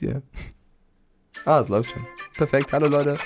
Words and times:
dir. 0.00 0.22
Ah, 1.44 1.60
es 1.60 1.68
läuft 1.68 1.90
schon. 1.90 2.06
Perfekt. 2.36 2.72
Hallo 2.72 2.88
Leute. 2.88 3.18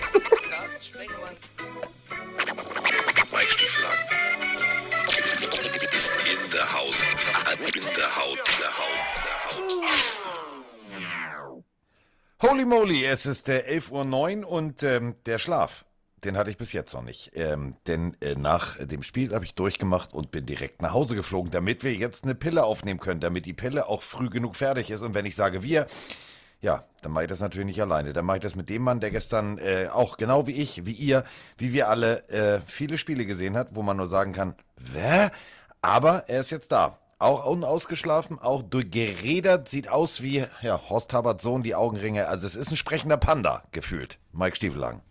Holy 12.42 12.64
moly, 12.64 13.04
es 13.04 13.24
ist 13.24 13.48
äh, 13.48 13.64
11.09 13.68 14.42
Uhr 14.42 14.50
und 14.50 14.82
ähm, 14.82 15.14
der 15.26 15.38
Schlaf, 15.38 15.84
den 16.24 16.36
hatte 16.36 16.50
ich 16.50 16.56
bis 16.56 16.72
jetzt 16.72 16.92
noch 16.92 17.02
nicht. 17.02 17.30
Ähm, 17.34 17.76
denn 17.86 18.16
äh, 18.20 18.34
nach 18.34 18.76
dem 18.84 19.04
Spiel 19.04 19.32
habe 19.32 19.44
ich 19.44 19.54
durchgemacht 19.54 20.12
und 20.12 20.32
bin 20.32 20.44
direkt 20.44 20.82
nach 20.82 20.92
Hause 20.92 21.14
geflogen, 21.14 21.52
damit 21.52 21.84
wir 21.84 21.94
jetzt 21.94 22.24
eine 22.24 22.34
Pille 22.34 22.64
aufnehmen 22.64 22.98
können, 22.98 23.20
damit 23.20 23.46
die 23.46 23.52
Pille 23.52 23.86
auch 23.86 24.02
früh 24.02 24.28
genug 24.28 24.56
fertig 24.56 24.90
ist. 24.90 25.02
Und 25.02 25.14
wenn 25.14 25.24
ich 25.24 25.36
sage 25.36 25.62
wir, 25.62 25.86
ja, 26.62 26.84
dann 27.02 27.12
mache 27.12 27.24
ich 27.24 27.28
das 27.28 27.40
natürlich 27.40 27.66
nicht 27.66 27.82
alleine. 27.82 28.12
Dann 28.12 28.24
mache 28.24 28.38
ich 28.38 28.42
das 28.42 28.54
mit 28.54 28.70
dem 28.70 28.82
Mann, 28.82 29.00
der 29.00 29.10
gestern 29.10 29.58
äh, 29.58 29.88
auch 29.92 30.16
genau 30.16 30.46
wie 30.46 30.52
ich, 30.52 30.86
wie 30.86 30.92
ihr, 30.92 31.24
wie 31.58 31.72
wir 31.72 31.88
alle 31.88 32.28
äh, 32.28 32.60
viele 32.66 32.98
Spiele 32.98 33.26
gesehen 33.26 33.56
hat, 33.56 33.74
wo 33.74 33.82
man 33.82 33.96
nur 33.96 34.06
sagen 34.06 34.32
kann, 34.32 34.54
Wä? 34.76 35.28
Aber 35.82 36.28
er 36.28 36.40
ist 36.40 36.50
jetzt 36.50 36.70
da. 36.70 36.98
Auch 37.18 37.46
unausgeschlafen, 37.46 38.38
auch 38.38 38.62
durchgeredert, 38.62 39.68
sieht 39.68 39.88
aus 39.88 40.22
wie 40.22 40.44
ja, 40.60 40.80
Horst 40.88 41.10
Taberts 41.10 41.42
Sohn, 41.42 41.64
die 41.64 41.74
Augenringe. 41.74 42.28
Also 42.28 42.46
es 42.46 42.54
ist 42.54 42.70
ein 42.70 42.76
sprechender 42.76 43.16
Panda, 43.16 43.64
gefühlt. 43.72 44.18
Mike 44.32 44.56
Stiefelang. 44.56 45.02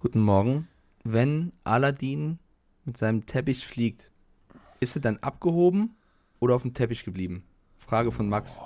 Guten 0.00 0.20
Morgen. 0.20 0.68
Wenn 1.04 1.52
Aladdin 1.64 2.38
mit 2.84 2.96
seinem 2.96 3.26
Teppich 3.26 3.66
fliegt, 3.66 4.10
ist 4.80 4.96
er 4.96 5.02
dann 5.02 5.18
abgehoben 5.18 5.96
oder 6.40 6.54
auf 6.54 6.62
dem 6.62 6.74
Teppich 6.74 7.04
geblieben? 7.04 7.44
Frage 7.78 8.10
von 8.12 8.28
Max 8.28 8.58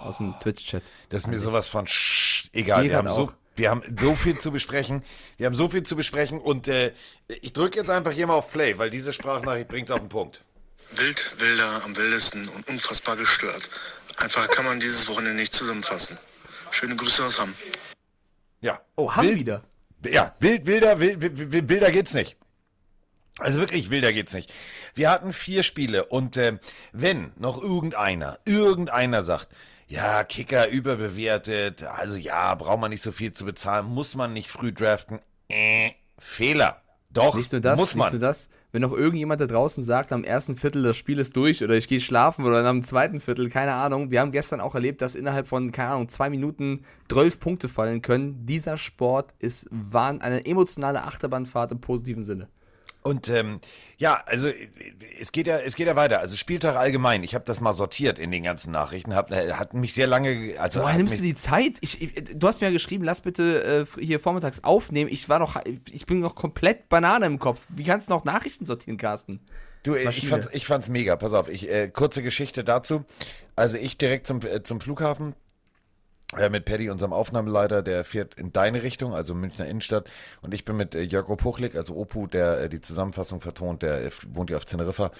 aus 0.00 0.18
dem 0.18 0.34
Twitch-Chat. 0.40 0.82
Das 1.08 1.22
ist 1.22 1.26
mir 1.26 1.38
sowas 1.38 1.68
von 1.68 1.86
sch 1.86 2.48
egal. 2.52 2.84
Wir 2.84 2.96
haben, 2.96 3.12
so, 3.12 3.32
wir 3.56 3.70
haben 3.70 3.82
so 3.98 4.14
viel 4.14 4.38
zu 4.38 4.50
besprechen. 4.50 5.04
Wir 5.36 5.46
haben 5.46 5.54
so 5.54 5.68
viel 5.68 5.82
zu 5.82 5.96
besprechen 5.96 6.40
und 6.40 6.68
äh, 6.68 6.92
ich 7.42 7.52
drücke 7.52 7.78
jetzt 7.78 7.90
einfach 7.90 8.12
hier 8.12 8.26
mal 8.26 8.34
auf 8.34 8.52
Play, 8.52 8.78
weil 8.78 8.90
diese 8.90 9.12
Sprachnachricht 9.12 9.68
bringt 9.68 9.88
es 9.88 9.94
auf 9.94 10.00
den 10.00 10.08
Punkt. 10.08 10.42
Wild, 10.96 11.36
wilder, 11.38 11.84
am 11.84 11.96
wildesten 11.96 12.48
und 12.48 12.68
unfassbar 12.68 13.16
gestört. 13.16 13.70
Einfach 14.16 14.48
kann 14.48 14.64
man 14.64 14.80
dieses 14.80 15.08
Wochenende 15.08 15.38
nicht 15.38 15.52
zusammenfassen. 15.54 16.18
Schöne 16.70 16.96
Grüße 16.96 17.24
aus 17.24 17.38
Hamm. 17.38 17.54
Ja. 18.60 18.80
Oh, 18.96 19.12
haben 19.12 19.28
Wild- 19.28 19.38
wieder. 19.38 19.62
Ja, 20.04 20.34
wild, 20.40 20.64
wilder, 20.66 20.98
wild, 20.98 21.20
wild, 21.20 21.52
wild, 21.52 21.68
wilder 21.68 21.90
geht's 21.90 22.14
nicht. 22.14 22.36
Also 23.38 23.58
wirklich 23.60 23.90
wilder 23.90 24.12
geht's 24.12 24.32
nicht. 24.32 24.52
Wir 24.94 25.10
hatten 25.10 25.32
vier 25.32 25.62
Spiele 25.62 26.06
und 26.06 26.36
ähm, 26.36 26.58
wenn 26.92 27.32
noch 27.36 27.62
irgendeiner, 27.62 28.38
irgendeiner 28.44 29.22
sagt, 29.22 29.48
ja, 29.90 30.22
Kicker 30.22 30.68
überbewertet, 30.68 31.82
also 31.82 32.16
ja, 32.16 32.54
braucht 32.54 32.80
man 32.80 32.90
nicht 32.90 33.02
so 33.02 33.10
viel 33.10 33.32
zu 33.32 33.44
bezahlen, 33.44 33.86
muss 33.86 34.14
man 34.14 34.32
nicht 34.32 34.48
früh 34.48 34.72
draften, 34.72 35.18
äh, 35.48 35.90
Fehler. 36.16 36.80
Doch, 37.12 37.34
Nicht 37.34 37.50
nur 37.50 37.60
das, 37.60 37.76
muss 37.76 37.94
nicht 37.96 38.04
man. 38.04 38.12
nur 38.12 38.20
das. 38.20 38.48
Wenn 38.70 38.82
noch 38.82 38.92
irgendjemand 38.92 39.40
da 39.40 39.48
draußen 39.48 39.82
sagt, 39.82 40.12
am 40.12 40.22
ersten 40.22 40.56
Viertel 40.56 40.84
das 40.84 40.96
Spiel 40.96 41.18
ist 41.18 41.34
durch 41.34 41.64
oder 41.64 41.74
ich 41.74 41.88
gehe 41.88 42.00
schlafen 42.00 42.44
oder 42.44 42.64
am 42.64 42.84
zweiten 42.84 43.18
Viertel, 43.18 43.50
keine 43.50 43.72
Ahnung. 43.74 44.12
Wir 44.12 44.20
haben 44.20 44.30
gestern 44.30 44.60
auch 44.60 44.76
erlebt, 44.76 45.02
dass 45.02 45.16
innerhalb 45.16 45.48
von, 45.48 45.72
keine 45.72 45.90
Ahnung, 45.90 46.08
zwei 46.08 46.30
Minuten 46.30 46.84
12 47.08 47.40
Punkte 47.40 47.68
fallen 47.68 48.00
können. 48.00 48.46
Dieser 48.46 48.76
Sport 48.76 49.34
ist 49.40 49.66
wahn, 49.72 50.20
eine 50.20 50.46
emotionale 50.46 51.02
Achterbahnfahrt 51.02 51.72
im 51.72 51.80
positiven 51.80 52.22
Sinne. 52.22 52.48
Und 53.02 53.28
ähm, 53.28 53.60
ja, 53.96 54.22
also 54.26 54.48
äh, 54.48 54.68
es 55.18 55.32
geht 55.32 55.46
ja, 55.46 55.58
es 55.58 55.74
geht 55.74 55.86
ja 55.86 55.96
weiter. 55.96 56.20
Also 56.20 56.36
Spieltag 56.36 56.76
allgemein. 56.76 57.22
Ich 57.22 57.34
habe 57.34 57.44
das 57.46 57.60
mal 57.60 57.72
sortiert 57.72 58.18
in 58.18 58.30
den 58.30 58.42
ganzen 58.42 58.72
Nachrichten. 58.72 59.14
Hab, 59.14 59.30
äh, 59.30 59.52
hat 59.52 59.72
mich 59.72 59.94
sehr 59.94 60.06
lange, 60.06 60.54
also 60.58 60.80
Woher 60.80 60.96
nimmst 60.96 61.18
du 61.18 61.22
die 61.22 61.34
Zeit? 61.34 61.74
Ich, 61.80 62.02
ich, 62.02 62.12
du 62.34 62.46
hast 62.46 62.60
mir 62.60 62.66
ja 62.66 62.72
geschrieben, 62.72 63.04
lass 63.04 63.22
bitte 63.22 63.86
äh, 63.98 64.02
hier 64.02 64.20
vormittags 64.20 64.64
aufnehmen. 64.64 65.10
Ich 65.10 65.28
war 65.28 65.38
noch, 65.38 65.60
ich 65.90 66.04
bin 66.04 66.20
noch 66.20 66.34
komplett 66.34 66.88
Banane 66.90 67.24
im 67.26 67.38
Kopf. 67.38 67.60
Wie 67.70 67.84
kannst 67.84 68.10
du 68.10 68.14
noch 68.14 68.24
Nachrichten 68.24 68.66
sortieren, 68.66 68.98
Carsten? 68.98 69.40
Du, 69.82 69.94
ich 69.94 70.04
Maschine. 70.04 70.28
fand's, 70.28 70.48
ich 70.52 70.66
fand's 70.66 70.88
mega. 70.90 71.16
Pass 71.16 71.32
auf, 71.32 71.48
ich 71.48 71.70
äh, 71.70 71.88
kurze 71.88 72.22
Geschichte 72.22 72.64
dazu. 72.64 73.04
Also 73.56 73.78
ich 73.78 73.96
direkt 73.96 74.26
zum 74.26 74.40
äh, 74.42 74.62
zum 74.62 74.80
Flughafen 74.80 75.32
äh, 75.32 75.34
mit 76.50 76.64
Paddy, 76.64 76.90
unserem 76.90 77.12
Aufnahmeleiter, 77.12 77.82
der 77.82 78.04
fährt 78.04 78.34
in 78.36 78.52
deine 78.52 78.84
Richtung, 78.84 79.14
also 79.14 79.34
Münchner 79.34 79.66
Innenstadt. 79.66 80.08
Und 80.42 80.54
ich 80.54 80.64
bin 80.64 80.76
mit 80.76 80.94
äh, 80.94 81.02
Jörg 81.02 81.26
Puchlik, 81.36 81.74
also 81.74 81.96
Opu, 81.96 82.28
der 82.28 82.60
äh, 82.60 82.68
die 82.68 82.80
Zusammenfassung 82.80 83.40
vertont, 83.40 83.82
der 83.82 84.04
äh, 84.04 84.10
wohnt 84.28 84.48
ja 84.48 84.56
auf 84.56 84.64
Teneriffa, 84.64 85.10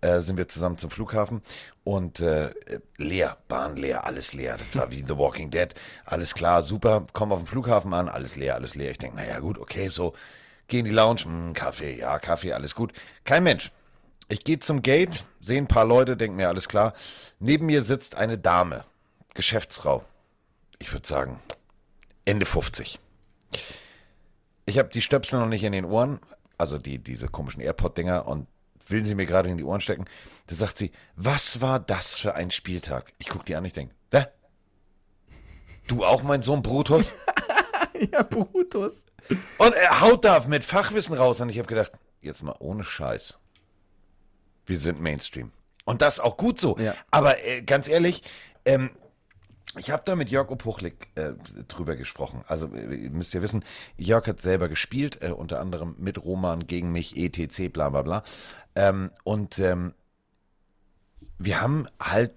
äh, 0.00 0.20
sind 0.20 0.36
wir 0.36 0.46
zusammen 0.46 0.78
zum 0.78 0.90
Flughafen. 0.90 1.42
Und 1.82 2.20
äh, 2.20 2.50
leer, 2.98 3.36
Bahn 3.48 3.76
leer, 3.76 4.04
alles 4.04 4.32
leer. 4.32 4.58
Das 4.58 4.80
war 4.80 4.90
wie 4.92 5.04
The 5.06 5.18
Walking 5.18 5.50
Dead. 5.50 5.74
Alles 6.04 6.34
klar, 6.34 6.62
super. 6.62 7.04
Komm 7.12 7.32
auf 7.32 7.40
den 7.40 7.46
Flughafen 7.46 7.92
an, 7.92 8.08
alles 8.08 8.36
leer, 8.36 8.54
alles 8.54 8.76
leer. 8.76 8.92
Ich 8.92 8.98
denk, 8.98 9.16
naja 9.16 9.40
gut, 9.40 9.58
okay, 9.58 9.88
so. 9.88 10.14
Geh 10.68 10.78
in 10.78 10.84
die 10.84 10.92
Lounge, 10.92 11.22
mh, 11.26 11.52
Kaffee, 11.54 11.98
ja, 11.98 12.20
Kaffee, 12.20 12.52
alles 12.52 12.76
gut. 12.76 12.92
Kein 13.24 13.42
Mensch. 13.42 13.72
Ich 14.28 14.44
gehe 14.44 14.60
zum 14.60 14.82
Gate, 14.82 15.24
sehe 15.40 15.58
ein 15.58 15.66
paar 15.66 15.84
Leute, 15.84 16.16
denke 16.16 16.36
mir, 16.36 16.46
alles 16.46 16.68
klar. 16.68 16.94
Neben 17.40 17.66
mir 17.66 17.82
sitzt 17.82 18.14
eine 18.14 18.38
Dame, 18.38 18.84
Geschäftsfrau. 19.34 20.04
Ich 20.80 20.92
würde 20.92 21.06
sagen, 21.06 21.38
Ende 22.24 22.46
50. 22.46 22.98
Ich 24.66 24.78
habe 24.78 24.88
die 24.88 25.02
Stöpsel 25.02 25.38
noch 25.38 25.46
nicht 25.46 25.62
in 25.62 25.72
den 25.72 25.84
Ohren, 25.84 26.20
also 26.58 26.78
die, 26.78 26.98
diese 26.98 27.28
komischen 27.28 27.62
AirPod-Dinger 27.62 28.26
und 28.26 28.48
will 28.86 29.04
sie 29.04 29.14
mir 29.14 29.26
gerade 29.26 29.48
in 29.48 29.56
die 29.56 29.64
Ohren 29.64 29.80
stecken. 29.80 30.06
Da 30.46 30.54
sagt 30.56 30.78
sie, 30.78 30.90
was 31.14 31.60
war 31.60 31.78
das 31.78 32.16
für 32.16 32.34
ein 32.34 32.50
Spieltag? 32.50 33.12
Ich 33.18 33.28
gucke 33.28 33.44
die 33.44 33.54
an, 33.54 33.64
ich 33.64 33.72
denke, 33.72 33.94
wer? 34.10 34.32
Du 35.86 36.04
auch, 36.04 36.22
mein 36.22 36.42
Sohn 36.42 36.62
Brutus? 36.62 37.14
Ja, 38.12 38.22
Brutus. 38.22 39.04
Und 39.58 39.74
er 39.74 40.00
haut 40.00 40.24
da 40.24 40.40
mit 40.48 40.64
Fachwissen 40.64 41.14
raus. 41.14 41.40
Und 41.40 41.50
ich 41.50 41.58
habe 41.58 41.68
gedacht, 41.68 41.92
jetzt 42.22 42.42
mal 42.42 42.56
ohne 42.58 42.82
Scheiß. 42.82 43.38
Wir 44.64 44.78
sind 44.78 45.02
Mainstream. 45.02 45.52
Und 45.84 46.00
das 46.00 46.18
auch 46.18 46.38
gut 46.38 46.58
so. 46.58 46.78
Ja. 46.78 46.94
Aber 47.10 47.44
äh, 47.44 47.60
ganz 47.62 47.88
ehrlich, 47.88 48.22
ähm, 48.64 48.90
ich 49.78 49.90
habe 49.90 50.02
da 50.04 50.16
mit 50.16 50.30
Jörg 50.30 50.50
Opuchlik 50.50 51.08
äh, 51.14 51.32
drüber 51.68 51.96
gesprochen. 51.96 52.42
Also 52.46 52.74
äh, 52.74 52.94
ihr 52.94 53.10
müsst 53.10 53.34
ja 53.34 53.42
wissen, 53.42 53.64
Jörg 53.96 54.26
hat 54.26 54.40
selber 54.40 54.68
gespielt, 54.68 55.22
äh, 55.22 55.30
unter 55.30 55.60
anderem 55.60 55.94
mit 55.98 56.22
Roman 56.22 56.66
gegen 56.66 56.92
mich, 56.92 57.16
etc., 57.16 57.72
bla 57.72 57.90
bla 57.90 58.02
bla. 58.02 58.22
Ähm, 58.74 59.10
und 59.24 59.58
ähm, 59.58 59.94
wir 61.38 61.60
haben 61.60 61.86
halt 62.00 62.32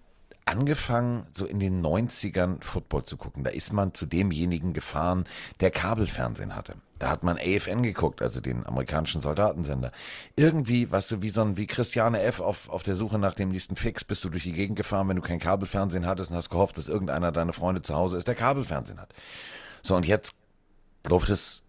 angefangen, 0.45 1.27
so 1.33 1.45
in 1.45 1.59
den 1.59 1.81
90ern 1.81 2.63
Football 2.63 3.05
zu 3.05 3.17
gucken. 3.17 3.43
Da 3.43 3.51
ist 3.51 3.73
man 3.73 3.93
zu 3.93 4.05
demjenigen 4.05 4.73
gefahren, 4.73 5.25
der 5.59 5.71
Kabelfernsehen 5.71 6.55
hatte. 6.55 6.75
Da 6.99 7.09
hat 7.09 7.23
man 7.23 7.37
AFN 7.37 7.83
geguckt, 7.83 8.21
also 8.21 8.39
den 8.39 8.65
amerikanischen 8.65 9.21
Soldatensender. 9.21 9.91
Irgendwie, 10.35 10.89
weißt 10.89 11.11
du, 11.11 11.21
wie 11.21 11.29
so 11.29 11.41
ein, 11.41 11.57
wie 11.57 11.67
Christiane 11.67 12.21
F. 12.21 12.39
auf, 12.39 12.69
auf 12.69 12.83
der 12.83 12.95
Suche 12.95 13.19
nach 13.19 13.33
dem 13.33 13.49
nächsten 13.49 13.75
Fix, 13.75 14.03
bist 14.03 14.23
du 14.23 14.29
durch 14.29 14.43
die 14.43 14.53
Gegend 14.53 14.77
gefahren, 14.77 15.09
wenn 15.09 15.17
du 15.17 15.21
kein 15.21 15.39
Kabelfernsehen 15.39 16.05
hattest 16.05 16.31
und 16.31 16.37
hast 16.37 16.49
gehofft, 16.49 16.77
dass 16.77 16.87
irgendeiner 16.87 17.31
deiner 17.31 17.53
Freunde 17.53 17.81
zu 17.81 17.95
Hause 17.95 18.17
ist, 18.17 18.27
der 18.27 18.35
Kabelfernsehen 18.35 19.01
hat. 19.01 19.13
So, 19.81 19.95
und 19.95 20.07
jetzt 20.07 20.33
läuft 21.05 21.29
es 21.29 21.63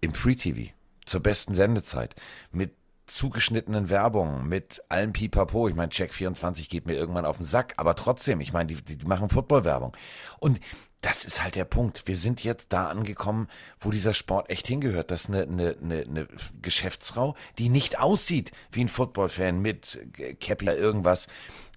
im 0.00 0.14
Free 0.14 0.34
TV 0.34 0.72
zur 1.04 1.20
besten 1.20 1.54
Sendezeit 1.54 2.14
mit 2.52 2.72
zugeschnittenen 3.10 3.88
Werbungen, 3.88 4.48
mit 4.48 4.82
allem 4.88 5.12
Pipapo. 5.12 5.68
Ich 5.68 5.74
meine, 5.74 5.90
Check24 5.90 6.68
geht 6.68 6.86
mir 6.86 6.94
irgendwann 6.94 7.24
auf 7.24 7.36
den 7.36 7.46
Sack, 7.46 7.74
aber 7.76 7.96
trotzdem, 7.96 8.40
ich 8.40 8.52
meine, 8.52 8.72
die, 8.74 8.96
die, 8.96 9.06
machen 9.06 9.28
Footballwerbung. 9.28 9.96
Und 10.38 10.60
das 11.00 11.24
ist 11.24 11.42
halt 11.42 11.54
der 11.56 11.64
Punkt. 11.64 12.06
Wir 12.06 12.16
sind 12.16 12.44
jetzt 12.44 12.72
da 12.72 12.88
angekommen, 12.88 13.48
wo 13.80 13.90
dieser 13.90 14.14
Sport 14.14 14.50
echt 14.50 14.66
hingehört. 14.66 15.10
Das 15.10 15.22
ist 15.22 15.28
eine, 15.30 15.42
eine, 15.42 15.76
eine, 15.82 16.02
eine 16.02 16.28
Geschäftsfrau, 16.60 17.34
die 17.58 17.68
nicht 17.68 17.98
aussieht 17.98 18.52
wie 18.70 18.84
ein 18.84 18.88
Footballfan 18.88 19.60
mit 19.60 19.98
Cappy 20.40 20.66
oder 20.66 20.76
irgendwas, 20.76 21.26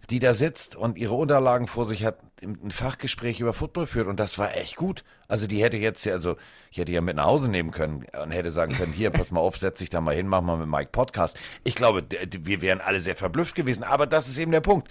die 0.10 0.20
da 0.20 0.34
sitzt 0.34 0.76
und 0.76 0.98
ihre 0.98 1.14
Unterlagen 1.16 1.68
vor 1.68 1.86
sich 1.86 2.04
hat, 2.04 2.18
ein 2.42 2.72
Fachgespräch 2.72 3.40
über 3.40 3.54
Football 3.54 3.88
führt 3.88 4.08
und 4.08 4.20
das 4.20 4.38
war 4.38 4.56
echt 4.56 4.76
gut. 4.76 5.04
Also 5.28 5.48
die 5.48 5.64
hätte 5.64 5.78
jetzt 5.78 6.06
ja, 6.06 6.14
also 6.14 6.36
ich 6.72 6.78
hätte 6.78 6.92
ja 6.92 7.02
mit 7.02 7.16
nach 7.16 7.26
Hause 7.26 7.50
nehmen 7.50 7.72
können 7.72 8.06
und 8.22 8.32
hätte 8.32 8.52
sagen 8.52 8.74
können, 8.74 8.94
hier, 8.94 9.12
pass 9.12 9.32
mal 9.32 9.40
auf, 9.40 9.58
setz 9.58 9.80
dich 9.80 9.90
da 9.90 10.02
mal 10.02 10.16
hin, 10.16 10.28
mach 10.28 10.42
mal 10.42 10.58
mit 10.58 10.68
Mike 10.68 10.90
Podcast. 10.92 11.40
Ich 11.64 11.76
glaube, 11.76 12.04
wir 12.42 12.62
wären 12.62 12.82
alle 12.82 13.00
sehr 13.00 13.16
verblüfft 13.16 13.56
gewesen, 13.56 13.84
aber 13.84 14.06
das 14.06 14.28
ist 14.28 14.38
eben 14.38 14.52
der 14.52 14.62
Punkt. 14.62 14.90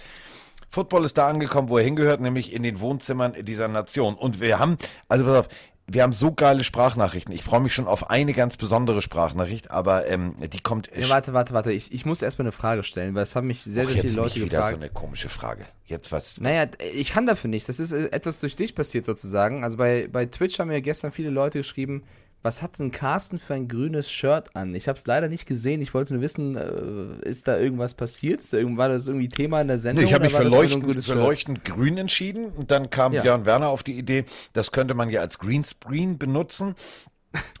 Football 0.73 1.05
ist 1.05 1.19
da 1.19 1.27
angekommen, 1.27 1.69
wo 1.69 1.77
er 1.77 1.83
hingehört, 1.83 2.19
nämlich 2.19 2.51
in 2.51 2.63
den 2.63 2.79
Wohnzimmern 2.79 3.35
dieser 3.45 3.67
Nation. 3.67 4.15
Und 4.15 4.41
wir 4.41 4.57
haben, 4.57 4.79
also 5.07 5.23
pass 5.23 5.37
auf, 5.37 5.47
wir 5.87 6.03
haben 6.03 6.13
so 6.13 6.31
geile 6.31 6.63
Sprachnachrichten. 6.63 7.33
Ich 7.33 7.43
freue 7.43 7.59
mich 7.59 7.73
schon 7.73 7.87
auf 7.87 8.09
eine 8.09 8.33
ganz 8.33 8.55
besondere 8.57 9.01
Sprachnachricht, 9.01 9.69
aber 9.69 10.07
ähm, 10.07 10.35
die 10.51 10.59
kommt. 10.59 10.89
Ja, 10.95 11.09
warte, 11.09 11.33
warte, 11.33 11.53
warte. 11.53 11.71
Ich, 11.73 11.91
ich 11.91 12.05
muss 12.05 12.21
erstmal 12.21 12.45
eine 12.45 12.51
Frage 12.53 12.83
stellen, 12.83 13.15
weil 13.15 13.23
es 13.23 13.35
haben 13.35 13.47
mich 13.47 13.63
sehr, 13.63 13.85
sehr 13.85 13.95
viele 14.01 14.13
Leute 14.13 14.21
nicht 14.21 14.35
wieder 14.35 14.57
gefragt. 14.57 14.69
so 14.69 14.75
eine 14.75 14.89
komische 14.89 15.29
Frage. 15.29 15.65
Jetzt 15.85 16.11
was? 16.11 16.39
Naja, 16.39 16.67
ich 16.93 17.11
kann 17.11 17.25
dafür 17.25 17.49
nicht. 17.49 17.67
Das 17.67 17.79
ist 17.79 17.91
äh, 17.91 18.09
etwas 18.11 18.39
durch 18.39 18.55
dich 18.55 18.75
passiert 18.75 19.03
sozusagen. 19.03 19.63
Also 19.63 19.77
bei, 19.77 20.07
bei 20.11 20.25
Twitch 20.25 20.57
haben 20.59 20.69
mir 20.69 20.81
gestern 20.81 21.11
viele 21.11 21.29
Leute 21.29 21.59
geschrieben, 21.59 22.03
was 22.43 22.61
hat 22.61 22.77
denn 22.77 22.91
Carsten 22.91 23.39
für 23.39 23.53
ein 23.53 23.69
grünes 23.69 24.11
Shirt 24.11 24.55
an? 24.55 24.75
Ich 24.75 24.89
habe 24.89 24.97
es 24.97 25.07
leider 25.07 25.29
nicht 25.29 25.45
gesehen. 25.45 25.81
Ich 25.81 25.93
wollte 25.93 26.13
nur 26.13 26.21
wissen, 26.21 26.55
äh, 26.55 27.27
ist 27.27 27.47
da 27.47 27.57
irgendwas 27.57 27.93
passiert? 27.93 28.41
Ist 28.41 28.51
da 28.51 28.57
irgend, 28.57 28.77
war 28.77 28.89
das 28.89 29.07
irgendwie 29.07 29.29
Thema 29.29 29.61
in 29.61 29.69
der 29.69 29.79
Sendung? 29.79 30.03
Nee, 30.03 30.09
ich 30.09 30.13
habe 30.13 30.25
mich 30.25 30.35
für, 30.35 30.43
leuchtend, 30.43 31.03
für 31.03 31.13
leuchtend 31.13 31.63
grün 31.63 31.97
entschieden. 31.97 32.47
Und 32.47 32.69
dann 32.69 32.89
kam 32.89 33.13
Ja. 33.13 33.21
Björn 33.21 33.45
Werner 33.45 33.69
auf 33.69 33.81
die 33.81 33.97
Idee, 33.97 34.25
das 34.51 34.73
könnte 34.73 34.93
man 34.93 35.09
ja 35.09 35.21
als 35.21 35.39
Greenscreen 35.39 36.17
benutzen. 36.17 36.75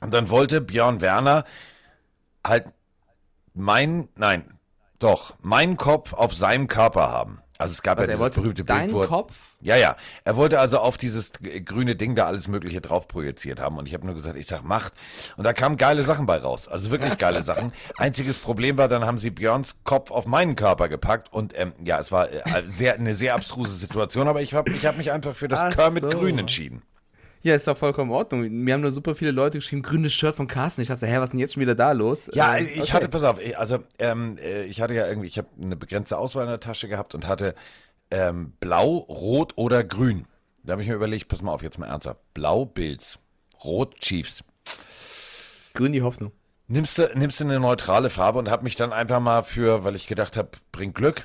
Und 0.01 0.13
dann 0.13 0.29
wollte 0.29 0.59
Björn 0.59 0.99
Werner 0.99 1.45
halt 2.45 2.65
mein, 3.53 4.09
nein, 4.17 4.43
doch, 4.99 5.35
meinen 5.41 5.77
Kopf 5.77 6.13
auf 6.13 6.33
seinem 6.33 6.67
Körper 6.67 7.09
haben. 7.09 7.39
Also 7.57 7.73
es 7.73 7.81
gab 7.81 7.99
Also 7.99 8.11
ja 8.11 8.17
dieses 8.17 8.35
berühmte 8.35 8.63
Bild, 8.63 8.93
wo 8.93 9.05
Kopf? 9.05 9.33
Ja, 9.61 9.77
ja. 9.77 9.95
Er 10.25 10.35
wollte 10.35 10.59
also 10.59 10.79
auf 10.79 10.97
dieses 10.97 11.31
grüne 11.65 11.95
Ding 11.95 12.15
da 12.15 12.25
alles 12.25 12.47
Mögliche 12.47 12.81
drauf 12.81 13.07
projiziert 13.07 13.59
haben. 13.59 13.77
Und 13.77 13.87
ich 13.87 13.93
habe 13.93 14.05
nur 14.05 14.15
gesagt, 14.15 14.37
ich 14.37 14.47
sag, 14.47 14.63
macht. 14.63 14.93
Und 15.37 15.45
da 15.45 15.53
kamen 15.53 15.77
geile 15.77 16.03
Sachen 16.03 16.25
bei 16.25 16.37
raus. 16.37 16.67
Also 16.67 16.91
wirklich 16.91 17.17
geile 17.17 17.41
Sachen. 17.43 17.71
Einziges 17.97 18.39
Problem 18.39 18.77
war, 18.77 18.87
dann 18.87 19.05
haben 19.05 19.19
sie 19.19 19.29
Björns 19.29 19.75
Kopf 19.83 20.11
auf 20.11 20.25
meinen 20.25 20.55
Körper 20.55 20.89
gepackt. 20.89 21.31
Und 21.31 21.57
ähm, 21.57 21.73
ja, 21.83 21.99
es 21.99 22.11
war 22.11 22.31
äh, 22.31 22.41
sehr, 22.67 22.95
eine 22.95 23.13
sehr 23.13 23.35
abstruse 23.35 23.75
Situation. 23.75 24.27
Aber 24.27 24.41
ich 24.41 24.53
habe 24.53 24.71
ich 24.71 24.85
hab 24.85 24.97
mich 24.97 25.11
einfach 25.11 25.35
für 25.35 25.47
das 25.47 25.61
Ach 25.61 25.73
Kermit 25.73 26.03
so. 26.03 26.19
Grün 26.19 26.39
entschieden. 26.39 26.81
Ja, 27.43 27.55
ist 27.55 27.67
doch 27.67 27.77
vollkommen 27.77 28.09
in 28.11 28.15
Ordnung. 28.15 28.41
Mir 28.49 28.73
haben 28.73 28.81
nur 28.81 28.91
super 28.91 29.15
viele 29.15 29.31
Leute 29.31 29.57
geschrieben, 29.57 29.81
grünes 29.81 30.13
Shirt 30.13 30.35
von 30.35 30.47
Carsten. 30.47 30.81
Ich 30.81 30.87
dachte, 30.87 31.05
hä, 31.07 31.17
was 31.17 31.25
ist 31.25 31.31
denn 31.33 31.39
jetzt 31.41 31.53
schon 31.53 31.61
wieder 31.61 31.75
da 31.75 31.91
los? 31.91 32.29
Ja, 32.33 32.57
Ähm, 32.57 32.67
ich 32.73 32.79
okay. 32.83 32.93
hatte, 32.93 33.09
pass 33.09 33.23
auf, 33.23 33.41
ich- 33.41 33.57
also 33.57 33.79
ähm, 33.99 34.37
äh, 34.41 34.63
ich 34.63 34.79
hatte 34.81 34.93
ja 34.93 35.07
irgendwie, 35.07 35.27
ich 35.27 35.37
habe 35.37 35.49
eine 35.61 35.75
begrenzte 35.75 36.17
Auswahl 36.17 36.43
in 36.45 36.49
der 36.49 36.59
Tasche 36.61 36.87
gehabt 36.87 37.13
und 37.15 37.27
hatte 37.27 37.53
ähm, 38.11 38.53
blau, 38.59 38.97
rot 38.97 39.53
oder 39.57 39.83
grün. 39.83 40.25
Da 40.63 40.73
habe 40.73 40.81
ich 40.83 40.87
mir 40.87 40.95
überlegt, 40.95 41.27
pass 41.27 41.41
mal 41.41 41.51
auf, 41.53 41.63
jetzt 41.63 41.79
mal 41.79 41.87
ernsthaft. 41.87 42.19
Blau 42.33 42.65
Bills, 42.65 43.19
rot 43.63 43.99
Chiefs. 43.99 44.43
Grün 45.73 45.91
die 45.91 46.01
Hoffnung. 46.01 46.31
Nimmst 46.67 46.97
du, 46.97 47.09
nimmst 47.13 47.39
du 47.39 47.43
eine 47.43 47.59
neutrale 47.59 48.09
Farbe 48.09 48.39
und 48.39 48.49
habe 48.49 48.63
mich 48.63 48.75
dann 48.75 48.93
einfach 48.93 49.19
mal 49.19 49.43
für, 49.43 49.83
weil 49.83 49.95
ich 49.95 50.07
gedacht 50.07 50.37
habe, 50.37 50.49
bringt 50.71 50.95
Glück, 50.95 51.23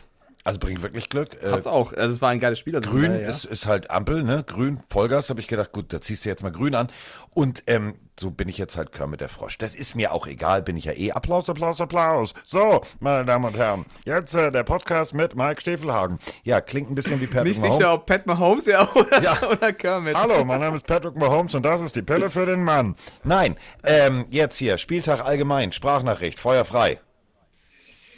also 0.49 0.61
bringt 0.61 0.81
wirklich 0.81 1.11
Glück. 1.11 1.43
Äh, 1.43 1.50
Hat's 1.50 1.67
auch. 1.67 1.93
Also 1.93 2.15
es 2.15 2.23
war 2.23 2.31
ein 2.31 2.41
geiles 2.41 2.59
Spiel. 2.59 2.75
Also 2.75 2.89
Grün 2.89 3.12
ja. 3.12 3.29
ist, 3.29 3.45
ist 3.45 3.67
halt 3.67 3.91
Ampel, 3.91 4.23
ne? 4.23 4.45
Grün, 4.47 4.81
Vollgas, 4.89 5.29
habe 5.29 5.41
ich 5.41 5.47
gedacht, 5.47 5.73
gut, 5.73 5.93
da 5.93 6.00
ziehst 6.00 6.25
du 6.25 6.31
jetzt 6.31 6.43
mal 6.43 6.50
grün 6.50 6.75
an. 6.75 6.89
Und 7.35 7.65
ähm, 7.67 7.97
so 8.19 8.31
bin 8.31 8.49
ich 8.49 8.56
jetzt 8.56 8.79
halt 8.79 8.91
Kermit 8.91 9.21
der 9.21 9.29
Frosch. 9.29 9.59
Das 9.59 9.75
ist 9.75 9.95
mir 9.95 10.11
auch 10.11 10.27
egal, 10.27 10.62
bin 10.62 10.79
ich 10.79 10.87
ja 10.87 10.93
eh. 10.95 11.12
Applaus, 11.12 11.50
Applaus, 11.50 11.83
Applaus. 11.83 12.33
So, 12.45 12.81
meine 12.99 13.27
Damen 13.27 13.45
und 13.45 13.59
Herren, 13.59 13.85
jetzt 14.06 14.35
äh, 14.35 14.50
der 14.50 14.62
Podcast 14.62 15.12
mit 15.12 15.37
Mike 15.37 15.61
Stefelhagen. 15.61 16.19
Ja, 16.45 16.62
klingt 16.62 16.91
ein 16.91 16.95
bisschen 16.95 17.21
wie 17.21 17.27
Patrick 17.27 17.49
Nicht 17.49 17.61
Mahomes. 17.61 17.77
sicher, 17.77 17.93
ob 17.93 18.06
Pat 18.06 18.27
Mahomes 18.27 18.65
ja 18.65 18.91
oder, 18.95 19.23
Ja. 19.23 19.50
oder 19.50 19.75
Kermit. 19.75 20.17
Hallo, 20.17 20.47
mein 20.47 20.61
Name 20.61 20.77
ist 20.77 20.87
Patrick 20.87 21.15
Mahomes 21.17 21.55
und 21.55 21.62
das 21.62 21.83
ist 21.83 21.95
die 21.95 22.00
Pille 22.03 22.31
für 22.31 22.47
den 22.47 22.65
Mann. 22.65 22.97
Nein, 23.23 23.59
ähm, 23.85 24.25
jetzt 24.31 24.56
hier, 24.56 24.79
Spieltag 24.79 25.23
allgemein, 25.23 25.73
Sprachnachricht, 25.73 26.39
Feuer 26.39 26.65
frei. 26.65 27.00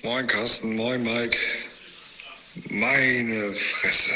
Moin 0.05 0.29
Carsten, 0.29 0.77
moin 0.77 1.03
Mike. 1.03 1.37
Meine 2.55 3.55
Fresse. 3.55 4.13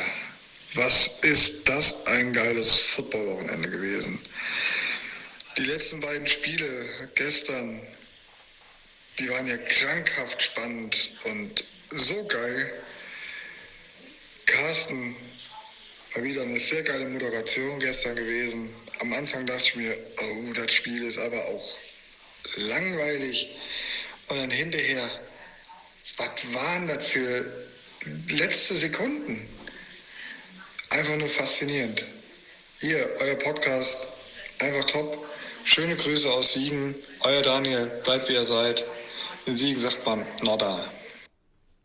Was 0.74 1.18
ist 1.22 1.68
das 1.68 2.04
ein 2.06 2.32
geiles 2.32 2.80
Footballwochenende 2.80 3.70
gewesen? 3.70 4.18
Die 5.56 5.62
letzten 5.62 6.00
beiden 6.00 6.26
Spiele 6.26 6.66
gestern, 7.14 7.80
die 9.20 9.28
waren 9.28 9.46
ja 9.46 9.56
krankhaft 9.56 10.42
spannend 10.42 11.10
und 11.26 11.64
so 11.90 12.24
geil. 12.24 12.82
Carsten 14.46 15.14
war 16.14 16.24
wieder 16.24 16.42
eine 16.42 16.58
sehr 16.58 16.82
geile 16.82 17.08
Moderation 17.08 17.78
gestern 17.78 18.16
gewesen. 18.16 18.74
Am 18.98 19.12
Anfang 19.12 19.46
dachte 19.46 19.62
ich 19.62 19.76
mir, 19.76 19.96
oh, 20.18 20.52
das 20.54 20.74
Spiel 20.74 21.04
ist 21.04 21.18
aber 21.18 21.44
auch 21.46 21.78
langweilig. 22.56 23.56
Und 24.26 24.38
dann 24.38 24.50
hinterher, 24.50 25.08
was 26.16 26.52
waren 26.52 26.88
das 26.88 27.06
für 27.06 27.63
letzte 28.28 28.74
Sekunden? 28.74 29.46
Einfach 30.90 31.16
nur 31.16 31.28
faszinierend. 31.28 32.04
Hier, 32.80 33.06
euer 33.20 33.36
Podcast, 33.36 34.26
einfach 34.60 34.84
top. 34.86 35.24
Schöne 35.64 35.96
Grüße 35.96 36.28
aus 36.28 36.52
Siegen. 36.52 36.94
Euer 37.24 37.42
Daniel, 37.42 37.90
bleibt 38.04 38.28
wie 38.28 38.34
ihr 38.34 38.44
seid. 38.44 38.84
In 39.46 39.56
Siegen 39.56 39.80
sagt 39.80 40.04
man 40.06 40.22
Nodda. 40.42 40.78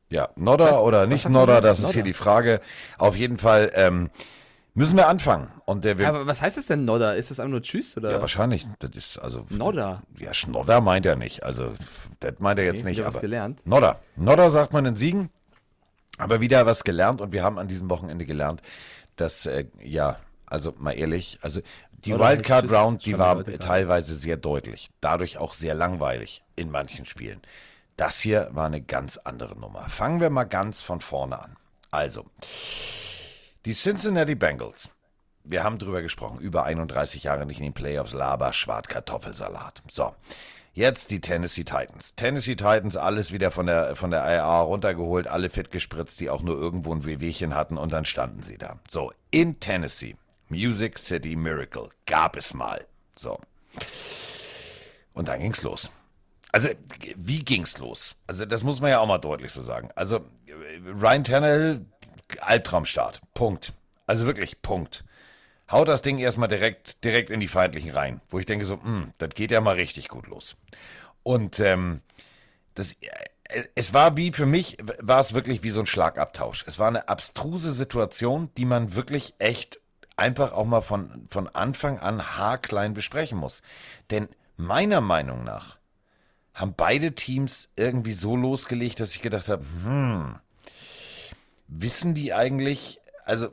Ja, 0.10 0.30
Nodder 0.36 0.71
Was- 0.71 0.77
oder 0.80 1.07
nicht 1.07 1.27
man- 1.30 1.48
das 1.62 1.77
ist 1.80 1.83
Nodder? 1.83 1.94
hier 1.94 2.04
die 2.04 2.13
Frage. 2.13 2.62
Auf 2.98 3.16
jeden 3.16 3.38
Fall 3.38 3.71
ähm, 3.75 4.10
müssen 4.74 4.98
wir 4.98 5.07
anfangen. 5.07 5.51
Und 5.66 5.86
der 5.86 5.98
will, 5.98 6.06
Aber 6.07 6.25
was 6.25 6.42
heißt 6.42 6.57
das 6.57 6.66
denn 6.66 6.83
Nodder? 6.83 7.16
Ist 7.16 7.30
das 7.31 7.39
einfach 7.39 7.51
nur 7.51 7.62
Tschüss 7.62 7.95
oder? 7.95 8.12
ja, 8.12 8.19
wahrscheinlich, 8.21 8.66
das 8.80 8.92
ist 8.95 9.18
also. 9.19 9.45
Nodder. 9.50 10.01
Ja, 10.18 10.33
Schnodder 10.33 10.81
meint 10.81 11.06
er 11.06 11.16
nicht. 11.16 11.44
Also, 11.44 11.74
das 12.19 12.33
meint 12.39 12.60
er 12.60 12.66
jetzt 12.66 12.81
Okay, 12.81 12.89
nicht. 12.89 13.01
Aber 13.01 13.19
gelernt. 13.21 13.66
Nodder. 13.66 14.00
Nodder 14.16 14.50
sagt 14.50 14.74
man 14.74 14.86
in 14.86 14.95
Siegen. 14.95 15.30
Aber 16.19 16.42
wieder 16.42 16.66
was 16.66 16.83
gelernt 16.83 17.21
und 17.21 17.31
wir 17.31 17.44
haben 17.44 17.57
an 17.57 17.68
diesem 17.68 17.89
Wochenende 17.89 18.25
gelernt, 18.25 18.62
dass, 19.16 19.45
äh, 19.45 19.66
ja, 19.81 20.18
also 20.45 20.74
mal 20.77 20.92
ehrlich, 20.92 21.39
also 21.42 21.62
die 21.92 22.18
Wildcard 22.18 22.71
Round, 22.71 23.06
die 23.06 23.18
war 23.18 23.44
teilweise 23.44 24.16
sehr 24.16 24.38
deutlich. 24.38 24.89
Dadurch 25.01 25.38
auch 25.38 25.54
sehr 25.54 25.74
langweilig 25.75 26.44
in 26.56 26.71
manchen 26.71 27.06
Spielen. 27.06 27.42
Das 27.98 28.19
hier 28.19 28.50
war 28.51 28.66
eine 28.66 28.81
ganz 28.81 29.18
andere 29.18 29.57
Nummer. 29.57 29.89
Fangen 29.89 30.21
wir 30.21 30.30
mal 30.30 30.45
ganz 30.45 30.81
von 30.81 31.01
vorne 31.01 31.42
an. 31.42 31.57
Also, 31.92 32.25
die 33.66 33.74
Cincinnati 33.74 34.36
Bengals. 34.36 34.89
Wir 35.44 35.63
haben 35.63 35.80
drüber 35.80 36.01
gesprochen, 36.01 36.39
über 36.39 36.66
31 36.66 37.24
Jahre 37.24 37.45
nicht 37.45 37.57
in 37.57 37.63
den 37.63 37.74
Playoffs, 37.74 38.13
Laber, 38.13 38.54
Schwartkartoffelsalat. 38.54 39.81
So, 39.89 40.13
jetzt 40.80 41.12
die 41.12 41.20
Tennessee 41.20 41.66
Titans. 41.66 42.16
Tennessee 42.16 42.56
Titans, 42.56 42.96
alles 42.96 43.34
wieder 43.34 43.52
von 43.52 43.68
der, 43.68 43.96
von 43.98 44.12
der 44.12 44.24
IR 44.24 44.44
runtergeholt, 44.44 45.28
alle 45.28 45.50
fit 45.50 45.72
gespritzt, 45.72 46.20
die 46.22 46.30
auch 46.30 46.42
nur 46.42 46.58
irgendwo 46.58 46.94
ein 46.94 47.06
Wehwehchen 47.06 47.54
hatten 47.54 47.78
und 47.78 47.92
dann 47.92 48.06
standen 48.06 48.42
sie 48.42 48.58
da. 48.58 48.80
So, 48.90 49.12
in 49.30 49.60
Tennessee, 49.60 50.16
Music 50.48 50.98
City 50.98 51.36
Miracle, 51.36 51.90
gab 52.06 52.38
es 52.38 52.54
mal. 52.54 52.86
So. 53.16 53.40
Und 55.14 55.28
dann 55.28 55.42
ging's 55.42 55.64
los. 55.64 55.92
Also, 56.52 56.70
wie 57.16 57.44
ging's 57.44 57.78
los? 57.78 58.16
Also, 58.26 58.46
das 58.46 58.64
muss 58.64 58.80
man 58.80 58.90
ja 58.90 59.00
auch 59.00 59.08
mal 59.08 59.20
deutlich 59.20 59.52
so 59.52 59.62
sagen. 59.62 59.90
Also, 59.96 60.18
äh, 60.48 60.80
Ryan 60.96 61.24
Tannehill, 61.26 61.86
Albtraumstart. 62.40 63.22
Punkt. 63.34 63.74
Also 64.08 64.26
wirklich, 64.26 64.62
Punkt. 64.62 65.04
Haut 65.71 65.88
das 65.88 66.01
Ding 66.01 66.18
erstmal 66.18 66.48
direkt, 66.48 67.04
direkt 67.04 67.30
in 67.30 67.39
die 67.39 67.48
feindlichen 67.48 67.92
Reihen, 67.92 68.21
wo 68.30 68.39
ich 68.39 68.45
denke 68.45 68.66
so, 68.66 68.81
hm, 68.81 69.12
das 69.18 69.30
geht 69.30 69.51
ja 69.51 69.62
mal 69.62 69.75
richtig 69.75 70.07
gut 70.07 70.27
los. 70.27 70.56
Und 71.24 71.60
ähm, 71.60 72.01
das, 72.74 72.94
äh, 72.94 73.63
es 73.75 73.94
war 73.94 74.18
wie 74.18 74.31
für 74.31 74.45
mich, 74.45 74.77
war 75.00 75.19
es 75.19 75.33
wirklich 75.33 75.62
wie 75.63 75.69
so 75.69 75.81
ein 75.81 75.86
Schlagabtausch. 75.86 76.63
Es 76.68 76.80
war 76.80 76.88
eine 76.88 77.07
abstruse 77.07 77.71
Situation, 77.71 78.50
die 78.57 78.66
man 78.66 78.95
wirklich 78.95 79.36
echt 79.38 79.80
einfach 80.16 80.54
auch 80.54 80.66
mal 80.66 80.81
von, 80.81 81.27
von 81.30 81.48
Anfang 81.48 82.00
an 82.00 82.38
haarklein 82.38 82.94
besprechen 82.94 83.38
muss. 83.38 83.61
Denn 84.09 84.28
meiner 84.57 85.02
Meinung 85.02 85.44
nach 85.44 85.78
haben 86.54 86.73
beide 86.76 87.14
Teams 87.14 87.69
irgendwie 87.76 88.14
so 88.14 88.35
losgelegt, 88.35 88.99
dass 88.99 89.16
ich 89.16 89.21
gedacht 89.21 89.47
habe, 89.47 89.64
hm, 89.83 90.35
wissen 91.68 92.14
die 92.14 92.33
eigentlich, 92.33 92.99
also 93.23 93.49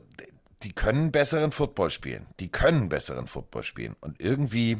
die 0.63 0.73
können 0.73 1.11
besseren 1.11 1.51
Football 1.51 1.89
spielen. 1.89 2.25
Die 2.39 2.49
können 2.49 2.89
besseren 2.89 3.27
Football 3.27 3.63
spielen. 3.63 3.95
Und 4.01 4.19
irgendwie, 4.19 4.77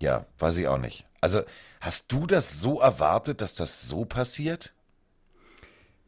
ja, 0.00 0.26
weiß 0.38 0.58
ich 0.58 0.68
auch 0.68 0.78
nicht. 0.78 1.06
Also, 1.20 1.42
hast 1.80 2.12
du 2.12 2.26
das 2.26 2.60
so 2.60 2.80
erwartet, 2.80 3.40
dass 3.40 3.54
das 3.54 3.82
so 3.82 4.04
passiert? 4.04 4.74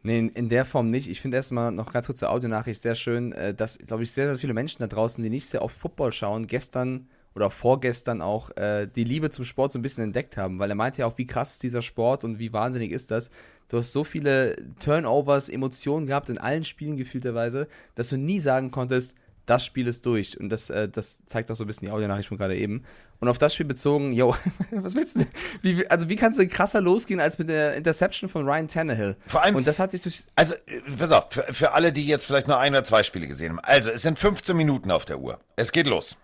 Nee, 0.02 0.30
in, 0.34 0.48
der 0.50 0.66
Form 0.66 0.88
nicht. 0.88 1.08
Ich 1.08 1.22
finde 1.22 1.38
erstmal 1.38 1.72
noch 1.72 1.90
ganz 1.92 2.06
kurz 2.06 2.18
zur 2.18 2.30
Audionachricht 2.30 2.80
sehr 2.80 2.94
schön, 2.94 3.32
äh, 3.32 3.54
dass, 3.54 3.78
glaube 3.78 4.02
ich, 4.02 4.12
sehr, 4.12 4.28
sehr 4.28 4.38
viele 4.38 4.52
Menschen 4.52 4.80
da 4.80 4.86
draußen, 4.86 5.24
die 5.24 5.30
nicht 5.30 5.46
sehr 5.46 5.62
oft 5.62 5.76
Football 5.76 6.12
schauen, 6.12 6.46
gestern 6.46 7.08
oder 7.34 7.50
vorgestern 7.50 8.20
auch 8.22 8.56
äh, 8.56 8.86
die 8.86 9.04
Liebe 9.04 9.30
zum 9.30 9.44
Sport 9.44 9.72
so 9.72 9.78
ein 9.78 9.82
bisschen 9.82 10.04
entdeckt 10.04 10.36
haben, 10.36 10.58
weil 10.58 10.70
er 10.70 10.76
meinte 10.76 11.00
ja 11.00 11.06
auch, 11.06 11.18
wie 11.18 11.26
krass 11.26 11.52
ist 11.54 11.62
dieser 11.62 11.82
Sport 11.82 12.24
und 12.24 12.38
wie 12.38 12.52
wahnsinnig 12.52 12.92
ist 12.92 13.10
das. 13.10 13.30
Du 13.68 13.78
hast 13.78 13.92
so 13.92 14.04
viele 14.04 14.56
Turnovers, 14.78 15.48
Emotionen 15.48 16.06
gehabt 16.06 16.28
in 16.28 16.38
allen 16.38 16.64
Spielen 16.64 16.96
gefühlterweise, 16.96 17.66
dass 17.94 18.08
du 18.10 18.16
nie 18.16 18.38
sagen 18.40 18.70
konntest, 18.70 19.14
das 19.46 19.64
Spiel 19.64 19.86
ist 19.88 20.06
durch. 20.06 20.38
Und 20.40 20.48
das, 20.48 20.70
äh, 20.70 20.88
das 20.88 21.24
zeigt 21.26 21.50
auch 21.50 21.56
so 21.56 21.64
ein 21.64 21.66
bisschen 21.66 21.86
die 21.86 21.92
Audionachricht 21.92 22.28
von 22.28 22.38
gerade 22.38 22.56
eben. 22.56 22.84
Und 23.20 23.28
auf 23.28 23.36
das 23.36 23.52
Spiel 23.54 23.66
bezogen, 23.66 24.12
yo, 24.12 24.34
was 24.70 24.94
willst 24.94 25.16
du? 25.16 25.26
Wie, 25.60 25.86
also 25.90 26.08
wie 26.08 26.16
kannst 26.16 26.38
du 26.38 26.46
krasser 26.46 26.80
losgehen 26.80 27.20
als 27.20 27.38
mit 27.38 27.48
der 27.50 27.74
Interception 27.74 28.30
von 28.30 28.46
Ryan 28.48 28.68
Tannehill? 28.68 29.16
Vor 29.26 29.42
allem- 29.42 29.56
Und 29.56 29.66
das 29.66 29.78
hat 29.78 29.92
sich 29.92 30.00
durch, 30.00 30.24
Also, 30.36 30.54
äh, 30.54 30.80
pass 30.98 31.10
auf, 31.10 31.26
für, 31.30 31.42
für 31.52 31.72
alle, 31.72 31.92
die 31.92 32.06
jetzt 32.06 32.26
vielleicht 32.26 32.48
nur 32.48 32.58
ein 32.58 32.72
oder 32.72 32.84
zwei 32.84 33.02
Spiele 33.02 33.26
gesehen 33.26 33.50
haben. 33.52 33.60
Also, 33.60 33.90
es 33.90 34.02
sind 34.02 34.18
15 34.18 34.56
Minuten 34.56 34.90
auf 34.90 35.04
der 35.04 35.18
Uhr. 35.20 35.38
Es 35.56 35.72
geht 35.72 35.86
los. 35.86 36.16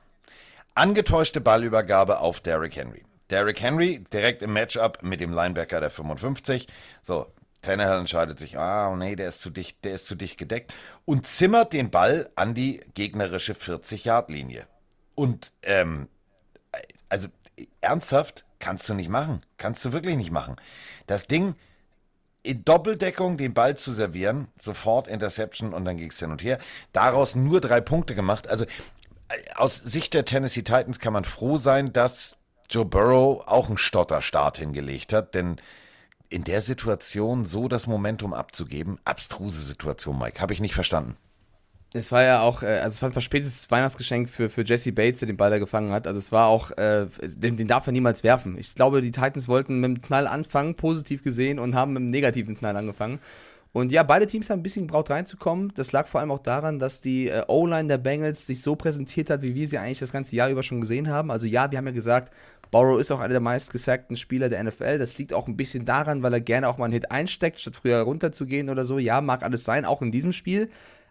Angetäuschte 0.75 1.41
Ballübergabe 1.41 2.21
auf 2.21 2.41
Derrick 2.41 2.77
Henry. 2.77 3.05
Derrick 3.31 3.61
Henry 3.61 4.05
direkt 4.13 4.43
im 4.43 4.53
Matchup 4.53 5.03
mit 5.03 5.21
dem 5.21 5.33
Linebacker 5.33 5.81
der 5.81 5.91
55. 5.91 6.67
So, 7.03 7.27
Tannehill 7.63 7.99
entscheidet 7.99 8.39
sich, 8.39 8.59
ah, 8.59 8.95
nee, 8.97 9.17
der 9.17 9.29
ist 9.29 9.43
zu 9.43 9.51
dicht, 9.51 9.85
der 9.85 9.95
ist 9.95 10.07
zu 10.07 10.15
dicht 10.15 10.39
gedeckt 10.39 10.73
und 11.05 11.27
zimmert 11.27 11.73
den 11.73 11.91
Ball 11.91 12.31
an 12.35 12.55
die 12.55 12.81
gegnerische 12.95 13.53
40-Yard-Linie. 13.55 14.67
Und, 15.15 15.53
ähm, 15.63 16.09
also 17.09 17.29
ernsthaft, 17.81 18.45
kannst 18.59 18.89
du 18.89 18.95
nicht 18.95 19.09
machen. 19.09 19.41
Kannst 19.59 19.85
du 19.85 19.93
wirklich 19.93 20.17
nicht 20.17 20.31
machen. 20.31 20.57
Das 21.07 21.27
Ding, 21.27 21.55
in 22.43 22.65
Doppeldeckung 22.65 23.37
den 23.37 23.53
Ball 23.53 23.77
zu 23.77 23.93
servieren, 23.93 24.49
sofort 24.59 25.09
Interception 25.09 25.75
und 25.75 25.85
dann 25.85 25.99
ging 25.99 26.11
es 26.11 26.19
hin 26.19 26.31
und 26.31 26.43
her. 26.43 26.59
Daraus 26.93 27.35
nur 27.35 27.61
drei 27.61 27.83
Punkte 27.83 28.15
gemacht. 28.15 28.49
Also 28.49 28.65
aus 29.57 29.77
Sicht 29.77 30.15
der 30.15 30.25
Tennessee 30.25 30.63
Titans 30.63 30.99
kann 30.99 31.13
man 31.13 31.25
froh 31.25 31.59
sein, 31.59 31.93
dass 31.93 32.37
Joe 32.69 32.85
Burrow 32.85 33.43
auch 33.47 33.69
einen 33.69 33.79
Stotterstart 33.79 34.59
hingelegt 34.59 35.13
hat, 35.13 35.35
denn 35.35 35.57
in 36.29 36.45
der 36.45 36.61
Situation 36.61 37.45
so 37.45 37.69
das 37.69 37.87
Momentum 37.87 38.33
abzugeben, 38.33 38.99
abstruse 39.05 39.63
Situation, 39.63 40.19
Mike, 40.19 40.41
habe 40.41 40.53
ich 40.53 40.61
nicht 40.61 40.75
verstanden. 40.75 41.17
Es 41.93 42.13
war 42.13 42.23
ja 42.23 42.43
auch, 42.43 42.63
äh, 42.63 42.79
also 42.79 42.95
es 42.95 43.03
war 43.03 43.09
ein 43.09 43.13
verspätetes 43.13 43.69
Weihnachtsgeschenk 43.69 44.31
für, 44.31 44.49
für 44.49 44.63
Jesse 44.63 44.93
Bates, 44.93 45.21
der 45.21 45.27
den 45.27 45.37
Ball 45.37 45.51
da 45.51 45.59
gefangen 45.59 45.91
hat. 45.91 46.07
Also 46.07 46.21
es 46.21 46.31
war 46.31 46.47
auch, 46.47 46.71
äh, 46.73 47.07
den, 47.21 47.57
den 47.57 47.67
darf 47.67 47.89
er 47.89 47.93
niemals 47.93 48.23
werfen. 48.23 48.57
Ich 48.57 48.77
glaube, 48.77 49.03
die 49.03 49.11
Titans 49.11 49.49
wollten 49.49 49.81
mit 49.81 49.97
dem 49.97 50.03
Knall 50.03 50.29
anfangen, 50.29 50.77
positiv 50.77 51.25
gesehen, 51.25 51.59
und 51.59 51.75
haben 51.75 51.95
mit 51.95 52.03
dem 52.03 52.07
negativen 52.07 52.57
Knall 52.57 52.77
angefangen. 52.77 53.19
Und 53.73 53.93
ja, 53.93 54.03
beide 54.03 54.27
Teams 54.27 54.51
haben 54.51 54.61
ein 54.61 54.63
bisschen 54.65 54.89
gebraucht 54.89 55.11
reinzukommen. 55.11 55.73
Das 55.77 55.93
lag 55.93 56.09
vor 56.09 56.21
allem 56.21 56.33
auch 56.33 56.41
daran, 56.41 56.79
dass 56.81 57.01
die 57.01 57.29
äh, 57.29 57.45
O-Line 57.47 57.89
der 57.89 57.99
Bengals 57.99 58.47
sich 58.47 58.63
so 58.63 58.75
präsentiert 58.75 59.31
hat, 59.31 59.43
wie 59.43 59.55
wir 59.55 59.67
sie 59.67 59.79
eigentlich 59.79 60.01
das 60.01 60.13
ganze 60.13 60.35
Jahr 60.35 60.51
über 60.51 60.63
schon 60.63 60.81
gesehen 60.81 61.09
haben. 61.09 61.31
Also 61.31 61.47
ja, 61.47 61.71
wir 61.71 61.79
haben 61.79 61.87
ja 61.87 61.93
gesagt, 61.93 62.33
Borrow 62.71 63.01
ist 63.01 63.11
auch 63.11 63.21
einer 63.21 63.29
der 63.29 63.41
meistgesackten 63.41 64.17
Spieler 64.17 64.49
der 64.49 64.63
NFL. 64.63 64.99
Das 64.99 65.19
liegt 65.19 65.33
auch 65.33 65.47
ein 65.47 65.57
bisschen 65.57 65.85
daran, 65.85 66.23
weil 66.23 66.33
er 66.33 66.41
gerne 66.41 66.69
auch 66.69 66.79
mal 66.79 66.87
einen 66.87 66.95
Hit 66.95 67.11
einsteckt, 67.11 67.61
statt 67.61 67.77
früher 67.77 68.01
runterzugehen 68.01 68.71
oder 68.71 68.85
so. 68.85 68.99
Ja, 68.99 69.21
mag 69.21 69.43
alles 69.43 69.65
sein, 69.65 69.85
auch 69.85 70.03
in 70.03 70.11
diesem 70.11 70.33
Spiel. 70.33 70.69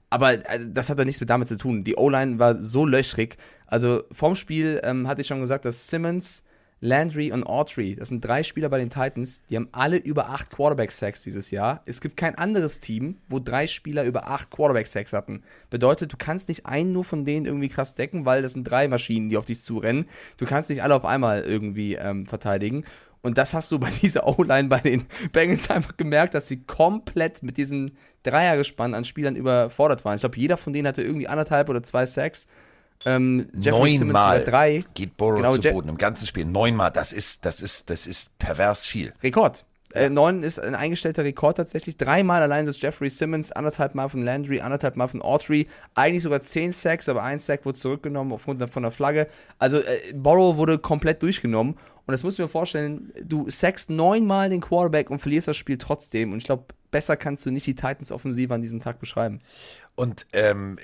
Aber 0.10 0.38
also, 0.46 0.66
das 0.68 0.89
hat 0.89 0.98
ja 0.98 1.06
nichts 1.06 1.22
mit 1.22 1.30
damit 1.30 1.48
zu 1.48 1.58
tun. 1.58 1.84
Die 1.84 1.96
O-Line 1.96 2.39
war 2.39 2.56
so 2.56 2.86
löchrig. 2.86 3.38
Also 3.68 4.04
vorm 4.12 4.36
Spiel 4.36 4.82
ähm, 4.84 5.08
hatte 5.08 5.22
ich 5.22 5.28
schon 5.28 5.42
gesagt, 5.42 5.66
dass 5.66 5.88
Simmons, 5.88 6.44
Landry 6.82 7.32
und 7.32 7.44
Autry, 7.46 7.96
das 7.96 8.08
sind 8.08 8.24
drei 8.24 8.44
Spieler 8.44 8.70
bei 8.70 8.78
den 8.78 8.90
Titans, 8.90 9.44
die 9.50 9.58
haben 9.58 9.68
alle 9.74 9.98
über 9.98 10.30
acht 10.30 10.50
Quarterback-Sacks 10.50 11.24
dieses 11.24 11.52
Jahr. 11.52 11.82
Es 11.86 12.00
gibt 12.00 12.16
kein 12.16 12.36
anderes 12.36 12.80
Team, 12.80 13.18
wo 13.28 13.40
drei 13.40 13.68
Spieler 13.68 14.06
über 14.06 14.28
acht 14.30 14.50
Quarterback-Sacks 14.50 15.12
hatten. 15.12 15.44
Bedeutet, 15.70 16.14
du 16.14 16.18
kannst 16.18 16.48
nicht 16.48 16.66
einen 16.66 16.94
nur 16.94 17.04
von 17.04 17.26
denen 17.26 17.46
irgendwie 17.46 17.70
krass 17.70 17.96
decken, 17.96 18.26
weil 18.26 18.42
das 18.42 18.54
sind 18.54 18.64
drei 18.64 18.88
Maschinen, 18.88 19.30
die 19.30 19.38
auf 19.38 19.46
dich 19.46 19.62
zurennen. 19.62 20.06
Du 20.38 20.46
kannst 20.46 20.70
nicht 20.70 20.82
alle 20.82 20.96
auf 20.96 21.06
einmal 21.06 21.42
irgendwie 21.42 21.96
ähm, 21.96 22.26
verteidigen. 22.26 22.86
Und 23.22 23.38
das 23.38 23.54
hast 23.54 23.72
du 23.72 23.80
bei 23.80 23.92
dieser 24.02 24.28
O-Line 24.28 24.70
bei 24.70 24.80
den 24.80 25.06
Bengals 25.34 25.70
einfach 25.70 25.98
gemerkt, 25.98 26.34
dass 26.34 26.48
sie 26.48 26.64
komplett 26.64 27.44
mit 27.44 27.58
diesem 27.58 27.92
Dreiergespann 28.24 28.94
an 28.94 29.04
Spielern 29.04 29.36
überfordert 29.36 30.06
waren. 30.06 30.16
Ich 30.16 30.22
glaube, 30.22 30.38
jeder 30.38 30.58
von 30.58 30.74
denen 30.74 30.88
hatte 30.88 31.02
irgendwie 31.04 31.28
anderthalb 31.28 31.70
oder 31.70 31.84
zwei 31.84 32.06
Sacks. 32.06 32.48
Ähm, 33.06 33.48
Neunmal 33.53 34.44
drei. 34.44 34.84
geht 34.94 35.15
Burrow 35.15 35.38
genau, 35.38 35.53
zu 35.53 35.72
Boden 35.72 35.89
im 35.89 35.98
ganzen 35.98 36.27
Spiel. 36.27 36.46
Neunmal, 36.46 36.91
das 36.91 37.13
ist, 37.13 37.46
das 37.46 37.62
ist, 37.62 37.89
das 37.89 38.08
ist 38.08 38.38
pervers 38.39 38.86
viel. 38.86 39.13
Rekord. 39.24 39.65
Äh, 39.94 40.10
neun 40.10 40.44
ist 40.44 40.60
ein 40.60 40.75
eingestellter 40.75 41.24
Rekord 41.24 41.58
tatsächlich. 41.58 41.98
Dreimal 41.98 42.44
allein 42.44 42.68
das 42.68 42.79
Jeffrey 42.79 43.10
Simmons, 43.10 43.51
anderthalb 43.51 43.96
Mal 43.96 44.08
von 44.08 44.22
Landry, 44.22 44.60
anderthalb 44.62 44.96
Mal 44.96 45.08
von 45.08 45.22
Autry. 45.22 45.68
Eigentlich 45.96 46.22
sogar 46.22 46.41
zehn 46.41 46.72
Sacks, 46.72 47.10
aber 47.10 47.24
ein 47.24 47.39
Sack 47.39 47.65
wurde 47.65 47.77
zurückgenommen 47.77 48.32
aufgrund 48.32 48.68
von 48.70 48.84
der 48.84 48.91
Flagge. 48.91 49.27
Also 49.58 49.77
äh, 49.77 50.13
Borrow 50.13 50.58
wurde 50.58 50.77
komplett 50.77 51.24
durchgenommen. 51.24 51.74
Und 52.06 52.12
das 52.12 52.24
musst 52.24 52.38
du 52.38 52.44
mir 52.44 52.50
vorstellen, 52.50 53.12
du 53.24 53.50
sackst 53.50 53.89
neunmal 53.89 54.50
den 54.50 54.62
Quarterback 54.62 55.10
und 55.10 55.20
verlierst 55.20 55.48
das 55.48 55.58
Spiel 55.58 55.77
trotzdem. 55.77 56.34
Und 56.34 56.39
ich 56.39 56.44
glaube, 56.46 56.65
besser 56.91 57.18
kannst 57.18 57.46
du 57.46 57.51
nicht 57.51 57.65
die 57.65 57.75
Titans 57.75 58.12
Offensive 58.12 58.53
an 58.53 58.62
diesem 58.62 58.82
Tag 58.82 59.00
beschreiben. 59.00 59.41
Und 59.96 60.27
ähm, 60.34 60.77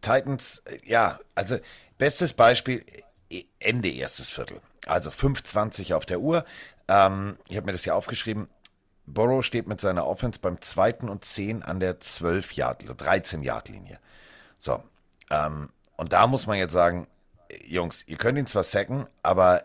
Titans, 0.00 0.62
ja, 0.84 1.18
also 1.34 1.58
bestes 1.98 2.32
Beispiel, 2.32 2.84
Ende 3.58 3.90
erstes 3.90 4.30
Viertel. 4.30 4.60
Also 4.86 5.10
5,20 5.10 5.94
auf 5.94 6.06
der 6.06 6.20
Uhr. 6.20 6.44
Ähm, 6.88 7.36
ich 7.48 7.56
habe 7.56 7.66
mir 7.66 7.72
das 7.72 7.84
ja 7.84 7.94
aufgeschrieben. 7.94 8.48
Borrow 9.06 9.42
steht 9.44 9.66
mit 9.66 9.80
seiner 9.80 10.06
Offense 10.06 10.40
beim 10.40 10.60
zweiten 10.60 11.08
und 11.08 11.24
10 11.24 11.62
an 11.62 11.80
der 11.80 12.00
12 12.00 12.52
Yard, 12.52 12.84
13 12.96 13.42
Yard 13.42 13.68
Linie. 13.68 13.98
So, 14.58 14.82
ähm, 15.30 15.70
und 15.96 16.12
da 16.12 16.26
muss 16.26 16.46
man 16.46 16.58
jetzt 16.58 16.72
sagen, 16.72 17.06
Jungs, 17.66 18.04
ihr 18.06 18.16
könnt 18.16 18.38
ihn 18.38 18.46
zwar 18.46 18.64
sacken, 18.64 19.06
aber 19.22 19.64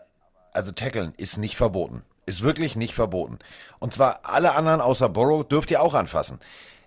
also 0.52 0.72
tackeln 0.72 1.12
ist 1.16 1.36
nicht 1.36 1.56
verboten. 1.56 2.02
Ist 2.26 2.42
wirklich 2.42 2.74
nicht 2.74 2.94
verboten. 2.94 3.38
Und 3.80 3.92
zwar 3.92 4.20
alle 4.22 4.54
anderen 4.54 4.80
außer 4.80 5.08
Borrow 5.08 5.46
dürft 5.46 5.70
ihr 5.70 5.82
auch 5.82 5.94
anfassen. 5.94 6.40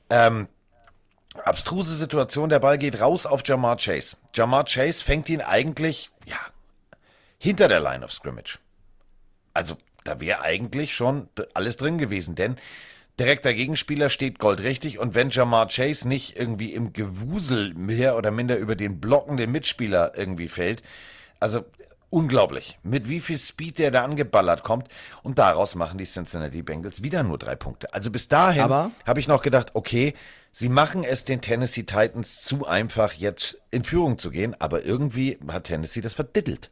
Ähm, 0.09 0.47
abstruse 1.45 1.95
Situation, 1.95 2.49
der 2.49 2.59
Ball 2.59 2.77
geht 2.77 3.01
raus 3.01 3.25
auf 3.25 3.41
Jamar 3.45 3.77
Chase. 3.77 4.17
Jamar 4.33 4.65
Chase 4.65 5.03
fängt 5.03 5.29
ihn 5.29 5.41
eigentlich, 5.41 6.09
ja, 6.25 6.39
hinter 7.37 7.67
der 7.67 7.79
Line 7.79 8.03
of 8.03 8.11
Scrimmage. 8.11 8.59
Also 9.53 9.77
da 10.03 10.19
wäre 10.19 10.41
eigentlich 10.41 10.95
schon 10.95 11.29
alles 11.53 11.77
drin 11.77 11.97
gewesen, 11.97 12.35
denn 12.35 12.55
direkter 13.19 13.53
Gegenspieler 13.53 14.09
steht 14.09 14.39
goldrichtig 14.39 14.99
und 14.99 15.15
wenn 15.15 15.29
Jamar 15.29 15.67
Chase 15.67 16.07
nicht 16.07 16.37
irgendwie 16.39 16.73
im 16.73 16.93
Gewusel 16.93 17.73
mehr 17.73 18.15
oder 18.15 18.31
minder 18.31 18.57
über 18.57 18.75
den 18.75 18.99
blockenden 18.99 19.51
Mitspieler 19.51 20.13
irgendwie 20.15 20.47
fällt, 20.47 20.83
also 21.39 21.65
unglaublich, 22.09 22.77
mit 22.83 23.09
wie 23.09 23.19
viel 23.19 23.37
Speed 23.37 23.79
der 23.79 23.91
da 23.91 24.03
angeballert 24.03 24.63
kommt 24.63 24.87
und 25.23 25.39
daraus 25.39 25.75
machen 25.75 25.97
die 25.97 26.05
Cincinnati 26.05 26.61
Bengals 26.61 27.03
wieder 27.03 27.23
nur 27.23 27.37
drei 27.37 27.55
Punkte. 27.55 27.93
Also 27.93 28.11
bis 28.11 28.27
dahin 28.27 28.69
habe 28.69 29.19
ich 29.19 29.27
noch 29.27 29.41
gedacht, 29.41 29.71
okay, 29.73 30.13
sie 30.57 30.69
machen 30.69 31.03
es 31.03 31.23
den 31.23 31.39
Tennessee 31.39 31.83
Titans 31.83 32.41
zu 32.41 32.65
einfach 32.65 33.13
jetzt 33.13 33.61
in 33.69 33.83
Führung 33.83 34.17
zu 34.17 34.31
gehen, 34.31 34.55
aber 34.57 34.83
irgendwie 34.83 35.37
hat 35.47 35.65
Tennessee 35.65 36.01
das 36.01 36.15
verdittelt. 36.15 36.71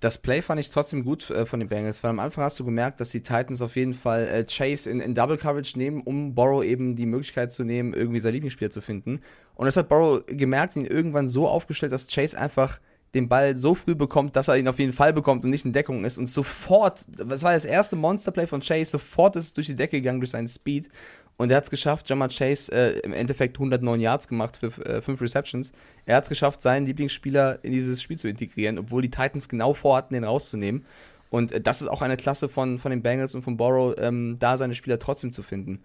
Das 0.00 0.18
Play 0.18 0.42
fand 0.42 0.58
ich 0.58 0.70
trotzdem 0.70 1.04
gut 1.04 1.30
äh, 1.30 1.46
von 1.46 1.60
den 1.60 1.68
Bengals, 1.68 2.02
weil 2.02 2.10
am 2.10 2.18
Anfang 2.18 2.42
hast 2.42 2.58
du 2.58 2.64
gemerkt, 2.64 2.98
dass 3.00 3.10
die 3.10 3.22
Titans 3.22 3.62
auf 3.62 3.76
jeden 3.76 3.94
Fall 3.94 4.26
äh, 4.26 4.44
Chase 4.44 4.90
in, 4.90 4.98
in, 4.98 5.14
Double 5.14 5.36
Coverage 5.36 5.78
nehmen, 5.78 6.00
um 6.00 6.34
Borrow 6.34 6.64
eben 6.64 6.96
die 6.96 7.06
Möglichkeit 7.06 7.52
zu 7.52 7.62
nehmen, 7.62 7.92
irgendwie 7.92 8.18
sein 8.18 8.32
Lieblingsspieler 8.32 8.70
zu 8.70 8.80
finden. 8.80 9.20
Und 9.54 9.66
das 9.66 9.76
hat 9.76 9.88
Borrow 9.88 10.24
gemerkt, 10.26 10.74
ihn 10.74 10.86
irgendwann 10.86 11.28
so 11.28 11.46
aufgestellt, 11.46 11.92
dass 11.92 12.08
Chase 12.08 12.36
einfach 12.36 12.80
den 13.14 13.28
Ball 13.28 13.56
so 13.56 13.74
früh 13.74 13.94
bekommt, 13.94 14.36
dass 14.36 14.48
er 14.48 14.56
ihn 14.56 14.68
auf 14.68 14.78
jeden 14.78 14.92
Fall 14.92 15.12
bekommt 15.12 15.44
und 15.44 15.50
nicht 15.50 15.64
in 15.64 15.72
Deckung 15.72 16.04
ist. 16.04 16.18
Und 16.18 16.26
sofort, 16.26 17.04
das 17.08 17.42
war 17.42 17.52
das 17.52 17.64
erste 17.64 17.94
Monsterplay 17.94 18.46
von 18.46 18.60
Chase, 18.60 18.90
sofort 18.90 19.36
ist 19.36 19.44
es 19.44 19.54
durch 19.54 19.66
die 19.66 19.76
Decke 19.76 19.98
gegangen 19.98 20.20
durch 20.20 20.30
seinen 20.30 20.48
Speed. 20.48 20.88
Und 21.36 21.50
er 21.50 21.56
hat 21.56 21.64
es 21.64 21.70
geschafft, 21.70 22.08
Jamar 22.08 22.28
Chase 22.28 22.70
äh, 22.70 22.98
im 23.00 23.14
Endeffekt 23.14 23.56
109 23.56 24.00
Yards 24.00 24.28
gemacht 24.28 24.58
für 24.58 24.66
äh, 24.84 25.00
5 25.00 25.20
Receptions. 25.22 25.72
Er 26.04 26.16
hat 26.16 26.24
es 26.24 26.28
geschafft, 26.28 26.60
seinen 26.60 26.84
Lieblingsspieler 26.86 27.64
in 27.64 27.72
dieses 27.72 28.02
Spiel 28.02 28.18
zu 28.18 28.28
integrieren, 28.28 28.78
obwohl 28.78 29.00
die 29.00 29.10
Titans 29.10 29.48
genau 29.48 29.72
vorhatten, 29.72 30.12
den 30.12 30.24
rauszunehmen. 30.24 30.84
Und 31.30 31.52
äh, 31.52 31.60
das 31.60 31.80
ist 31.80 31.88
auch 31.88 32.02
eine 32.02 32.16
Klasse 32.16 32.48
von, 32.48 32.78
von 32.78 32.90
den 32.90 33.02
Bengals 33.02 33.34
und 33.34 33.42
von 33.42 33.56
Borrow, 33.56 33.94
ähm, 33.98 34.36
da 34.38 34.58
seine 34.58 34.74
Spieler 34.74 34.98
trotzdem 34.98 35.32
zu 35.32 35.42
finden. 35.42 35.80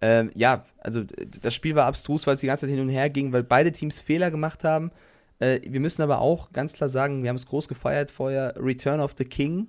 Ähm, 0.00 0.30
ja, 0.34 0.64
also 0.78 1.02
das 1.42 1.54
Spiel 1.54 1.74
war 1.74 1.86
abstrus, 1.86 2.26
weil 2.26 2.34
es 2.34 2.40
die 2.40 2.46
ganze 2.46 2.66
Zeit 2.66 2.70
hin 2.70 2.80
und 2.80 2.88
her 2.88 3.10
ging, 3.10 3.32
weil 3.32 3.42
beide 3.42 3.72
Teams 3.72 4.00
Fehler 4.00 4.30
gemacht 4.30 4.62
haben. 4.62 4.90
Äh, 5.38 5.60
wir 5.64 5.80
müssen 5.80 6.02
aber 6.02 6.20
auch 6.20 6.52
ganz 6.52 6.72
klar 6.72 6.88
sagen, 6.88 7.22
wir 7.22 7.30
haben 7.30 7.36
es 7.36 7.46
groß 7.46 7.68
gefeiert 7.68 8.10
vorher, 8.10 8.54
Return 8.56 9.00
of 9.00 9.14
the 9.16 9.24
King. 9.24 9.68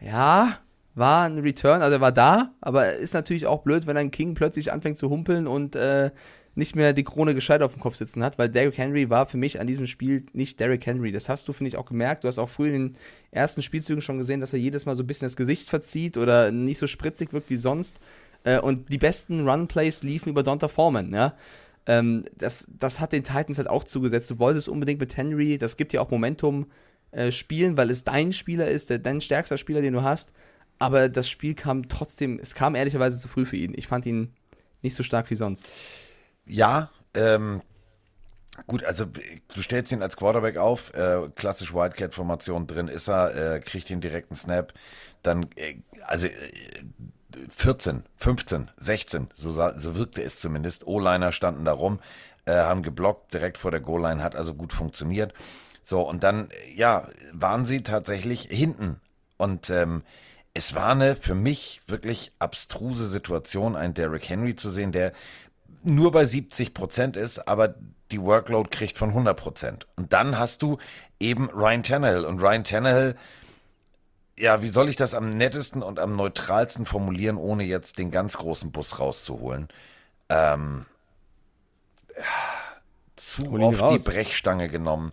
Ja, 0.00 0.58
war 0.94 1.24
ein 1.24 1.38
Return, 1.38 1.82
also 1.82 1.96
er 1.96 2.00
war 2.00 2.12
da, 2.12 2.52
aber 2.60 2.94
ist 2.94 3.14
natürlich 3.14 3.46
auch 3.46 3.62
blöd, 3.62 3.86
wenn 3.86 3.96
ein 3.96 4.10
King 4.10 4.34
plötzlich 4.34 4.72
anfängt 4.72 4.98
zu 4.98 5.10
humpeln 5.10 5.46
und 5.46 5.74
äh, 5.76 6.10
nicht 6.54 6.76
mehr 6.76 6.92
die 6.92 7.02
Krone 7.02 7.34
gescheit 7.34 7.62
auf 7.62 7.72
dem 7.72 7.80
Kopf 7.80 7.96
sitzen 7.96 8.22
hat, 8.22 8.38
weil 8.38 8.48
Derrick 8.48 8.78
Henry 8.78 9.10
war 9.10 9.26
für 9.26 9.36
mich 9.36 9.60
an 9.60 9.66
diesem 9.66 9.86
Spiel 9.86 10.26
nicht 10.32 10.60
Derrick 10.60 10.86
Henry. 10.86 11.10
Das 11.10 11.28
hast 11.28 11.48
du, 11.48 11.52
finde 11.52 11.68
ich, 11.68 11.76
auch 11.76 11.86
gemerkt. 11.86 12.22
Du 12.22 12.28
hast 12.28 12.38
auch 12.38 12.48
früh 12.48 12.68
in 12.68 12.72
den 12.72 12.96
ersten 13.32 13.60
Spielzügen 13.60 14.02
schon 14.02 14.18
gesehen, 14.18 14.40
dass 14.40 14.52
er 14.52 14.60
jedes 14.60 14.86
Mal 14.86 14.94
so 14.94 15.02
ein 15.02 15.06
bisschen 15.06 15.26
das 15.26 15.36
Gesicht 15.36 15.68
verzieht 15.68 16.16
oder 16.16 16.52
nicht 16.52 16.78
so 16.78 16.86
spritzig 16.86 17.32
wirkt 17.32 17.50
wie 17.50 17.56
sonst. 17.56 17.96
Äh, 18.44 18.60
und 18.60 18.92
die 18.92 18.98
besten 18.98 19.48
Run-Plays 19.48 20.04
liefen 20.04 20.28
über 20.28 20.42
Donta 20.42 20.68
Foreman, 20.68 21.12
ja. 21.12 21.34
Ähm, 21.86 22.24
das, 22.38 22.66
das 22.78 23.00
hat 23.00 23.12
den 23.12 23.24
Titans 23.24 23.58
halt 23.58 23.68
auch 23.68 23.84
zugesetzt. 23.84 24.30
Du 24.30 24.38
wolltest 24.38 24.68
unbedingt 24.68 25.00
mit 25.00 25.16
Henry, 25.16 25.58
das 25.58 25.76
gibt 25.76 25.92
dir 25.92 26.00
auch 26.00 26.10
Momentum, 26.10 26.66
äh, 27.10 27.30
spielen, 27.30 27.76
weil 27.76 27.90
es 27.90 28.04
dein 28.04 28.32
Spieler 28.32 28.68
ist, 28.68 28.90
der, 28.90 28.98
dein 28.98 29.20
stärkster 29.20 29.58
Spieler, 29.58 29.82
den 29.82 29.92
du 29.92 30.02
hast. 30.02 30.32
Aber 30.84 31.08
das 31.08 31.30
Spiel 31.30 31.54
kam 31.54 31.88
trotzdem, 31.88 32.38
es 32.38 32.54
kam 32.54 32.74
ehrlicherweise 32.74 33.18
zu 33.18 33.26
früh 33.26 33.46
für 33.46 33.56
ihn. 33.56 33.72
Ich 33.74 33.86
fand 33.86 34.04
ihn 34.04 34.34
nicht 34.82 34.94
so 34.94 35.02
stark 35.02 35.30
wie 35.30 35.34
sonst. 35.34 35.64
Ja, 36.44 36.90
ähm, 37.14 37.62
Gut, 38.66 38.84
also 38.84 39.06
du 39.06 39.62
stellst 39.62 39.90
ihn 39.92 40.02
als 40.02 40.16
Quarterback 40.16 40.58
auf, 40.58 40.92
äh, 40.94 41.28
klassisch 41.34 41.74
Wildcat-Formation 41.74 42.66
drin 42.68 42.86
ist 42.86 43.08
er, 43.08 43.54
äh, 43.54 43.60
kriegt 43.60 43.88
ihn 43.90 44.00
direkt 44.00 44.30
einen 44.30 44.36
Snap, 44.36 44.74
dann, 45.22 45.48
äh, 45.56 45.78
also 46.06 46.28
äh, 46.28 46.32
14, 47.48 48.04
15, 48.16 48.70
16, 48.76 49.28
so, 49.34 49.50
so 49.50 49.96
wirkte 49.96 50.22
es 50.22 50.38
zumindest. 50.38 50.86
O-Liner 50.86 51.32
standen 51.32 51.64
da 51.64 51.72
rum, 51.72 51.98
äh, 52.44 52.52
haben 52.52 52.82
geblockt 52.82 53.32
direkt 53.32 53.56
vor 53.56 53.70
der 53.70 53.80
Goal-Line, 53.80 54.22
hat 54.22 54.36
also 54.36 54.54
gut 54.54 54.72
funktioniert. 54.72 55.32
So, 55.82 56.02
und 56.02 56.22
dann, 56.22 56.48
ja, 56.76 57.08
waren 57.32 57.64
sie 57.64 57.82
tatsächlich 57.82 58.42
hinten. 58.42 59.00
Und 59.36 59.70
ähm, 59.70 60.04
es 60.54 60.76
war 60.76 60.92
eine 60.92 61.16
für 61.16 61.34
mich 61.34 61.82
wirklich 61.88 62.32
abstruse 62.38 63.08
Situation, 63.08 63.74
einen 63.74 63.92
Derrick 63.92 64.28
Henry 64.28 64.54
zu 64.54 64.70
sehen, 64.70 64.92
der 64.92 65.12
nur 65.82 66.12
bei 66.12 66.24
70 66.24 66.72
Prozent 66.72 67.16
ist, 67.16 67.46
aber 67.48 67.74
die 68.12 68.22
Workload 68.22 68.70
kriegt 68.70 68.96
von 68.96 69.10
100 69.10 69.38
Prozent. 69.38 69.86
Und 69.96 70.12
dann 70.12 70.38
hast 70.38 70.62
du 70.62 70.78
eben 71.18 71.50
Ryan 71.50 71.82
Tannehill. 71.82 72.24
Und 72.24 72.40
Ryan 72.40 72.62
Tannehill, 72.62 73.16
ja, 74.38 74.62
wie 74.62 74.68
soll 74.68 74.88
ich 74.88 74.96
das 74.96 75.14
am 75.14 75.36
nettesten 75.36 75.82
und 75.82 75.98
am 75.98 76.14
neutralsten 76.14 76.86
formulieren, 76.86 77.36
ohne 77.36 77.64
jetzt 77.64 77.98
den 77.98 78.12
ganz 78.12 78.36
großen 78.36 78.70
Bus 78.70 79.00
rauszuholen? 79.00 79.68
Ähm, 80.28 80.86
zu 83.16 83.52
oft 83.52 83.80
raus. 83.80 84.02
die 84.02 84.08
Brechstange 84.08 84.68
genommen 84.68 85.12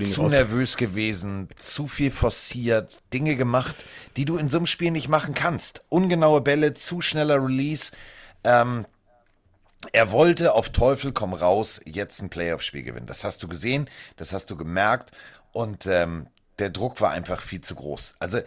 zu 0.00 0.22
raus. 0.22 0.32
nervös 0.32 0.76
gewesen, 0.76 1.48
zu 1.56 1.86
viel 1.86 2.10
forciert, 2.10 3.00
Dinge 3.12 3.36
gemacht, 3.36 3.86
die 4.16 4.24
du 4.24 4.36
in 4.36 4.48
so 4.48 4.58
einem 4.58 4.66
Spiel 4.66 4.90
nicht 4.90 5.08
machen 5.08 5.34
kannst. 5.34 5.82
Ungenaue 5.88 6.40
Bälle, 6.40 6.74
zu 6.74 7.00
schneller 7.00 7.42
Release. 7.42 7.92
Ähm, 8.44 8.86
er 9.92 10.10
wollte 10.10 10.54
auf 10.54 10.70
Teufel 10.70 11.12
komm 11.12 11.34
raus 11.34 11.80
jetzt 11.84 12.20
ein 12.20 12.30
Playoff-Spiel 12.30 12.82
gewinnen. 12.82 13.06
Das 13.06 13.24
hast 13.24 13.42
du 13.42 13.48
gesehen, 13.48 13.88
das 14.16 14.32
hast 14.32 14.50
du 14.50 14.56
gemerkt 14.56 15.12
und 15.52 15.86
ähm, 15.86 16.28
der 16.58 16.70
Druck 16.70 17.00
war 17.00 17.10
einfach 17.10 17.40
viel 17.40 17.60
zu 17.60 17.74
groß. 17.76 18.16
Also 18.18 18.40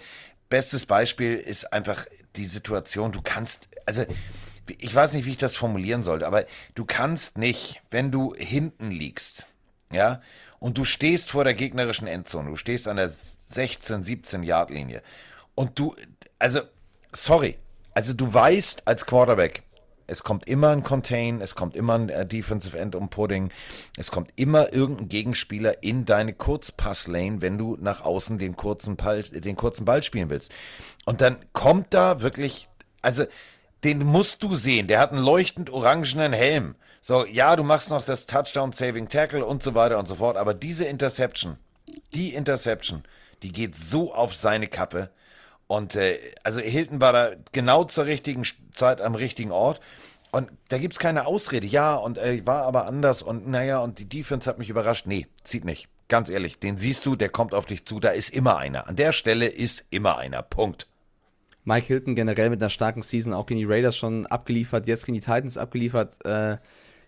bestes 0.50 0.86
Beispiel 0.86 1.38
ist 1.38 1.72
einfach 1.72 2.06
die 2.36 2.46
Situation, 2.46 3.12
du 3.12 3.22
kannst, 3.22 3.70
also 3.86 4.06
ich 4.68 4.94
weiß 4.94 5.14
nicht, 5.14 5.26
wie 5.26 5.32
ich 5.32 5.38
das 5.38 5.56
formulieren 5.56 6.04
sollte, 6.04 6.28
aber 6.28 6.46
du 6.76 6.86
kannst 6.86 7.38
nicht, 7.38 7.82
wenn 7.90 8.12
du 8.12 8.34
hinten 8.36 8.92
liegst, 8.92 9.48
ja, 9.92 10.22
und 10.62 10.78
du 10.78 10.86
stehst 10.86 11.32
vor 11.32 11.44
der 11.44 11.56
gegnerischen 11.56 12.08
Endzone, 12.08 12.52
du 12.52 12.56
stehst 12.56 12.88
an 12.88 12.98
der 12.98 13.10
16, 13.10 14.04
17 14.04 14.44
Yard 14.44 14.70
Linie. 14.70 15.02
Und 15.56 15.80
du, 15.80 15.96
also, 16.38 16.62
sorry, 17.12 17.58
also 17.96 18.14
du 18.14 18.32
weißt 18.32 18.88
als 18.88 19.08
Quarterback, 19.08 19.64
es 20.06 20.22
kommt 20.22 20.48
immer 20.48 20.70
ein 20.70 20.84
Contain, 20.84 21.42
es 21.42 21.56
kommt 21.56 21.76
immer 21.76 21.96
ein 21.96 22.10
äh, 22.10 22.28
Defensive 22.28 22.78
End 22.78 22.96
um 22.96 23.10
Pudding, 23.10 23.50
es 23.98 24.12
kommt 24.12 24.32
immer 24.36 24.72
irgendein 24.72 25.10
Gegenspieler 25.10 25.82
in 25.82 26.06
deine 26.06 26.34
Kurzpasslane, 26.34 27.42
wenn 27.42 27.58
du 27.58 27.76
nach 27.82 28.02
außen 28.02 28.38
den 28.38 28.56
kurzen, 28.56 28.98
Ball, 28.98 29.24
den 29.24 29.56
kurzen 29.56 29.84
Ball 29.84 30.04
spielen 30.04 30.30
willst. 30.30 30.52
Und 31.06 31.22
dann 31.22 31.38
kommt 31.54 31.94
da 31.96 32.22
wirklich, 32.22 32.70
also 33.02 33.26
den 33.84 34.06
musst 34.06 34.44
du 34.44 34.54
sehen, 34.56 34.88
der 34.88 35.00
hat 35.00 35.12
einen 35.12 35.24
leuchtend 35.24 35.72
orangenen 35.72 36.34
Helm. 36.34 36.76
So, 37.02 37.26
ja, 37.26 37.56
du 37.56 37.64
machst 37.64 37.90
noch 37.90 38.06
das 38.06 38.28
Touchdown 38.28 38.72
Saving 38.72 39.10
Tackle 39.10 39.44
und 39.44 39.64
so 39.64 39.74
weiter 39.74 39.98
und 39.98 40.08
so 40.08 40.16
fort, 40.16 40.38
aber 40.38 40.54
diese 40.54 40.86
Interception, 40.86 41.58
die 42.14 42.36
Interception, 42.36 43.04
die 43.42 43.52
geht 43.52 43.76
so 43.76 44.14
auf 44.14 44.36
seine 44.36 44.68
Kappe. 44.68 45.10
Und 45.66 45.96
äh, 45.96 46.20
also 46.44 46.60
Hilton 46.60 47.02
war 47.02 47.12
da 47.12 47.32
genau 47.54 47.86
zur 47.86 48.06
richtigen 48.06 48.44
Zeit 48.72 49.02
am 49.02 49.16
richtigen 49.16 49.52
Ort. 49.52 49.80
Und 50.32 50.50
da 50.70 50.78
gibt 50.78 50.94
es 50.94 51.00
keine 51.00 51.26
Ausrede. 51.26 51.66
Ja, 51.66 51.96
und 51.96 52.18
äh, 52.20 52.46
war 52.46 52.64
aber 52.64 52.86
anders 52.86 53.24
und 53.24 53.48
naja, 53.48 53.80
und 53.80 53.98
die 53.98 54.08
Defense 54.08 54.48
hat 54.48 54.60
mich 54.60 54.70
überrascht. 54.70 55.08
Nee, 55.08 55.28
zieht 55.44 55.66
nicht. 55.66 55.88
Ganz 56.08 56.30
ehrlich, 56.30 56.60
den 56.60 56.78
siehst 56.78 57.06
du, 57.06 57.16
der 57.16 57.30
kommt 57.30 57.54
auf 57.54 57.66
dich 57.66 57.86
zu, 57.86 58.00
da 58.00 58.10
ist 58.10 58.30
immer 58.30 58.58
einer. 58.58 58.88
An 58.88 58.96
der 58.96 59.12
Stelle 59.12 59.48
ist 59.48 59.86
immer 59.90 60.18
einer. 60.18 60.44
Punkt. 60.44 60.88
Mike 61.64 61.88
Hilton 61.88 62.16
generell 62.16 62.50
mit 62.50 62.62
einer 62.62 62.70
starken 62.70 63.02
Season, 63.02 63.34
auch 63.34 63.46
gegen 63.46 63.60
die 63.60 63.66
Raiders 63.66 63.96
schon 63.96 64.28
abgeliefert, 64.28 64.88
jetzt 64.88 65.06
gegen 65.06 65.16
die 65.16 65.22
Titans 65.22 65.58
abgeliefert. 65.58 66.24
Äh, 66.26 66.58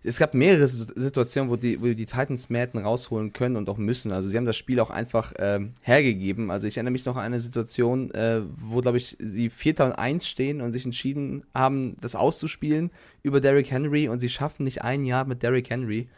es 0.03 0.19
gab 0.19 0.33
mehrere 0.33 0.67
Situationen, 0.67 1.50
wo 1.50 1.55
die, 1.55 1.81
wo 1.81 1.86
die 1.86 2.05
Titans 2.05 2.50
mehr 2.50 2.62
hätten 2.62 2.79
rausholen 2.79 3.31
können 3.31 3.55
und 3.55 3.69
auch 3.69 3.77
müssen. 3.77 4.12
Also 4.12 4.27
sie 4.27 4.36
haben 4.36 4.45
das 4.45 4.57
Spiel 4.57 4.79
auch 4.81 4.89
einfach 4.89 5.33
ähm, 5.39 5.74
hergegeben. 5.81 6.51
Also 6.51 6.67
ich 6.67 6.75
erinnere 6.75 6.91
mich 6.91 7.05
noch 7.05 7.15
an 7.15 7.24
eine 7.24 7.39
Situation, 7.39 8.12
äh, 8.12 8.41
wo, 8.57 8.81
glaube 8.81 8.98
ich, 8.98 9.15
sie 9.19 9.50
4. 9.50 9.79
und 9.79 9.91
1 9.93 10.27
stehen 10.27 10.60
und 10.62 10.74
sich 10.74 10.83
entschieden 10.83 11.43
haben, 11.53 11.95
das 12.01 12.15
auszuspielen 12.15 12.91
über 13.22 13.39
Derrick 13.39 13.72
Henry 13.72 14.10
und 14.10 14.19
sie 14.19 14.29
schaffen 14.29 14.65
nicht 14.65 14.81
ein 14.81 15.05
Jahr 15.05 15.24
mit 15.25 15.41
Derrick 15.41 15.69
Henry. 15.69 16.10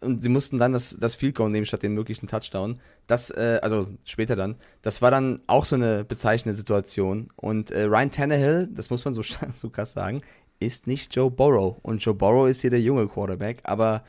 Und 0.00 0.20
sie 0.20 0.28
mussten 0.28 0.58
dann 0.58 0.72
das, 0.72 0.96
das 0.98 1.14
Field 1.14 1.36
Goal 1.36 1.50
nehmen 1.50 1.64
statt 1.64 1.84
den 1.84 1.94
möglichen 1.94 2.26
Touchdown. 2.26 2.74
Das, 3.06 3.30
äh, 3.30 3.60
also 3.62 3.86
später 4.04 4.34
dann. 4.34 4.56
Das 4.82 5.00
war 5.00 5.12
dann 5.12 5.40
auch 5.46 5.64
so 5.64 5.76
eine 5.76 6.04
bezeichnende 6.04 6.56
Situation. 6.56 7.28
Und 7.36 7.70
äh, 7.70 7.84
Ryan 7.84 8.10
Tannehill, 8.10 8.68
das 8.72 8.90
muss 8.90 9.04
man 9.04 9.14
so, 9.14 9.22
so 9.60 9.70
krass 9.70 9.92
sagen, 9.92 10.22
ist 10.64 10.86
nicht 10.86 11.14
Joe 11.14 11.30
Burrow. 11.30 11.76
Und 11.82 12.04
Joe 12.04 12.14
Burrow 12.14 12.48
ist 12.48 12.60
hier 12.60 12.70
der 12.70 12.80
junge 12.80 13.08
Quarterback. 13.08 13.58
Aber 13.64 14.02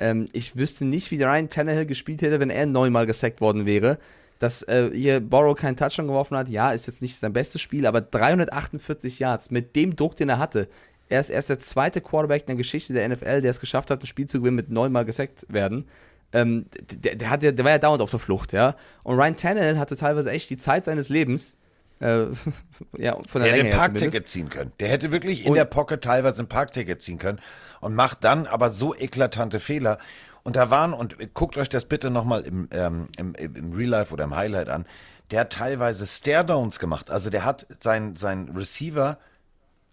ähm, 0.00 0.28
ich 0.32 0.56
wüsste 0.56 0.84
nicht, 0.84 1.10
wie 1.10 1.22
Ryan 1.22 1.48
Tannehill 1.48 1.86
gespielt 1.86 2.22
hätte, 2.22 2.40
wenn 2.40 2.50
er 2.50 2.66
neunmal 2.66 3.06
gesackt 3.06 3.40
worden 3.40 3.66
wäre. 3.66 3.98
Dass 4.38 4.62
äh, 4.62 4.90
hier 4.94 5.20
Burrow 5.20 5.56
keinen 5.56 5.76
Touchdown 5.76 6.06
geworfen 6.06 6.36
hat, 6.36 6.48
ja, 6.48 6.70
ist 6.70 6.86
jetzt 6.86 7.02
nicht 7.02 7.16
sein 7.16 7.32
bestes 7.32 7.60
Spiel, 7.60 7.86
aber 7.86 8.00
348 8.00 9.18
Yards 9.18 9.50
mit 9.50 9.74
dem 9.74 9.96
Druck, 9.96 10.16
den 10.16 10.28
er 10.28 10.38
hatte. 10.38 10.68
Er 11.08 11.20
ist 11.20 11.30
erst 11.30 11.50
der 11.50 11.58
zweite 11.58 12.00
Quarterback 12.00 12.42
in 12.42 12.46
der 12.48 12.56
Geschichte 12.56 12.92
der 12.92 13.08
NFL, 13.08 13.40
der 13.40 13.50
es 13.50 13.60
geschafft 13.60 13.90
hat, 13.90 14.02
ein 14.02 14.06
Spiel 14.06 14.26
zu 14.26 14.38
gewinnen 14.38 14.56
mit 14.56 14.70
neunmal 14.70 15.04
gesackt 15.04 15.46
werden. 15.48 15.86
Ähm, 16.32 16.66
der, 17.02 17.16
der, 17.16 17.30
hat, 17.30 17.42
der 17.42 17.58
war 17.58 17.70
ja 17.70 17.78
dauernd 17.78 18.02
auf 18.02 18.10
der 18.10 18.20
Flucht, 18.20 18.52
ja. 18.52 18.76
Und 19.02 19.16
Ryan 19.16 19.36
Tannehill 19.36 19.78
hatte 19.78 19.96
teilweise 19.96 20.30
echt 20.30 20.50
die 20.50 20.58
Zeit 20.58 20.84
seines 20.84 21.08
Lebens, 21.08 21.56
äh, 22.00 22.26
ja, 22.96 23.16
von 23.28 23.42
der, 23.42 23.52
der 23.52 23.52
hätte 23.52 23.64
ein 23.66 23.70
Parkticket 23.70 24.28
ziehen 24.28 24.48
können. 24.48 24.72
Der 24.80 24.88
hätte 24.88 25.12
wirklich 25.12 25.44
in 25.44 25.50
und 25.50 25.56
der 25.56 25.64
Pocket 25.64 26.02
teilweise 26.02 26.42
ein 26.42 26.48
Parkticket 26.48 27.02
ziehen 27.02 27.18
können 27.18 27.40
und 27.80 27.94
macht 27.94 28.24
dann 28.24 28.46
aber 28.46 28.70
so 28.70 28.94
eklatante 28.94 29.60
Fehler. 29.60 29.98
Und 30.42 30.56
da 30.56 30.70
waren, 30.70 30.94
und 30.94 31.16
guckt 31.34 31.56
euch 31.58 31.68
das 31.68 31.84
bitte 31.84 32.10
nochmal 32.10 32.42
im, 32.42 32.68
ähm, 32.72 33.08
im, 33.18 33.34
im 33.34 33.72
Real 33.72 33.90
Life 33.90 34.12
oder 34.12 34.24
im 34.24 34.34
Highlight 34.34 34.68
an, 34.68 34.86
der 35.30 35.40
hat 35.40 35.52
teilweise 35.52 36.06
Stare-Downs 36.06 36.78
gemacht. 36.78 37.10
Also 37.10 37.28
der 37.28 37.44
hat 37.44 37.66
sein, 37.80 38.16
sein 38.16 38.50
Receiver 38.56 39.18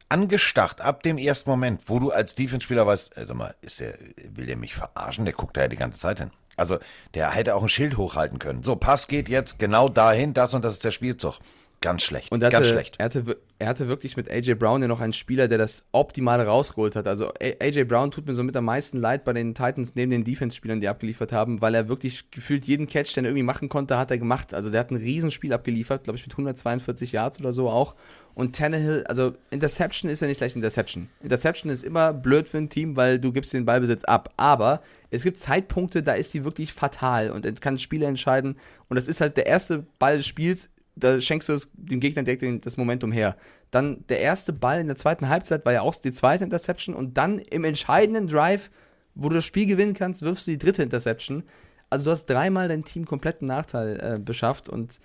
angestarrt 0.07 0.81
ab 0.81 1.03
dem 1.03 1.17
ersten 1.17 1.49
Moment, 1.49 1.83
wo 1.87 1.99
du 1.99 2.11
als 2.11 2.35
Defense-Spieler 2.35 2.85
weißt, 2.85 3.17
also 3.17 3.33
mal, 3.33 3.55
ist 3.61 3.79
der, 3.79 3.95
will 4.33 4.45
der 4.45 4.55
mich 4.55 4.75
verarschen? 4.75 5.25
Der 5.25 5.33
guckt 5.33 5.57
da 5.57 5.61
ja 5.61 5.67
die 5.67 5.75
ganze 5.75 5.99
Zeit 5.99 6.19
hin. 6.19 6.31
Also 6.55 6.77
der 7.15 7.31
hätte 7.31 7.55
auch 7.55 7.63
ein 7.63 7.69
Schild 7.69 7.97
hochhalten 7.97 8.39
können. 8.39 8.63
So, 8.63 8.75
Pass 8.75 9.07
geht 9.07 9.27
jetzt 9.27 9.59
genau 9.59 9.89
dahin, 9.89 10.33
das 10.33 10.53
und 10.53 10.63
das 10.63 10.75
ist 10.75 10.83
der 10.83 10.91
Spielzug. 10.91 11.39
Ganz 11.85 12.01
schlecht. 12.01 12.31
Und 12.31 12.43
hatte, 12.43 12.51
ganz 12.51 12.67
schlecht. 12.67 12.95
Er 12.97 13.05
hatte, 13.05 13.37
er 13.59 13.67
hatte 13.67 13.87
wirklich 13.87 14.17
mit 14.17 14.29
AJ 14.29 14.55
Brown 14.55 14.81
ja 14.81 14.87
noch 14.87 15.01
einen 15.01 15.13
Spieler, 15.13 15.47
der 15.47 15.59
das 15.59 15.85
Optimale 15.91 16.45
rausgeholt 16.45 16.95
hat. 16.95 17.07
Also 17.07 17.31
AJ 17.39 17.83
Brown 17.83 18.09
tut 18.09 18.25
mir 18.25 18.33
so 18.33 18.43
mit 18.43 18.57
am 18.57 18.65
meisten 18.65 18.97
leid 18.97 19.23
bei 19.23 19.33
den 19.33 19.53
Titans 19.53 19.93
neben 19.93 20.09
den 20.09 20.23
Defense-Spielern, 20.23 20.81
die 20.81 20.87
abgeliefert 20.87 21.31
haben, 21.31 21.61
weil 21.61 21.75
er 21.75 21.87
wirklich 21.87 22.31
gefühlt 22.31 22.65
jeden 22.65 22.87
Catch, 22.87 23.15
den 23.15 23.25
er 23.25 23.29
irgendwie 23.29 23.43
machen 23.43 23.69
konnte, 23.69 23.99
hat 23.99 24.09
er 24.09 24.17
gemacht. 24.17 24.55
Also 24.55 24.71
der 24.71 24.79
hat 24.79 24.89
ein 24.89 24.97
Riesenspiel 24.97 25.53
abgeliefert, 25.53 26.05
glaube 26.05 26.17
ich, 26.17 26.25
mit 26.25 26.33
142 26.33 27.11
Yards 27.11 27.39
oder 27.39 27.53
so 27.53 27.69
auch. 27.69 27.93
Und 28.33 28.55
Tannehill, 28.55 29.05
also 29.07 29.33
Interception 29.51 30.11
ist 30.11 30.21
ja 30.21 30.27
nicht 30.27 30.39
gleich 30.39 30.55
Interception. 30.55 31.07
Interception 31.21 31.71
ist 31.71 31.83
immer 31.83 32.13
blöd 32.13 32.49
für 32.49 32.57
ein 32.57 32.69
Team, 32.69 32.97
weil 32.97 33.19
du 33.19 33.31
gibst 33.31 33.53
den 33.53 33.63
Ballbesitz 33.63 34.03
ab. 34.03 34.33
Aber 34.35 34.81
es 35.09 35.23
gibt 35.23 35.37
Zeitpunkte, 35.37 36.03
da 36.03 36.13
ist 36.13 36.31
sie 36.31 36.43
wirklich 36.43 36.73
fatal 36.73 37.31
und 37.31 37.61
kann 37.61 37.77
Spieler 37.77 38.07
entscheiden. 38.07 38.57
Und 38.89 38.95
das 38.95 39.07
ist 39.07 39.21
halt 39.21 39.37
der 39.37 39.45
erste 39.45 39.85
Ball 39.99 40.17
des 40.17 40.25
Spiels, 40.25 40.69
da 40.95 41.19
schenkst 41.19 41.49
du 41.49 41.57
dem 41.73 41.99
Gegner 41.99 42.23
direkt 42.23 42.65
das 42.65 42.77
Momentum 42.77 43.11
her. 43.11 43.35
Dann 43.71 44.05
der 44.07 44.21
erste 44.21 44.53
Ball 44.53 44.79
in 44.79 44.87
der 44.87 44.95
zweiten 44.95 45.27
Halbzeit 45.29 45.65
war 45.65 45.73
ja 45.73 45.81
auch 45.81 45.95
die 45.95 46.11
zweite 46.11 46.43
Interception 46.43 46.95
und 46.95 47.17
dann 47.17 47.39
im 47.39 47.63
entscheidenden 47.65 48.27
Drive, 48.27 48.69
wo 49.13 49.29
du 49.29 49.35
das 49.35 49.45
Spiel 49.45 49.65
gewinnen 49.65 49.93
kannst, 49.93 50.21
wirfst 50.21 50.47
du 50.47 50.51
die 50.51 50.57
dritte 50.57 50.83
Interception. 50.83 51.43
Also 51.89 52.05
du 52.05 52.11
hast 52.11 52.25
dreimal 52.25 52.67
dein 52.67 52.83
Team 52.83 53.05
kompletten 53.05 53.47
Nachteil 53.47 53.99
äh, 53.99 54.19
beschafft 54.19 54.69
und 54.69 54.99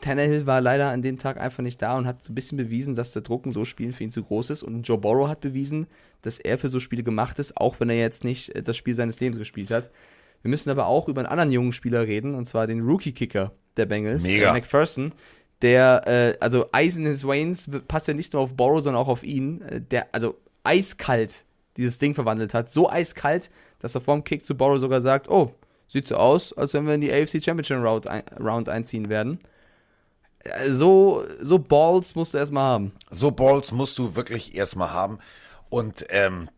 Tannehill 0.00 0.46
war 0.46 0.60
leider 0.60 0.90
an 0.90 1.02
dem 1.02 1.18
Tag 1.18 1.38
einfach 1.38 1.62
nicht 1.62 1.80
da 1.80 1.96
und 1.96 2.06
hat 2.06 2.22
so 2.22 2.32
ein 2.32 2.34
bisschen 2.34 2.58
bewiesen, 2.58 2.94
dass 2.94 3.12
der 3.12 3.22
Druck 3.22 3.46
in 3.46 3.52
so 3.52 3.64
Spielen 3.64 3.92
für 3.92 4.04
ihn 4.04 4.10
zu 4.10 4.22
groß 4.22 4.50
ist. 4.50 4.62
Und 4.62 4.82
Joe 4.82 4.98
Borrow 4.98 5.28
hat 5.28 5.40
bewiesen, 5.40 5.86
dass 6.22 6.38
er 6.38 6.58
für 6.58 6.68
so 6.68 6.80
Spiele 6.80 7.02
gemacht 7.02 7.38
ist, 7.38 7.56
auch 7.56 7.80
wenn 7.80 7.88
er 7.88 7.96
jetzt 7.96 8.24
nicht 8.24 8.54
äh, 8.54 8.62
das 8.62 8.76
Spiel 8.76 8.94
seines 8.94 9.20
Lebens 9.20 9.38
gespielt 9.38 9.70
hat. 9.70 9.90
Wir 10.42 10.50
müssen 10.50 10.70
aber 10.70 10.86
auch 10.86 11.08
über 11.08 11.20
einen 11.20 11.28
anderen 11.28 11.52
jungen 11.52 11.72
Spieler 11.72 12.06
reden, 12.06 12.34
und 12.34 12.44
zwar 12.46 12.66
den 12.66 12.80
Rookie-Kicker 12.80 13.52
der 13.76 13.86
Bengals, 13.86 14.24
Mega. 14.24 14.52
McPherson, 14.52 15.12
der, 15.62 16.06
äh, 16.06 16.36
also 16.40 16.66
Eis 16.72 16.96
in 16.96 17.04
his 17.04 17.26
Veins 17.26 17.70
passt 17.86 18.08
ja 18.08 18.14
nicht 18.14 18.32
nur 18.32 18.42
auf 18.42 18.54
Borrow, 18.54 18.80
sondern 18.80 19.02
auch 19.02 19.08
auf 19.08 19.22
ihn, 19.22 19.60
äh, 19.62 19.80
der, 19.80 20.08
also 20.12 20.38
eiskalt 20.64 21.44
dieses 21.76 21.98
Ding 21.98 22.14
verwandelt 22.14 22.54
hat. 22.54 22.70
So 22.70 22.90
eiskalt, 22.90 23.50
dass 23.78 23.94
er 23.94 24.00
vorm 24.00 24.24
Kick 24.24 24.44
zu 24.44 24.56
Borrow 24.56 24.78
sogar 24.78 25.00
sagt, 25.00 25.28
oh, 25.28 25.54
sieht 25.86 26.06
so 26.06 26.16
aus, 26.16 26.52
als 26.52 26.74
wenn 26.74 26.86
wir 26.86 26.94
in 26.94 27.00
die 27.00 27.12
AFC 27.12 27.42
Championship 27.42 27.78
Round, 27.78 28.06
ein, 28.06 28.22
Round 28.38 28.68
einziehen 28.68 29.08
werden. 29.08 29.40
Äh, 30.40 30.70
so, 30.70 31.24
so 31.40 31.58
Balls 31.58 32.14
musst 32.14 32.34
du 32.34 32.38
erstmal 32.38 32.64
haben. 32.64 32.92
So 33.10 33.30
Balls 33.30 33.72
musst 33.72 33.98
du 33.98 34.16
wirklich 34.16 34.54
erstmal 34.54 34.92
haben. 34.92 35.18
Und 35.68 36.06
ähm, 36.10 36.48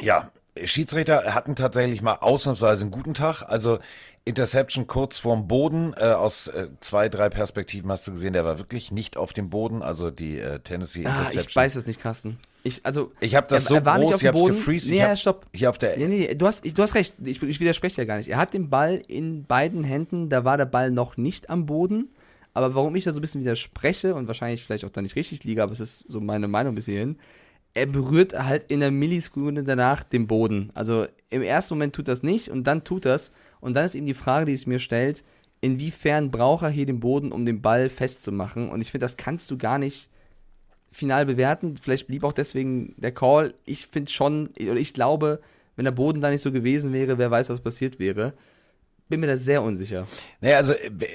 ja, 0.00 0.30
Schiedsrichter 0.64 1.34
hatten 1.34 1.54
tatsächlich 1.56 2.02
mal 2.02 2.16
ausnahmsweise 2.16 2.82
einen 2.82 2.90
guten 2.90 3.14
Tag. 3.14 3.42
Also 3.42 3.78
Interception 4.24 4.86
kurz 4.86 5.18
vorm 5.18 5.46
Boden. 5.48 5.94
Äh, 5.96 6.06
aus 6.12 6.48
äh, 6.48 6.68
zwei, 6.80 7.08
drei 7.08 7.28
Perspektiven 7.28 7.90
hast 7.90 8.06
du 8.06 8.12
gesehen, 8.12 8.32
der 8.32 8.44
war 8.44 8.58
wirklich 8.58 8.90
nicht 8.90 9.16
auf 9.16 9.32
dem 9.32 9.50
Boden. 9.50 9.82
Also 9.82 10.10
die 10.10 10.38
äh, 10.38 10.58
Tennessee 10.58 11.02
Interception. 11.02 11.42
Ah, 11.42 11.46
ich 11.48 11.56
weiß 11.56 11.76
es 11.76 11.86
nicht, 11.86 12.00
Carsten. 12.00 12.38
Ich, 12.62 12.84
also, 12.84 13.12
ich 13.20 13.36
habe 13.36 13.46
das 13.46 13.66
er, 13.66 13.68
so 13.68 13.74
er 13.76 13.84
war 13.84 13.98
groß, 13.98 14.06
nicht 14.06 14.14
auf 14.14 14.22
ich 14.22 14.28
habe 14.28 14.52
gefreezed. 14.52 14.90
Nee, 14.90 15.02
hab, 15.02 15.16
stopp. 15.16 15.46
Hier 15.52 15.70
auf 15.70 15.78
der 15.78 15.96
nee, 15.96 16.06
nee, 16.06 16.34
du 16.34 16.46
hast, 16.46 16.64
du 16.64 16.82
hast 16.82 16.94
recht. 16.94 17.14
Ich, 17.24 17.40
ich 17.40 17.60
widerspreche 17.60 18.00
ja 18.00 18.04
gar 18.04 18.16
nicht. 18.16 18.28
Er 18.28 18.38
hat 18.38 18.54
den 18.54 18.68
Ball 18.68 19.00
in 19.06 19.44
beiden 19.44 19.84
Händen. 19.84 20.28
Da 20.28 20.44
war 20.44 20.56
der 20.56 20.66
Ball 20.66 20.90
noch 20.90 21.16
nicht 21.16 21.48
am 21.48 21.66
Boden. 21.66 22.08
Aber 22.52 22.74
warum 22.74 22.96
ich 22.96 23.04
da 23.04 23.12
so 23.12 23.18
ein 23.18 23.20
bisschen 23.20 23.42
widerspreche 23.42 24.14
und 24.14 24.26
wahrscheinlich 24.26 24.64
vielleicht 24.64 24.86
auch 24.86 24.90
da 24.90 25.02
nicht 25.02 25.14
richtig 25.14 25.44
liege, 25.44 25.62
aber 25.62 25.72
es 25.72 25.80
ist 25.80 26.04
so 26.08 26.20
meine 26.20 26.48
Meinung 26.48 26.74
bis 26.74 26.86
hierhin 26.86 27.18
er 27.76 27.86
berührt 27.86 28.32
halt 28.32 28.64
in 28.68 28.80
der 28.80 28.90
Millisekunde 28.90 29.62
danach 29.62 30.02
den 30.02 30.26
Boden. 30.26 30.70
Also 30.72 31.06
im 31.28 31.42
ersten 31.42 31.74
Moment 31.74 31.94
tut 31.94 32.08
das 32.08 32.22
nicht 32.22 32.48
und 32.48 32.64
dann 32.64 32.84
tut 32.84 33.04
das. 33.04 33.32
Und 33.60 33.74
dann 33.74 33.84
ist 33.84 33.94
eben 33.94 34.06
die 34.06 34.14
Frage, 34.14 34.46
die 34.46 34.54
es 34.54 34.66
mir 34.66 34.78
stellt, 34.78 35.22
inwiefern 35.60 36.30
braucht 36.30 36.62
er 36.62 36.70
hier 36.70 36.86
den 36.86 37.00
Boden, 37.00 37.32
um 37.32 37.44
den 37.44 37.60
Ball 37.60 37.90
festzumachen? 37.90 38.70
Und 38.70 38.80
ich 38.80 38.90
finde, 38.90 39.04
das 39.04 39.18
kannst 39.18 39.50
du 39.50 39.58
gar 39.58 39.78
nicht 39.78 40.08
final 40.90 41.26
bewerten. 41.26 41.76
Vielleicht 41.76 42.06
blieb 42.06 42.24
auch 42.24 42.32
deswegen 42.32 42.94
der 42.96 43.12
Call. 43.12 43.52
Ich 43.66 43.88
finde 43.88 44.10
schon, 44.10 44.48
oder 44.58 44.76
ich 44.76 44.94
glaube, 44.94 45.40
wenn 45.76 45.84
der 45.84 45.92
Boden 45.92 46.22
da 46.22 46.30
nicht 46.30 46.40
so 46.40 46.52
gewesen 46.52 46.94
wäre, 46.94 47.18
wer 47.18 47.30
weiß, 47.30 47.50
was 47.50 47.60
passiert 47.60 47.98
wäre. 47.98 48.32
Bin 49.10 49.20
mir 49.20 49.26
da 49.26 49.36
sehr 49.36 49.62
unsicher. 49.62 50.06
Naja, 50.40 50.56
also 50.56 50.72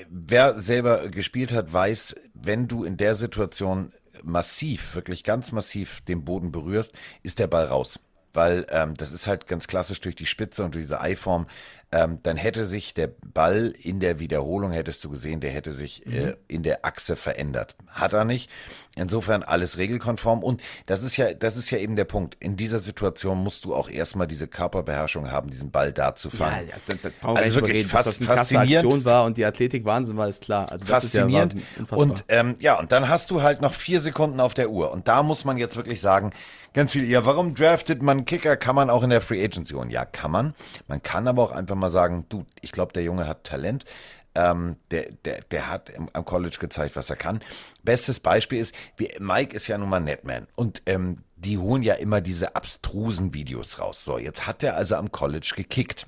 wer 0.10 0.60
selber 0.60 1.10
gespielt 1.10 1.52
hat, 1.54 1.74
weiß, 1.74 2.16
wenn 2.36 2.68
du 2.68 2.84
in 2.84 2.98
der 2.98 3.16
Situation 3.16 3.92
massiv, 4.24 4.96
wirklich 4.96 5.24
ganz 5.24 5.52
massiv 5.52 6.02
den 6.02 6.24
Boden 6.24 6.52
berührst, 6.52 6.94
ist 7.24 7.40
der 7.40 7.48
Ball 7.48 7.66
raus 7.66 8.00
weil 8.34 8.66
ähm, 8.70 8.94
das 8.96 9.12
ist 9.12 9.28
halt 9.28 9.48
ganz 9.48 9.68
klassisch 9.68 10.02
durch 10.02 10.16
die 10.16 10.26
Spitze 10.26 10.64
und 10.64 10.76
diese 10.76 11.02
Eiform. 11.02 11.48
Ähm, 11.94 12.20
dann 12.24 12.38
hätte 12.38 12.66
sich 12.66 12.94
der 12.94 13.10
Ball 13.34 13.74
in 13.78 14.00
der 14.00 14.20
Wiederholung, 14.20 14.72
hättest 14.72 15.04
du 15.04 15.10
gesehen, 15.10 15.42
der 15.42 15.52
hätte 15.52 15.74
sich 15.74 16.06
äh, 16.06 16.10
mhm. 16.10 16.16
äh, 16.16 16.36
in 16.48 16.64
der 16.64 16.86
Achse 16.86 17.18
verändert. 17.18 17.76
Hat 17.88 18.14
er 18.14 18.24
nicht. 18.24 18.50
Insofern 18.96 19.44
alles 19.44 19.78
regelkonform. 19.78 20.42
Und 20.44 20.62
das 20.86 21.04
ist 21.04 21.18
ja, 21.18 21.34
das 21.34 21.58
ist 21.58 21.70
ja 21.70 21.78
eben 21.78 21.98
der 21.98 22.06
Punkt. 22.06 22.38
In 22.40 22.56
dieser 22.56 22.80
Situation 22.80 23.38
musst 23.38 23.66
du 23.66 23.76
auch 23.76 23.90
erstmal 23.90 24.28
diese 24.28 24.48
Körperbeherrschung 24.48 25.32
haben, 25.32 25.50
diesen 25.50 25.72
Ball 25.72 25.92
da 25.92 26.16
zu 26.16 26.30
fangen. 26.30 26.68
Ja, 26.68 26.76
das, 26.88 26.98
das 27.02 27.14
also 27.38 27.56
wirklich 27.56 27.76
reden, 27.76 27.90
fast, 27.90 28.08
dass 28.08 28.20
das 28.20 28.28
eine 28.28 28.38
faszinierend. 28.38 28.86
Aktion 28.86 29.06
war 29.06 29.26
und 29.26 29.38
die 29.38 29.46
Athletik 29.46 29.84
Wahnsinn 29.84 30.16
war, 30.18 30.28
ist 30.28 30.44
klar. 30.44 30.72
Also 30.72 30.86
das 30.86 31.04
faszinierend. 31.04 31.56
Ist 31.56 31.92
ja 31.92 31.98
und 31.98 32.26
ähm, 32.30 32.56
ja, 32.60 32.80
und 32.80 32.92
dann 32.92 33.10
hast 33.10 33.32
du 33.32 33.42
halt 33.42 33.62
noch 33.62 33.74
vier 33.74 34.00
Sekunden 34.00 34.40
auf 34.40 34.54
der 34.54 34.70
Uhr. 34.70 34.92
Und 34.92 35.08
da 35.08 35.24
muss 35.24 35.46
man 35.46 35.58
jetzt 35.58 35.76
wirklich 35.76 36.00
sagen, 36.00 36.32
ganz 36.74 36.92
viel, 36.92 37.10
ja, 37.10 37.26
warum 37.26 37.56
draftet 37.56 38.02
man 38.02 38.26
Kicker? 38.26 38.58
Kann 38.58 38.76
man 38.76 38.90
auch 38.90 39.04
in 39.04 39.10
der 39.10 39.22
Free 39.22 39.44
Agency 39.44 39.74
holen? 39.74 39.90
Ja, 39.90 40.06
kann 40.06 40.32
man. 40.32 40.54
Man 40.88 41.02
kann 41.02 41.28
aber 41.28 41.44
auch 41.44 41.52
einfach 41.52 41.76
mal 41.76 41.81
sagen, 41.90 42.26
du, 42.30 42.46
ich 42.62 42.72
glaube, 42.72 42.94
der 42.94 43.04
Junge 43.04 43.28
hat 43.28 43.44
Talent. 43.44 43.86
Ähm, 44.34 44.78
der, 44.92 45.12
der, 45.26 45.42
der 45.42 45.70
hat 45.70 45.90
im, 45.90 46.08
am 46.14 46.24
College 46.24 46.56
gezeigt, 46.58 46.96
was 46.96 47.10
er 47.10 47.18
kann. 47.18 47.42
Bestes 47.84 48.22
Beispiel 48.22 48.60
ist, 48.60 48.74
wie, 48.96 49.10
Mike 49.20 49.54
ist 49.54 49.68
ja 49.68 49.78
nun 49.78 49.90
mal 49.90 50.00
Netman 50.00 50.48
und 50.56 50.84
ähm, 50.86 51.24
die 51.36 51.58
holen 51.58 51.84
ja 51.84 51.96
immer 51.96 52.22
diese 52.22 52.56
abstrusen 52.56 53.34
Videos 53.34 53.80
raus. 53.80 54.06
So, 54.06 54.18
jetzt 54.18 54.48
hat 54.48 54.64
er 54.64 54.78
also 54.78 54.96
am 54.96 55.12
College 55.12 55.52
gekickt. 55.56 56.08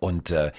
Und 0.00 0.30
äh, 0.30 0.52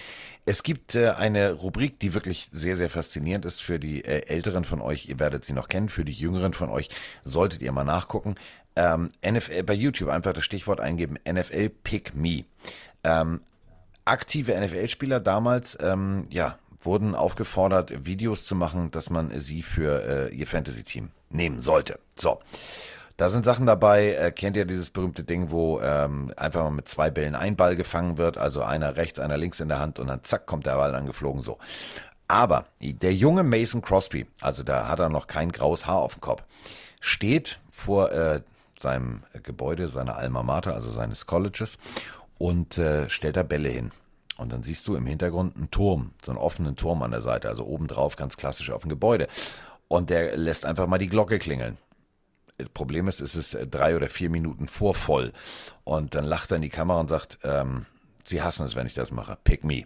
es 0.45 0.63
gibt 0.63 0.95
äh, 0.95 1.11
eine 1.11 1.53
Rubrik, 1.53 1.99
die 1.99 2.13
wirklich 2.13 2.49
sehr, 2.51 2.75
sehr 2.75 2.89
faszinierend 2.89 3.45
ist 3.45 3.61
für 3.61 3.79
die 3.79 4.03
äh, 4.03 4.27
Älteren 4.27 4.63
von 4.63 4.81
euch. 4.81 5.07
Ihr 5.07 5.19
werdet 5.19 5.45
sie 5.45 5.53
noch 5.53 5.67
kennen. 5.67 5.89
Für 5.89 6.05
die 6.05 6.13
Jüngeren 6.13 6.53
von 6.53 6.69
euch 6.69 6.89
solltet 7.23 7.61
ihr 7.61 7.71
mal 7.71 7.83
nachgucken. 7.83 8.35
Ähm, 8.75 9.09
NFL 9.25 9.63
bei 9.63 9.73
YouTube 9.73 10.09
einfach 10.09 10.33
das 10.33 10.43
Stichwort 10.43 10.79
eingeben: 10.79 11.17
NFL 11.27 11.69
Pick 11.69 12.15
Me. 12.15 12.45
Ähm, 13.03 13.41
aktive 14.05 14.59
NFL-Spieler 14.59 15.19
damals, 15.19 15.77
ähm, 15.81 16.27
ja, 16.29 16.57
wurden 16.81 17.15
aufgefordert, 17.15 18.05
Videos 18.05 18.45
zu 18.45 18.55
machen, 18.55 18.91
dass 18.91 19.09
man 19.09 19.31
sie 19.39 19.63
für 19.63 20.29
äh, 20.31 20.35
ihr 20.35 20.47
Fantasy-Team 20.47 21.11
nehmen 21.29 21.61
sollte. 21.61 21.99
So. 22.15 22.39
Da 23.15 23.29
sind 23.29 23.45
Sachen 23.45 23.67
dabei, 23.67 24.13
äh, 24.15 24.31
kennt 24.31 24.57
ihr 24.57 24.65
dieses 24.65 24.89
berühmte 24.89 25.23
Ding, 25.23 25.51
wo 25.51 25.79
ähm, 25.81 26.33
einfach 26.35 26.63
mal 26.63 26.71
mit 26.71 26.87
zwei 26.87 27.11
Bällen 27.11 27.35
ein 27.35 27.55
Ball 27.55 27.75
gefangen 27.75 28.17
wird, 28.17 28.37
also 28.37 28.63
einer 28.63 28.95
rechts, 28.95 29.19
einer 29.19 29.37
links 29.37 29.59
in 29.59 29.69
der 29.69 29.79
Hand 29.79 29.99
und 29.99 30.07
dann 30.07 30.23
zack 30.23 30.47
kommt 30.47 30.65
der 30.65 30.75
Ball 30.75 30.95
angeflogen 30.95 31.41
so. 31.41 31.59
Aber 32.27 32.65
der 32.81 33.13
junge 33.13 33.43
Mason 33.43 33.83
Crosby, 33.83 34.25
also 34.41 34.63
da 34.63 34.87
hat 34.87 34.99
er 34.99 35.09
noch 35.09 35.27
kein 35.27 35.51
graues 35.51 35.85
Haar 35.85 35.97
auf 35.97 36.15
dem 36.15 36.21
Kopf, 36.21 36.43
steht 37.01 37.59
vor 37.69 38.11
äh, 38.11 38.41
seinem 38.79 39.21
Gebäude, 39.43 39.89
seiner 39.89 40.17
Alma 40.17 40.41
Mater, 40.41 40.73
also 40.73 40.89
seines 40.89 41.27
Colleges 41.27 41.77
und 42.37 42.77
äh, 42.77 43.09
stellt 43.09 43.37
da 43.37 43.43
Bälle 43.43 43.69
hin. 43.69 43.91
Und 44.37 44.51
dann 44.51 44.63
siehst 44.63 44.87
du 44.87 44.95
im 44.95 45.05
Hintergrund 45.05 45.55
einen 45.55 45.71
Turm, 45.71 46.11
so 46.23 46.31
einen 46.31 46.39
offenen 46.39 46.75
Turm 46.75 47.03
an 47.03 47.11
der 47.11 47.21
Seite, 47.21 47.49
also 47.49 47.65
obendrauf 47.65 48.15
ganz 48.15 48.35
klassisch 48.35 48.71
auf 48.71 48.81
dem 48.81 48.89
Gebäude. 48.89 49.27
Und 49.87 50.09
der 50.09 50.35
lässt 50.37 50.65
einfach 50.65 50.87
mal 50.87 50.97
die 50.97 51.09
Glocke 51.09 51.37
klingeln. 51.39 51.77
Das 52.57 52.69
Problem 52.69 53.07
ist, 53.07 53.21
es 53.21 53.35
ist 53.35 53.53
äh, 53.53 53.67
drei 53.67 53.95
oder 53.95 54.09
vier 54.09 54.29
Minuten 54.29 54.67
vor 54.67 54.95
voll. 54.95 55.33
Und 55.83 56.15
dann 56.15 56.25
lacht 56.25 56.51
er 56.51 56.57
in 56.57 56.61
die 56.63 56.69
Kamera 56.69 56.99
und 56.99 57.09
sagt, 57.09 57.39
ähm, 57.43 57.85
Sie 58.23 58.41
hassen 58.41 58.65
es, 58.65 58.75
wenn 58.75 58.87
ich 58.87 58.93
das 58.93 59.11
mache. 59.11 59.37
Pick 59.43 59.63
me. 59.63 59.83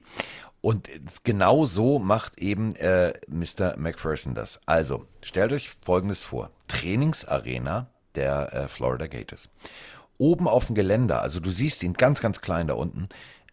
Und 0.62 0.88
genau 1.24 1.66
so 1.66 2.00
macht 2.00 2.40
eben 2.40 2.76
äh, 2.76 3.14
Mr. 3.28 3.78
McPherson 3.78 4.36
das. 4.36 4.60
Also, 4.66 5.08
stellt 5.24 5.54
euch 5.54 5.72
Folgendes 5.84 6.24
vor. 6.24 6.52
Trainingsarena 6.68 7.90
der 8.16 8.54
äh, 8.54 8.68
Florida 8.68 9.08
Gators. 9.08 9.50
Oben 10.18 10.48
auf 10.48 10.68
dem 10.68 10.76
Geländer, 10.76 11.22
also 11.22 11.40
du 11.40 11.52
siehst 11.52 11.84
ihn 11.84 11.94
ganz, 11.94 12.22
ganz 12.22 12.42
klein 12.42 12.68
da 12.68 12.74
unten, 12.74 13.08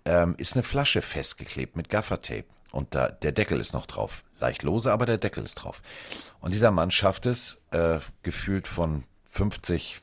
ähm, 0.05 0.35
ist 0.39 0.55
eine 0.55 0.63
Flasche 0.63 1.03
festgeklebt 1.03 1.77
mit 1.77 1.89
Gaffertape. 1.89 2.47
Und 2.73 2.95
da, 2.95 3.09
der 3.09 3.33
Deckel 3.33 3.61
ist 3.61 3.73
noch 3.73 3.87
drauf. 3.87 4.25
Leicht 4.41 4.63
lose, 4.63 4.91
aber 4.91 5.07
der 5.07 5.19
Deckel 5.19 5.45
ist 5.45 5.55
drauf. 5.55 5.81
Und 6.41 6.53
dieser 6.53 6.71
Mann 6.73 6.91
schafft 6.91 7.25
es, 7.27 7.59
äh, 7.71 8.01
gefühlt 8.23 8.67
von 8.67 9.05
50, 9.31 10.01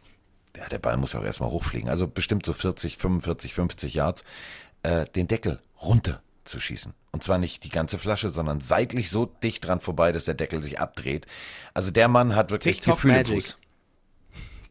ja, 0.56 0.68
der 0.70 0.80
Ball 0.80 0.98
muss 0.98 1.14
ja 1.14 1.20
auch 1.20 1.26
erstmal 1.26 1.52
hochfliegen, 1.52 1.90
also 1.90 2.08
bestimmt 2.08 2.46
so 2.46 2.54
40, 2.54 2.98
45, 2.98 3.54
50 3.54 3.94
Yards, 3.94 4.24
äh, 4.84 5.06
den 5.06 5.28
Deckel 5.28 5.60
runter 5.82 6.22
zu 6.46 6.60
schießen. 6.60 6.94
Und 7.12 7.24
zwar 7.24 7.38
nicht 7.38 7.64
die 7.64 7.70
ganze 7.70 7.98
Flasche, 7.98 8.30
sondern 8.30 8.62
seitlich 8.62 9.10
so 9.10 9.26
dicht 9.26 9.66
dran 9.66 9.82
vorbei, 9.82 10.12
dass 10.12 10.26
der 10.26 10.34
Deckel 10.34 10.64
sich 10.64 10.80
abdreht. 10.80 11.28
Also 11.74 11.92
der 11.92 12.08
Mann 12.08 12.36
hat 12.36 12.52
wirklich 12.52 12.78
TikTok 12.78 12.96
Gefühle 12.96 13.16
Magic. 13.16 13.56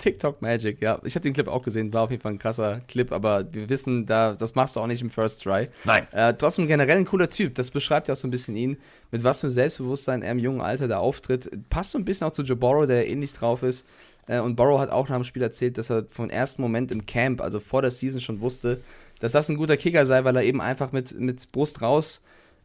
TikTok 0.01 0.43
Magic, 0.43 0.81
ja. 0.81 0.99
Ich 1.05 1.15
habe 1.15 1.23
den 1.23 1.33
Clip 1.33 1.47
auch 1.47 1.63
gesehen, 1.63 1.93
war 1.93 2.03
auf 2.03 2.11
jeden 2.11 2.23
Fall 2.23 2.33
ein 2.33 2.39
krasser 2.39 2.81
Clip, 2.89 3.13
aber 3.13 3.53
wir 3.53 3.69
wissen, 3.69 4.07
da, 4.07 4.35
das 4.35 4.55
machst 4.55 4.75
du 4.75 4.81
auch 4.81 4.87
nicht 4.87 5.03
im 5.03 5.11
First 5.11 5.45
Try. 5.45 5.69
Nein. 5.85 6.09
Äh, 6.13 6.35
trotzdem 6.35 6.67
generell 6.67 6.97
ein 6.97 7.05
cooler 7.05 7.29
Typ. 7.29 7.55
Das 7.55 7.71
beschreibt 7.71 8.09
ja 8.09 8.15
auch 8.15 8.19
so 8.19 8.27
ein 8.27 8.33
bisschen 8.33 8.57
ihn, 8.57 8.79
mit 9.13 9.23
was 9.23 9.41
für 9.41 9.51
Selbstbewusstsein 9.51 10.23
er 10.23 10.33
im 10.33 10.39
jungen 10.39 10.61
Alter 10.61 10.89
da 10.89 10.99
auftritt. 10.99 11.51
Passt 11.69 11.93
so 11.93 11.99
ein 11.99 12.05
bisschen 12.05 12.27
auch 12.27 12.33
zu 12.33 12.43
Joe 12.43 12.57
Borrow, 12.57 12.87
der 12.87 13.07
ähnlich 13.07 13.33
drauf 13.33 13.63
ist. 13.63 13.87
Äh, 14.27 14.41
und 14.41 14.57
Borrow 14.57 14.81
hat 14.81 14.91
auch 14.91 15.09
nach 15.09 15.17
dem 15.17 15.25
Spiel 15.25 15.43
erzählt, 15.43 15.79
dass 15.79 15.91
er 15.91 16.07
vom 16.11 16.31
ersten 16.31 16.63
Moment 16.63 16.91
im 16.91 17.07
Camp, 17.07 17.41
also 17.41 17.61
vor 17.61 17.83
der 17.83 17.91
Season 17.91 18.21
schon 18.21 18.41
wusste, 18.41 18.81
dass 19.21 19.33
das 19.33 19.49
ein 19.49 19.57
guter 19.57 19.77
Kicker 19.77 20.07
sei, 20.07 20.25
weil 20.25 20.37
er 20.37 20.45
eben 20.45 20.61
einfach 20.61 20.93
mit, 20.93 21.19
mit 21.19 21.53
Brust 21.53 21.83
raus 21.83 22.23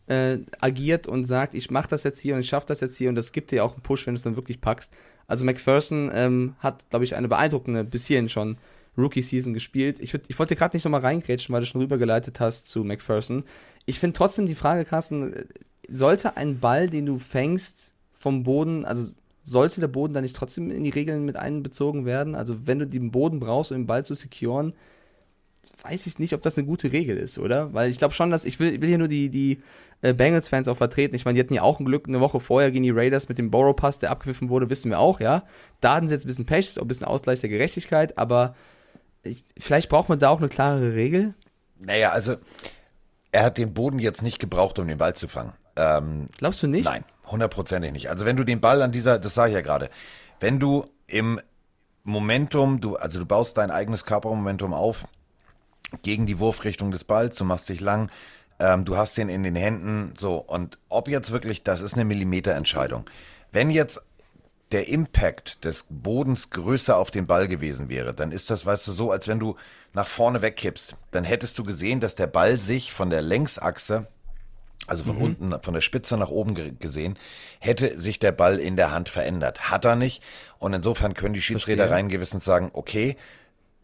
äh, 0.07 0.37
agiert 0.61 1.07
und 1.07 1.25
sagt, 1.25 1.53
ich 1.53 1.71
mache 1.71 1.89
das 1.89 2.03
jetzt 2.03 2.19
hier 2.19 2.35
und 2.35 2.41
ich 2.41 2.47
schaffe 2.47 2.67
das 2.67 2.81
jetzt 2.81 2.95
hier 2.95 3.09
und 3.09 3.15
das 3.15 3.31
gibt 3.31 3.51
dir 3.51 3.65
auch 3.65 3.73
einen 3.73 3.81
Push, 3.81 4.05
wenn 4.05 4.13
du 4.13 4.17
es 4.17 4.23
dann 4.23 4.35
wirklich 4.35 4.61
packst. 4.61 4.93
Also 5.27 5.45
McPherson 5.45 6.11
ähm, 6.13 6.55
hat, 6.59 6.89
glaube 6.89 7.05
ich, 7.05 7.15
eine 7.15 7.27
beeindruckende 7.27 7.83
bis 7.83 8.05
hierhin 8.05 8.29
schon 8.29 8.57
Rookie-Season 8.97 9.53
gespielt. 9.53 9.99
Ich, 9.99 10.13
ich 10.27 10.39
wollte 10.39 10.55
gerade 10.55 10.75
nicht 10.75 10.85
nochmal 10.85 11.01
reingrätschen, 11.01 11.53
weil 11.53 11.61
du 11.61 11.67
schon 11.67 11.81
rübergeleitet 11.81 12.39
hast 12.39 12.67
zu 12.67 12.83
McPherson. 12.83 13.43
Ich 13.85 13.99
finde 13.99 14.17
trotzdem 14.17 14.45
die 14.45 14.55
Frage, 14.55 14.85
Carsten, 14.85 15.33
sollte 15.89 16.37
ein 16.37 16.59
Ball, 16.59 16.89
den 16.89 17.05
du 17.05 17.19
fängst, 17.19 17.93
vom 18.13 18.43
Boden, 18.43 18.85
also 18.85 19.11
sollte 19.43 19.79
der 19.79 19.87
Boden 19.87 20.13
dann 20.13 20.23
nicht 20.23 20.35
trotzdem 20.35 20.71
in 20.71 20.83
die 20.83 20.89
Regeln 20.89 21.25
mit 21.25 21.35
einbezogen 21.35 22.05
werden? 22.05 22.33
Also 22.33 22.65
wenn 22.65 22.79
du 22.79 22.87
den 22.87 23.11
Boden 23.11 23.39
brauchst, 23.39 23.71
um 23.71 23.77
den 23.77 23.85
Ball 23.85 24.03
zu 24.03 24.15
securen, 24.15 24.73
weiß 25.83 26.07
ich 26.07 26.19
nicht, 26.19 26.33
ob 26.33 26.41
das 26.41 26.57
eine 26.57 26.67
gute 26.67 26.91
Regel 26.91 27.17
ist, 27.17 27.37
oder? 27.37 27.73
Weil 27.73 27.89
ich 27.89 27.97
glaube 27.97 28.13
schon, 28.13 28.31
dass 28.31 28.45
ich 28.45 28.59
will, 28.59 28.81
will 28.81 28.89
hier 28.89 28.97
nur 28.97 29.07
die, 29.07 29.29
die 29.29 29.61
äh, 30.01 30.13
Bengals-Fans 30.13 30.67
auch 30.67 30.77
vertreten. 30.77 31.15
Ich 31.15 31.25
meine, 31.25 31.35
die 31.35 31.41
hatten 31.41 31.53
ja 31.53 31.61
auch 31.61 31.79
ein 31.79 31.85
Glück 31.85 32.07
eine 32.07 32.19
Woche 32.19 32.39
vorher 32.39 32.71
gegen 32.71 32.83
die 32.83 32.91
Raiders 32.91 33.29
mit 33.29 33.37
dem 33.37 33.51
Borrow-Pass, 33.51 33.99
der 33.99 34.11
abgepfiffen 34.11 34.49
wurde, 34.49 34.69
wissen 34.69 34.91
wir 34.91 34.99
auch, 34.99 35.19
ja. 35.19 35.43
Da 35.81 35.95
hatten 35.95 36.07
sie 36.07 36.15
jetzt 36.15 36.25
ein 36.25 36.27
bisschen 36.27 36.45
Pech, 36.45 36.79
ein 36.79 36.87
bisschen 36.87 37.05
Ausgleich 37.05 37.39
der 37.39 37.49
Gerechtigkeit, 37.49 38.17
aber 38.17 38.55
ich, 39.23 39.43
vielleicht 39.57 39.89
braucht 39.89 40.09
man 40.09 40.19
da 40.19 40.29
auch 40.29 40.39
eine 40.39 40.49
klare 40.49 40.93
Regel. 40.93 41.33
Naja, 41.79 42.11
also 42.11 42.35
er 43.31 43.43
hat 43.43 43.57
den 43.57 43.73
Boden 43.73 43.99
jetzt 43.99 44.21
nicht 44.21 44.39
gebraucht, 44.39 44.79
um 44.79 44.87
den 44.87 44.97
Ball 44.97 45.15
zu 45.15 45.27
fangen. 45.27 45.53
Ähm, 45.75 46.29
Glaubst 46.37 46.63
du 46.63 46.67
nicht? 46.67 46.85
Nein, 46.85 47.03
hundertprozentig 47.25 47.91
nicht. 47.91 48.09
Also 48.09 48.25
wenn 48.25 48.37
du 48.37 48.43
den 48.43 48.61
Ball 48.61 48.81
an 48.81 48.91
dieser, 48.91 49.19
das 49.19 49.33
sage 49.33 49.49
ich 49.49 49.55
ja 49.55 49.61
gerade, 49.61 49.89
wenn 50.39 50.59
du 50.59 50.85
im 51.07 51.41
Momentum, 52.03 52.79
du, 52.79 52.95
also 52.95 53.19
du 53.19 53.25
baust 53.25 53.57
dein 53.57 53.71
eigenes 53.71 54.05
Körpermomentum 54.05 54.73
auf 54.73 55.05
gegen 56.01 56.25
die 56.25 56.39
Wurfrichtung 56.39 56.91
des 56.91 57.03
Balls, 57.03 57.37
du 57.37 57.45
machst 57.45 57.69
dich 57.69 57.81
lang, 57.81 58.09
ähm, 58.59 58.85
du 58.85 58.97
hast 58.97 59.17
den 59.17 59.29
in 59.29 59.43
den 59.43 59.55
Händen, 59.55 60.13
so. 60.17 60.37
Und 60.37 60.77
ob 60.89 61.07
jetzt 61.07 61.31
wirklich, 61.31 61.63
das 61.63 61.81
ist 61.81 61.95
eine 61.95 62.05
Millimeterentscheidung. 62.05 63.09
Wenn 63.51 63.69
jetzt 63.69 64.01
der 64.71 64.87
Impact 64.87 65.63
des 65.63 65.85
Bodens 65.89 66.49
größer 66.49 66.97
auf 66.97 67.11
den 67.11 67.27
Ball 67.27 67.47
gewesen 67.47 67.89
wäre, 67.89 68.13
dann 68.13 68.31
ist 68.31 68.49
das, 68.49 68.65
weißt 68.65 68.87
du, 68.87 68.91
so, 68.91 69.11
als 69.11 69.27
wenn 69.27 69.39
du 69.39 69.55
nach 69.93 70.07
vorne 70.07 70.41
wegkippst. 70.41 70.95
Dann 71.11 71.23
hättest 71.23 71.57
du 71.57 71.63
gesehen, 71.63 71.99
dass 71.99 72.15
der 72.15 72.27
Ball 72.27 72.59
sich 72.59 72.91
von 72.91 73.09
der 73.09 73.21
Längsachse, 73.21 74.07
also 74.87 75.03
von 75.03 75.17
mhm. 75.17 75.21
unten, 75.21 75.53
von 75.61 75.73
der 75.73 75.81
Spitze 75.81 76.17
nach 76.17 76.29
oben 76.29 76.77
gesehen, 76.79 77.17
hätte 77.59 77.97
sich 77.99 78.19
der 78.19 78.31
Ball 78.31 78.59
in 78.59 78.75
der 78.75 78.91
Hand 78.91 79.09
verändert. 79.09 79.69
Hat 79.69 79.85
er 79.85 79.95
nicht. 79.95 80.21
Und 80.57 80.73
insofern 80.73 81.13
können 81.13 81.33
die 81.33 81.41
Schiedsrichter 81.41 81.89
rein 81.89 82.09
gewissens 82.09 82.43
sagen, 82.43 82.71
okay, 82.73 83.15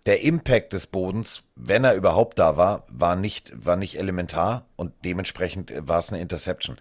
der 0.05 0.23
Impact 0.23 0.73
des 0.73 0.87
Bodens, 0.87 1.43
wenn 1.55 1.83
er 1.83 1.95
überhaupt 1.95 2.39
da 2.39 2.57
war, 2.57 2.85
war 2.89 3.15
nicht, 3.15 3.51
war 3.55 3.75
nicht 3.75 3.97
elementar 3.97 4.65
und 4.75 4.93
dementsprechend 5.05 5.73
war 5.77 5.99
es 5.99 6.11
eine 6.11 6.21
Interception. 6.21 6.77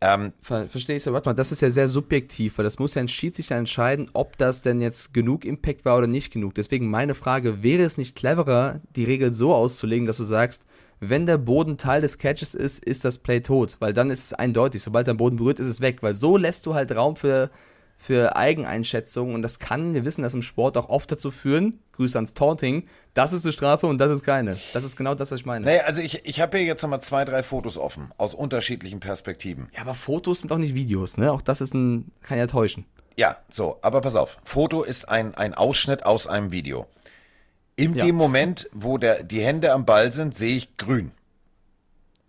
Ähm, 0.00 0.32
Ver 0.42 0.68
Verstehe 0.68 0.96
ich 0.96 1.02
so. 1.02 1.12
Warte 1.12 1.28
mal, 1.28 1.34
das 1.34 1.52
ist 1.52 1.62
ja 1.62 1.70
sehr 1.70 1.88
subjektiv, 1.88 2.58
weil 2.58 2.64
das 2.64 2.78
muss 2.78 2.94
ja 2.94 3.00
ein 3.00 3.08
Schiedsrichter 3.08 3.54
entscheiden, 3.54 4.10
ob 4.12 4.36
das 4.36 4.62
denn 4.62 4.80
jetzt 4.80 5.14
genug 5.14 5.44
Impact 5.44 5.84
war 5.84 5.96
oder 5.96 6.06
nicht 6.06 6.32
genug. 6.32 6.54
Deswegen 6.54 6.90
meine 6.90 7.14
Frage, 7.14 7.62
wäre 7.62 7.82
es 7.82 7.96
nicht 7.96 8.14
cleverer, 8.14 8.80
die 8.94 9.04
Regel 9.04 9.32
so 9.32 9.54
auszulegen, 9.54 10.06
dass 10.06 10.18
du 10.18 10.24
sagst, 10.24 10.64
wenn 11.00 11.26
der 11.26 11.38
Boden 11.38 11.76
Teil 11.76 12.00
des 12.00 12.18
Catches 12.18 12.54
ist, 12.54 12.82
ist 12.82 13.04
das 13.04 13.18
Play 13.18 13.40
tot, 13.40 13.76
weil 13.80 13.92
dann 13.92 14.10
ist 14.10 14.24
es 14.24 14.32
eindeutig. 14.32 14.82
Sobald 14.82 15.06
der 15.06 15.14
Boden 15.14 15.36
berührt, 15.36 15.60
ist 15.60 15.66
es 15.66 15.80
weg, 15.80 16.02
weil 16.02 16.14
so 16.14 16.36
lässt 16.36 16.66
du 16.66 16.74
halt 16.74 16.94
Raum 16.94 17.16
für, 17.16 17.50
für 17.96 18.36
Eigeneinschätzungen 18.36 19.34
und 19.34 19.42
das 19.42 19.58
kann, 19.58 19.94
wir 19.94 20.04
wissen 20.04 20.22
das 20.22 20.34
im 20.34 20.42
Sport 20.42 20.76
auch 20.76 20.88
oft 20.88 21.10
dazu 21.10 21.30
führen, 21.30 21.80
Grüße 21.92 22.16
ans 22.16 22.34
Taunting, 22.34 22.86
das 23.14 23.32
ist 23.32 23.44
eine 23.44 23.52
Strafe 23.52 23.86
und 23.86 23.98
das 23.98 24.10
ist 24.10 24.22
keine. 24.22 24.58
Das 24.72 24.84
ist 24.84 24.96
genau 24.96 25.14
das, 25.14 25.30
was 25.30 25.40
ich 25.40 25.46
meine. 25.46 25.64
Naja, 25.64 25.82
also 25.86 26.00
ich, 26.00 26.24
ich 26.24 26.40
habe 26.40 26.58
hier 26.58 26.66
jetzt 26.66 26.82
nochmal 26.82 27.00
zwei, 27.00 27.24
drei 27.24 27.42
Fotos 27.42 27.78
offen, 27.78 28.10
aus 28.18 28.34
unterschiedlichen 28.34 29.00
Perspektiven. 29.00 29.68
Ja, 29.74 29.80
aber 29.80 29.94
Fotos 29.94 30.42
sind 30.42 30.52
auch 30.52 30.58
nicht 30.58 30.74
Videos, 30.74 31.16
ne? 31.16 31.32
Auch 31.32 31.42
das 31.42 31.60
ist 31.60 31.74
ein, 31.74 32.12
kann 32.22 32.38
ja 32.38 32.46
täuschen. 32.46 32.84
Ja, 33.16 33.38
so, 33.48 33.78
aber 33.80 34.02
pass 34.02 34.14
auf, 34.14 34.38
Foto 34.44 34.82
ist 34.82 35.08
ein, 35.08 35.34
ein 35.34 35.54
Ausschnitt 35.54 36.04
aus 36.04 36.26
einem 36.26 36.52
Video. 36.52 36.86
In 37.76 37.94
ja. 37.94 38.04
dem 38.04 38.16
Moment, 38.16 38.68
wo 38.72 38.98
der, 38.98 39.22
die 39.22 39.42
Hände 39.42 39.72
am 39.72 39.84
Ball 39.84 40.12
sind, 40.12 40.34
sehe 40.34 40.56
ich 40.56 40.76
grün. 40.76 41.12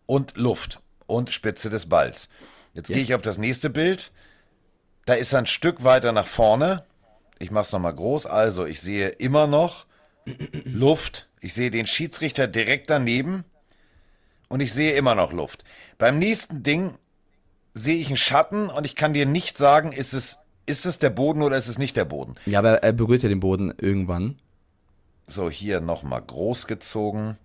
Und 0.06 0.38
Luft. 0.38 0.80
Und 1.06 1.30
Spitze 1.30 1.70
des 1.70 1.88
Balls. 1.88 2.28
Jetzt 2.74 2.90
yes. 2.90 2.96
gehe 2.96 3.04
ich 3.04 3.16
auf 3.16 3.22
das 3.22 3.38
nächste 3.38 3.70
Bild. 3.70 4.12
Da 5.08 5.14
ist 5.14 5.32
er 5.32 5.40
ein 5.40 5.46
Stück 5.46 5.86
weiter 5.86 6.12
nach 6.12 6.28
vorne. 6.28 6.84
Ich 7.40 7.50
mache 7.50 7.64
es 7.64 7.72
nochmal 7.72 7.96
groß. 7.96 8.26
Also, 8.26 8.66
ich 8.66 8.82
sehe 8.82 9.08
immer 9.08 9.48
noch 9.48 9.86
Luft. 10.66 11.30
Ich 11.40 11.54
sehe 11.54 11.72
den 11.72 11.88
Schiedsrichter 11.88 12.46
direkt 12.46 12.90
daneben. 12.90 13.46
Und 14.50 14.60
ich 14.60 14.74
sehe 14.74 14.96
immer 14.98 15.16
noch 15.16 15.32
Luft. 15.32 15.64
Beim 15.98 16.20
nächsten 16.20 16.62
Ding 16.62 16.96
sehe 17.74 17.96
ich 17.96 18.08
einen 18.08 18.18
Schatten 18.18 18.70
und 18.70 18.86
ich 18.86 18.96
kann 18.96 19.14
dir 19.14 19.26
nicht 19.26 19.58
sagen, 19.58 19.94
ist 19.94 20.12
es, 20.12 20.40
ist 20.66 20.86
es 20.86 21.00
der 21.00 21.10
Boden 21.10 21.42
oder 21.42 21.56
ist 21.56 21.70
es 21.70 21.78
nicht 21.78 21.96
der 21.96 22.06
Boden. 22.06 22.36
Ja, 22.46 22.60
aber 22.60 22.84
er 22.84 22.92
berührt 22.92 23.24
ja 23.24 23.30
den 23.30 23.40
Boden 23.40 23.74
irgendwann. 23.78 24.40
So, 25.26 25.50
hier 25.50 25.80
nochmal 25.80 26.22
groß 26.22 26.68
gezogen. 26.68 27.38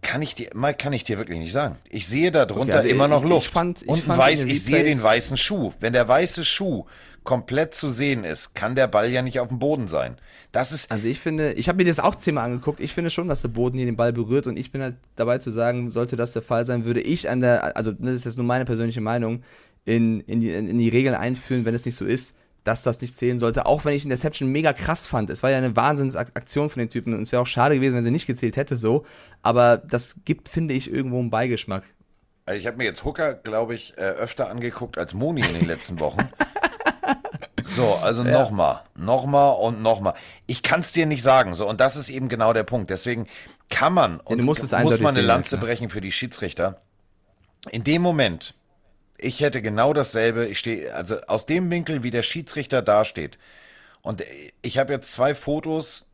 Kann 0.00 0.22
ich 0.22 0.34
dir, 0.34 0.50
mal 0.54 0.74
kann 0.74 0.92
ich 0.92 1.04
dir 1.04 1.18
wirklich 1.18 1.38
nicht 1.38 1.52
sagen. 1.52 1.76
Ich 1.90 2.06
sehe 2.06 2.30
da 2.30 2.46
drunter 2.46 2.74
okay, 2.74 2.76
also 2.76 2.88
immer 2.88 3.08
noch 3.08 3.24
Luft. 3.24 3.46
Ich 3.46 3.52
fand, 3.52 3.82
ich 3.82 4.02
fand 4.02 4.18
weiß, 4.18 4.44
ich 4.44 4.62
sehe 4.62 4.84
den 4.84 5.02
weißen 5.02 5.36
Schuh. 5.36 5.72
Wenn 5.80 5.92
der 5.92 6.06
weiße 6.06 6.44
Schuh 6.44 6.86
komplett 7.24 7.74
zu 7.74 7.90
sehen 7.90 8.24
ist, 8.24 8.54
kann 8.54 8.74
der 8.74 8.86
Ball 8.86 9.10
ja 9.10 9.22
nicht 9.22 9.40
auf 9.40 9.48
dem 9.48 9.58
Boden 9.58 9.88
sein. 9.88 10.16
Das 10.52 10.72
ist. 10.72 10.90
Also 10.90 11.08
ich 11.08 11.20
finde, 11.20 11.52
ich 11.54 11.68
habe 11.68 11.76
mir 11.76 11.84
das 11.84 12.00
auch 12.00 12.14
zehnmal 12.14 12.44
angeguckt. 12.44 12.80
Ich 12.80 12.94
finde 12.94 13.10
schon, 13.10 13.28
dass 13.28 13.42
der 13.42 13.48
Boden 13.48 13.76
hier 13.76 13.86
den 13.86 13.96
Ball 13.96 14.12
berührt 14.12 14.46
und 14.46 14.56
ich 14.56 14.72
bin 14.72 14.80
halt 14.80 14.94
dabei 15.16 15.38
zu 15.38 15.50
sagen, 15.50 15.90
sollte 15.90 16.16
das 16.16 16.32
der 16.32 16.42
Fall 16.42 16.64
sein, 16.64 16.84
würde 16.84 17.00
ich 17.00 17.28
an 17.28 17.40
der, 17.40 17.76
also 17.76 17.92
das 17.92 18.14
ist 18.14 18.24
jetzt 18.24 18.36
nur 18.38 18.46
meine 18.46 18.64
persönliche 18.64 19.00
Meinung, 19.00 19.42
in, 19.84 20.20
in, 20.20 20.40
die, 20.40 20.50
in 20.50 20.78
die 20.78 20.88
Regeln 20.88 21.14
einführen, 21.14 21.64
wenn 21.64 21.74
es 21.74 21.84
nicht 21.84 21.96
so 21.96 22.04
ist, 22.04 22.36
dass 22.64 22.82
das 22.82 23.00
nicht 23.00 23.16
zählen 23.16 23.38
sollte. 23.38 23.66
Auch 23.66 23.84
wenn 23.84 23.94
ich 23.94 24.04
Interception 24.04 24.50
mega 24.50 24.72
krass 24.72 25.06
fand. 25.06 25.30
Es 25.30 25.42
war 25.42 25.50
ja 25.50 25.58
eine 25.58 25.74
Wahnsinnsaktion 25.76 26.70
von 26.70 26.80
den 26.80 26.90
Typen 26.90 27.14
und 27.14 27.22
es 27.22 27.32
wäre 27.32 27.42
auch 27.42 27.46
schade 27.46 27.76
gewesen, 27.76 27.96
wenn 27.96 28.04
sie 28.04 28.10
nicht 28.10 28.26
gezählt 28.26 28.56
hätte 28.56 28.76
so. 28.76 29.04
Aber 29.42 29.78
das 29.78 30.16
gibt, 30.24 30.48
finde 30.48 30.74
ich, 30.74 30.90
irgendwo 30.90 31.18
einen 31.18 31.30
Beigeschmack. 31.30 31.84
Also 32.46 32.60
ich 32.60 32.66
habe 32.66 32.78
mir 32.78 32.84
jetzt 32.84 33.04
Hooker, 33.04 33.34
glaube 33.34 33.74
ich, 33.74 33.96
äh, 33.98 34.00
öfter 34.00 34.50
angeguckt 34.50 34.98
als 34.98 35.14
Moni 35.14 35.42
in 35.42 35.54
den 35.54 35.66
letzten 35.66 36.00
Wochen. 36.00 36.28
So, 37.64 37.94
also 37.96 38.24
ja. 38.24 38.32
nochmal, 38.32 38.80
nochmal 38.96 39.56
und 39.60 39.82
nochmal. 39.82 40.14
Ich 40.46 40.62
kann 40.62 40.80
es 40.80 40.90
dir 40.92 41.06
nicht 41.06 41.22
sagen. 41.22 41.54
So, 41.54 41.68
und 41.68 41.80
das 41.80 41.96
ist 41.96 42.08
eben 42.08 42.28
genau 42.28 42.52
der 42.52 42.64
Punkt. 42.64 42.90
Deswegen 42.90 43.26
kann 43.68 43.92
man 43.92 44.20
und 44.20 44.38
ja, 44.38 44.44
muss 44.44 44.72
man 44.72 45.14
eine 45.14 45.20
Lanze 45.20 45.50
sehen, 45.50 45.60
brechen 45.60 45.90
für 45.90 46.00
die 46.00 46.10
Schiedsrichter. 46.10 46.80
In 47.70 47.84
dem 47.84 48.02
Moment, 48.02 48.54
ich 49.18 49.40
hätte 49.40 49.60
genau 49.62 49.92
dasselbe. 49.92 50.46
Ich 50.46 50.58
stehe, 50.58 50.94
also 50.94 51.16
aus 51.26 51.46
dem 51.46 51.70
Winkel, 51.70 52.02
wie 52.02 52.10
der 52.10 52.22
Schiedsrichter 52.22 52.82
dasteht. 52.82 53.38
Und 54.00 54.22
ich 54.62 54.78
habe 54.78 54.92
jetzt 54.92 55.12
zwei 55.12 55.34
Fotos 55.34 56.06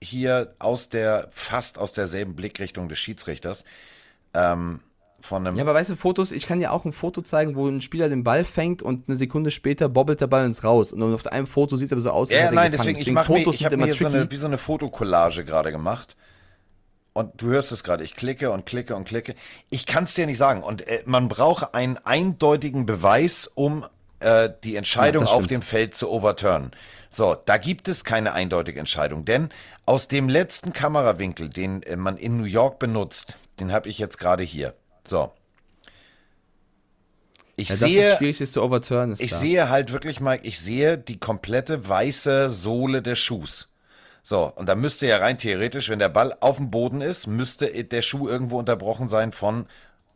hier 0.00 0.54
aus 0.58 0.88
der, 0.88 1.28
fast 1.32 1.78
aus 1.78 1.92
derselben 1.92 2.36
Blickrichtung 2.36 2.88
des 2.88 2.98
Schiedsrichters. 2.98 3.64
Ähm, 4.34 4.80
von 5.18 5.46
einem 5.46 5.56
ja, 5.56 5.62
aber 5.62 5.74
weißt 5.74 5.90
du, 5.90 5.96
Fotos, 5.96 6.30
ich 6.30 6.46
kann 6.46 6.60
ja 6.60 6.70
auch 6.70 6.84
ein 6.84 6.92
Foto 6.92 7.22
zeigen, 7.22 7.56
wo 7.56 7.66
ein 7.66 7.80
Spieler 7.80 8.08
den 8.08 8.22
Ball 8.22 8.44
fängt 8.44 8.82
und 8.82 9.08
eine 9.08 9.16
Sekunde 9.16 9.50
später 9.50 9.88
bobbelt 9.88 10.20
der 10.20 10.26
Ball 10.28 10.44
ins 10.44 10.62
Raus. 10.62 10.92
Und 10.92 11.02
auf 11.02 11.26
einem 11.26 11.46
Foto 11.46 11.74
sieht 11.76 11.86
es 11.86 11.92
aber 11.92 12.00
so 12.00 12.10
aus, 12.10 12.30
als 12.30 12.38
ja, 12.38 12.52
nein, 12.52 12.70
deswegen, 12.70 12.96
deswegen, 12.96 13.18
ich, 13.18 13.24
Fotos 13.24 13.46
mir, 13.46 13.52
ich 13.54 13.64
habe 13.64 13.76
mir 13.76 13.92
so 13.94 14.06
eine, 14.06 14.30
wie 14.30 14.36
so 14.36 14.46
eine 14.46 14.58
Fotokollage 14.58 15.44
gerade 15.44 15.72
gemacht 15.72 16.16
und 17.16 17.40
du 17.40 17.46
hörst 17.46 17.72
es 17.72 17.82
gerade, 17.82 18.04
ich 18.04 18.14
klicke 18.14 18.50
und 18.50 18.66
klicke 18.66 18.94
und 18.94 19.08
klicke. 19.08 19.34
Ich 19.70 19.86
kann 19.86 20.04
es 20.04 20.12
dir 20.12 20.26
nicht 20.26 20.36
sagen. 20.36 20.62
Und 20.62 20.86
äh, 20.86 21.02
man 21.06 21.28
braucht 21.28 21.74
einen 21.74 21.96
eindeutigen 21.96 22.84
Beweis, 22.84 23.50
um 23.54 23.86
äh, 24.20 24.50
die 24.64 24.76
Entscheidung 24.76 25.24
ja, 25.24 25.32
auf 25.32 25.46
dem 25.46 25.62
Feld 25.62 25.94
zu 25.94 26.10
overturnen. 26.10 26.72
So, 27.08 27.34
da 27.34 27.56
gibt 27.56 27.88
es 27.88 28.04
keine 28.04 28.34
eindeutige 28.34 28.78
Entscheidung, 28.78 29.24
denn 29.24 29.48
aus 29.86 30.08
dem 30.08 30.28
letzten 30.28 30.74
Kamerawinkel, 30.74 31.48
den 31.48 31.82
äh, 31.84 31.96
man 31.96 32.18
in 32.18 32.36
New 32.36 32.44
York 32.44 32.78
benutzt, 32.78 33.38
den 33.60 33.72
habe 33.72 33.88
ich 33.88 33.98
jetzt 33.98 34.18
gerade 34.18 34.42
hier. 34.42 34.74
So. 35.02 35.32
Ich 37.56 37.70
ja, 37.70 37.76
sehe, 37.76 38.16
schwierig 38.18 38.42
ist 38.42 38.52
zu 38.52 38.62
overturnen. 38.62 39.16
ich 39.18 39.30
da. 39.30 39.38
sehe 39.38 39.70
halt 39.70 39.90
wirklich 39.94 40.20
mal, 40.20 40.38
ich 40.42 40.60
sehe 40.60 40.98
die 40.98 41.18
komplette 41.18 41.88
weiße 41.88 42.50
Sohle 42.50 43.00
des 43.00 43.18
Schuhs. 43.18 43.70
So, 44.28 44.52
und 44.56 44.68
da 44.68 44.74
müsste 44.74 45.06
ja 45.06 45.18
rein 45.18 45.38
theoretisch, 45.38 45.88
wenn 45.88 46.00
der 46.00 46.08
Ball 46.08 46.36
auf 46.40 46.56
dem 46.56 46.68
Boden 46.68 47.00
ist, 47.00 47.28
müsste 47.28 47.68
der 47.84 48.02
Schuh 48.02 48.26
irgendwo 48.28 48.58
unterbrochen 48.58 49.06
sein 49.06 49.30
von 49.30 49.66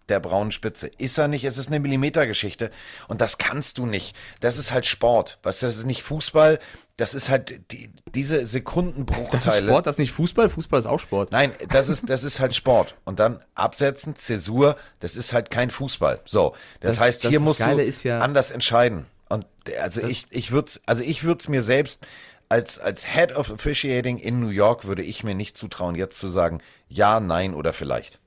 der 0.09 0.19
braunen 0.19 0.51
Spitze. 0.51 0.89
Ist 0.99 1.17
er 1.17 1.29
nicht, 1.29 1.45
es 1.45 1.59
ist 1.59 1.69
eine 1.69 1.79
Millimetergeschichte 1.79 2.73
und 3.07 3.21
das 3.21 3.39
kannst 3.39 3.79
du 3.79 3.87
nicht. 3.87 4.17
Das 4.41 4.59
ist 4.59 4.73
halt 4.73 4.85
Sport. 4.85 5.39
Weißt 5.45 5.63
du, 5.63 5.67
das 5.67 5.77
ist 5.77 5.87
nicht 5.87 6.03
Fußball, 6.03 6.59
das 6.97 7.15
ist 7.15 7.31
halt 7.31 7.61
die, 7.71 7.93
diese 8.13 8.47
Sekundenbruchteile. 8.47 9.31
Das 9.31 9.47
ist 9.47 9.65
Sport, 9.65 9.87
das 9.87 9.95
ist 9.95 10.01
nicht 10.01 10.13
Fußball, 10.13 10.49
Fußball 10.49 10.81
ist 10.81 10.87
auch 10.87 10.99
Sport. 10.99 11.31
Nein, 11.31 11.53
das 11.69 11.89
ist, 11.89 12.11
das 12.11 12.25
ist 12.25 12.41
halt 12.41 12.53
Sport. 12.57 12.97
Und 13.05 13.21
dann 13.21 13.39
absetzen, 13.55 14.17
Zäsur, 14.17 14.75
das 14.99 15.15
ist 15.15 15.33
halt 15.33 15.53
kein 15.53 15.71
Fußball. 15.71 16.19
So, 16.25 16.57
das, 16.81 16.97
das 16.97 17.01
heißt, 17.01 17.27
hier 17.29 17.39
musst 17.39 17.61
Geile 17.61 17.89
du 17.89 18.09
ja 18.09 18.19
anders 18.19 18.51
entscheiden. 18.51 19.07
Und 19.29 19.47
also 19.81 20.03
ich, 20.03 20.27
ich 20.31 20.51
würde 20.51 20.73
also 20.87 21.05
ich 21.05 21.23
würde 21.23 21.39
es 21.39 21.49
mir 21.49 21.63
selbst 21.63 22.05
als, 22.51 22.79
als 22.81 23.07
Head 23.07 23.35
of 23.35 23.51
Officiating 23.51 24.19
in 24.19 24.41
New 24.41 24.49
York 24.49 24.85
würde 24.85 25.03
ich 25.03 25.25
mir 25.25 25.35
nicht 25.35 25.57
zutrauen, 25.57 25.95
jetzt 25.95 26.19
zu 26.19 26.29
sagen, 26.29 26.59
ja, 26.89 27.21
nein 27.21 27.55
oder 27.55 27.73
vielleicht. 27.73 28.19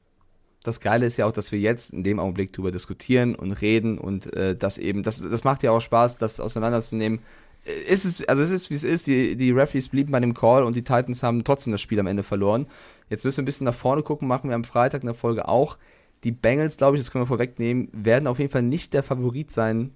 Das 0.64 0.80
Geile 0.80 1.06
ist 1.06 1.18
ja 1.18 1.26
auch, 1.26 1.34
dass 1.34 1.52
wir 1.52 1.60
jetzt 1.60 1.92
in 1.92 2.04
dem 2.04 2.22
Augenblick 2.22 2.54
darüber 2.54 2.72
diskutieren 2.72 3.36
und 3.36 3.52
reden 3.52 3.98
und 3.98 4.34
äh, 4.34 4.56
das 4.56 4.78
eben, 4.78 5.04
das, 5.04 5.22
das 5.22 5.44
macht 5.44 5.62
ja 5.62 5.72
auch 5.72 5.82
Spaß, 5.82 6.18
das 6.18 6.40
auseinanderzunehmen. 6.40 7.20
Äh, 7.66 7.92
ist 7.92 8.06
es, 8.06 8.26
also 8.30 8.42
es 8.42 8.50
ist, 8.50 8.70
wie 8.70 8.76
es 8.76 8.86
ist, 8.86 9.08
die, 9.08 9.36
die 9.36 9.52
Referees 9.52 9.90
blieben 9.90 10.14
bei 10.14 10.22
dem 10.22 10.34
Call 10.34 10.64
und 10.64 10.78
die 10.78 10.84
Titans 10.84 11.22
haben 11.22 11.44
trotzdem 11.44 11.74
das 11.74 11.82
Spiel 11.82 12.00
am 12.00 12.08
Ende 12.08 12.24
verloren. 12.24 12.68
Jetzt 13.10 13.26
müssen 13.26 13.40
wir 13.40 13.44
ein 13.44 13.46
bisschen 13.46 13.66
nach 13.66 13.74
vorne 13.74 14.04
gucken, 14.04 14.30
machen 14.30 14.50
wir 14.50 14.56
am 14.56 14.64
Freitag 14.64 15.02
in 15.02 15.08
der 15.08 15.16
Folge 15.16 15.50
auch. 15.50 15.78
Die 16.24 16.32
Bengals, 16.32 16.78
glaube 16.78 16.96
ich, 16.96 17.04
das 17.04 17.12
können 17.12 17.24
wir 17.24 17.28
vorwegnehmen, 17.28 17.90
werden 17.92 18.28
auf 18.28 18.40
jeden 18.40 18.52
Fall 18.52 18.64
nicht 18.64 18.94
der 18.94 19.04
Favorit 19.04 19.52
sein 19.52 19.92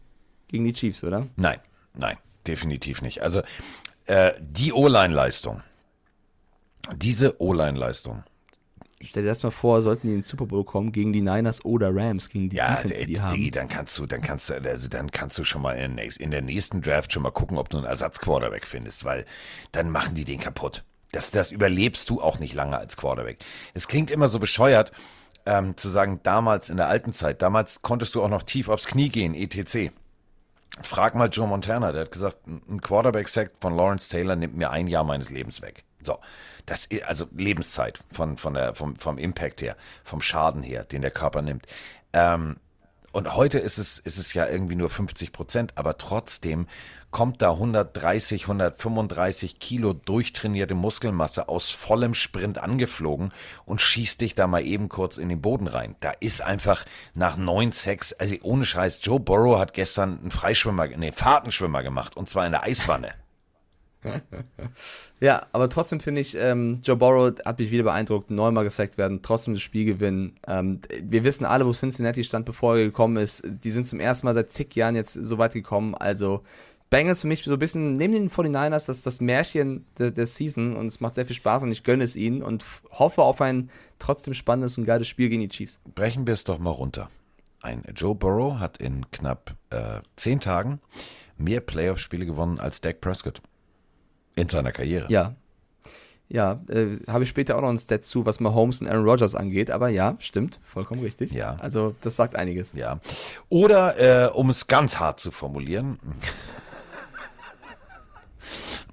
gegen 0.50 0.66
die 0.66 0.74
Chiefs, 0.74 1.06
oder? 1.06 1.28
Nein, 1.38 1.60
nein, 1.98 2.18
definitiv 2.46 3.02
nicht. 3.02 3.24
Also 3.24 3.42
äh, 4.08 4.34
die 4.40 4.74
O-Line-Leistung, 4.74 5.62
diese 6.96 7.42
O-Line-Leistung. 7.42 8.24
Stell 9.00 9.24
dir 9.24 9.30
das 9.30 9.44
mal 9.44 9.52
vor, 9.52 9.84
sollten 9.84 10.08
die 10.08 10.14
in 10.14 10.20
den 10.20 10.24
Super 10.24 10.48
Bowl 10.48 10.64
kommen 10.64 10.92
gegen 10.92 11.14
die 11.14 11.22
Niners 11.22 11.64
oder 11.64 11.96
Rams, 11.96 12.30
gegen 12.30 12.50
die 12.50 12.56
ja, 12.56 12.78
Defense, 12.78 12.96
die, 12.96 13.14
die 13.14 13.22
haben. 13.22 13.36
Digi, 13.36 13.52
dann 13.52 13.68
kannst 13.68 13.96
du, 13.98 14.08
dann 14.08 14.22
kannst 14.22 14.50
du, 14.50 14.56
also 14.56 14.88
dann 14.88 15.12
kannst 15.12 15.38
du 15.38 15.44
schon 15.44 15.62
mal 15.62 15.74
in, 15.74 15.98
in 15.98 16.32
der 16.32 16.42
nächsten 16.42 16.82
Draft 16.82 17.14
schon 17.14 17.22
mal 17.22 17.32
gucken, 17.32 17.60
ob 17.60 17.70
du 17.70 17.78
einen 17.78 17.86
Ersatzquarterback 17.86 18.66
findest, 18.66 19.06
weil 19.06 19.26
dann 19.72 19.92
machen 19.92 20.16
die 20.16 20.26
den 20.26 20.40
kaputt. 20.40 20.84
Das, 21.12 21.30
das 21.30 21.52
überlebst 21.52 22.10
du 22.10 22.22
auch 22.22 22.40
nicht 22.40 22.56
lange 22.56 22.78
als 22.78 22.98
Quarterback. 22.98 23.38
Es 23.76 23.88
klingt 23.88 24.10
immer 24.10 24.28
so 24.30 24.40
bescheuert, 24.40 24.92
ähm, 25.46 25.78
zu 25.78 25.90
sagen, 25.90 26.20
damals 26.24 26.70
in 26.70 26.78
der 26.78 26.88
alten 26.88 27.14
Zeit, 27.14 27.42
damals 27.42 27.82
konntest 27.84 28.16
du 28.16 28.24
auch 28.24 28.30
noch 28.30 28.44
tief 28.44 28.68
aufs 28.68 28.88
Knie 28.88 29.10
gehen, 29.10 29.36
etc. 29.36 29.92
Frag 30.82 31.16
mal 31.16 31.30
Joe 31.30 31.48
Montana, 31.48 31.92
der 31.92 32.02
hat 32.02 32.12
gesagt, 32.12 32.46
ein 32.48 32.82
Quarterback-Sack 32.82 33.52
von 33.60 33.76
Lawrence 33.76 34.10
Taylor 34.10 34.36
nimmt 34.36 34.56
mir 34.56 34.70
ein 34.70 34.88
Jahr 34.88 35.04
meines 35.04 35.30
Lebens 35.30 35.62
weg. 35.62 35.84
So, 36.02 36.20
das 36.66 36.86
ist 36.86 37.04
also 37.06 37.26
Lebenszeit 37.36 38.00
von, 38.12 38.38
von 38.38 38.54
der, 38.54 38.76
vom, 38.76 38.96
vom 38.96 39.18
Impact 39.18 39.62
her, 39.62 39.76
vom 40.04 40.22
Schaden 40.22 40.62
her, 40.64 40.84
den 40.84 41.02
der 41.02 41.12
Körper 41.12 41.42
nimmt. 41.42 41.66
Ähm, 42.14 42.58
und 43.18 43.36
heute 43.36 43.58
ist 43.58 43.80
es, 43.80 43.98
ist 43.98 44.20
es 44.20 44.36
ja 44.36 44.46
irgendwie 44.46 44.76
nur 44.76 44.92
50 44.92 45.32
Prozent, 45.32 45.72
aber 45.74 45.98
trotzdem 45.98 46.68
kommt 47.10 47.42
da 47.42 47.54
130, 47.54 48.44
135 48.44 49.58
Kilo 49.58 49.94
durchtrainierte 49.94 50.76
Muskelmasse 50.76 51.50
aus 51.50 51.72
vollem 51.72 52.14
Sprint 52.14 52.60
angeflogen 52.60 53.34
und 53.66 53.82
schießt 53.82 54.22
dich 54.22 54.36
da 54.36 54.46
mal 54.46 54.64
eben 54.64 54.88
kurz 54.88 55.18
in 55.18 55.30
den 55.30 55.42
Boden 55.42 55.66
rein. 55.66 55.96
Da 56.00 56.12
ist 56.20 56.44
einfach 56.44 56.86
nach 57.16 57.38
neun 57.38 57.72
Sex, 57.72 58.14
also 58.14 58.36
ohne 58.44 58.66
Scheiß, 58.66 59.00
Joe 59.02 59.20
Burrow 59.20 59.58
hat 59.58 59.74
gestern 59.74 60.20
einen 60.20 60.30
Freischwimmer, 60.30 60.86
nee, 60.86 61.12
Fahrtenschwimmer 61.12 61.82
gemacht 61.82 62.16
und 62.16 62.30
zwar 62.30 62.46
in 62.46 62.52
der 62.52 62.66
Eiswanne. 62.66 63.16
ja, 65.20 65.46
aber 65.52 65.70
trotzdem 65.70 66.00
finde 66.00 66.22
ich, 66.22 66.36
ähm, 66.36 66.80
Joe 66.84 66.96
Burrow 66.96 67.34
hat 67.46 67.60
mich 67.60 67.72
wieder 67.72 67.84
beeindruckt, 67.84 68.32
neunmal 68.32 68.64
gesackt 68.64 68.98
werden, 68.98 69.22
trotzdem 69.22 69.54
das 69.54 69.64
Spiel 69.64 69.86
gewinnen. 69.86 70.36
Ähm, 70.48 70.80
wir 71.02 71.24
wissen 71.24 71.46
alle, 71.46 71.66
wo 71.66 71.74
Cincinnati 71.74 72.24
stand, 72.24 72.46
bevor 72.46 72.78
er 72.78 72.86
gekommen 72.86 73.18
ist. 73.18 73.44
Die 73.46 73.72
sind 73.72 73.86
zum 73.86 74.00
ersten 74.00 74.28
Mal 74.28 74.34
seit 74.34 74.52
zig 74.52 74.76
Jahren 74.76 74.96
jetzt 74.96 75.14
so 75.14 75.38
weit 75.38 75.54
gekommen. 75.54 75.96
Also 75.96 76.44
Bengals 76.90 77.22
für 77.22 77.28
mich 77.28 77.44
so 77.44 77.54
ein 77.54 77.60
bisschen 77.60 77.98
neben 77.98 78.14
den 78.14 78.30
49ers 78.30 78.88
das, 78.88 79.04
das 79.04 79.20
Märchen 79.20 79.86
der, 79.98 80.12
der 80.12 80.26
Season 80.26 80.76
und 80.76 80.88
es 80.88 81.02
macht 81.02 81.16
sehr 81.16 81.26
viel 81.26 81.36
Spaß 81.36 81.64
und 81.64 81.72
ich 81.72 81.84
gönne 81.84 82.04
es 82.04 82.16
ihnen 82.16 82.42
und 82.42 82.64
hoffe 82.92 83.24
auf 83.24 83.42
ein 83.42 83.70
trotzdem 84.00 84.34
spannendes 84.34 84.78
und 84.78 84.86
geiles 84.86 85.08
Spiel 85.08 85.30
gegen 85.30 85.42
die 85.42 85.50
Chiefs. 85.50 85.82
Brechen 85.96 86.26
wir 86.26 86.34
es 86.34 86.46
doch 86.46 86.60
mal 86.60 86.70
runter. 86.70 87.10
Ein 87.62 87.84
Joe 87.96 88.16
Burrow 88.16 88.60
hat 88.60 88.78
in 88.78 89.10
knapp 89.12 89.56
äh, 89.72 90.00
zehn 90.16 90.40
Tagen 90.40 90.80
mehr 91.38 91.60
Playoff-Spiele 91.60 92.26
gewonnen 92.26 92.60
als 92.60 92.82
Dak 92.82 93.02
Prescott. 93.02 93.42
In 94.38 94.48
seiner 94.50 94.72
Karriere. 94.72 95.08
Ja. 95.10 95.36
Ja, 96.30 96.62
äh, 96.68 96.98
habe 97.08 97.24
ich 97.24 97.30
später 97.30 97.58
auch 97.58 97.62
noch 97.62 97.70
ein 97.70 97.78
Stat 97.78 98.04
zu, 98.04 98.26
was 98.26 98.42
Mahomes 98.42 98.82
und 98.82 98.88
Aaron 98.90 99.06
Rodgers 99.06 99.34
angeht, 99.34 99.72
aber 99.72 99.88
ja, 99.88 100.18
stimmt, 100.20 100.60
vollkommen 100.62 101.02
richtig. 101.02 101.32
Ja. 101.32 101.56
Also, 101.62 101.96
das 102.02 102.18
sagt 102.18 102.36
einiges. 102.36 102.74
Ja. 102.74 103.00
Oder, 103.48 104.28
äh, 104.28 104.30
um 104.32 104.50
es 104.50 104.68
ganz 104.68 105.00
hart 105.00 105.22
zu 105.22 105.32
formulieren, 105.32 106.00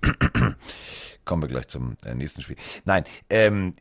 Kommen 1.25 1.43
wir 1.43 1.49
gleich 1.49 1.69
zum 1.69 1.97
äh, 2.05 2.15
nächsten 2.15 2.43
Spiel. 2.43 2.57
Nein, 2.85 3.05
ähm, 3.31 3.75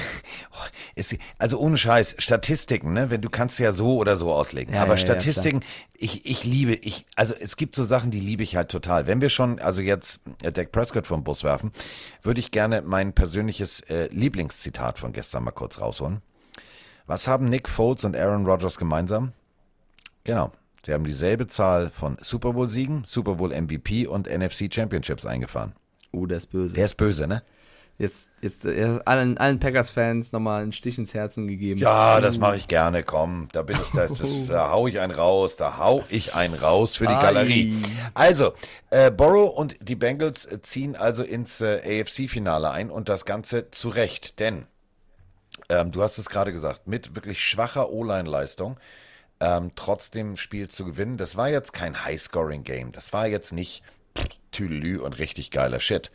es, 0.94 1.16
also 1.38 1.58
ohne 1.58 1.76
Scheiß, 1.76 2.16
Statistiken, 2.18 2.92
ne? 2.92 3.10
Wenn 3.10 3.20
du 3.20 3.28
kannst 3.28 3.58
ja 3.58 3.72
so 3.72 3.96
oder 3.96 4.16
so 4.16 4.32
auslegen. 4.32 4.74
Ja, 4.74 4.82
aber 4.82 4.94
ja, 4.94 5.00
ja, 5.00 5.06
Statistiken, 5.06 5.60
ich, 5.96 6.24
ich 6.26 6.44
liebe, 6.44 6.74
ich, 6.74 7.06
also 7.16 7.34
es 7.34 7.56
gibt 7.56 7.74
so 7.74 7.82
Sachen, 7.82 8.10
die 8.10 8.20
liebe 8.20 8.42
ich 8.42 8.56
halt 8.56 8.70
total. 8.70 9.06
Wenn 9.06 9.20
wir 9.20 9.30
schon, 9.30 9.58
also 9.58 9.82
jetzt 9.82 10.20
äh, 10.42 10.52
Dak 10.52 10.70
Prescott 10.70 11.06
vom 11.06 11.24
Bus 11.24 11.42
werfen, 11.42 11.72
würde 12.22 12.40
ich 12.40 12.50
gerne 12.52 12.82
mein 12.82 13.12
persönliches 13.12 13.80
äh, 13.80 14.08
Lieblingszitat 14.12 14.98
von 14.98 15.12
gestern 15.12 15.44
mal 15.44 15.50
kurz 15.50 15.80
rausholen. 15.80 16.22
Was 17.06 17.26
haben 17.26 17.48
Nick 17.48 17.68
Foles 17.68 18.04
und 18.04 18.16
Aaron 18.16 18.46
Rodgers 18.46 18.78
gemeinsam? 18.78 19.32
Genau. 20.22 20.52
Sie 20.84 20.94
haben 20.94 21.04
dieselbe 21.04 21.46
Zahl 21.46 21.90
von 21.90 22.16
Super 22.22 22.52
Bowl-Siegen, 22.52 23.04
Super 23.06 23.34
Bowl 23.34 23.50
MVP 23.50 24.06
und 24.06 24.28
NFC 24.28 24.72
Championships 24.72 25.26
eingefahren. 25.26 25.72
Oh, 26.12 26.26
der 26.26 26.38
ist 26.38 26.46
böse. 26.46 26.74
Der 26.74 26.86
ist 26.86 26.96
böse, 26.96 27.26
ne? 27.26 27.42
Jetzt, 28.00 28.30
jetzt 28.40 28.64
er 28.64 28.94
hat 28.94 29.06
allen, 29.06 29.36
allen 29.36 29.60
Packers-Fans 29.60 30.32
nochmal 30.32 30.62
einen 30.62 30.72
Stich 30.72 30.96
ins 30.96 31.12
Herzen 31.12 31.46
gegeben. 31.46 31.80
Ja, 31.80 32.22
das 32.22 32.38
mache 32.38 32.56
ich 32.56 32.66
gerne, 32.66 33.02
komm. 33.02 33.48
Da 33.52 33.60
bin 33.60 33.76
ich, 33.76 33.90
da, 33.90 34.06
das, 34.06 34.22
da 34.48 34.70
hau 34.70 34.86
ich 34.86 35.00
einen 35.00 35.12
raus, 35.12 35.56
da 35.56 35.76
hau 35.76 36.02
ich 36.08 36.34
einen 36.34 36.54
raus 36.54 36.96
für 36.96 37.06
die 37.06 37.12
Ai. 37.12 37.22
Galerie. 37.22 37.76
Also, 38.14 38.54
äh, 38.88 39.10
Borrow 39.10 39.54
und 39.54 39.76
die 39.82 39.96
Bengals 39.96 40.46
äh, 40.46 40.62
ziehen 40.62 40.96
also 40.96 41.22
ins 41.22 41.60
äh, 41.60 42.00
AFC-Finale 42.02 42.70
ein 42.70 42.90
und 42.90 43.10
das 43.10 43.26
Ganze 43.26 43.70
zu 43.70 43.90
Recht, 43.90 44.40
denn 44.40 44.66
ähm, 45.68 45.92
du 45.92 46.02
hast 46.02 46.16
es 46.16 46.30
gerade 46.30 46.52
gesagt, 46.52 46.88
mit 46.88 47.14
wirklich 47.14 47.44
schwacher 47.44 47.90
O-Line-Leistung 47.90 48.78
ähm, 49.40 49.72
trotzdem 49.76 50.38
Spiel 50.38 50.70
zu 50.70 50.86
gewinnen. 50.86 51.18
Das 51.18 51.36
war 51.36 51.50
jetzt 51.50 51.74
kein 51.74 52.02
High-Scoring-Game. 52.02 52.92
Das 52.92 53.12
war 53.12 53.26
jetzt 53.26 53.52
nicht 53.52 53.82
Tüdelü 54.52 54.98
und 54.98 55.18
richtig 55.18 55.50
geiler 55.50 55.80
Shit. 55.80 56.10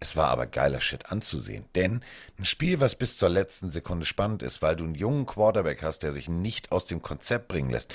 Es 0.00 0.16
war 0.16 0.28
aber 0.28 0.46
geiler 0.46 0.80
Shit 0.80 1.10
anzusehen. 1.10 1.64
Denn 1.74 2.02
ein 2.38 2.44
Spiel, 2.44 2.80
was 2.80 2.94
bis 2.94 3.16
zur 3.16 3.28
letzten 3.28 3.70
Sekunde 3.70 4.06
spannend 4.06 4.42
ist, 4.42 4.62
weil 4.62 4.76
du 4.76 4.84
einen 4.84 4.94
jungen 4.94 5.26
Quarterback 5.26 5.82
hast, 5.82 6.02
der 6.02 6.12
sich 6.12 6.28
nicht 6.28 6.70
aus 6.70 6.86
dem 6.86 7.02
Konzept 7.02 7.48
bringen 7.48 7.70
lässt. 7.70 7.92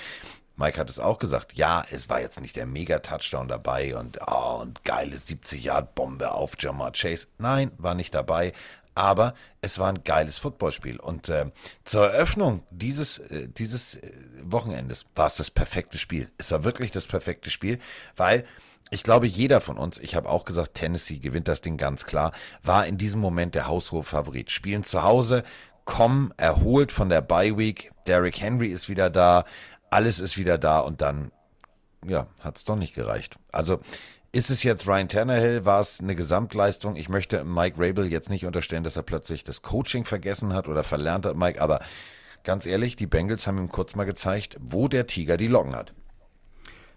Mike 0.56 0.80
hat 0.80 0.90
es 0.90 1.00
auch 1.00 1.18
gesagt. 1.18 1.54
Ja, 1.54 1.84
es 1.92 2.10
war 2.10 2.22
jetzt 2.22 2.40
nicht 2.40 2.56
der 2.56 2.66
Mega-Touchdown 2.66 3.48
dabei 3.48 3.96
und, 3.96 4.20
oh, 4.28 4.60
und 4.62 4.84
geile 4.84 5.16
70-Yard-Bombe 5.16 6.32
auf 6.32 6.54
Jamar 6.60 6.92
Chase. 6.92 7.28
Nein, 7.40 7.72
war 7.78 7.96
nicht 7.96 8.14
dabei. 8.14 8.54
Aber 8.96 9.34
es 9.62 9.80
war 9.80 9.90
ein 9.90 10.04
geiles 10.04 10.38
Footballspiel. 10.38 11.00
Und 11.00 11.28
äh, 11.30 11.46
zur 11.84 12.12
Eröffnung 12.12 12.64
dieses, 12.70 13.18
äh, 13.18 13.48
dieses 13.48 13.96
äh, 13.96 14.12
Wochenendes 14.44 15.06
war 15.16 15.26
es 15.28 15.38
das 15.38 15.50
perfekte 15.50 15.98
Spiel. 15.98 16.30
Es 16.38 16.52
war 16.52 16.64
wirklich 16.64 16.92
das 16.92 17.08
perfekte 17.08 17.50
Spiel, 17.50 17.80
weil 18.16 18.46
ich 18.90 19.04
glaube, 19.04 19.28
jeder 19.28 19.62
von 19.62 19.78
uns, 19.78 20.00
ich 20.00 20.16
habe 20.16 20.30
auch 20.30 20.46
gesagt, 20.46 20.76
Tennessee 20.76 21.20
gewinnt 21.20 21.48
das 21.48 21.62
Ding 21.62 21.78
ganz 21.78 22.06
klar, 22.06 22.32
war 22.62 22.86
in 22.86 22.98
diesem 22.98 23.22
Moment 23.22 23.56
der 23.56 23.68
haushohe 23.68 24.04
Favorit. 24.04 24.52
Spielen 24.52 24.84
zu 24.84 25.04
Hause, 25.04 25.44
kommen 25.86 26.32
erholt 26.38 26.92
von 26.92 27.10
der 27.10 27.22
Bye 27.22 27.58
Week, 27.58 27.92
Derrick 28.08 28.40
Henry 28.40 28.68
ist 28.68 28.90
wieder 28.90 29.10
da, 29.10 29.46
alles 29.90 30.20
ist 30.20 30.38
wieder 30.38 30.58
da 30.58 30.80
und 30.80 31.02
dann, 31.02 31.32
ja, 32.06 32.28
hat 32.42 32.58
es 32.58 32.64
doch 32.64 32.76
nicht 32.76 32.96
gereicht. 32.96 33.38
Also 33.52 33.80
ist 34.32 34.50
es 34.50 34.64
jetzt 34.64 34.88
Ryan 34.88 35.10
Tannehill? 35.10 35.66
War 35.66 35.80
es 35.80 36.00
eine 36.00 36.16
Gesamtleistung? 36.16 36.96
Ich 36.96 37.08
möchte 37.08 37.44
Mike 37.44 37.76
Rabel 37.78 38.12
jetzt 38.12 38.30
nicht 38.30 38.46
unterstellen, 38.46 38.84
dass 38.84 38.96
er 38.96 39.04
plötzlich 39.04 39.44
das 39.44 39.62
Coaching 39.62 40.06
vergessen 40.06 40.54
hat 40.54 40.68
oder 40.68 40.84
verlernt 40.84 41.26
hat, 41.26 41.36
Mike, 41.36 41.62
aber 41.62 41.80
ganz 42.44 42.66
ehrlich, 42.66 42.96
die 42.96 43.08
Bengals 43.08 43.46
haben 43.46 43.60
ihm 43.60 43.70
kurz 43.70 43.96
mal 43.96 44.06
gezeigt, 44.06 44.58
wo 44.60 44.88
der 44.88 45.08
Tiger 45.08 45.38
die 45.38 45.48
Locken 45.48 45.76
hat. 45.76 45.94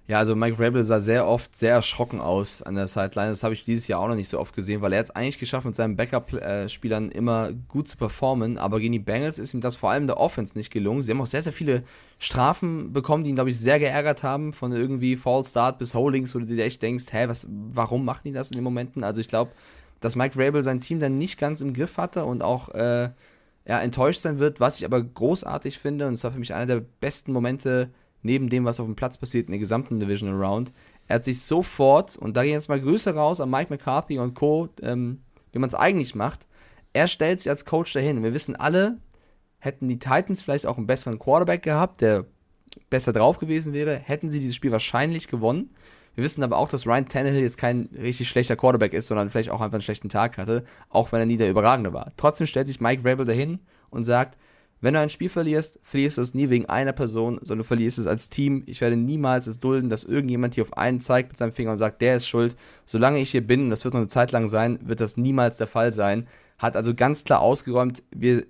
Ja, 0.08 0.18
also 0.18 0.36
Mike 0.36 0.60
Rabel 0.60 0.84
sah 0.84 1.00
sehr 1.00 1.26
oft 1.26 1.56
sehr 1.56 1.72
erschrocken 1.72 2.20
aus 2.20 2.62
an 2.62 2.76
der 2.76 2.86
Sideline. 2.86 3.30
Das 3.30 3.42
habe 3.42 3.54
ich 3.54 3.64
dieses 3.64 3.88
Jahr 3.88 3.98
auch 3.98 4.06
noch 4.06 4.14
nicht 4.14 4.28
so 4.28 4.38
oft 4.38 4.54
gesehen, 4.54 4.80
weil 4.80 4.92
er 4.92 5.00
hat 5.00 5.06
es 5.06 5.10
eigentlich 5.10 5.40
geschafft, 5.40 5.66
mit 5.66 5.74
seinen 5.74 5.96
Backup-Spielern 5.96 7.10
immer 7.10 7.50
gut 7.66 7.88
zu 7.88 7.96
performen. 7.96 8.56
Aber 8.56 8.78
gegen 8.78 8.92
die 8.92 9.00
Bengals 9.00 9.40
ist 9.40 9.52
ihm 9.52 9.60
das 9.60 9.74
vor 9.74 9.90
allem 9.90 10.06
der 10.06 10.18
Offense 10.18 10.56
nicht 10.56 10.70
gelungen. 10.70 11.02
Sie 11.02 11.10
haben 11.10 11.20
auch 11.20 11.26
sehr, 11.26 11.42
sehr 11.42 11.52
viele 11.52 11.82
Strafen 12.20 12.92
bekommen, 12.92 13.24
die 13.24 13.30
ihn, 13.30 13.34
glaube 13.34 13.50
ich, 13.50 13.58
sehr 13.58 13.80
geärgert 13.80 14.22
haben. 14.22 14.52
Von 14.52 14.70
irgendwie 14.70 15.16
False 15.16 15.50
Start 15.50 15.80
bis 15.80 15.94
Holdings, 15.94 16.36
wo 16.36 16.38
du 16.38 16.46
dir 16.46 16.64
echt 16.64 16.82
denkst, 16.82 17.06
hä, 17.10 17.26
was, 17.26 17.48
warum 17.50 18.04
machen 18.04 18.22
die 18.26 18.32
das 18.32 18.52
in 18.52 18.58
den 18.58 18.64
Momenten? 18.64 19.02
Also 19.02 19.20
ich 19.20 19.28
glaube, 19.28 19.50
dass 19.98 20.14
Mike 20.14 20.38
Rabel 20.38 20.62
sein 20.62 20.80
Team 20.80 21.00
dann 21.00 21.18
nicht 21.18 21.36
ganz 21.36 21.60
im 21.62 21.74
Griff 21.74 21.96
hatte 21.96 22.26
und 22.26 22.42
auch 22.42 22.68
äh, 22.68 23.10
ja, 23.66 23.80
enttäuscht 23.80 24.20
sein 24.20 24.38
wird, 24.38 24.60
was 24.60 24.78
ich 24.78 24.84
aber 24.84 25.02
großartig 25.02 25.80
finde. 25.80 26.06
Und 26.06 26.14
es 26.14 26.22
war 26.22 26.30
für 26.30 26.38
mich 26.38 26.54
einer 26.54 26.66
der 26.66 26.84
besten 27.00 27.32
Momente 27.32 27.90
neben 28.26 28.50
dem, 28.50 28.64
was 28.64 28.78
auf 28.78 28.86
dem 28.86 28.96
Platz 28.96 29.16
passiert 29.16 29.46
in 29.46 29.52
der 29.52 29.58
gesamten 29.58 29.98
Divisional 29.98 30.42
Round. 30.42 30.72
Er 31.08 31.16
hat 31.16 31.24
sich 31.24 31.42
sofort, 31.42 32.16
und 32.16 32.36
da 32.36 32.42
gehen 32.42 32.52
jetzt 32.52 32.68
mal 32.68 32.80
Grüße 32.80 33.14
raus 33.14 33.40
an 33.40 33.50
Mike 33.50 33.72
McCarthy 33.72 34.18
und 34.18 34.34
Co., 34.34 34.68
ähm, 34.82 35.22
wie 35.52 35.58
man 35.58 35.68
es 35.68 35.74
eigentlich 35.74 36.14
macht, 36.14 36.46
er 36.92 37.08
stellt 37.08 37.40
sich 37.40 37.48
als 37.48 37.64
Coach 37.64 37.92
dahin. 37.92 38.22
Wir 38.22 38.34
wissen 38.34 38.56
alle, 38.56 38.98
hätten 39.58 39.88
die 39.88 39.98
Titans 39.98 40.42
vielleicht 40.42 40.66
auch 40.66 40.76
einen 40.76 40.86
besseren 40.86 41.18
Quarterback 41.18 41.62
gehabt, 41.62 42.00
der 42.00 42.26
besser 42.90 43.12
drauf 43.12 43.38
gewesen 43.38 43.72
wäre, 43.72 43.96
hätten 43.96 44.30
sie 44.30 44.40
dieses 44.40 44.56
Spiel 44.56 44.72
wahrscheinlich 44.72 45.28
gewonnen. 45.28 45.70
Wir 46.14 46.24
wissen 46.24 46.42
aber 46.42 46.56
auch, 46.56 46.68
dass 46.68 46.86
Ryan 46.86 47.08
Tannehill 47.08 47.42
jetzt 47.42 47.58
kein 47.58 47.90
richtig 47.94 48.28
schlechter 48.28 48.56
Quarterback 48.56 48.94
ist, 48.94 49.06
sondern 49.06 49.30
vielleicht 49.30 49.50
auch 49.50 49.60
einfach 49.60 49.74
einen 49.74 49.82
schlechten 49.82 50.08
Tag 50.08 50.38
hatte, 50.38 50.64
auch 50.88 51.12
wenn 51.12 51.20
er 51.20 51.26
nie 51.26 51.36
der 51.36 51.50
Überragende 51.50 51.92
war. 51.92 52.12
Trotzdem 52.16 52.46
stellt 52.46 52.66
sich 52.66 52.80
Mike 52.80 53.02
Rabel 53.04 53.26
dahin 53.26 53.60
und 53.90 54.04
sagt, 54.04 54.38
wenn 54.80 54.94
du 54.94 55.00
ein 55.00 55.08
Spiel 55.08 55.30
verlierst, 55.30 55.78
verlierst 55.82 56.18
du 56.18 56.22
es 56.22 56.34
nie 56.34 56.50
wegen 56.50 56.66
einer 56.66 56.92
Person, 56.92 57.38
sondern 57.38 57.58
du 57.58 57.64
verlierst 57.64 57.98
es 57.98 58.06
als 58.06 58.28
Team. 58.28 58.62
Ich 58.66 58.80
werde 58.80 58.96
niemals 58.96 59.46
es 59.46 59.58
dulden, 59.58 59.88
dass 59.88 60.04
irgendjemand 60.04 60.54
hier 60.54 60.64
auf 60.64 60.76
einen 60.76 61.00
zeigt 61.00 61.30
mit 61.30 61.38
seinem 61.38 61.52
Finger 61.52 61.72
und 61.72 61.78
sagt, 61.78 62.02
der 62.02 62.16
ist 62.16 62.28
schuld. 62.28 62.56
Solange 62.84 63.18
ich 63.20 63.30
hier 63.30 63.46
bin, 63.46 63.64
und 63.64 63.70
das 63.70 63.84
wird 63.84 63.94
noch 63.94 64.00
eine 64.00 64.08
Zeit 64.08 64.32
lang 64.32 64.48
sein, 64.48 64.78
wird 64.82 65.00
das 65.00 65.16
niemals 65.16 65.56
der 65.56 65.66
Fall 65.66 65.92
sein. 65.92 66.26
Hat 66.58 66.76
also 66.76 66.94
ganz 66.94 67.24
klar 67.24 67.40
ausgeräumt, 67.40 68.02
wir 68.10 68.44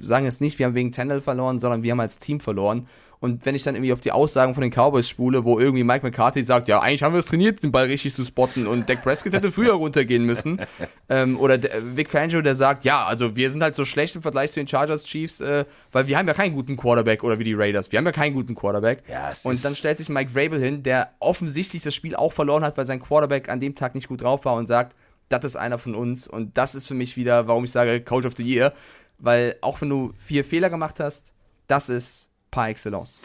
sagen 0.00 0.24
jetzt 0.24 0.40
nicht, 0.40 0.58
wir 0.58 0.66
haben 0.66 0.74
wegen 0.74 0.92
Tendel 0.92 1.20
verloren, 1.20 1.58
sondern 1.58 1.82
wir 1.82 1.92
haben 1.92 2.00
als 2.00 2.18
Team 2.18 2.38
verloren. 2.38 2.86
Und 3.22 3.46
wenn 3.46 3.54
ich 3.54 3.62
dann 3.62 3.76
irgendwie 3.76 3.92
auf 3.92 4.00
die 4.00 4.10
Aussagen 4.10 4.52
von 4.52 4.62
den 4.62 4.72
Cowboys 4.72 5.08
spule, 5.08 5.44
wo 5.44 5.60
irgendwie 5.60 5.84
Mike 5.84 6.04
McCarthy 6.04 6.42
sagt, 6.42 6.66
ja, 6.66 6.80
eigentlich 6.80 7.04
haben 7.04 7.12
wir 7.12 7.20
es 7.20 7.26
trainiert, 7.26 7.62
den 7.62 7.70
Ball 7.70 7.86
richtig 7.86 8.16
zu 8.16 8.24
spotten 8.24 8.66
und 8.66 8.90
Dak 8.90 9.04
Prescott 9.04 9.32
hätte 9.32 9.52
früher 9.52 9.74
runtergehen 9.74 10.24
müssen. 10.24 10.60
ähm, 11.08 11.38
oder 11.38 11.56
der, 11.56 11.96
Vic 11.96 12.10
Fangio, 12.10 12.42
der 12.42 12.56
sagt, 12.56 12.84
ja, 12.84 13.04
also 13.04 13.36
wir 13.36 13.48
sind 13.48 13.62
halt 13.62 13.76
so 13.76 13.84
schlecht 13.84 14.16
im 14.16 14.22
Vergleich 14.22 14.50
zu 14.50 14.58
den 14.58 14.66
Chargers 14.66 15.04
Chiefs, 15.04 15.40
äh, 15.40 15.66
weil 15.92 16.08
wir 16.08 16.18
haben 16.18 16.26
ja 16.26 16.34
keinen 16.34 16.52
guten 16.52 16.76
Quarterback 16.76 17.22
oder 17.22 17.38
wie 17.38 17.44
die 17.44 17.54
Raiders, 17.54 17.92
wir 17.92 17.98
haben 17.98 18.06
ja 18.06 18.10
keinen 18.10 18.34
guten 18.34 18.56
Quarterback. 18.56 19.04
Ja, 19.08 19.30
und 19.44 19.64
dann 19.64 19.76
stellt 19.76 19.98
sich 19.98 20.08
Mike 20.08 20.32
Vrabel 20.34 20.60
hin, 20.60 20.82
der 20.82 21.12
offensichtlich 21.20 21.84
das 21.84 21.94
Spiel 21.94 22.16
auch 22.16 22.32
verloren 22.32 22.64
hat, 22.64 22.76
weil 22.76 22.86
sein 22.86 22.98
Quarterback 22.98 23.48
an 23.48 23.60
dem 23.60 23.76
Tag 23.76 23.94
nicht 23.94 24.08
gut 24.08 24.22
drauf 24.22 24.44
war 24.46 24.54
und 24.54 24.66
sagt, 24.66 24.96
das 25.28 25.44
ist 25.44 25.54
einer 25.54 25.78
von 25.78 25.94
uns. 25.94 26.26
Und 26.26 26.58
das 26.58 26.74
ist 26.74 26.88
für 26.88 26.94
mich 26.94 27.16
wieder, 27.16 27.46
warum 27.46 27.62
ich 27.62 27.70
sage 27.70 28.00
Coach 28.00 28.26
of 28.26 28.34
the 28.36 28.42
Year. 28.42 28.72
Weil 29.18 29.54
auch 29.60 29.80
wenn 29.80 29.88
du 29.88 30.12
vier 30.18 30.44
Fehler 30.44 30.70
gemacht 30.70 30.98
hast, 30.98 31.32
das 31.68 31.88
ist 31.88 32.31
par 32.52 32.68
excellence. 32.68 33.18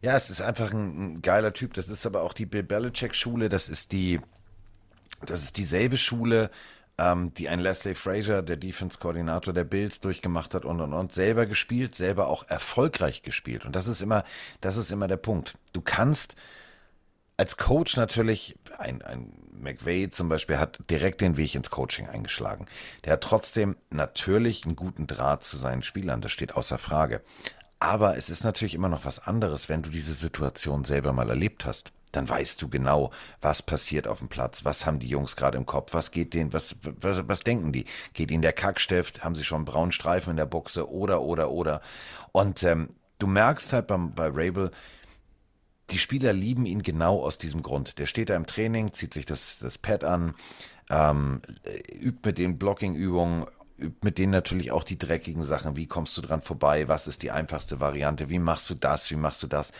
Ja, 0.00 0.16
es 0.16 0.30
ist 0.30 0.40
einfach 0.40 0.72
ein, 0.72 1.16
ein 1.16 1.22
geiler 1.22 1.52
Typ. 1.52 1.74
Das 1.74 1.88
ist 1.88 2.06
aber 2.06 2.22
auch 2.22 2.32
die 2.32 2.46
Bill 2.46 2.62
Belichick-Schule. 2.62 3.50
Das 3.50 3.68
ist 3.68 3.92
die, 3.92 4.20
das 5.26 5.42
ist 5.42 5.58
dieselbe 5.58 5.98
Schule, 5.98 6.50
ähm, 6.96 7.34
die 7.34 7.48
ein 7.48 7.60
Leslie 7.60 7.94
Frazier, 7.94 8.42
der 8.42 8.56
Defense-Koordinator 8.56 9.52
der 9.52 9.64
Bills, 9.64 10.00
durchgemacht 10.00 10.54
hat 10.54 10.64
und 10.64 10.80
und 10.80 10.94
und 10.94 11.12
selber 11.12 11.46
gespielt, 11.46 11.94
selber 11.94 12.28
auch 12.28 12.48
erfolgreich 12.48 13.22
gespielt. 13.22 13.66
Und 13.66 13.76
das 13.76 13.88
ist 13.88 14.00
immer, 14.00 14.24
das 14.60 14.76
ist 14.76 14.92
immer 14.92 15.08
der 15.08 15.16
Punkt. 15.16 15.54
Du 15.72 15.80
kannst 15.80 16.36
als 17.36 17.56
Coach 17.56 17.96
natürlich, 17.96 18.56
ein, 18.78 19.00
ein 19.02 19.32
McVay 19.52 20.10
zum 20.10 20.28
Beispiel 20.28 20.58
hat 20.58 20.78
direkt 20.90 21.20
den 21.20 21.36
Weg 21.36 21.54
ins 21.54 21.70
Coaching 21.70 22.08
eingeschlagen. 22.08 22.66
Der 23.04 23.14
hat 23.14 23.22
trotzdem 23.22 23.76
natürlich 23.90 24.64
einen 24.64 24.76
guten 24.76 25.06
Draht 25.06 25.44
zu 25.44 25.56
seinen 25.56 25.82
Spielern, 25.82 26.20
das 26.20 26.32
steht 26.32 26.56
außer 26.56 26.78
Frage. 26.78 27.22
Aber 27.80 28.16
es 28.16 28.28
ist 28.28 28.44
natürlich 28.44 28.74
immer 28.74 28.88
noch 28.88 29.04
was 29.04 29.20
anderes, 29.20 29.68
wenn 29.68 29.82
du 29.82 29.90
diese 29.90 30.14
Situation 30.14 30.84
selber 30.84 31.12
mal 31.12 31.28
erlebt 31.28 31.64
hast. 31.64 31.92
dann 32.12 32.28
weißt 32.28 32.60
du 32.62 32.68
genau, 32.68 33.10
was 33.42 33.62
passiert 33.62 34.08
auf 34.08 34.18
dem 34.18 34.28
Platz, 34.28 34.64
was 34.64 34.86
haben 34.86 34.98
die 34.98 35.08
Jungs 35.08 35.36
gerade 35.36 35.58
im 35.58 35.66
Kopf, 35.66 35.92
was 35.92 36.10
geht 36.10 36.32
denen, 36.32 36.52
was, 36.54 36.76
was, 36.82 37.28
was 37.28 37.40
denken 37.40 37.70
die? 37.70 37.84
Geht 38.14 38.30
ihnen 38.30 38.42
der 38.42 38.52
Kackstift, 38.52 39.22
haben 39.22 39.34
sie 39.34 39.44
schon 39.44 39.56
einen 39.56 39.64
braunen 39.66 39.92
Streifen 39.92 40.30
in 40.30 40.36
der 40.36 40.46
Buchse 40.46 40.90
oder, 40.90 41.20
oder, 41.20 41.50
oder. 41.50 41.82
Und 42.32 42.62
ähm, 42.62 42.88
du 43.18 43.26
merkst 43.26 43.72
halt 43.72 43.86
beim, 43.88 44.14
bei 44.14 44.28
Rabel, 44.28 44.70
die 45.90 45.98
Spieler 45.98 46.32
lieben 46.32 46.66
ihn 46.66 46.82
genau 46.82 47.22
aus 47.22 47.38
diesem 47.38 47.62
Grund. 47.62 47.98
Der 47.98 48.06
steht 48.06 48.30
da 48.30 48.36
im 48.36 48.46
Training, 48.46 48.92
zieht 48.92 49.14
sich 49.14 49.26
das, 49.26 49.58
das 49.58 49.78
Pad 49.78 50.04
an, 50.04 50.34
ähm, 50.90 51.40
übt 51.92 52.20
mit 52.24 52.38
den 52.38 52.58
Blocking-Übungen, 52.58 53.46
übt 53.78 53.96
mit 54.02 54.18
denen 54.18 54.32
natürlich 54.32 54.72
auch 54.72 54.84
die 54.84 54.98
dreckigen 54.98 55.42
Sachen. 55.42 55.76
Wie 55.76 55.86
kommst 55.86 56.16
du 56.16 56.22
dran 56.22 56.42
vorbei? 56.42 56.88
Was 56.88 57.06
ist 57.06 57.22
die 57.22 57.30
einfachste 57.30 57.80
Variante? 57.80 58.28
Wie 58.28 58.38
machst 58.38 58.68
du 58.70 58.74
das? 58.74 59.10
Wie 59.10 59.16
machst 59.16 59.42
du 59.42 59.46
das? 59.46 59.72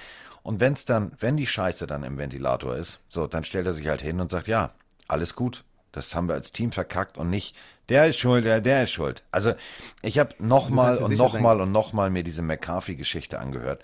Und 0.42 0.60
wenn's 0.60 0.84
dann, 0.84 1.12
wenn 1.18 1.36
die 1.36 1.46
Scheiße 1.46 1.86
dann 1.86 2.04
im 2.04 2.16
Ventilator 2.16 2.76
ist, 2.76 3.00
so, 3.08 3.26
dann 3.26 3.44
stellt 3.44 3.66
er 3.66 3.72
sich 3.72 3.86
halt 3.88 4.02
hin 4.02 4.20
und 4.20 4.30
sagt, 4.30 4.48
ja, 4.48 4.70
alles 5.06 5.34
gut. 5.34 5.64
Das 5.92 6.14
haben 6.14 6.28
wir 6.28 6.34
als 6.34 6.52
Team 6.52 6.70
verkackt 6.70 7.18
und 7.18 7.30
nicht, 7.30 7.56
der 7.88 8.06
ist 8.06 8.18
schuld, 8.18 8.44
der, 8.44 8.60
der 8.60 8.84
ist 8.84 8.90
schuld. 8.90 9.24
Also, 9.30 9.54
ich 10.02 10.18
habe 10.18 10.34
nochmal 10.38 10.98
und 10.98 11.16
nochmal 11.16 11.60
und 11.60 11.72
nochmal 11.72 12.10
mir 12.10 12.22
diese 12.22 12.42
McCarthy-Geschichte 12.42 13.38
angehört. 13.38 13.82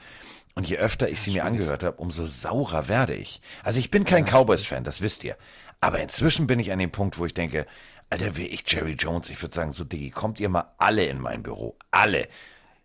Und 0.54 0.68
je 0.68 0.76
öfter 0.76 1.08
ich 1.08 1.20
sie 1.20 1.32
mir 1.32 1.44
angehört 1.44 1.82
habe, 1.82 1.96
umso 1.96 2.26
saurer 2.26 2.88
werde 2.88 3.14
ich. 3.14 3.40
Also 3.64 3.80
ich 3.80 3.90
bin 3.90 4.04
kein 4.04 4.24
Cowboys-Fan, 4.24 4.84
das 4.84 5.00
wisst 5.00 5.24
ihr. 5.24 5.36
Aber 5.80 5.98
inzwischen 5.98 6.46
bin 6.46 6.60
ich 6.60 6.70
an 6.72 6.78
dem 6.78 6.92
Punkt, 6.92 7.18
wo 7.18 7.26
ich 7.26 7.34
denke, 7.34 7.66
Alter, 8.14 8.36
wäre 8.36 8.46
ich 8.46 8.62
Jerry 8.70 8.92
Jones, 8.92 9.28
ich 9.28 9.42
würde 9.42 9.52
sagen, 9.56 9.72
so 9.72 9.82
Diggi, 9.82 10.10
kommt 10.10 10.38
ihr 10.38 10.48
mal 10.48 10.72
alle 10.78 11.04
in 11.06 11.20
mein 11.20 11.42
Büro. 11.42 11.76
Alle. 11.90 12.28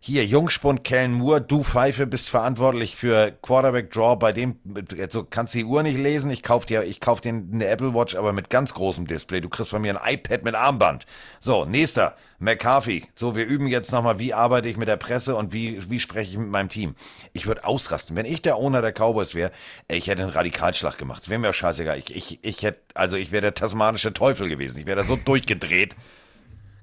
Hier, 0.02 0.24
Jungspund, 0.24 0.82
Kellen 0.82 1.12
Moore, 1.12 1.42
du 1.42 1.62
Pfeife 1.62 2.06
bist 2.06 2.30
verantwortlich 2.30 2.96
für 2.96 3.32
Quarterback 3.42 3.90
Draw, 3.90 4.16
bei 4.16 4.32
dem, 4.32 4.58
also 4.98 5.24
kannst 5.24 5.54
die 5.54 5.66
Uhr 5.66 5.82
nicht 5.82 5.98
lesen, 5.98 6.30
ich 6.30 6.42
kauf 6.42 6.64
dir, 6.64 6.84
ich 6.84 7.00
kauf 7.00 7.20
dir 7.20 7.34
eine 7.34 7.66
Apple 7.66 7.92
Watch, 7.92 8.14
aber 8.14 8.32
mit 8.32 8.48
ganz 8.48 8.72
großem 8.72 9.06
Display. 9.06 9.42
Du 9.42 9.50
kriegst 9.50 9.68
von 9.68 9.82
mir 9.82 10.00
ein 10.00 10.14
iPad 10.14 10.42
mit 10.42 10.54
Armband. 10.54 11.04
So, 11.38 11.66
nächster, 11.66 12.16
McCarthy. 12.38 13.08
So, 13.14 13.36
wir 13.36 13.44
üben 13.44 13.66
jetzt 13.66 13.92
nochmal, 13.92 14.18
wie 14.18 14.32
arbeite 14.32 14.70
ich 14.70 14.78
mit 14.78 14.88
der 14.88 14.96
Presse 14.96 15.36
und 15.36 15.52
wie, 15.52 15.90
wie 15.90 16.00
spreche 16.00 16.30
ich 16.30 16.38
mit 16.38 16.48
meinem 16.48 16.70
Team. 16.70 16.94
Ich 17.34 17.46
würde 17.46 17.66
ausrasten. 17.66 18.16
Wenn 18.16 18.24
ich 18.24 18.40
der 18.40 18.56
Owner 18.56 18.80
der 18.80 18.92
Cowboys 18.92 19.34
wäre, 19.34 19.52
ich 19.86 20.06
hätte 20.06 20.22
einen 20.22 20.30
Radikalschlag 20.30 20.96
gemacht. 20.96 21.28
Wäre 21.28 21.40
mir 21.40 21.52
scheißegal. 21.52 21.98
Ich, 21.98 22.16
ich, 22.16 22.38
ich 22.40 22.62
hätte, 22.62 22.80
also 22.94 23.18
ich 23.18 23.32
wäre 23.32 23.42
der 23.42 23.54
tasmanische 23.54 24.14
Teufel 24.14 24.48
gewesen. 24.48 24.78
Ich 24.78 24.86
wäre 24.86 25.02
da 25.02 25.06
so 25.06 25.16
durchgedreht. 25.24 25.94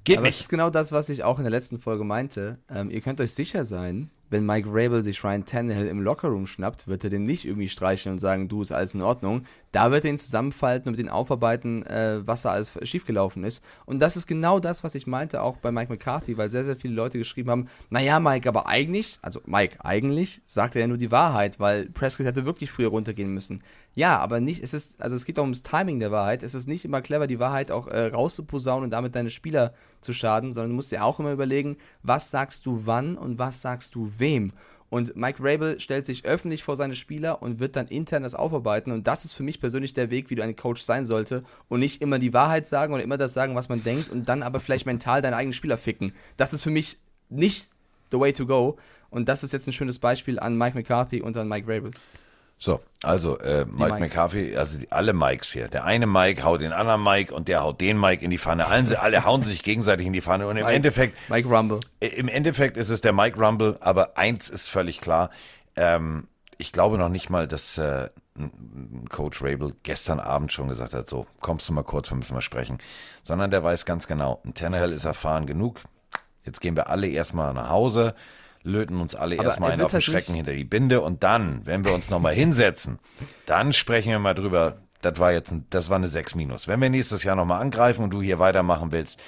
Geht 0.07 0.17
Aber 0.17 0.27
nicht. 0.27 0.35
Das 0.35 0.41
ist 0.43 0.49
genau 0.49 0.69
das, 0.69 0.93
was 0.93 1.09
ich 1.09 1.23
auch 1.25 1.37
in 1.37 1.43
der 1.43 1.51
letzten 1.51 1.79
Folge 1.79 2.05
meinte. 2.05 2.59
Ähm, 2.69 2.89
ihr 2.89 3.01
könnt 3.01 3.19
euch 3.19 3.33
sicher 3.33 3.65
sein, 3.65 4.09
wenn 4.29 4.45
Mike 4.45 4.69
Rabel 4.71 5.03
sich 5.03 5.21
Ryan 5.21 5.43
Tannehill 5.43 5.87
im 5.87 6.01
Lockerroom 6.01 6.47
schnappt, 6.47 6.87
wird 6.87 7.03
er 7.03 7.09
den 7.09 7.23
nicht 7.23 7.45
irgendwie 7.45 7.67
streicheln 7.67 8.13
und 8.13 8.19
sagen, 8.19 8.47
du 8.47 8.61
ist 8.61 8.71
alles 8.71 8.93
in 8.93 9.01
Ordnung. 9.01 9.43
Da 9.73 9.91
wird 9.91 10.05
er 10.05 10.11
ihn 10.11 10.17
zusammenfalten 10.17 10.87
und 10.87 10.97
mit 10.97 11.05
ihm 11.05 11.11
aufarbeiten, 11.11 11.85
äh, 11.85 12.25
was 12.25 12.43
da 12.43 12.51
alles 12.51 12.77
schiefgelaufen 12.83 13.43
ist. 13.43 13.63
Und 13.85 13.99
das 13.99 14.15
ist 14.15 14.27
genau 14.27 14.59
das, 14.59 14.83
was 14.85 14.95
ich 14.95 15.07
meinte, 15.07 15.41
auch 15.41 15.57
bei 15.57 15.71
Mike 15.71 15.91
McCarthy, 15.91 16.37
weil 16.37 16.49
sehr, 16.49 16.63
sehr 16.63 16.77
viele 16.77 16.93
Leute 16.93 17.17
geschrieben 17.17 17.49
haben, 17.49 17.67
naja, 17.89 18.21
Mike, 18.21 18.47
aber 18.47 18.65
eigentlich, 18.67 19.19
also 19.21 19.41
Mike, 19.45 19.77
eigentlich 19.83 20.41
sagt 20.45 20.75
er 20.75 20.81
ja 20.81 20.87
nur 20.87 20.97
die 20.97 21.11
Wahrheit, 21.11 21.59
weil 21.59 21.89
Prescott 21.89 22.25
hätte 22.25 22.45
wirklich 22.45 22.71
früher 22.71 22.89
runtergehen 22.89 23.33
müssen. 23.33 23.61
Ja, 23.97 24.19
aber 24.19 24.39
nicht, 24.39 24.61
es 24.61 24.75
ist, 24.75 25.01
also 25.01 25.15
es 25.15 25.25
geht 25.25 25.39
auch 25.39 25.43
ums 25.43 25.63
Timing 25.63 25.99
der 25.99 26.11
Wahrheit. 26.11 26.43
Es 26.43 26.53
ist 26.53 26.67
nicht 26.67 26.85
immer 26.85 27.01
clever, 27.01 27.25
die 27.25 27.39
Wahrheit 27.39 27.71
auch 27.71 27.87
äh, 27.87 28.05
rauszuposaunen 28.09 28.83
und 28.83 28.89
damit 28.91 29.15
deine 29.15 29.31
Spieler 29.31 29.73
zu 30.01 30.13
schaden, 30.13 30.53
sondern 30.53 30.69
du 30.69 30.75
musst 30.75 30.91
dir 30.91 31.03
auch 31.03 31.19
immer 31.19 31.31
überlegen, 31.31 31.77
was 32.03 32.29
sagst 32.29 32.67
du 32.67 32.83
wann 32.85 33.17
und 33.17 33.39
was 33.39 33.63
sagst 33.63 33.95
du 33.95 34.11
wem. 34.19 34.53
Und 34.91 35.15
Mike 35.15 35.39
Rabel 35.41 35.79
stellt 35.79 36.05
sich 36.05 36.25
öffentlich 36.25 36.61
vor 36.61 36.75
seine 36.75 36.93
Spieler 36.93 37.41
und 37.41 37.59
wird 37.59 37.75
dann 37.75 37.87
intern 37.87 38.21
das 38.21 38.35
aufarbeiten. 38.35 38.91
Und 38.91 39.07
das 39.07 39.25
ist 39.25 39.33
für 39.33 39.41
mich 39.41 39.59
persönlich 39.59 39.93
der 39.93 40.11
Weg, 40.11 40.29
wie 40.29 40.35
du 40.35 40.43
ein 40.43 40.55
Coach 40.55 40.83
sein 40.83 41.03
sollte. 41.03 41.43
Und 41.67 41.79
nicht 41.79 41.99
immer 42.03 42.19
die 42.19 42.33
Wahrheit 42.35 42.67
sagen 42.67 42.93
oder 42.93 43.01
immer 43.01 43.17
das 43.17 43.33
sagen, 43.33 43.55
was 43.55 43.67
man 43.67 43.83
denkt 43.83 44.11
und 44.11 44.29
dann 44.29 44.43
aber 44.43 44.59
vielleicht 44.59 44.85
mental 44.85 45.23
deine 45.23 45.37
eigenen 45.37 45.53
Spieler 45.53 45.79
ficken. 45.79 46.13
Das 46.37 46.53
ist 46.53 46.61
für 46.61 46.69
mich 46.69 46.99
nicht 47.29 47.69
the 48.11 48.19
way 48.19 48.31
to 48.31 48.45
go. 48.45 48.77
Und 49.09 49.27
das 49.27 49.43
ist 49.43 49.53
jetzt 49.53 49.65
ein 49.65 49.73
schönes 49.73 49.97
Beispiel 49.97 50.37
an 50.37 50.55
Mike 50.55 50.77
McCarthy 50.77 51.23
und 51.23 51.35
an 51.35 51.47
Mike 51.47 51.67
Rabel. 51.67 51.89
So, 52.59 52.79
also 53.03 53.37
äh, 53.37 53.65
Mike 53.65 53.99
McCarthy, 53.99 54.57
also 54.57 54.79
die, 54.79 54.91
alle 54.91 55.13
Mikes 55.13 55.51
hier. 55.51 55.67
Der 55.67 55.83
eine 55.85 56.07
Mike 56.07 56.43
haut 56.43 56.61
den 56.61 56.73
anderen 56.73 57.03
Mike 57.03 57.33
und 57.33 57.47
der 57.47 57.61
haut 57.61 57.79
den 57.79 57.99
Mike 57.99 58.25
in 58.25 58.31
die 58.31 58.39
Pfanne. 58.39 58.65
Alle, 58.65 58.99
alle 58.99 59.25
hauen 59.25 59.43
sich 59.43 59.61
gegenseitig 59.61 60.07
in 60.07 60.13
die 60.13 60.21
Pfanne 60.21 60.47
und 60.47 60.57
im 60.57 60.63
Mike, 60.63 60.75
Endeffekt. 60.75 61.29
Mike 61.29 61.47
Rumble. 61.47 61.79
Äh, 61.99 62.07
Im 62.07 62.27
Endeffekt 62.27 62.75
ist 62.75 62.89
es 62.89 63.01
der 63.01 63.13
Mike 63.13 63.39
Rumble, 63.39 63.77
aber 63.81 64.17
eins 64.17 64.49
ist 64.49 64.69
völlig 64.69 65.01
klar. 65.01 65.29
Ähm, 65.75 66.27
ich 66.57 66.71
glaube 66.71 66.97
noch 66.97 67.09
nicht 67.09 67.29
mal, 67.29 67.47
dass 67.47 67.77
äh, 67.77 68.09
Coach 69.09 69.43
Rabel 69.43 69.75
gestern 69.83 70.19
Abend 70.19 70.51
schon 70.51 70.67
gesagt 70.67 70.95
hat, 70.95 71.07
so, 71.07 71.27
kommst 71.41 71.69
du 71.69 71.73
mal 71.73 71.83
kurz, 71.83 72.09
wir 72.09 72.17
müssen 72.17 72.33
mal 72.33 72.41
sprechen. 72.41 72.79
Sondern 73.21 73.51
der 73.51 73.63
weiß 73.63 73.85
ganz 73.85 74.07
genau, 74.07 74.41
ein 74.43 74.55
Tannehill 74.55 74.91
ist 74.91 75.05
erfahren 75.05 75.45
genug. 75.45 75.81
Jetzt 76.43 76.61
gehen 76.61 76.75
wir 76.75 76.89
alle 76.89 77.07
erstmal 77.07 77.53
nach 77.53 77.69
Hause 77.69 78.15
löten 78.67 78.99
uns 79.01 79.15
alle 79.15 79.39
Aber 79.39 79.45
erstmal 79.47 79.71
einen 79.71 79.81
auf 79.81 79.91
den 79.91 80.01
Schrecken 80.01 80.33
hinter 80.33 80.53
die 80.53 80.65
Binde 80.65 81.01
und 81.01 81.23
dann, 81.23 81.65
wenn 81.65 81.85
wir 81.85 81.93
uns 81.93 82.09
nochmal 82.09 82.33
hinsetzen, 82.33 82.99
dann 83.45 83.73
sprechen 83.73 84.11
wir 84.11 84.19
mal 84.19 84.35
drüber, 84.35 84.77
das 85.01 85.17
war 85.19 85.31
jetzt 85.31 85.51
ein, 85.51 85.65
das 85.69 85.89
war 85.89 85.97
eine 85.97 86.07
6 86.07 86.35
minus. 86.35 86.67
Wenn 86.67 86.81
wir 86.81 86.89
nächstes 86.89 87.23
Jahr 87.23 87.35
nochmal 87.35 87.61
angreifen 87.61 88.03
und 88.03 88.11
du 88.11 88.21
hier 88.21 88.39
weitermachen 88.39 88.91
willst, 88.91 89.19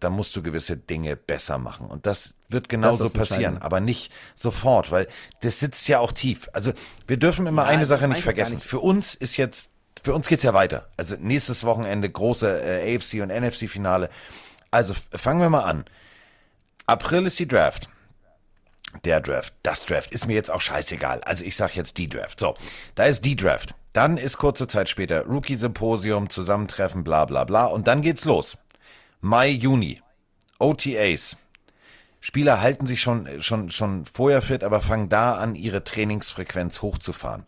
dann 0.00 0.12
musst 0.12 0.34
du 0.34 0.42
gewisse 0.42 0.76
Dinge 0.76 1.16
besser 1.16 1.58
machen. 1.58 1.86
Und 1.86 2.06
das 2.06 2.34
wird 2.48 2.68
genauso 2.68 3.04
das 3.04 3.12
passieren, 3.12 3.58
aber 3.58 3.80
nicht 3.80 4.12
sofort, 4.34 4.90
weil 4.90 5.06
das 5.40 5.60
sitzt 5.60 5.86
ja 5.88 6.00
auch 6.00 6.12
tief. 6.12 6.48
Also 6.52 6.72
wir 7.06 7.16
dürfen 7.16 7.46
immer 7.46 7.62
ja, 7.62 7.68
eine 7.68 7.86
Sache 7.86 8.08
nicht 8.08 8.22
vergessen. 8.22 8.56
Nicht. 8.56 8.66
Für 8.66 8.80
uns 8.80 9.14
ist 9.14 9.36
jetzt, 9.36 9.70
für 10.02 10.14
uns 10.14 10.26
geht's 10.26 10.42
ja 10.42 10.54
weiter. 10.54 10.88
Also 10.96 11.16
nächstes 11.18 11.64
Wochenende 11.64 12.10
große 12.10 12.62
äh, 12.62 12.96
AFC 12.96 13.22
und 13.22 13.28
NFC 13.28 13.70
Finale. 13.70 14.10
Also 14.70 14.94
fangen 15.12 15.40
wir 15.40 15.50
mal 15.50 15.62
an. 15.62 15.84
April 16.86 17.26
ist 17.26 17.38
die 17.38 17.46
Draft 17.46 17.88
der 19.04 19.20
Draft, 19.20 19.54
das 19.62 19.86
Draft, 19.86 20.12
ist 20.12 20.26
mir 20.26 20.34
jetzt 20.34 20.50
auch 20.50 20.60
scheißegal. 20.60 21.20
Also 21.24 21.44
ich 21.44 21.56
sag 21.56 21.74
jetzt 21.76 21.98
die 21.98 22.08
Draft. 22.08 22.40
So, 22.40 22.54
da 22.94 23.04
ist 23.04 23.24
die 23.24 23.36
Draft. 23.36 23.74
Dann 23.92 24.16
ist 24.16 24.38
kurze 24.38 24.68
Zeit 24.68 24.88
später 24.88 25.26
Rookie-Symposium, 25.26 26.30
Zusammentreffen, 26.30 27.04
bla 27.04 27.24
bla 27.24 27.44
bla. 27.44 27.66
Und 27.66 27.88
dann 27.88 28.00
geht's 28.00 28.24
los. 28.24 28.56
Mai, 29.20 29.48
Juni. 29.48 30.00
OTAs. 30.58 31.36
Spieler 32.20 32.60
halten 32.60 32.86
sich 32.86 33.02
schon, 33.02 33.42
schon, 33.42 33.70
schon 33.70 34.04
vorher 34.06 34.42
fit, 34.42 34.62
aber 34.62 34.80
fangen 34.80 35.08
da 35.08 35.34
an, 35.34 35.56
ihre 35.56 35.82
Trainingsfrequenz 35.82 36.80
hochzufahren. 36.80 37.44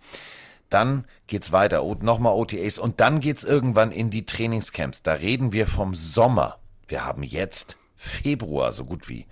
Dann 0.69 1.07
geht's 1.29 1.53
weiter. 1.53 1.83
Nochmal 2.01 2.35
OTAs. 2.35 2.79
Und 2.79 3.01
dann 3.01 3.21
geht's 3.21 3.45
irgendwann 3.45 3.93
in 3.93 4.11
die 4.11 4.27
Trainingscamps. 4.27 5.03
Da 5.03 5.13
reden 5.15 5.53
wir 5.53 5.67
vom 5.67 5.95
Sommer. 5.95 6.59
Wir 6.89 7.05
haben 7.07 7.23
jetzt 7.23 7.77
Februar 7.97 8.73
so 8.73 8.85
gut 8.85 9.09
wie. 9.09 9.27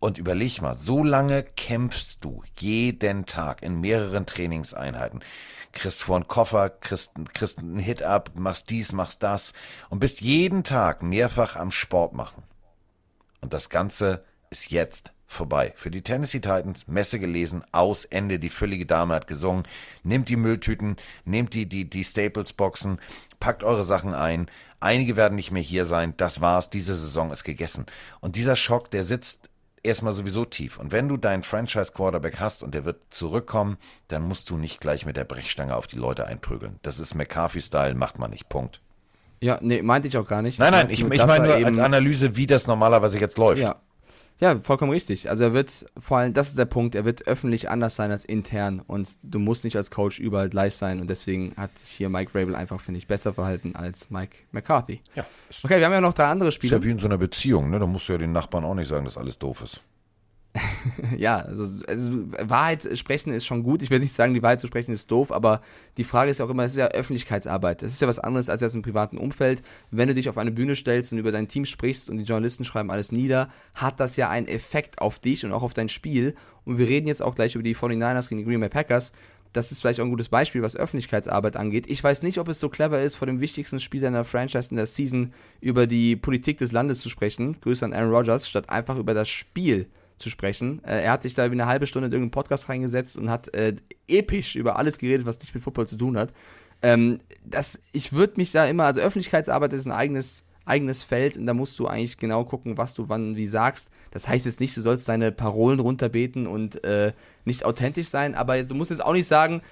Und 0.00 0.16
überleg 0.16 0.62
mal, 0.62 0.78
so 0.78 1.04
lange 1.04 1.42
kämpfst 1.42 2.24
du 2.24 2.42
jeden 2.56 3.26
Tag 3.26 3.62
in 3.62 3.80
mehreren 3.80 4.24
Trainingseinheiten. 4.24 5.20
Kriegst 5.72 6.02
vor 6.02 6.16
einen 6.16 6.26
Koffer, 6.26 6.70
kriegst, 6.70 7.12
kriegst 7.34 7.58
einen 7.58 7.78
Hit 7.78 8.02
ab, 8.02 8.30
machst 8.34 8.70
dies, 8.70 8.92
machst 8.92 9.22
das 9.22 9.52
und 9.90 10.00
bist 10.00 10.22
jeden 10.22 10.64
Tag 10.64 11.02
mehrfach 11.02 11.54
am 11.54 11.70
Sport 11.70 12.14
machen. 12.14 12.42
Und 13.42 13.52
das 13.52 13.68
Ganze 13.68 14.24
ist 14.48 14.70
jetzt 14.70 15.12
vorbei. 15.26 15.72
Für 15.76 15.90
die 15.90 16.02
Tennessee 16.02 16.40
Titans, 16.40 16.88
Messe 16.88 17.20
gelesen, 17.20 17.62
aus, 17.70 18.06
Ende, 18.06 18.38
die 18.38 18.48
füllige 18.48 18.86
Dame 18.86 19.14
hat 19.14 19.26
gesungen. 19.26 19.64
Nehmt 20.02 20.28
die 20.28 20.36
Mülltüten, 20.36 20.96
nehmt 21.24 21.52
die, 21.52 21.66
die, 21.66 21.88
die 21.88 22.04
Staples-Boxen, 22.04 22.98
packt 23.38 23.62
eure 23.62 23.84
Sachen 23.84 24.14
ein. 24.14 24.50
Einige 24.80 25.16
werden 25.16 25.36
nicht 25.36 25.50
mehr 25.50 25.62
hier 25.62 25.84
sein. 25.84 26.14
Das 26.16 26.40
war's. 26.40 26.70
Diese 26.70 26.94
Saison 26.94 27.30
ist 27.30 27.44
gegessen. 27.44 27.86
Und 28.20 28.36
dieser 28.36 28.56
Schock, 28.56 28.90
der 28.90 29.04
sitzt 29.04 29.49
erstmal 29.82 30.12
sowieso 30.12 30.44
tief. 30.44 30.78
Und 30.78 30.92
wenn 30.92 31.08
du 31.08 31.16
deinen 31.16 31.42
Franchise-Quarterback 31.42 32.38
hast 32.38 32.62
und 32.62 32.74
der 32.74 32.84
wird 32.84 33.02
zurückkommen, 33.10 33.76
dann 34.08 34.22
musst 34.22 34.50
du 34.50 34.56
nicht 34.56 34.80
gleich 34.80 35.06
mit 35.06 35.16
der 35.16 35.24
Brechstange 35.24 35.76
auf 35.76 35.86
die 35.86 35.96
Leute 35.96 36.26
einprügeln. 36.26 36.78
Das 36.82 36.98
ist 36.98 37.14
McCarthy-Style, 37.14 37.94
macht 37.94 38.18
man 38.18 38.30
nicht. 38.30 38.48
Punkt. 38.48 38.80
Ja, 39.40 39.58
nee, 39.62 39.80
meinte 39.80 40.08
ich 40.08 40.18
auch 40.18 40.28
gar 40.28 40.42
nicht. 40.42 40.58
Nein, 40.58 40.72
nein, 40.72 40.88
ich, 40.90 41.02
ich 41.02 41.26
meine 41.26 41.46
nur 41.46 41.66
als 41.66 41.78
Analyse, 41.78 42.36
wie 42.36 42.46
das 42.46 42.66
normalerweise 42.66 43.18
jetzt 43.18 43.38
läuft. 43.38 43.62
Ja, 43.62 43.76
ja, 44.40 44.58
vollkommen 44.60 44.90
richtig. 44.90 45.28
Also 45.28 45.44
er 45.44 45.52
wird, 45.52 45.86
vor 45.98 46.18
allem, 46.18 46.32
das 46.32 46.48
ist 46.48 46.58
der 46.58 46.64
Punkt, 46.64 46.94
er 46.94 47.04
wird 47.04 47.26
öffentlich 47.26 47.68
anders 47.68 47.94
sein 47.96 48.10
als 48.10 48.24
intern 48.24 48.80
und 48.86 49.10
du 49.22 49.38
musst 49.38 49.64
nicht 49.64 49.76
als 49.76 49.90
Coach 49.90 50.18
überall 50.18 50.48
gleich 50.48 50.74
sein 50.74 51.00
und 51.00 51.08
deswegen 51.08 51.52
hat 51.56 51.78
sich 51.78 51.90
hier 51.90 52.08
Mike 52.08 52.34
Rabel 52.34 52.54
einfach, 52.54 52.80
finde 52.80 52.98
ich, 52.98 53.06
besser 53.06 53.34
verhalten 53.34 53.74
als 53.76 54.10
Mike 54.10 54.36
McCarthy. 54.52 55.00
Ja. 55.14 55.26
Okay, 55.62 55.78
wir 55.78 55.84
haben 55.84 55.92
ja 55.92 56.00
noch 56.00 56.14
drei 56.14 56.24
andere 56.24 56.52
Spiele. 56.52 56.74
Ist 56.74 56.82
ja 56.82 56.86
wie 56.86 56.90
in 56.90 56.98
so 56.98 57.06
einer 57.06 57.18
Beziehung, 57.18 57.70
ne? 57.70 57.78
Da 57.78 57.86
musst 57.86 58.08
du 58.08 58.12
ja 58.12 58.18
den 58.18 58.32
Nachbarn 58.32 58.64
auch 58.64 58.74
nicht 58.74 58.88
sagen, 58.88 59.04
dass 59.04 59.18
alles 59.18 59.38
doof 59.38 59.62
ist. 59.62 59.80
ja, 61.16 61.38
also, 61.38 61.84
also, 61.86 62.10
Wahrheit 62.40 62.98
sprechen 62.98 63.32
ist 63.32 63.46
schon 63.46 63.62
gut. 63.62 63.82
Ich 63.82 63.90
will 63.90 64.00
nicht 64.00 64.12
sagen, 64.12 64.34
die 64.34 64.42
Wahrheit 64.42 64.60
zu 64.60 64.66
sprechen 64.66 64.92
ist 64.92 65.10
doof, 65.10 65.30
aber 65.30 65.62
die 65.96 66.04
Frage 66.04 66.30
ist 66.30 66.40
auch 66.40 66.50
immer, 66.50 66.64
es 66.64 66.72
ist 66.72 66.78
ja 66.78 66.88
Öffentlichkeitsarbeit. 66.88 67.82
Das 67.82 67.92
ist 67.92 68.02
ja 68.02 68.08
was 68.08 68.18
anderes 68.18 68.48
als 68.48 68.60
jetzt 68.60 68.74
im 68.74 68.82
privaten 68.82 69.16
Umfeld. 69.16 69.62
Wenn 69.90 70.08
du 70.08 70.14
dich 70.14 70.28
auf 70.28 70.38
eine 70.38 70.50
Bühne 70.50 70.74
stellst 70.74 71.12
und 71.12 71.18
über 71.18 71.30
dein 71.30 71.46
Team 71.46 71.64
sprichst 71.64 72.10
und 72.10 72.18
die 72.18 72.24
Journalisten 72.24 72.64
schreiben 72.64 72.90
alles 72.90 73.12
nieder, 73.12 73.48
hat 73.76 74.00
das 74.00 74.16
ja 74.16 74.28
einen 74.28 74.48
Effekt 74.48 75.00
auf 75.00 75.20
dich 75.20 75.44
und 75.44 75.52
auch 75.52 75.62
auf 75.62 75.74
dein 75.74 75.88
Spiel. 75.88 76.34
Und 76.64 76.78
wir 76.78 76.88
reden 76.88 77.06
jetzt 77.06 77.22
auch 77.22 77.36
gleich 77.36 77.54
über 77.54 77.62
die 77.62 77.76
49ers 77.76 78.28
gegen 78.28 78.40
die 78.40 78.44
Green 78.44 78.60
Bay 78.60 78.68
Packers. 78.68 79.12
das 79.52 79.72
ist 79.72 79.80
vielleicht 79.80 80.00
auch 80.00 80.04
ein 80.04 80.10
gutes 80.10 80.28
Beispiel, 80.28 80.62
was 80.62 80.76
Öffentlichkeitsarbeit 80.76 81.56
angeht. 81.56 81.86
Ich 81.88 82.02
weiß 82.02 82.22
nicht, 82.22 82.38
ob 82.38 82.48
es 82.48 82.60
so 82.60 82.68
clever 82.68 83.00
ist, 83.00 83.16
vor 83.16 83.26
dem 83.26 83.40
wichtigsten 83.40 83.80
Spieler 83.80 84.08
in 84.08 84.14
der 84.14 84.24
Franchise 84.24 84.70
in 84.70 84.76
der 84.76 84.86
Season 84.86 85.32
über 85.60 85.86
die 85.86 86.16
Politik 86.16 86.58
des 86.58 86.72
Landes 86.72 87.00
zu 87.00 87.08
sprechen. 87.08 87.60
Grüße 87.60 87.84
an 87.84 87.92
Aaron 87.92 88.14
Rodgers, 88.14 88.48
statt 88.48 88.68
einfach 88.68 88.96
über 88.96 89.14
das 89.14 89.28
Spiel 89.28 89.88
zu 90.20 90.30
sprechen. 90.30 90.82
Äh, 90.84 91.02
er 91.02 91.12
hat 91.12 91.22
sich 91.22 91.34
da 91.34 91.50
wie 91.50 91.54
eine 91.54 91.66
halbe 91.66 91.86
Stunde 91.86 92.06
in 92.06 92.12
irgendeinen 92.12 92.30
Podcast 92.30 92.68
reingesetzt 92.68 93.16
und 93.16 93.30
hat 93.30 93.52
äh, 93.54 93.74
episch 94.06 94.56
über 94.56 94.76
alles 94.76 94.98
geredet, 94.98 95.26
was 95.26 95.40
nicht 95.40 95.54
mit 95.54 95.64
Football 95.64 95.88
zu 95.88 95.96
tun 95.96 96.16
hat. 96.16 96.32
Ähm, 96.82 97.20
das, 97.44 97.80
ich 97.92 98.12
würde 98.12 98.34
mich 98.36 98.52
da 98.52 98.64
immer, 98.66 98.84
also 98.84 99.00
Öffentlichkeitsarbeit 99.00 99.72
ist 99.72 99.86
ein 99.86 99.92
eigenes 99.92 100.44
eigenes 100.66 101.02
Feld 101.02 101.36
und 101.36 101.46
da 101.46 101.54
musst 101.54 101.78
du 101.78 101.88
eigentlich 101.88 102.18
genau 102.18 102.44
gucken, 102.44 102.78
was 102.78 102.94
du 102.94 103.08
wann 103.08 103.34
wie 103.34 103.46
sagst. 103.46 103.90
Das 104.12 104.28
heißt 104.28 104.46
jetzt 104.46 104.60
nicht, 104.60 104.76
du 104.76 104.80
sollst 104.80 105.08
deine 105.08 105.32
Parolen 105.32 105.80
runterbeten 105.80 106.46
und 106.46 106.84
äh, 106.84 107.12
nicht 107.44 107.64
authentisch 107.64 108.08
sein, 108.08 108.34
aber 108.34 108.62
du 108.62 108.74
musst 108.74 108.90
jetzt 108.90 109.04
auch 109.04 109.14
nicht 109.14 109.26
sagen, 109.26 109.62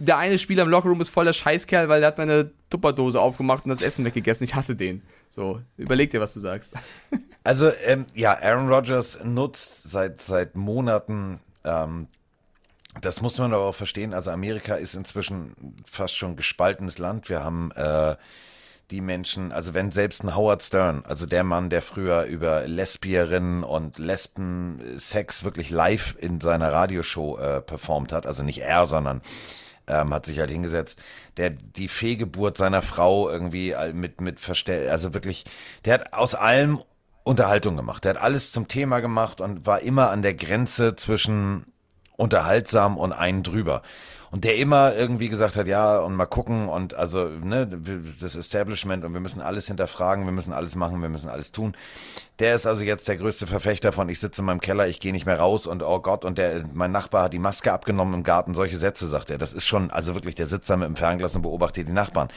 der 0.00 0.18
eine 0.18 0.38
Spieler 0.38 0.64
im 0.64 0.68
Lockerroom 0.68 1.00
ist 1.00 1.10
voll 1.10 1.24
der 1.24 1.32
Scheißkerl, 1.32 1.88
weil 1.88 2.00
der 2.00 2.08
hat 2.08 2.18
meine 2.18 2.50
Tupperdose 2.68 3.20
aufgemacht 3.20 3.64
und 3.64 3.70
das 3.70 3.82
Essen 3.82 4.04
weggegessen. 4.04 4.44
Ich 4.44 4.54
hasse 4.54 4.74
den. 4.74 5.02
So, 5.30 5.60
überleg 5.76 6.10
dir, 6.10 6.20
was 6.20 6.34
du 6.34 6.40
sagst. 6.40 6.74
Also, 7.42 7.70
ähm, 7.86 8.04
ja, 8.14 8.38
Aaron 8.38 8.68
Rodgers 8.68 9.18
nutzt 9.24 9.90
seit, 9.90 10.20
seit 10.20 10.56
Monaten 10.56 11.40
ähm, 11.64 12.08
das 13.00 13.20
muss 13.20 13.38
man 13.38 13.52
aber 13.52 13.64
auch 13.64 13.74
verstehen. 13.74 14.12
Also 14.12 14.30
Amerika 14.30 14.74
ist 14.74 14.94
inzwischen 14.94 15.54
fast 15.88 16.16
schon 16.16 16.36
gespaltenes 16.36 16.98
Land. 16.98 17.28
Wir 17.28 17.44
haben 17.44 17.70
äh, 17.76 18.16
die 18.90 19.00
Menschen, 19.00 19.52
also 19.52 19.74
wenn 19.74 19.92
selbst 19.92 20.24
ein 20.24 20.34
Howard 20.34 20.62
Stern, 20.62 21.04
also 21.06 21.26
der 21.26 21.44
Mann, 21.44 21.70
der 21.70 21.82
früher 21.82 22.24
über 22.24 22.66
Lesbierinnen 22.66 23.62
und 23.62 23.98
Lesben 23.98 24.80
Sex 24.98 25.44
wirklich 25.44 25.70
live 25.70 26.16
in 26.18 26.40
seiner 26.40 26.72
Radioshow 26.72 27.38
äh, 27.38 27.60
performt 27.60 28.12
hat, 28.12 28.26
also 28.26 28.42
nicht 28.42 28.62
er, 28.62 28.86
sondern 28.86 29.22
ähm, 29.90 30.14
hat 30.14 30.26
sich 30.26 30.38
halt 30.38 30.50
hingesetzt, 30.50 31.00
der 31.36 31.50
die 31.50 31.88
Fehlgeburt 31.88 32.56
seiner 32.56 32.82
Frau 32.82 33.28
irgendwie 33.28 33.74
mit 33.92 34.20
mit 34.20 34.40
verstell, 34.40 34.88
also 34.88 35.14
wirklich, 35.14 35.44
der 35.84 35.94
hat 35.94 36.12
aus 36.12 36.34
allem 36.34 36.80
Unterhaltung 37.22 37.76
gemacht. 37.76 38.04
Der 38.04 38.14
hat 38.14 38.20
alles 38.20 38.52
zum 38.52 38.68
Thema 38.68 39.00
gemacht 39.00 39.40
und 39.40 39.66
war 39.66 39.80
immer 39.80 40.10
an 40.10 40.22
der 40.22 40.34
Grenze 40.34 40.96
zwischen 40.96 41.66
unterhaltsam 42.16 42.96
und 42.96 43.12
einen 43.12 43.42
drüber 43.42 43.82
und 44.30 44.44
der 44.44 44.56
immer 44.56 44.94
irgendwie 44.94 45.28
gesagt 45.28 45.56
hat, 45.56 45.66
ja, 45.66 45.98
und 45.98 46.14
mal 46.14 46.26
gucken 46.26 46.68
und 46.68 46.94
also, 46.94 47.24
ne, 47.24 47.66
das 48.20 48.36
Establishment 48.36 49.04
und 49.04 49.12
wir 49.12 49.20
müssen 49.20 49.40
alles 49.40 49.66
hinterfragen, 49.66 50.24
wir 50.24 50.32
müssen 50.32 50.52
alles 50.52 50.76
machen, 50.76 51.02
wir 51.02 51.08
müssen 51.08 51.28
alles 51.28 51.50
tun. 51.50 51.76
Der 52.38 52.54
ist 52.54 52.66
also 52.66 52.82
jetzt 52.82 53.08
der 53.08 53.16
größte 53.16 53.46
Verfechter 53.46 53.92
von, 53.92 54.08
ich 54.08 54.20
sitze 54.20 54.42
in 54.42 54.46
meinem 54.46 54.60
Keller, 54.60 54.86
ich 54.86 55.00
gehe 55.00 55.12
nicht 55.12 55.26
mehr 55.26 55.38
raus 55.38 55.66
und 55.66 55.82
oh 55.82 56.00
Gott, 56.00 56.24
und 56.24 56.38
der, 56.38 56.64
mein 56.72 56.92
Nachbar 56.92 57.24
hat 57.24 57.32
die 57.32 57.38
Maske 57.38 57.72
abgenommen 57.72 58.14
im 58.14 58.22
Garten, 58.22 58.54
solche 58.54 58.78
Sätze 58.78 59.08
sagt 59.08 59.30
er. 59.30 59.38
Das 59.38 59.52
ist 59.52 59.66
schon, 59.66 59.90
also 59.90 60.14
wirklich, 60.14 60.36
der 60.36 60.46
sitzt 60.46 60.70
da 60.70 60.76
mit 60.76 60.86
dem 60.86 60.96
Fernglas 60.96 61.34
und 61.34 61.42
beobachtet 61.42 61.88
die 61.88 61.92
Nachbarn. 61.92 62.28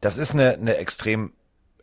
Das 0.00 0.18
ist 0.18 0.34
eine, 0.34 0.54
eine 0.54 0.76
extrem 0.76 1.32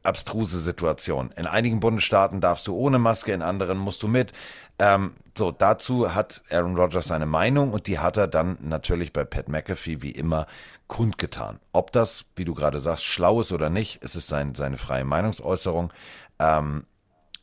abstruse 0.06 0.62
Situation. 0.62 1.32
In 1.36 1.48
einigen 1.48 1.80
Bundesstaaten 1.80 2.42
darfst 2.42 2.68
du 2.68 2.76
ohne 2.76 3.00
Maske, 3.00 3.34
in 3.34 3.42
anderen 3.42 3.78
musst 3.78 4.04
du 4.04 4.08
mit. 4.08 4.32
Ähm, 4.80 5.14
so, 5.38 5.52
dazu 5.52 6.14
hat 6.14 6.42
Aaron 6.50 6.78
Rodgers 6.78 7.08
seine 7.08 7.26
Meinung 7.26 7.72
und 7.72 7.88
die 7.88 8.00
hat 8.00 8.18
er 8.18 8.28
dann 8.28 8.58
natürlich 8.62 9.14
bei 9.14 9.24
Pat 9.24 9.50
McAfee 9.50 10.02
wie 10.02 10.12
immer 10.12 10.48
kundgetan. 10.88 11.60
Ob 11.72 11.92
das, 11.92 12.26
wie 12.36 12.46
du 12.46 12.54
gerade 12.54 12.80
sagst, 12.80 13.06
schlau 13.06 13.42
ist 13.42 13.52
oder 13.52 13.70
nicht, 13.70 14.04
es 14.04 14.16
ist 14.16 14.28
sein, 14.28 14.56
seine 14.56 14.78
freie 14.78 15.06
Meinungsäußerung. 15.06 15.92
Ähm, 16.40 16.86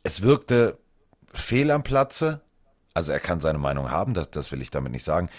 es 0.03 0.21
wirkte 0.21 0.77
fehl 1.33 1.71
am 1.71 1.83
Platze. 1.83 2.41
Also 2.93 3.11
er 3.11 3.19
kann 3.19 3.39
seine 3.39 3.57
Meinung 3.57 3.89
haben, 3.89 4.13
das, 4.13 4.29
das 4.29 4.51
will 4.51 4.61
ich 4.61 4.69
damit 4.69 4.91
nicht 4.91 5.03
sagen. 5.03 5.29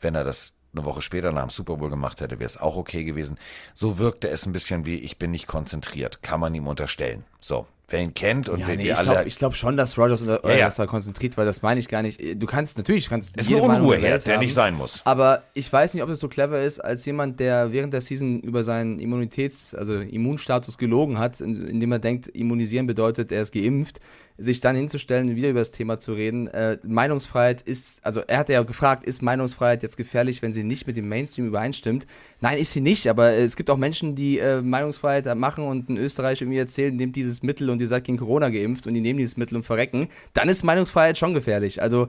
Wenn 0.00 0.14
er 0.14 0.24
das 0.24 0.54
eine 0.74 0.84
Woche 0.84 1.02
später 1.02 1.32
nach 1.32 1.42
dem 1.42 1.50
Super 1.50 1.76
Bowl 1.76 1.90
gemacht 1.90 2.20
hätte, 2.20 2.38
wäre 2.38 2.46
es 2.46 2.60
auch 2.60 2.76
okay 2.76 3.04
gewesen. 3.04 3.38
So 3.74 3.98
wirkte 3.98 4.28
es 4.28 4.46
ein 4.46 4.52
bisschen 4.52 4.86
wie, 4.86 4.96
ich 4.96 5.18
bin 5.18 5.30
nicht 5.30 5.46
konzentriert. 5.46 6.22
Kann 6.22 6.40
man 6.40 6.54
ihm 6.54 6.66
unterstellen. 6.66 7.24
So, 7.40 7.66
wer 7.88 8.00
ihn 8.00 8.14
kennt 8.14 8.48
und 8.48 8.60
ja, 8.60 8.66
wen 8.66 8.78
nee, 8.78 8.84
wir 8.84 8.98
alle. 8.98 9.10
Glaub, 9.10 9.26
ich 9.26 9.36
glaube 9.36 9.54
schon, 9.54 9.76
dass 9.76 9.98
Rogers 9.98 10.22
unter 10.22 10.40
ja, 10.48 10.56
ja. 10.56 10.70
da 10.70 10.86
konzentriert 10.86 11.36
war, 11.36 11.44
das 11.44 11.62
meine 11.62 11.78
ich 11.78 11.88
gar 11.88 12.02
nicht. 12.02 12.20
Du 12.36 12.46
kannst 12.46 12.78
natürlich, 12.78 13.04
du 13.04 13.10
kannst. 13.10 13.36
Es 13.36 13.48
ist 13.48 13.54
ein 13.54 13.60
Unruheherd, 13.60 14.26
der 14.26 14.38
nicht 14.38 14.54
sein 14.54 14.74
muss. 14.74 15.02
Aber 15.04 15.42
ich 15.54 15.70
weiß 15.70 15.94
nicht, 15.94 16.02
ob 16.02 16.08
es 16.08 16.20
so 16.20 16.28
clever 16.28 16.60
ist, 16.60 16.80
als 16.80 17.04
jemand, 17.04 17.38
der 17.38 17.72
während 17.72 17.92
der 17.92 18.00
Season 18.00 18.40
über 18.40 18.64
seinen 18.64 18.98
Immunitäts-, 18.98 19.74
also 19.74 20.00
Immunstatus 20.00 20.78
gelogen 20.78 21.18
hat, 21.18 21.40
indem 21.40 21.92
er 21.92 21.98
denkt, 21.98 22.28
immunisieren 22.28 22.86
bedeutet, 22.86 23.30
er 23.30 23.42
ist 23.42 23.52
geimpft 23.52 24.00
sich 24.42 24.60
dann 24.60 24.76
hinzustellen 24.76 25.28
und 25.28 25.36
wieder 25.36 25.50
über 25.50 25.60
das 25.60 25.72
Thema 25.72 25.98
zu 25.98 26.12
reden. 26.12 26.48
Äh, 26.48 26.78
Meinungsfreiheit 26.82 27.62
ist, 27.62 28.04
also 28.04 28.20
er 28.20 28.38
hat 28.38 28.48
ja 28.48 28.62
gefragt, 28.62 29.04
ist 29.04 29.22
Meinungsfreiheit 29.22 29.82
jetzt 29.82 29.96
gefährlich, 29.96 30.42
wenn 30.42 30.52
sie 30.52 30.64
nicht 30.64 30.86
mit 30.86 30.96
dem 30.96 31.08
Mainstream 31.08 31.46
übereinstimmt? 31.46 32.06
Nein, 32.40 32.58
ist 32.58 32.72
sie 32.72 32.80
nicht, 32.80 33.08
aber 33.08 33.32
es 33.32 33.56
gibt 33.56 33.70
auch 33.70 33.76
Menschen, 33.76 34.14
die 34.14 34.38
äh, 34.38 34.60
Meinungsfreiheit 34.60 35.34
machen 35.36 35.64
und 35.64 35.88
in 35.88 35.96
Österreich 35.96 36.40
irgendwie 36.40 36.58
erzählen, 36.58 36.94
nehmt 36.94 37.16
dieses 37.16 37.42
Mittel 37.42 37.70
und 37.70 37.80
ihr 37.80 37.88
seid 37.88 38.04
gegen 38.04 38.18
Corona 38.18 38.48
geimpft 38.48 38.86
und 38.86 38.94
die 38.94 39.00
nehmen 39.00 39.18
dieses 39.18 39.36
Mittel 39.36 39.56
und 39.56 39.62
verrecken. 39.62 40.08
Dann 40.34 40.48
ist 40.48 40.64
Meinungsfreiheit 40.64 41.16
schon 41.16 41.34
gefährlich. 41.34 41.80
Also 41.80 42.08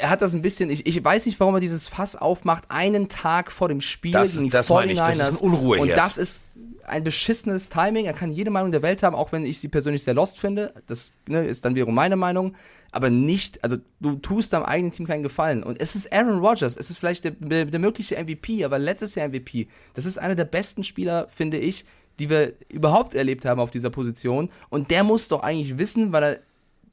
er 0.00 0.10
hat 0.10 0.22
das 0.22 0.34
ein 0.34 0.42
bisschen, 0.42 0.70
ich, 0.70 0.86
ich 0.86 1.02
weiß 1.02 1.26
nicht, 1.26 1.40
warum 1.40 1.54
er 1.54 1.60
dieses 1.60 1.88
Fass 1.88 2.16
aufmacht, 2.16 2.64
einen 2.68 3.08
Tag 3.08 3.50
vor 3.50 3.68
dem 3.68 3.80
Spiel 3.80 4.12
das 4.12 4.34
gegen 4.34 4.46
ist, 4.46 4.54
das 4.54 4.70
49ers. 4.70 4.86
Ich, 4.90 4.98
das 4.98 5.30
ist 5.30 5.42
ein 5.42 5.46
Unruhe 5.46 5.78
Und 5.80 5.90
das 5.90 6.18
ist 6.18 6.42
ein 6.86 7.02
beschissenes 7.02 7.68
Timing. 7.70 8.04
Er 8.04 8.12
kann 8.12 8.30
jede 8.30 8.50
Meinung 8.50 8.70
der 8.70 8.82
Welt 8.82 9.02
haben, 9.02 9.16
auch 9.16 9.32
wenn 9.32 9.44
ich 9.44 9.58
sie 9.58 9.68
persönlich 9.68 10.04
sehr 10.04 10.14
lost 10.14 10.38
finde. 10.38 10.74
Das 10.86 11.10
ne, 11.28 11.44
ist 11.44 11.64
dann 11.64 11.74
wiederum 11.74 11.94
meine 11.94 12.16
Meinung. 12.16 12.54
Aber 12.92 13.10
nicht, 13.10 13.64
also 13.64 13.76
du 14.00 14.14
tust 14.16 14.52
deinem 14.52 14.64
eigenen 14.64 14.92
Team 14.92 15.06
keinen 15.06 15.24
Gefallen. 15.24 15.64
Und 15.64 15.80
es 15.80 15.96
ist 15.96 16.12
Aaron 16.12 16.38
Rodgers, 16.38 16.76
es 16.76 16.90
ist 16.90 16.98
vielleicht 16.98 17.24
der, 17.24 17.32
der, 17.32 17.64
der 17.64 17.80
mögliche 17.80 18.22
MVP, 18.22 18.64
aber 18.64 18.78
letztes 18.78 19.16
Jahr 19.16 19.28
MVP. 19.28 19.66
Das 19.94 20.04
ist 20.04 20.18
einer 20.18 20.36
der 20.36 20.44
besten 20.44 20.84
Spieler, 20.84 21.26
finde 21.28 21.58
ich, 21.58 21.84
die 22.20 22.30
wir 22.30 22.52
überhaupt 22.68 23.14
erlebt 23.14 23.44
haben 23.44 23.60
auf 23.60 23.72
dieser 23.72 23.90
Position. 23.90 24.50
Und 24.68 24.92
der 24.92 25.02
muss 25.02 25.26
doch 25.26 25.42
eigentlich 25.42 25.78
wissen, 25.78 26.12
weil 26.12 26.22
er 26.22 26.38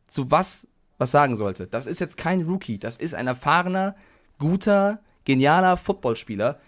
zu 0.08 0.32
was 0.32 0.68
was 1.02 1.12
sagen 1.12 1.36
sollte. 1.36 1.68
Das 1.68 1.86
ist 1.86 2.00
jetzt 2.00 2.16
kein 2.16 2.44
Rookie, 2.44 2.78
das 2.78 2.98
ist 2.98 3.14
ein 3.14 3.28
erfahrener, 3.28 3.96
guter, 4.38 5.00
genialer 5.26 5.76
Footballspieler 5.76 6.60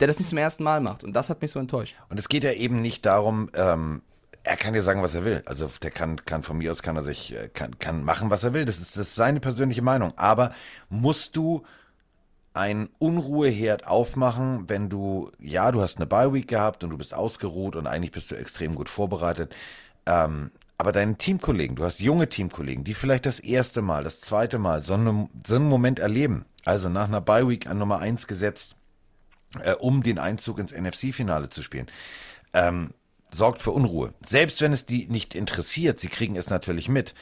der 0.00 0.08
das 0.08 0.18
nicht 0.18 0.28
zum 0.28 0.38
ersten 0.38 0.62
Mal 0.62 0.80
macht. 0.80 1.04
Und 1.04 1.14
das 1.14 1.30
hat 1.30 1.42
mich 1.42 1.50
so 1.50 1.58
enttäuscht. 1.58 1.96
Und 2.08 2.18
es 2.18 2.28
geht 2.28 2.44
ja 2.44 2.52
eben 2.52 2.82
nicht 2.82 3.06
darum, 3.06 3.48
ähm, 3.54 4.02
er 4.44 4.56
kann 4.56 4.74
ja 4.74 4.82
sagen, 4.82 5.02
was 5.02 5.14
er 5.14 5.24
will. 5.24 5.42
Also 5.46 5.68
der 5.82 5.90
kann, 5.90 6.24
kann 6.24 6.42
von 6.42 6.58
mir 6.58 6.70
aus 6.70 6.82
kann 6.82 6.96
er 6.96 7.02
sich, 7.02 7.34
äh, 7.34 7.48
kann, 7.48 7.78
kann 7.78 8.04
machen, 8.04 8.30
was 8.30 8.44
er 8.44 8.52
will. 8.52 8.64
Das 8.64 8.78
ist, 8.78 8.96
das 8.96 9.08
ist 9.08 9.14
seine 9.14 9.40
persönliche 9.40 9.82
Meinung. 9.82 10.12
Aber 10.16 10.52
musst 10.88 11.36
du 11.36 11.64
ein 12.54 12.88
Unruheherd 12.98 13.86
aufmachen, 13.86 14.68
wenn 14.68 14.88
du, 14.88 15.30
ja, 15.40 15.72
du 15.72 15.82
hast 15.82 15.96
eine 15.96 16.06
Bye-Week 16.06 16.48
gehabt 16.48 16.84
und 16.84 16.90
du 16.90 16.96
bist 16.98 17.12
ausgeruht 17.12 17.76
und 17.76 17.86
eigentlich 17.86 18.12
bist 18.12 18.30
du 18.30 18.34
extrem 18.36 18.74
gut 18.74 18.88
vorbereitet. 18.88 19.54
Ähm, 20.06 20.52
aber 20.78 20.92
deinen 20.92 21.18
Teamkollegen, 21.18 21.76
du 21.76 21.84
hast 21.84 22.00
junge 22.00 22.28
Teamkollegen, 22.28 22.84
die 22.84 22.94
vielleicht 22.94 23.26
das 23.26 23.40
erste 23.40 23.82
Mal, 23.82 24.04
das 24.04 24.20
zweite 24.20 24.58
Mal 24.58 24.82
so 24.82 24.94
einen, 24.94 25.28
so 25.46 25.56
einen 25.56 25.68
Moment 25.68 25.98
erleben. 25.98 26.44
Also 26.64 26.88
nach 26.88 27.08
einer 27.08 27.20
Bye-Week 27.20 27.66
an 27.66 27.78
Nummer 27.78 28.00
eins 28.00 28.26
gesetzt, 28.26 28.76
äh, 29.60 29.72
um 29.72 30.02
den 30.02 30.18
Einzug 30.18 30.58
ins 30.58 30.72
NFC-Finale 30.72 31.48
zu 31.48 31.62
spielen. 31.62 31.86
Ähm, 32.52 32.90
sorgt 33.30 33.60
für 33.60 33.70
Unruhe. 33.72 34.12
Selbst 34.24 34.60
wenn 34.60 34.72
es 34.72 34.86
die 34.86 35.06
nicht 35.08 35.34
interessiert, 35.34 35.98
sie 35.98 36.08
kriegen 36.08 36.36
es 36.36 36.48
natürlich 36.48 36.88
mit 36.88 37.14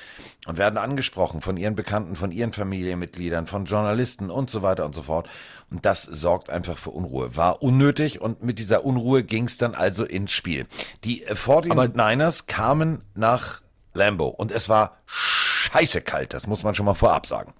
und 0.46 0.58
werden 0.58 0.78
angesprochen 0.78 1.40
von 1.40 1.56
ihren 1.56 1.74
Bekannten, 1.74 2.16
von 2.16 2.30
ihren 2.30 2.52
Familienmitgliedern, 2.52 3.46
von 3.46 3.64
Journalisten 3.64 4.30
und 4.30 4.50
so 4.50 4.62
weiter 4.62 4.84
und 4.84 4.94
so 4.94 5.02
fort. 5.02 5.28
Und 5.70 5.84
das 5.84 6.02
sorgt 6.02 6.50
einfach 6.50 6.78
für 6.78 6.90
Unruhe. 6.90 7.36
War 7.36 7.62
unnötig 7.62 8.20
und 8.20 8.42
mit 8.42 8.58
dieser 8.58 8.84
Unruhe 8.84 9.24
ging 9.24 9.44
es 9.46 9.58
dann 9.58 9.74
also 9.74 10.04
ins 10.04 10.32
Spiel. 10.32 10.66
Die 11.04 11.26
49ers 11.26 12.46
kamen 12.46 13.02
nach 13.14 13.62
Lambo 13.94 14.28
und 14.28 14.52
es 14.52 14.68
war 14.68 14.98
scheiße 15.06 16.02
kalt, 16.02 16.34
das 16.34 16.46
muss 16.46 16.62
man 16.62 16.74
schon 16.74 16.86
mal 16.86 16.94
vorab 16.94 17.26
sagen. 17.26 17.54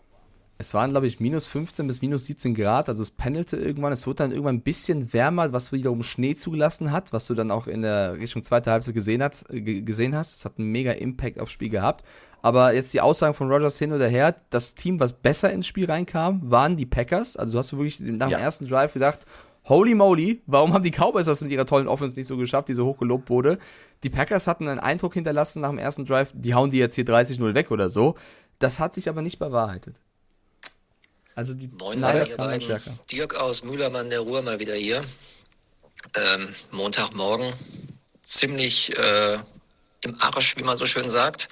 Es 0.64 0.72
waren, 0.72 0.92
glaube 0.92 1.06
ich, 1.06 1.20
minus 1.20 1.44
15 1.44 1.86
bis 1.86 2.00
minus 2.00 2.24
17 2.24 2.54
Grad, 2.54 2.88
also 2.88 3.02
es 3.02 3.10
pendelte 3.10 3.58
irgendwann. 3.58 3.92
Es 3.92 4.06
wurde 4.06 4.16
dann 4.16 4.30
irgendwann 4.30 4.56
ein 4.56 4.62
bisschen 4.62 5.12
wärmer, 5.12 5.52
was 5.52 5.72
wiederum 5.72 6.02
Schnee 6.02 6.34
zugelassen 6.34 6.90
hat, 6.90 7.12
was 7.12 7.26
du 7.26 7.34
dann 7.34 7.50
auch 7.50 7.66
in 7.66 7.82
der 7.82 8.16
Richtung 8.18 8.42
zweite 8.42 8.70
Halbzeit 8.70 8.94
gesehen, 8.94 9.22
hat, 9.22 9.44
gesehen 9.50 10.16
hast. 10.16 10.38
Es 10.38 10.44
hat 10.46 10.58
einen 10.58 10.72
mega 10.72 10.92
Impact 10.92 11.38
aufs 11.38 11.52
Spiel 11.52 11.68
gehabt. 11.68 12.02
Aber 12.40 12.72
jetzt 12.72 12.94
die 12.94 13.02
Aussagen 13.02 13.34
von 13.34 13.50
Rogers 13.50 13.78
hin 13.78 13.92
oder 13.92 14.08
her, 14.08 14.36
das 14.48 14.74
Team, 14.74 15.00
was 15.00 15.12
besser 15.12 15.52
ins 15.52 15.66
Spiel 15.66 15.84
reinkam, 15.84 16.40
waren 16.50 16.76
die 16.76 16.86
Packers. 16.86 17.36
Also 17.36 17.58
hast 17.58 17.72
du 17.72 17.76
wirklich 17.76 18.00
nach 18.00 18.30
ja. 18.30 18.38
dem 18.38 18.42
ersten 18.42 18.66
Drive 18.66 18.94
gedacht, 18.94 19.20
holy 19.68 19.94
moly, 19.94 20.40
warum 20.46 20.72
haben 20.72 20.82
die 20.82 20.90
Cowboys 20.90 21.26
das 21.26 21.42
mit 21.42 21.52
ihrer 21.52 21.66
tollen 21.66 21.88
Offense 21.88 22.18
nicht 22.18 22.26
so 22.26 22.38
geschafft, 22.38 22.68
die 22.68 22.74
so 22.74 22.86
hoch 22.86 22.96
gelobt 22.96 23.28
wurde? 23.28 23.58
Die 24.02 24.10
Packers 24.10 24.46
hatten 24.46 24.68
einen 24.68 24.80
Eindruck 24.80 25.12
hinterlassen 25.12 25.60
nach 25.60 25.70
dem 25.70 25.78
ersten 25.78 26.06
Drive, 26.06 26.32
die 26.34 26.54
hauen 26.54 26.70
die 26.70 26.78
jetzt 26.78 26.94
hier 26.94 27.04
30-0 27.04 27.54
weg 27.54 27.70
oder 27.70 27.88
so. 27.88 28.14
Das 28.58 28.80
hat 28.80 28.94
sich 28.94 29.08
aber 29.08 29.22
nicht 29.22 29.38
bewahrheitet. 29.38 30.00
Also 31.34 31.54
die 31.54 31.68
Moin, 31.68 32.00
kamen 32.00 32.60
stärker. 32.60 32.98
Dirk 33.10 33.34
aus 33.34 33.64
Mühlermann 33.64 34.10
der 34.10 34.20
Ruhr 34.20 34.42
mal 34.42 34.58
wieder 34.60 34.74
hier. 34.74 35.04
Ähm, 36.14 36.54
Montagmorgen 36.70 37.54
ziemlich 38.24 38.96
äh, 38.96 39.38
im 40.02 40.20
Arsch, 40.20 40.56
wie 40.56 40.62
man 40.62 40.76
so 40.76 40.86
schön 40.86 41.08
sagt. 41.08 41.48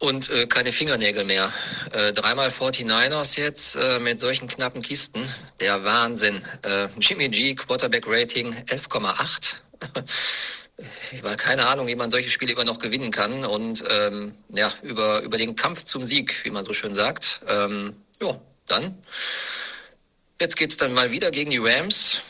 und 0.00 0.30
äh, 0.30 0.46
keine 0.46 0.72
Fingernägel 0.72 1.24
mehr. 1.24 1.52
Äh, 1.92 2.12
dreimal 2.12 2.48
49ers 2.48 3.38
jetzt 3.38 3.76
äh, 3.76 3.98
mit 3.98 4.18
solchen 4.18 4.48
knappen 4.48 4.82
Kisten. 4.82 5.28
Der 5.60 5.84
Wahnsinn. 5.84 6.42
Äh, 6.62 6.88
Jimmy 6.98 7.28
G, 7.28 7.54
Quarterback 7.54 8.04
Rating 8.06 8.54
11,8. 8.66 9.56
ich 11.12 11.22
habe 11.22 11.36
keine 11.36 11.66
Ahnung, 11.66 11.86
wie 11.86 11.94
man 11.94 12.10
solche 12.10 12.30
Spiele 12.30 12.52
immer 12.52 12.64
noch 12.64 12.78
gewinnen 12.78 13.10
kann. 13.10 13.44
Und 13.44 13.84
ähm, 13.90 14.34
ja, 14.48 14.72
über, 14.82 15.20
über 15.20 15.36
den 15.36 15.54
Kampf 15.54 15.84
zum 15.84 16.04
Sieg, 16.04 16.44
wie 16.44 16.50
man 16.50 16.64
so 16.64 16.72
schön 16.72 16.94
sagt. 16.94 17.42
Ähm, 17.46 17.94
ja, 18.22 18.40
dann. 18.70 18.96
Jetzt 20.40 20.56
geht's 20.56 20.76
dann 20.76 20.92
mal 20.94 21.10
wieder 21.10 21.30
gegen 21.30 21.50
die 21.50 21.58
Rams. 21.58 22.22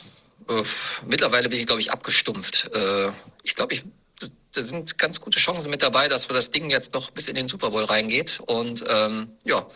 Mittlerweile 1.07 1.49
bin 1.49 1.61
ich, 1.61 1.67
glaube 1.67 1.81
ich, 1.81 1.93
abgestumpft. 1.93 2.71
Äh, 2.75 3.13
ich 3.45 3.55
glaube, 3.55 3.75
ich 3.75 3.85
da 4.53 4.63
sind 4.63 4.99
ganz 4.99 5.21
gute 5.21 5.39
Chancen 5.39 5.71
mit 5.71 5.83
dabei, 5.83 6.09
dass 6.09 6.27
das 6.27 6.51
Ding 6.51 6.71
jetzt 6.71 6.93
noch 6.93 7.11
bis 7.11 7.27
in 7.27 7.35
den 7.37 7.49
Super 7.49 7.71
Bowl 7.71 7.85
reingeht. 7.85 8.41
Und 8.47 8.85
ähm, 8.89 9.33
ja, 9.45 9.67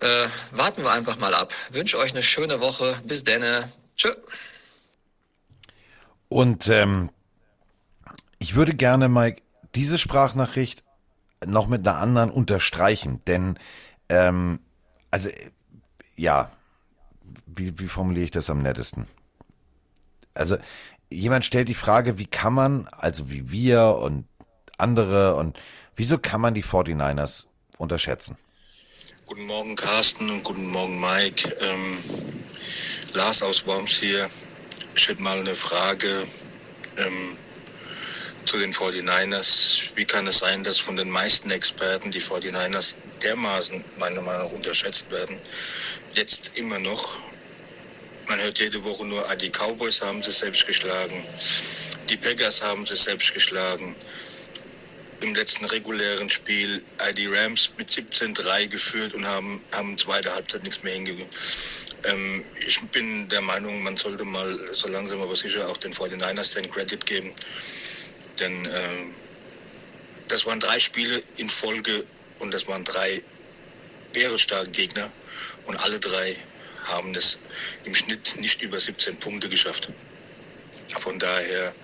äh, 0.00 0.28
warten 0.50 0.82
wir 0.82 0.90
einfach 0.90 1.18
mal 1.18 1.34
ab. 1.34 1.54
Wünsche 1.70 1.98
euch 1.98 2.12
eine 2.12 2.22
schöne 2.22 2.60
Woche. 2.60 3.00
Bis 3.04 3.24
dann. 3.24 3.72
Tschö. 3.96 4.12
Und 6.28 6.68
ähm, 6.68 7.10
ich 8.38 8.54
würde 8.56 8.74
gerne, 8.74 9.08
Mike, 9.08 9.42
diese 9.74 9.96
Sprachnachricht 9.98 10.82
noch 11.44 11.66
mit 11.66 11.86
einer 11.86 11.98
anderen 11.98 12.30
unterstreichen. 12.30 13.22
Denn, 13.26 13.58
ähm, 14.08 14.60
also, 15.16 15.30
ja, 16.16 16.52
wie, 17.46 17.78
wie 17.78 17.88
formuliere 17.88 18.26
ich 18.26 18.30
das 18.32 18.50
am 18.50 18.60
nettesten? 18.60 19.06
Also, 20.34 20.58
jemand 21.10 21.46
stellt 21.46 21.68
die 21.68 21.74
Frage, 21.74 22.18
wie 22.18 22.26
kann 22.26 22.52
man, 22.52 22.86
also 22.88 23.30
wie 23.30 23.50
wir 23.50 23.96
und 23.98 24.26
andere 24.76 25.36
und 25.36 25.58
wieso 25.94 26.18
kann 26.18 26.42
man 26.42 26.52
die 26.52 26.62
49ers 26.62 27.46
unterschätzen? 27.78 28.36
Guten 29.24 29.46
Morgen 29.46 29.74
Carsten 29.74 30.28
und 30.28 30.42
guten 30.42 30.66
Morgen 30.66 31.00
Mike. 31.00 31.48
Ähm, 31.62 31.96
Lars 33.14 33.40
aus 33.40 33.66
Worms 33.66 33.92
hier. 33.92 34.28
Ich 34.94 35.08
hätte 35.08 35.22
mal 35.22 35.40
eine 35.40 35.54
Frage 35.54 36.26
ähm, 36.98 37.38
zu 38.46 38.58
den 38.58 38.72
49ers. 38.72 39.90
Wie 39.94 40.04
kann 40.04 40.26
es 40.26 40.38
sein, 40.38 40.62
dass 40.62 40.78
von 40.78 40.96
den 40.96 41.10
meisten 41.10 41.50
Experten 41.50 42.10
die 42.10 42.20
49ers 42.20 42.94
dermaßen 43.22 43.84
meiner 43.98 44.22
Meinung 44.22 44.46
nach 44.46 44.52
unterschätzt 44.52 45.10
werden? 45.10 45.38
Jetzt 46.14 46.52
immer 46.54 46.78
noch 46.78 47.18
man 48.28 48.40
hört 48.40 48.58
jede 48.58 48.82
Woche 48.82 49.04
nur, 49.04 49.28
ah, 49.28 49.36
die 49.36 49.50
Cowboys 49.50 50.00
haben 50.02 50.22
sie 50.22 50.32
selbst 50.32 50.66
geschlagen, 50.66 51.24
die 52.08 52.16
Packers 52.16 52.60
haben 52.60 52.84
sie 52.84 52.96
selbst 52.96 53.32
geschlagen. 53.32 53.94
Im 55.20 55.34
letzten 55.34 55.64
regulären 55.64 56.28
Spiel 56.28 56.82
ah, 56.98 57.12
die 57.12 57.26
Rams 57.26 57.70
mit 57.78 57.88
17-3 57.88 58.66
geführt 58.66 59.14
und 59.14 59.26
haben, 59.26 59.62
haben 59.72 59.96
zweite 59.96 60.34
Halbzeit 60.34 60.64
nichts 60.64 60.82
mehr 60.82 60.94
hingegeben. 60.94 61.28
Ähm, 62.04 62.44
ich 62.66 62.80
bin 62.90 63.28
der 63.28 63.40
Meinung, 63.40 63.82
man 63.82 63.96
sollte 63.96 64.24
mal 64.24 64.58
so 64.74 64.88
langsam 64.88 65.22
aber 65.22 65.36
sicher 65.36 65.68
auch 65.68 65.76
den 65.76 65.94
49ers 65.94 66.54
den 66.54 66.70
Credit 66.70 67.06
geben. 67.06 67.32
Denn 68.40 68.66
äh, 68.66 69.06
das 70.28 70.44
waren 70.46 70.60
drei 70.60 70.78
Spiele 70.78 71.20
in 71.36 71.48
Folge 71.48 72.04
und 72.38 72.52
das 72.52 72.66
waren 72.66 72.84
drei 72.84 73.22
bärenstarke 74.12 74.70
Gegner 74.70 75.10
und 75.66 75.76
alle 75.76 75.98
drei 75.98 76.36
haben 76.84 77.14
es 77.14 77.38
im 77.84 77.94
Schnitt 77.94 78.36
nicht 78.38 78.62
über 78.62 78.78
17 78.78 79.16
Punkte 79.18 79.48
geschafft. 79.48 79.88
Von 80.98 81.18
daher, 81.18 81.74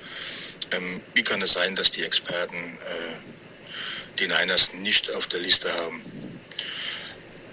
ähm, 0.70 1.00
wie 1.14 1.22
kann 1.22 1.42
es 1.42 1.52
sein, 1.52 1.74
dass 1.74 1.90
die 1.90 2.02
Experten 2.02 2.56
äh, 2.56 4.18
die 4.18 4.28
Niners 4.28 4.72
nicht 4.74 5.10
auf 5.12 5.26
der 5.26 5.40
Liste 5.40 5.72
haben? 5.74 6.02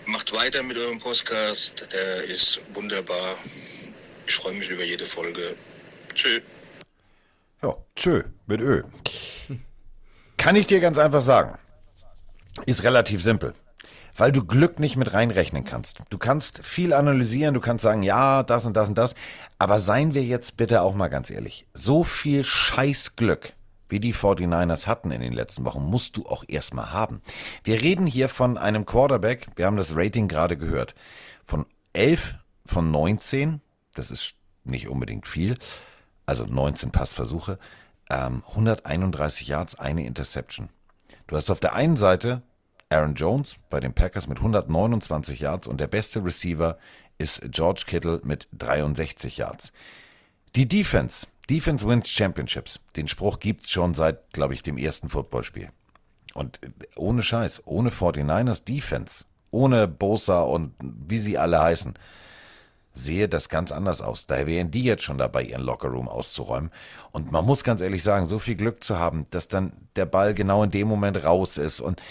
Macht 0.06 0.32
weiter 0.32 0.64
mit 0.64 0.78
eurem 0.78 1.00
Podcast, 1.00 1.88
der 1.92 2.24
ist 2.24 2.62
wunderbar. 2.74 3.38
Ich 4.26 4.36
freue 4.36 4.54
mich 4.54 4.70
über 4.70 4.84
jede 4.84 5.06
Folge. 5.06 5.56
Tschö. 6.14 6.40
Ja, 7.62 7.76
tschö, 7.96 8.24
mit 8.48 8.62
Ö. 8.62 8.84
Kann 10.38 10.56
ich 10.56 10.68
dir 10.68 10.80
ganz 10.80 10.98
einfach 10.98 11.22
sagen. 11.22 11.58
Ist 12.66 12.84
relativ 12.84 13.22
simpel 13.22 13.54
weil 14.20 14.32
du 14.34 14.44
Glück 14.44 14.80
nicht 14.80 14.98
mit 14.98 15.14
reinrechnen 15.14 15.64
kannst. 15.64 16.02
Du 16.10 16.18
kannst 16.18 16.64
viel 16.64 16.94
analysieren, 16.94 17.54
du 17.54 17.62
kannst 17.62 17.84
sagen, 17.84 18.04
ja, 18.04 18.44
das 18.44 18.66
und 18.66 18.76
das 18.76 18.90
und 18.90 18.98
das, 18.98 19.16
aber 19.58 19.80
seien 19.80 20.14
wir 20.14 20.24
jetzt 20.24 20.58
bitte 20.58 20.82
auch 20.82 20.94
mal 20.94 21.08
ganz 21.08 21.30
ehrlich, 21.30 21.66
so 21.74 22.04
viel 22.04 22.44
Scheißglück, 22.44 23.54
wie 23.88 24.02
die 24.02 24.14
49ers 24.14 24.88
hatten 24.88 25.12
in 25.12 25.22
den 25.22 25.34
letzten 25.34 25.64
Wochen, 25.64 25.82
musst 25.82 26.18
du 26.18 26.26
auch 26.26 26.44
erstmal 26.48 26.92
haben. 26.92 27.22
Wir 27.64 27.82
reden 27.82 28.06
hier 28.06 28.28
von 28.28 28.58
einem 28.58 28.86
Quarterback, 28.86 29.48
wir 29.56 29.66
haben 29.66 29.78
das 29.78 29.96
Rating 29.96 30.28
gerade 30.28 30.58
gehört, 30.58 30.96
von 31.46 31.66
11 31.94 32.36
von 32.66 32.92
19, 32.92 33.62
das 33.96 34.12
ist 34.12 34.36
nicht 34.66 34.90
unbedingt 34.90 35.28
viel, 35.28 35.58
also 36.30 36.46
19 36.46 36.92
Passversuche, 36.92 37.58
ähm, 38.10 38.44
131 38.48 39.48
Yards, 39.48 39.76
eine 39.76 40.06
Interception. 40.06 40.70
Du 41.28 41.36
hast 41.36 41.50
auf 41.50 41.60
der 41.60 41.74
einen 41.74 41.98
Seite 41.98 42.44
Aaron 42.90 43.16
Jones 43.16 43.58
bei 43.70 43.80
den 43.80 43.94
Packers 43.94 44.28
mit 44.28 44.38
129 44.38 45.40
Yards 45.40 45.68
und 45.68 45.80
der 45.80 45.88
beste 45.88 46.24
Receiver 46.24 46.78
ist 47.18 47.42
George 47.52 47.84
Kittle 47.86 48.22
mit 48.24 48.48
63 48.58 49.38
Yards. 49.38 49.74
Die 50.56 50.68
Defense, 50.68 51.28
Defense 51.50 51.88
wins 51.88 52.10
Championships. 52.10 52.80
Den 52.96 53.08
Spruch 53.08 53.40
gibt's 53.40 53.72
schon 53.72 53.94
seit, 53.94 54.32
glaube 54.32 54.54
ich, 54.54 54.64
dem 54.64 54.78
ersten 54.78 55.10
Footballspiel. 55.10 55.70
Und 56.36 56.60
ohne 56.96 57.24
Scheiß, 57.24 57.64
ohne 57.66 57.90
49ers 57.90 58.64
Defense, 58.64 59.26
ohne 59.52 59.88
Bosa 59.88 60.42
und 60.42 60.74
wie 60.80 61.18
sie 61.18 61.40
alle 61.40 61.60
heißen, 61.60 61.96
sehe 62.92 63.30
das 63.30 63.50
ganz 63.50 63.72
anders 63.72 64.02
aus. 64.02 64.26
Da 64.28 64.46
wären 64.46 64.72
die 64.72 64.84
jetzt 64.84 65.04
schon 65.04 65.18
dabei, 65.18 65.44
ihren 65.44 65.64
Lockerroom 65.64 66.08
auszuräumen. 66.08 66.72
Und 67.12 67.32
man 67.32 67.46
muss 67.46 67.64
ganz 67.64 67.82
ehrlich 67.82 68.04
sagen, 68.04 68.28
so 68.28 68.40
viel 68.40 68.56
Glück 68.56 68.84
zu 68.84 69.00
haben, 69.00 69.26
dass 69.32 69.48
dann 69.48 69.74
der 69.96 70.06
Ball 70.06 70.34
genau 70.34 70.64
in 70.64 70.72
dem 70.72 70.88
Moment 70.88 71.24
raus 71.24 71.58
ist 71.58 71.80
und 71.80 72.02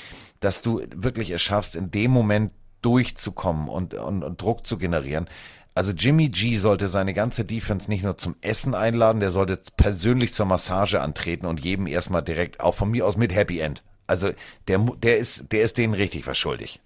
dass 0.41 0.63
du 0.63 0.81
wirklich 0.95 1.31
es 1.31 1.43
schaffst, 1.43 1.75
in 1.75 1.91
dem 1.91 2.11
Moment 2.11 2.53
durchzukommen 2.83 3.69
und, 3.69 3.95
und, 3.95 4.23
und 4.23 4.41
Druck 4.41 4.67
zu 4.67 4.79
generieren. 4.79 5.29
Also 5.75 5.93
Jimmy 5.93 6.29
G 6.29 6.57
sollte 6.57 6.89
seine 6.89 7.15
ganze 7.15 7.45
Defense 7.45 7.89
nicht 7.89 8.03
nur 8.03 8.19
zum 8.19 8.35
Essen 8.41 8.75
einladen, 8.75 9.21
der 9.21 9.31
sollte 9.31 9.61
persönlich 9.77 10.33
zur 10.33 10.47
Massage 10.47 11.01
antreten 11.01 11.47
und 11.47 11.61
jedem 11.61 11.87
erstmal 11.87 12.23
direkt, 12.23 12.61
auch 12.61 12.75
von 12.75 12.91
mir 12.91 13.07
aus 13.07 13.17
mit 13.17 13.35
Happy 13.35 13.61
End. 13.61 13.83
Also 14.07 14.31
der, 14.67 14.79
der 14.79 15.19
ist, 15.19 15.53
der 15.53 15.63
ist 15.63 15.79
denen 15.79 15.95
richtig 15.95 16.27
was 16.27 16.39
schuldig. 16.39 16.81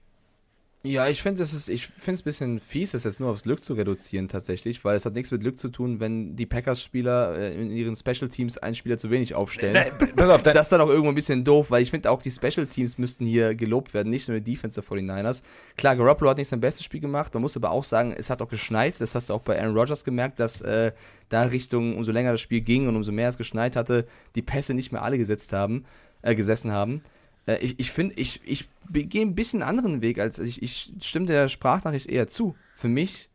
Ja, 0.85 1.07
ich 1.07 1.22
finde 1.22 1.45
es 1.45 1.68
ich 1.68 1.87
finde 1.87 2.12
es 2.12 2.20
ein 2.22 2.24
bisschen 2.24 2.59
fies, 2.59 2.91
das 2.91 3.05
jetzt 3.05 3.20
nur 3.20 3.30
aufs 3.30 3.45
Glück 3.45 3.62
zu 3.62 3.74
reduzieren 3.74 4.26
tatsächlich, 4.26 4.85
weil 4.85 4.97
es 4.97 5.07
hat 5.07 5.14
nichts 5.14 5.30
mit 5.30 5.41
Glück 5.41 5.57
zu 5.57 5.68
tun, 5.68 6.01
wenn 6.01 6.35
die 6.35 6.45
Packers-Spieler 6.45 7.39
äh, 7.39 7.55
in 7.55 7.70
ihren 7.70 7.95
Special 7.95 8.28
Teams 8.28 8.59
einen 8.59 8.74
Spieler 8.74 8.99
zu 8.99 9.09
wenig 9.09 9.37
aufstellen. 9.37 9.76
Pass 10.16 10.28
auf, 10.28 10.43
das 10.43 10.57
ist 10.57 10.72
dann 10.72 10.80
auch 10.80 10.89
irgendwo 10.89 11.11
ein 11.11 11.14
bisschen 11.14 11.45
doof, 11.45 11.70
weil 11.70 11.83
ich 11.83 11.91
finde 11.91 12.11
auch 12.11 12.20
die 12.20 12.33
Special 12.33 12.66
Teams 12.66 12.99
müssten 12.99 13.24
hier 13.24 13.55
gelobt 13.55 13.95
werden, 13.95 14.11
nicht 14.11 14.28
nur 14.28 14.41
die 14.41 14.53
Defense 14.53 14.80
der 14.80 14.89
49ers. 14.89 15.45
Klar, 15.76 15.95
Garoppolo 15.95 16.30
hat 16.30 16.39
nicht 16.39 16.49
sein 16.49 16.61
bestes 16.61 16.85
Spiel 16.85 17.01
gemacht, 17.01 17.33
man 17.33 17.43
muss 17.43 17.57
aber 17.57 17.70
auch 17.70 17.85
sagen, 17.85 18.12
es 18.18 18.28
hat 18.28 18.43
auch 18.43 18.49
geschneit, 18.49 19.01
das 19.01 19.14
hast 19.14 19.30
du 19.30 19.35
auch 19.35 19.43
bei 19.43 19.61
Aaron 19.61 19.78
Rodgers 19.78 20.05
gemerkt, 20.05 20.41
dass 20.41 20.62
äh, 20.62 20.91
da 21.28 21.43
Richtung, 21.43 21.97
umso 21.97 22.11
länger 22.11 22.33
das 22.33 22.41
Spiel 22.41 22.61
ging 22.61 22.89
und 22.89 22.97
umso 22.97 23.12
mehr 23.12 23.28
es 23.28 23.39
geschneit 23.39 23.76
hatte, 23.76 24.05
die 24.35 24.43
Pässe 24.43 24.74
nicht 24.74 24.91
mehr 24.91 25.03
alle 25.03 25.16
gesetzt 25.16 25.53
haben, 25.53 25.85
äh, 26.22 26.35
gesessen 26.35 26.72
haben. 26.72 27.03
Äh, 27.47 27.59
ich 27.59 27.78
ich 27.78 27.93
finde, 27.93 28.16
ich, 28.16 28.41
ich 28.45 28.68
gehe 28.93 29.22
ein 29.22 29.34
bisschen 29.34 29.62
anderen 29.62 30.01
Weg, 30.03 30.18
als 30.18 30.38
ich, 30.38 30.62
ich 30.62 30.93
stimme 31.01 31.26
der 31.26 31.49
Sprachnachricht 31.49 32.07
eher 32.07 32.28
zu. 32.28 32.55
Für 32.74 32.88
mich 32.88 33.30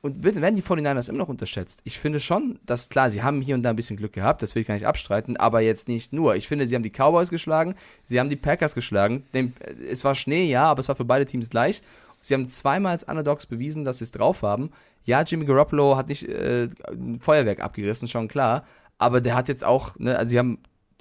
und 0.00 0.22
werden 0.22 0.54
die 0.54 0.62
49ers 0.62 1.08
immer 1.08 1.18
noch 1.18 1.28
unterschätzt. 1.28 1.80
Ich 1.84 1.98
finde 1.98 2.20
schon, 2.20 2.60
dass 2.64 2.88
klar, 2.88 3.10
sie 3.10 3.22
haben 3.22 3.40
hier 3.40 3.56
und 3.56 3.62
da 3.62 3.70
ein 3.70 3.76
bisschen 3.76 3.96
Glück 3.96 4.12
gehabt, 4.12 4.42
das 4.42 4.54
will 4.54 4.62
ich 4.62 4.68
gar 4.68 4.74
nicht 4.74 4.86
abstreiten, 4.86 5.36
aber 5.36 5.60
jetzt 5.60 5.88
nicht 5.88 6.12
nur. 6.12 6.36
Ich 6.36 6.46
finde, 6.46 6.68
sie 6.68 6.74
haben 6.76 6.84
die 6.84 6.92
Cowboys 6.92 7.30
geschlagen, 7.30 7.74
sie 8.04 8.20
haben 8.20 8.30
die 8.30 8.36
Packers 8.36 8.74
geschlagen. 8.74 9.24
Es 9.90 10.04
war 10.04 10.14
Schnee, 10.14 10.44
ja, 10.44 10.64
aber 10.64 10.80
es 10.80 10.88
war 10.88 10.94
für 10.94 11.04
beide 11.04 11.26
Teams 11.26 11.50
gleich. 11.50 11.82
Sie 12.20 12.34
haben 12.34 12.48
zweimal 12.48 12.92
als 12.92 13.04
Underdogs 13.04 13.46
bewiesen, 13.46 13.84
dass 13.84 13.98
sie 13.98 14.04
es 14.04 14.12
drauf 14.12 14.42
haben. 14.42 14.70
Ja, 15.04 15.22
Jimmy 15.22 15.46
Garoppolo 15.46 15.96
hat 15.96 16.08
nicht 16.08 16.28
äh, 16.28 16.68
ein 16.90 17.18
Feuerwerk 17.20 17.60
abgerissen, 17.60 18.08
schon 18.08 18.28
klar. 18.28 18.64
Aber 18.98 19.20
der 19.20 19.34
hat 19.34 19.48
jetzt 19.48 19.64
auch, 19.64 19.98
ne, 19.98 20.16
also 20.16 20.30
sie 20.30 20.38
haben 20.38 20.58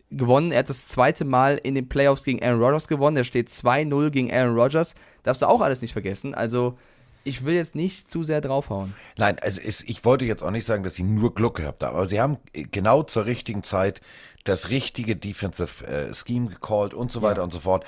gewonnen. 0.10 0.52
Er 0.52 0.60
hat 0.60 0.70
das 0.70 0.88
zweite 0.88 1.26
Mal 1.26 1.58
in 1.58 1.76
den 1.76 1.90
Playoffs 1.90 2.24
gegen 2.24 2.42
Aaron 2.44 2.62
Rodgers 2.62 2.88
gewonnen. 2.88 3.18
Er 3.18 3.24
steht 3.24 3.50
2-0 3.50 4.10
gegen 4.10 4.32
Aaron 4.32 4.58
Rodgers. 4.58 4.96
Darfst 5.24 5.42
du 5.42 5.48
auch 5.48 5.62
alles 5.62 5.82
nicht 5.82 5.94
vergessen. 5.94 6.34
Also, 6.34 6.78
ich 7.24 7.44
will 7.44 7.56
jetzt 7.56 7.76
nicht 7.76 8.10
zu 8.10 8.24
sehr 8.24 8.40
draufhauen. 8.40 8.94
Nein, 9.18 9.38
also 9.42 9.60
es, 9.62 9.84
ich 9.84 10.06
wollte 10.06 10.26
jetzt 10.26 10.42
auch 10.42 10.52
nicht 10.52 10.66
sagen, 10.66 10.84
dass 10.84 10.96
sie 10.96 11.04
nur 11.04 11.36
Glück 11.36 11.58
gehabt 11.58 11.84
haben, 11.84 11.96
aber 11.96 12.06
sie 12.06 12.22
haben 12.22 12.38
genau 12.54 13.04
zur 13.04 13.26
richtigen 13.26 13.64
Zeit 13.64 14.02
das 14.46 14.70
richtige 14.70 15.18
Defensive 15.18 15.86
äh, 15.86 16.14
Scheme 16.14 16.48
gecallt 16.48 16.94
und 16.94 17.12
so 17.12 17.22
weiter 17.22 17.40
ja. 17.40 17.44
und 17.44 17.52
so 17.52 17.60
fort. 17.60 17.86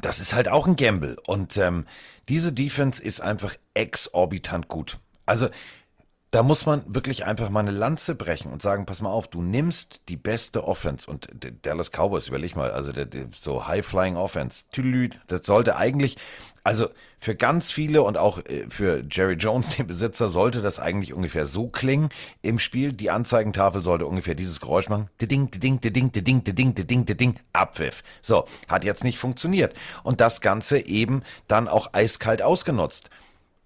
Das 0.00 0.20
ist 0.20 0.34
halt 0.34 0.48
auch 0.48 0.66
ein 0.66 0.76
Gamble. 0.76 1.16
Und 1.26 1.58
ähm, 1.58 1.86
diese 2.28 2.52
Defense 2.52 3.02
ist 3.02 3.20
einfach 3.20 3.56
exorbitant 3.74 4.68
gut. 4.68 4.98
Also 5.26 5.48
da 6.30 6.44
muss 6.44 6.64
man 6.64 6.82
wirklich 6.86 7.26
einfach 7.26 7.50
mal 7.50 7.60
eine 7.60 7.72
Lanze 7.72 8.14
brechen 8.14 8.52
und 8.52 8.62
sagen, 8.62 8.86
pass 8.86 9.02
mal 9.02 9.10
auf, 9.10 9.26
du 9.26 9.42
nimmst 9.42 10.00
die 10.08 10.16
beste 10.16 10.66
Offense 10.66 11.10
und 11.10 11.28
Dallas 11.62 11.90
Cowboys, 11.90 12.28
überleg 12.28 12.54
mal, 12.54 12.70
also 12.70 12.92
der, 12.92 13.06
der, 13.06 13.26
so 13.32 13.66
High-Flying 13.66 14.16
Offense, 14.16 14.62
das 15.26 15.44
sollte 15.44 15.76
eigentlich, 15.76 16.16
also 16.62 16.88
für 17.18 17.34
ganz 17.34 17.72
viele 17.72 18.02
und 18.02 18.16
auch 18.16 18.38
äh, 18.46 18.66
für 18.68 19.04
Jerry 19.10 19.34
Jones, 19.34 19.76
den 19.76 19.88
Besitzer, 19.88 20.28
sollte 20.28 20.62
das 20.62 20.78
eigentlich 20.78 21.12
ungefähr 21.12 21.46
so 21.46 21.68
klingen 21.68 22.10
im 22.42 22.58
Spiel. 22.58 22.92
Die 22.92 23.10
Anzeigentafel 23.10 23.82
sollte 23.82 24.06
ungefähr 24.06 24.34
dieses 24.34 24.60
Geräusch 24.60 24.88
machen. 24.88 25.08
Ding, 25.20 25.50
ding, 25.50 25.80
ding, 25.80 25.80
ding, 25.80 26.12
ding, 26.12 26.44
ding, 26.44 26.74
ding, 26.74 27.04
ding, 27.04 27.40
Abpfiff. 27.52 28.02
So, 28.22 28.46
hat 28.68 28.84
jetzt 28.84 29.04
nicht 29.04 29.18
funktioniert. 29.18 29.74
Und 30.02 30.20
das 30.20 30.40
Ganze 30.40 30.78
eben 30.78 31.22
dann 31.48 31.68
auch 31.68 31.92
eiskalt 31.92 32.40
ausgenutzt. 32.40 33.10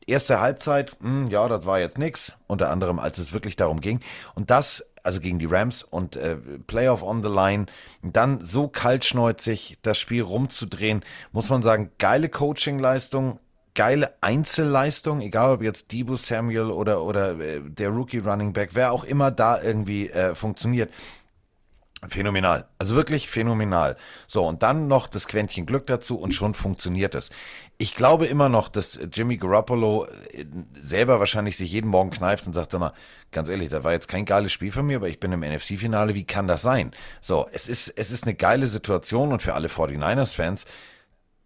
Erste 0.07 0.41
Halbzeit, 0.41 0.97
mh, 1.01 1.09
hm, 1.09 1.31
ja, 1.31 1.49
das 1.49 1.67
war 1.67 1.79
jetzt 1.79 1.99
nix. 1.99 2.35
Unter 2.47 2.71
anderem, 2.71 2.99
als 2.99 3.19
es 3.19 3.33
wirklich 3.33 3.57
darum 3.57 3.81
ging. 3.81 4.01
Und 4.35 4.51
das, 4.51 4.85
also 5.03 5.21
gegen 5.21 5.39
die 5.39 5.47
Rams 5.47 5.83
und 5.83 6.17
äh, 6.17 6.37
Playoff 6.67 7.03
on 7.03 7.23
the 7.23 7.29
line, 7.29 7.67
dann 8.03 8.45
so 8.45 8.69
kaltschneuzig 8.69 9.79
das 9.83 9.99
Spiel 9.99 10.23
rumzudrehen, 10.23 11.05
muss 11.33 11.49
man 11.49 11.63
sagen, 11.63 11.91
geile 11.99 12.29
Coaching-Leistung, 12.29 13.39
geile 13.75 14.15
Einzelleistung, 14.21 15.21
egal 15.21 15.55
ob 15.55 15.63
jetzt 15.63 15.93
Debo 15.93 16.17
Samuel 16.17 16.71
oder, 16.71 17.03
oder 17.03 17.39
äh, 17.41 17.61
der 17.63 17.91
Rookie 17.91 18.19
Running 18.19 18.53
Back, 18.53 18.71
wer 18.73 18.93
auch 18.93 19.05
immer 19.05 19.31
da 19.31 19.61
irgendwie 19.61 20.11
äh, 20.11 20.35
funktioniert. 20.35 20.91
Phänomenal. 22.09 22.67
Also 22.79 22.97
wirklich 22.97 23.29
phänomenal. 23.31 23.97
So, 24.27 24.47
und 24.47 24.63
dann 24.63 24.89
noch 24.89 25.07
das 25.07 25.27
Quäntchen 25.27 25.67
Glück 25.67 25.87
dazu 25.87 26.19
und 26.19 26.33
schon 26.33 26.55
funktioniert 26.55 27.15
es. 27.15 27.31
Ich 27.79 27.95
glaube 27.95 28.27
immer 28.27 28.49
noch, 28.49 28.69
dass 28.69 28.99
Jimmy 29.13 29.37
Garoppolo 29.37 30.07
äh, 30.33 30.45
selber 30.75 31.19
wahrscheinlich 31.21 31.57
sich 31.57 31.73
jeden 31.73 31.89
Morgen 31.89 32.11
kneift 32.11 32.47
und 32.47 32.53
sagt, 32.53 32.73
sag 32.73 32.81
mal, 32.81 32.93
ganz 33.33 33.49
ehrlich, 33.49 33.71
da 33.71 33.85
war 33.85 33.93
jetzt 33.93 34.09
kein 34.09 34.25
geiles 34.25 34.53
Spiel 34.53 34.73
von 34.73 34.87
mir, 34.87 34.97
aber 34.97 35.09
ich 35.09 35.21
bin 35.21 35.33
im 35.33 35.41
NFC-Finale, 35.41 36.15
wie 36.15 36.25
kann 36.25 36.47
das 36.47 36.63
sein? 36.63 36.93
So, 37.21 37.49
es 37.53 37.69
ist, 37.69 37.89
es 37.97 38.11
ist 38.11 38.25
eine 38.25 38.35
geile 38.35 38.67
Situation 38.67 39.33
und 39.33 39.43
für 39.43 39.55
alle 39.55 39.69
49ers-Fans, 39.69 40.67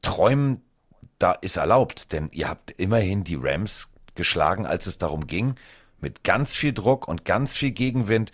träumen, 0.02 0.62
da 1.18 1.32
ist 1.32 1.56
erlaubt, 1.56 2.12
denn 2.12 2.30
ihr 2.32 2.48
habt 2.48 2.70
immerhin 2.72 3.24
die 3.24 3.38
Rams 3.40 3.88
geschlagen, 4.14 4.66
als 4.66 4.86
es 4.86 4.98
darum 4.98 5.26
ging, 5.26 5.54
mit 6.00 6.24
ganz 6.24 6.54
viel 6.56 6.72
Druck 6.72 7.08
und 7.08 7.24
ganz 7.24 7.56
viel 7.56 7.72
Gegenwind, 7.72 8.32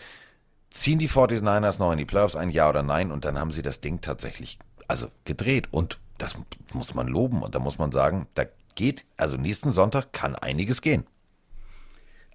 ziehen 0.74 0.98
die 0.98 1.08
49ers 1.08 1.78
noch 1.78 1.92
in 1.92 1.98
die 1.98 2.04
Playoffs 2.04 2.36
ein, 2.36 2.50
ja 2.50 2.68
oder 2.68 2.82
nein? 2.82 3.10
Und 3.10 3.24
dann 3.24 3.38
haben 3.38 3.52
sie 3.52 3.62
das 3.62 3.80
Ding 3.80 4.00
tatsächlich, 4.00 4.58
also 4.88 5.06
gedreht. 5.24 5.68
Und 5.70 6.00
das 6.18 6.36
muss 6.72 6.94
man 6.94 7.08
loben. 7.08 7.42
Und 7.42 7.54
da 7.54 7.60
muss 7.60 7.78
man 7.78 7.92
sagen, 7.92 8.26
da 8.34 8.44
geht, 8.74 9.04
also 9.16 9.36
nächsten 9.36 9.72
Sonntag 9.72 10.12
kann 10.12 10.34
einiges 10.34 10.82
gehen. 10.82 11.06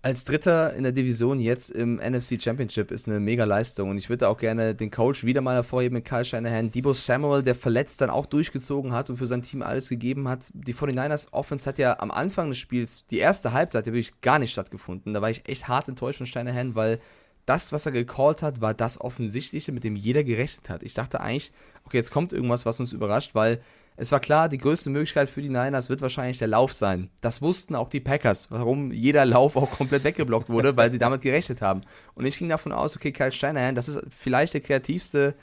Als 0.02 0.24
Dritter 0.24 0.74
in 0.76 0.84
der 0.84 0.94
Division 0.94 1.42
jetzt 1.42 1.72
im 1.72 1.98
NFC 1.98 2.42
Championship 2.42 2.90
ist 2.90 3.10
eine 3.10 3.20
mega 3.20 3.44
Leistung 3.44 3.90
und 3.90 3.98
ich 3.98 4.10
würde 4.10 4.30
auch 4.30 4.38
gerne 4.38 4.74
den 4.74 4.92
Coach 4.92 5.26
wieder 5.26 5.42
mal 5.42 5.56
hervorheben 5.56 5.96
mit 5.96 6.06
Kyle 6.06 6.24
Shanahan. 6.24 6.72
Debo 6.72 6.94
Samuel, 6.94 7.44
der 7.44 7.54
verletzt 7.54 8.00
dann 8.00 8.10
auch 8.10 8.26
durchgezogen 8.26 8.94
hat 8.94 9.10
und 9.10 9.18
für 9.18 9.28
sein 9.28 9.42
Team 9.42 9.62
alles 9.62 9.90
gegeben 9.90 10.30
hat. 10.30 10.52
Die 10.54 10.74
49ers 10.74 11.34
Offense 11.34 11.68
hat 11.68 11.80
ja 11.80 12.00
am 12.00 12.12
Anfang 12.12 12.48
des 12.48 12.60
Spiels, 12.60 13.08
die 13.08 13.18
erste 13.18 13.52
Halbzeit, 13.52 13.88
ja 13.88 13.92
wirklich 13.92 14.22
gar 14.22 14.40
nicht 14.40 14.54
stattgefunden. 14.54 15.14
Da 15.14 15.22
war 15.22 15.32
ich 15.32 15.50
echt 15.50 15.68
hart 15.68 15.90
enttäuscht 15.90 16.20
von 16.20 16.28
Shanahan, 16.28 16.76
weil 16.76 17.02
das, 17.50 17.74
was 17.74 17.88
er 17.88 17.92
gecallt 17.92 18.44
hat, 18.44 18.62
war 18.62 18.76
das 18.76 19.02
Offensichtliche, 19.02 19.72
mit 19.72 19.84
dem 19.84 19.96
jeder 19.96 20.24
gerechnet 20.24 20.70
hat. 20.70 20.84
Ich 20.84 20.94
dachte 20.94 21.20
eigentlich, 21.20 21.52
okay, 21.84 21.98
jetzt 21.98 22.12
kommt 22.12 22.32
irgendwas, 22.32 22.66
was 22.68 22.80
uns 22.80 22.94
überrascht, 22.94 23.34
weil 23.34 23.60
es 23.98 24.12
war 24.12 24.20
klar, 24.20 24.48
die 24.48 24.60
größte 24.60 24.92
Möglichkeit 24.92 25.30
für 25.30 25.42
die 25.42 25.50
Niners 25.50 25.90
wird 25.90 26.02
wahrscheinlich 26.02 26.38
der 26.38 26.48
Lauf 26.48 26.74
sein. 26.74 27.10
Das 27.22 27.42
wussten 27.42 27.76
auch 27.76 27.90
die 27.90 28.00
Packers, 28.00 28.52
warum 28.52 28.92
jeder 28.92 29.26
Lauf 29.26 29.56
auch 29.56 29.72
komplett 29.72 30.04
weggeblockt 30.04 30.50
wurde, 30.50 30.78
weil 30.78 30.92
sie 30.92 31.00
damit 31.00 31.22
gerechnet 31.22 31.62
haben. 31.62 31.82
Und 32.14 32.26
ich 32.26 32.38
ging 32.38 32.50
davon 32.50 32.72
aus, 32.72 32.96
okay, 32.96 33.12
Kyle 33.12 33.32
Steiner, 33.32 33.74
das 33.74 33.90
ist 33.90 34.00
vielleicht 34.12 34.54
der 34.54 34.62
kreativste 34.62 35.34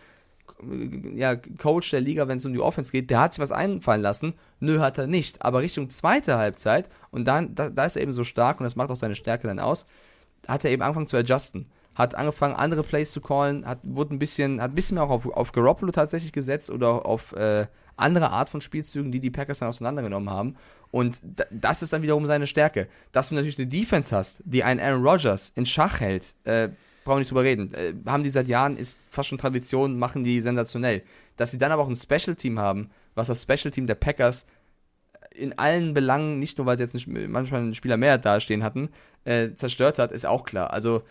ja, 1.16 1.34
Coach 1.34 1.90
der 1.90 2.00
Liga, 2.00 2.28
wenn 2.28 2.38
es 2.38 2.46
um 2.46 2.52
die 2.52 2.61
Offense 2.61 2.92
geht, 2.92 3.11
der 3.11 3.20
hat 3.20 3.32
sich 3.32 3.42
was 3.42 3.52
einfallen 3.52 4.00
lassen. 4.00 4.34
Nö, 4.61 4.78
hat 4.78 4.96
er 4.96 5.09
nicht. 5.09 5.42
Aber 5.42 5.61
Richtung 5.61 5.88
zweite 5.88 6.38
Halbzeit, 6.38 6.88
und 7.11 7.26
dann, 7.26 7.57
da, 7.57 7.68
da 7.68 7.84
ist 7.84 7.96
er 7.96 8.02
eben 8.02 8.12
so 8.12 8.22
stark 8.22 8.61
und 8.61 8.64
das 8.64 8.76
macht 8.76 8.90
auch 8.90 8.96
seine 8.96 9.16
Stärke 9.16 9.48
dann 9.48 9.59
aus, 9.59 9.86
hat 10.46 10.64
er 10.64 10.70
eben 10.70 10.82
angefangen 10.82 11.09
zu 11.09 11.16
adjusten 11.16 11.66
hat 11.97 12.14
angefangen, 12.14 12.55
andere 12.55 12.82
Plays 12.82 13.11
zu 13.11 13.20
callen, 13.20 13.66
hat, 13.66 13.80
wurde 13.82 14.14
ein 14.14 14.18
bisschen, 14.18 14.61
hat 14.61 14.72
ein 14.72 14.74
bisschen 14.74 14.97
mehr 14.97 15.05
auch 15.05 15.11
auf, 15.11 15.26
auf 15.26 15.53
Garoppolo 15.53 15.90
tatsächlich 15.92 16.30
gesetzt 16.30 16.70
oder 16.70 17.07
auf 17.07 17.32
äh, 17.32 17.66
andere 17.97 18.30
Art 18.30 18.51
von 18.51 18.61
Spielzügen, 18.61 19.11
die 19.11 19.18
die 19.18 19.30
Packers 19.30 19.61
dann 19.61 19.70
auseinandergenommen 19.70 20.30
haben. 20.30 20.57
Und 20.90 21.20
das 21.51 21.82
ist 21.82 21.94
dann 21.94 22.03
wiederum 22.03 22.26
seine 22.26 22.47
Stärke. 22.47 22.86
Dass 23.12 23.30
du 23.30 23.34
natürlich 23.34 23.59
eine 23.59 23.66
Defense 23.66 24.14
hast, 24.14 24.42
die 24.44 24.62
einen 24.62 24.78
Aaron 24.78 25.03
Rodgers 25.03 25.53
in 25.55 25.64
Schach 25.64 26.01
hält, 26.01 26.34
äh, 26.44 26.68
brauchen 27.05 27.16
wir 27.16 27.20
nicht 27.20 27.30
drüber 27.30 27.44
reden. 27.44 27.72
Äh, 27.72 27.94
haben 28.07 28.24
die 28.24 28.30
seit 28.30 28.47
Jahren, 28.47 28.76
ist 28.76 28.99
fast 29.11 29.30
schon 29.30 29.38
Tradition, 29.38 29.99
machen 29.99 30.22
die 30.22 30.42
sensationell. 30.42 31.03
Dass 31.36 31.51
sie 31.51 31.59
dann 31.59 31.72
aber 31.72 31.82
auch 31.82 31.88
ein 31.88 31.97
Special 31.97 32.36
Team 32.36 32.59
haben, 32.59 32.90
was 33.14 33.28
das 33.28 33.42
Special 33.42 33.70
Team 33.70 33.86
der 33.86 33.94
Packers 33.94 34.47
in 35.30 35.59
allen 35.59 35.94
Belangen, 35.94 36.38
nicht 36.38 36.59
nur 36.59 36.66
weil 36.66 36.76
sie 36.76 36.84
jetzt 36.84 37.07
manchmal 37.07 37.61
einen 37.61 37.74
Spieler 37.74 37.97
mehr 37.97 38.18
dastehen 38.18 38.62
hatten, 38.62 38.90
äh, 39.24 39.55
zerstört 39.55 39.99
hat, 39.99 40.12
ist 40.12 40.26
auch 40.26 40.44
klar. 40.44 40.72
Also 40.72 41.03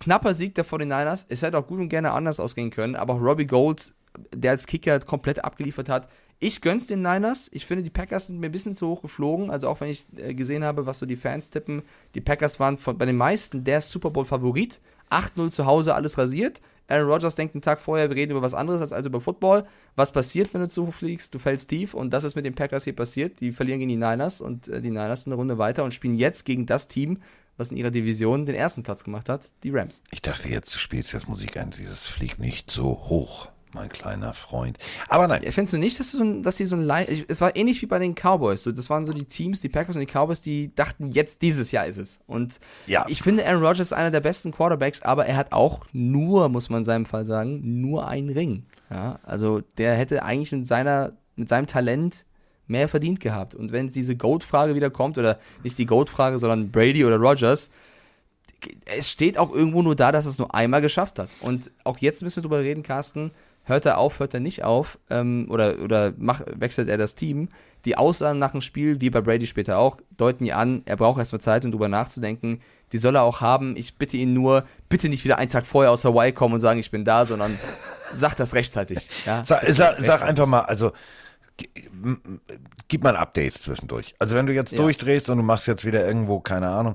knapper 0.00 0.34
Sieg 0.34 0.54
der 0.54 0.64
49ers. 0.64 1.26
Es 1.28 1.42
hätte 1.42 1.58
auch 1.58 1.66
gut 1.66 1.80
und 1.80 1.88
gerne 1.88 2.12
anders 2.12 2.40
ausgehen 2.40 2.70
können, 2.70 2.96
aber 2.96 3.14
auch 3.14 3.20
Robbie 3.20 3.46
Gold, 3.46 3.94
der 4.34 4.52
als 4.52 4.66
Kicker 4.66 5.00
komplett 5.00 5.44
abgeliefert 5.44 5.88
hat. 5.88 6.08
Ich 6.40 6.60
gönn's 6.60 6.86
den 6.86 7.02
Niners. 7.02 7.50
Ich 7.52 7.66
finde, 7.66 7.82
die 7.82 7.90
Packers 7.90 8.28
sind 8.28 8.38
mir 8.38 8.46
ein 8.46 8.52
bisschen 8.52 8.74
zu 8.74 8.86
hoch 8.88 9.02
geflogen. 9.02 9.50
Also 9.50 9.68
auch 9.68 9.80
wenn 9.80 9.90
ich 9.90 10.06
äh, 10.16 10.34
gesehen 10.34 10.62
habe, 10.62 10.86
was 10.86 10.98
so 10.98 11.06
die 11.06 11.16
Fans 11.16 11.50
tippen. 11.50 11.82
Die 12.14 12.20
Packers 12.20 12.60
waren 12.60 12.78
von, 12.78 12.96
bei 12.96 13.06
den 13.06 13.16
meisten 13.16 13.64
der 13.64 13.80
Super 13.80 14.10
Bowl-Favorit. 14.10 14.80
8-0 15.10 15.50
zu 15.50 15.66
Hause, 15.66 15.94
alles 15.94 16.16
rasiert. 16.16 16.60
Aaron 16.86 17.10
Rodgers 17.10 17.34
denkt 17.34 17.54
einen 17.54 17.62
Tag 17.62 17.80
vorher, 17.80 18.08
wir 18.08 18.16
reden 18.16 18.32
über 18.32 18.40
was 18.40 18.54
anderes 18.54 18.80
als, 18.80 18.92
als 18.92 19.06
über 19.06 19.20
Football. 19.20 19.66
Was 19.94 20.12
passiert, 20.12 20.54
wenn 20.54 20.62
du 20.62 20.68
zu 20.68 20.86
hoch 20.86 20.94
fliegst? 20.94 21.34
Du 21.34 21.38
fällst 21.38 21.68
tief 21.68 21.92
und 21.92 22.12
das 22.12 22.24
ist 22.24 22.34
mit 22.34 22.46
den 22.46 22.54
Packers 22.54 22.84
hier 22.84 22.96
passiert. 22.96 23.40
Die 23.40 23.52
verlieren 23.52 23.80
gegen 23.80 23.90
die 23.90 23.96
Niners 23.96 24.40
und 24.40 24.68
äh, 24.68 24.80
die 24.80 24.90
Niners 24.90 25.24
sind 25.24 25.32
eine 25.32 25.38
Runde 25.38 25.58
weiter 25.58 25.84
und 25.84 25.92
spielen 25.92 26.14
jetzt 26.14 26.44
gegen 26.44 26.66
das 26.66 26.88
Team, 26.88 27.18
was 27.58 27.70
in 27.70 27.76
ihrer 27.76 27.90
Division 27.90 28.46
den 28.46 28.54
ersten 28.54 28.82
Platz 28.82 29.04
gemacht 29.04 29.28
hat, 29.28 29.48
die 29.62 29.70
Rams. 29.70 30.02
Ich 30.10 30.22
dachte, 30.22 30.48
jetzt 30.48 30.78
spielst 30.78 31.12
du 31.12 31.18
jetzt 31.18 31.28
Musik 31.28 31.56
ein, 31.56 31.70
dieses 31.70 32.06
fliegt 32.06 32.38
nicht 32.38 32.70
so 32.70 33.04
hoch 33.08 33.48
mein 33.74 33.88
kleiner 33.88 34.32
Freund. 34.32 34.78
Aber 35.08 35.28
nein. 35.28 35.42
Findest 35.42 35.72
du 35.72 35.78
nicht, 35.78 35.98
dass, 36.00 36.12
du 36.12 36.18
so, 36.18 36.42
dass 36.42 36.56
die 36.56 36.66
so 36.66 36.76
ein 36.76 36.88
Es 37.28 37.40
war 37.40 37.54
ähnlich 37.56 37.82
wie 37.82 37.86
bei 37.86 37.98
den 37.98 38.14
Cowboys. 38.14 38.62
So, 38.62 38.72
das 38.72 38.88
waren 38.90 39.04
so 39.04 39.12
die 39.12 39.24
Teams, 39.24 39.60
die 39.60 39.68
Packers 39.68 39.96
und 39.96 40.00
die 40.00 40.06
Cowboys, 40.06 40.42
die 40.42 40.74
dachten, 40.74 41.10
jetzt 41.12 41.42
dieses 41.42 41.70
Jahr 41.70 41.86
ist 41.86 41.98
es. 41.98 42.20
Und 42.26 42.60
ja. 42.86 43.04
ich 43.08 43.22
finde, 43.22 43.46
Aaron 43.46 43.62
Rodgers 43.62 43.88
ist 43.88 43.92
einer 43.92 44.10
der 44.10 44.20
besten 44.20 44.52
Quarterbacks, 44.52 45.02
aber 45.02 45.26
er 45.26 45.36
hat 45.36 45.52
auch 45.52 45.84
nur, 45.92 46.48
muss 46.48 46.70
man 46.70 46.78
in 46.78 46.84
seinem 46.84 47.06
Fall 47.06 47.24
sagen, 47.24 47.80
nur 47.80 48.08
einen 48.08 48.30
Ring. 48.30 48.64
Ja, 48.90 49.18
also 49.22 49.60
der 49.76 49.94
hätte 49.96 50.22
eigentlich 50.22 50.52
mit 50.52 50.66
seiner, 50.66 51.12
mit 51.36 51.48
seinem 51.48 51.66
Talent 51.66 52.24
mehr 52.68 52.88
verdient 52.88 53.20
gehabt. 53.20 53.54
Und 53.54 53.72
wenn 53.72 53.88
diese 53.88 54.16
Goat-Frage 54.16 54.74
wieder 54.74 54.90
kommt, 54.90 55.18
oder 55.18 55.38
nicht 55.64 55.78
die 55.78 55.86
Goat-Frage, 55.86 56.38
sondern 56.38 56.70
Brady 56.70 57.04
oder 57.04 57.16
Rogers, 57.16 57.70
es 58.86 59.10
steht 59.10 59.38
auch 59.38 59.52
irgendwo 59.52 59.82
nur 59.82 59.96
da, 59.96 60.12
dass 60.12 60.26
er 60.26 60.30
es 60.30 60.38
nur 60.38 60.54
einmal 60.54 60.80
geschafft 60.80 61.18
hat. 61.18 61.28
Und 61.40 61.70
auch 61.84 61.98
jetzt 61.98 62.22
müssen 62.22 62.36
wir 62.36 62.42
drüber 62.42 62.60
reden, 62.60 62.82
Carsten. 62.82 63.30
Hört 63.64 63.84
er 63.84 63.98
auf, 63.98 64.18
hört 64.18 64.32
er 64.32 64.40
nicht 64.40 64.64
auf, 64.64 64.98
ähm, 65.10 65.46
oder, 65.50 65.78
oder 65.80 66.14
mach, 66.16 66.40
wechselt 66.54 66.88
er 66.88 66.96
das 66.96 67.14
Team? 67.14 67.50
Die 67.84 67.96
Aussagen 67.96 68.38
nach 68.38 68.52
dem 68.52 68.62
Spiel, 68.62 69.00
wie 69.02 69.10
bei 69.10 69.20
Brady 69.20 69.46
später 69.46 69.78
auch, 69.78 69.98
deuten 70.16 70.46
ja 70.46 70.56
an, 70.56 70.82
er 70.86 70.96
braucht 70.96 71.18
erstmal 71.18 71.40
Zeit, 71.40 71.66
um 71.66 71.70
drüber 71.70 71.88
nachzudenken. 71.88 72.62
Die 72.92 72.98
soll 72.98 73.14
er 73.16 73.22
auch 73.22 73.42
haben. 73.42 73.76
Ich 73.76 73.96
bitte 73.96 74.16
ihn 74.16 74.32
nur, 74.32 74.64
bitte 74.88 75.10
nicht 75.10 75.24
wieder 75.24 75.36
einen 75.36 75.50
Tag 75.50 75.66
vorher 75.66 75.92
aus 75.92 76.04
Hawaii 76.06 76.32
kommen 76.32 76.54
und 76.54 76.60
sagen, 76.60 76.80
ich 76.80 76.90
bin 76.90 77.04
da, 77.04 77.26
sondern 77.26 77.58
sag 78.12 78.36
das 78.36 78.54
rechtzeitig. 78.54 79.06
Ja? 79.26 79.44
Sag, 79.44 79.62
sag, 79.66 79.98
sag 79.98 80.22
einfach 80.22 80.46
mal, 80.46 80.62
also 80.62 80.92
gib 82.88 83.02
mal 83.02 83.16
ein 83.16 83.20
Update 83.20 83.54
zwischendurch. 83.54 84.14
Also 84.18 84.34
wenn 84.34 84.46
du 84.46 84.54
jetzt 84.54 84.72
ja. 84.72 84.78
durchdrehst 84.78 85.28
und 85.30 85.38
du 85.38 85.42
machst 85.42 85.66
jetzt 85.66 85.84
wieder 85.84 86.06
irgendwo, 86.06 86.40
keine 86.40 86.68
Ahnung, 86.68 86.94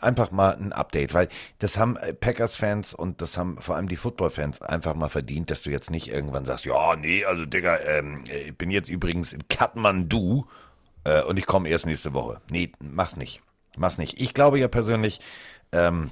einfach 0.00 0.30
mal 0.30 0.56
ein 0.56 0.72
Update, 0.72 1.14
weil 1.14 1.28
das 1.58 1.78
haben 1.78 1.98
Packers-Fans 2.20 2.94
und 2.94 3.20
das 3.22 3.36
haben 3.36 3.58
vor 3.60 3.76
allem 3.76 3.88
die 3.88 3.96
Football-Fans 3.96 4.62
einfach 4.62 4.94
mal 4.94 5.08
verdient, 5.08 5.50
dass 5.50 5.62
du 5.62 5.70
jetzt 5.70 5.90
nicht 5.90 6.08
irgendwann 6.08 6.44
sagst, 6.44 6.64
ja, 6.64 6.96
nee, 6.96 7.24
also 7.24 7.44
Digga, 7.44 7.78
ähm, 7.80 8.24
ich 8.46 8.56
bin 8.56 8.70
jetzt 8.70 8.88
übrigens 8.88 9.32
in 9.32 9.48
Kathmandu 9.48 10.46
äh, 11.04 11.22
und 11.22 11.38
ich 11.38 11.46
komme 11.46 11.68
erst 11.68 11.86
nächste 11.86 12.12
Woche. 12.14 12.40
Nee, 12.50 12.72
mach's 12.80 13.16
nicht. 13.16 13.42
Mach's 13.76 13.98
nicht. 13.98 14.20
Ich 14.20 14.34
glaube 14.34 14.58
ja 14.58 14.68
persönlich, 14.68 15.20
ähm, 15.72 16.10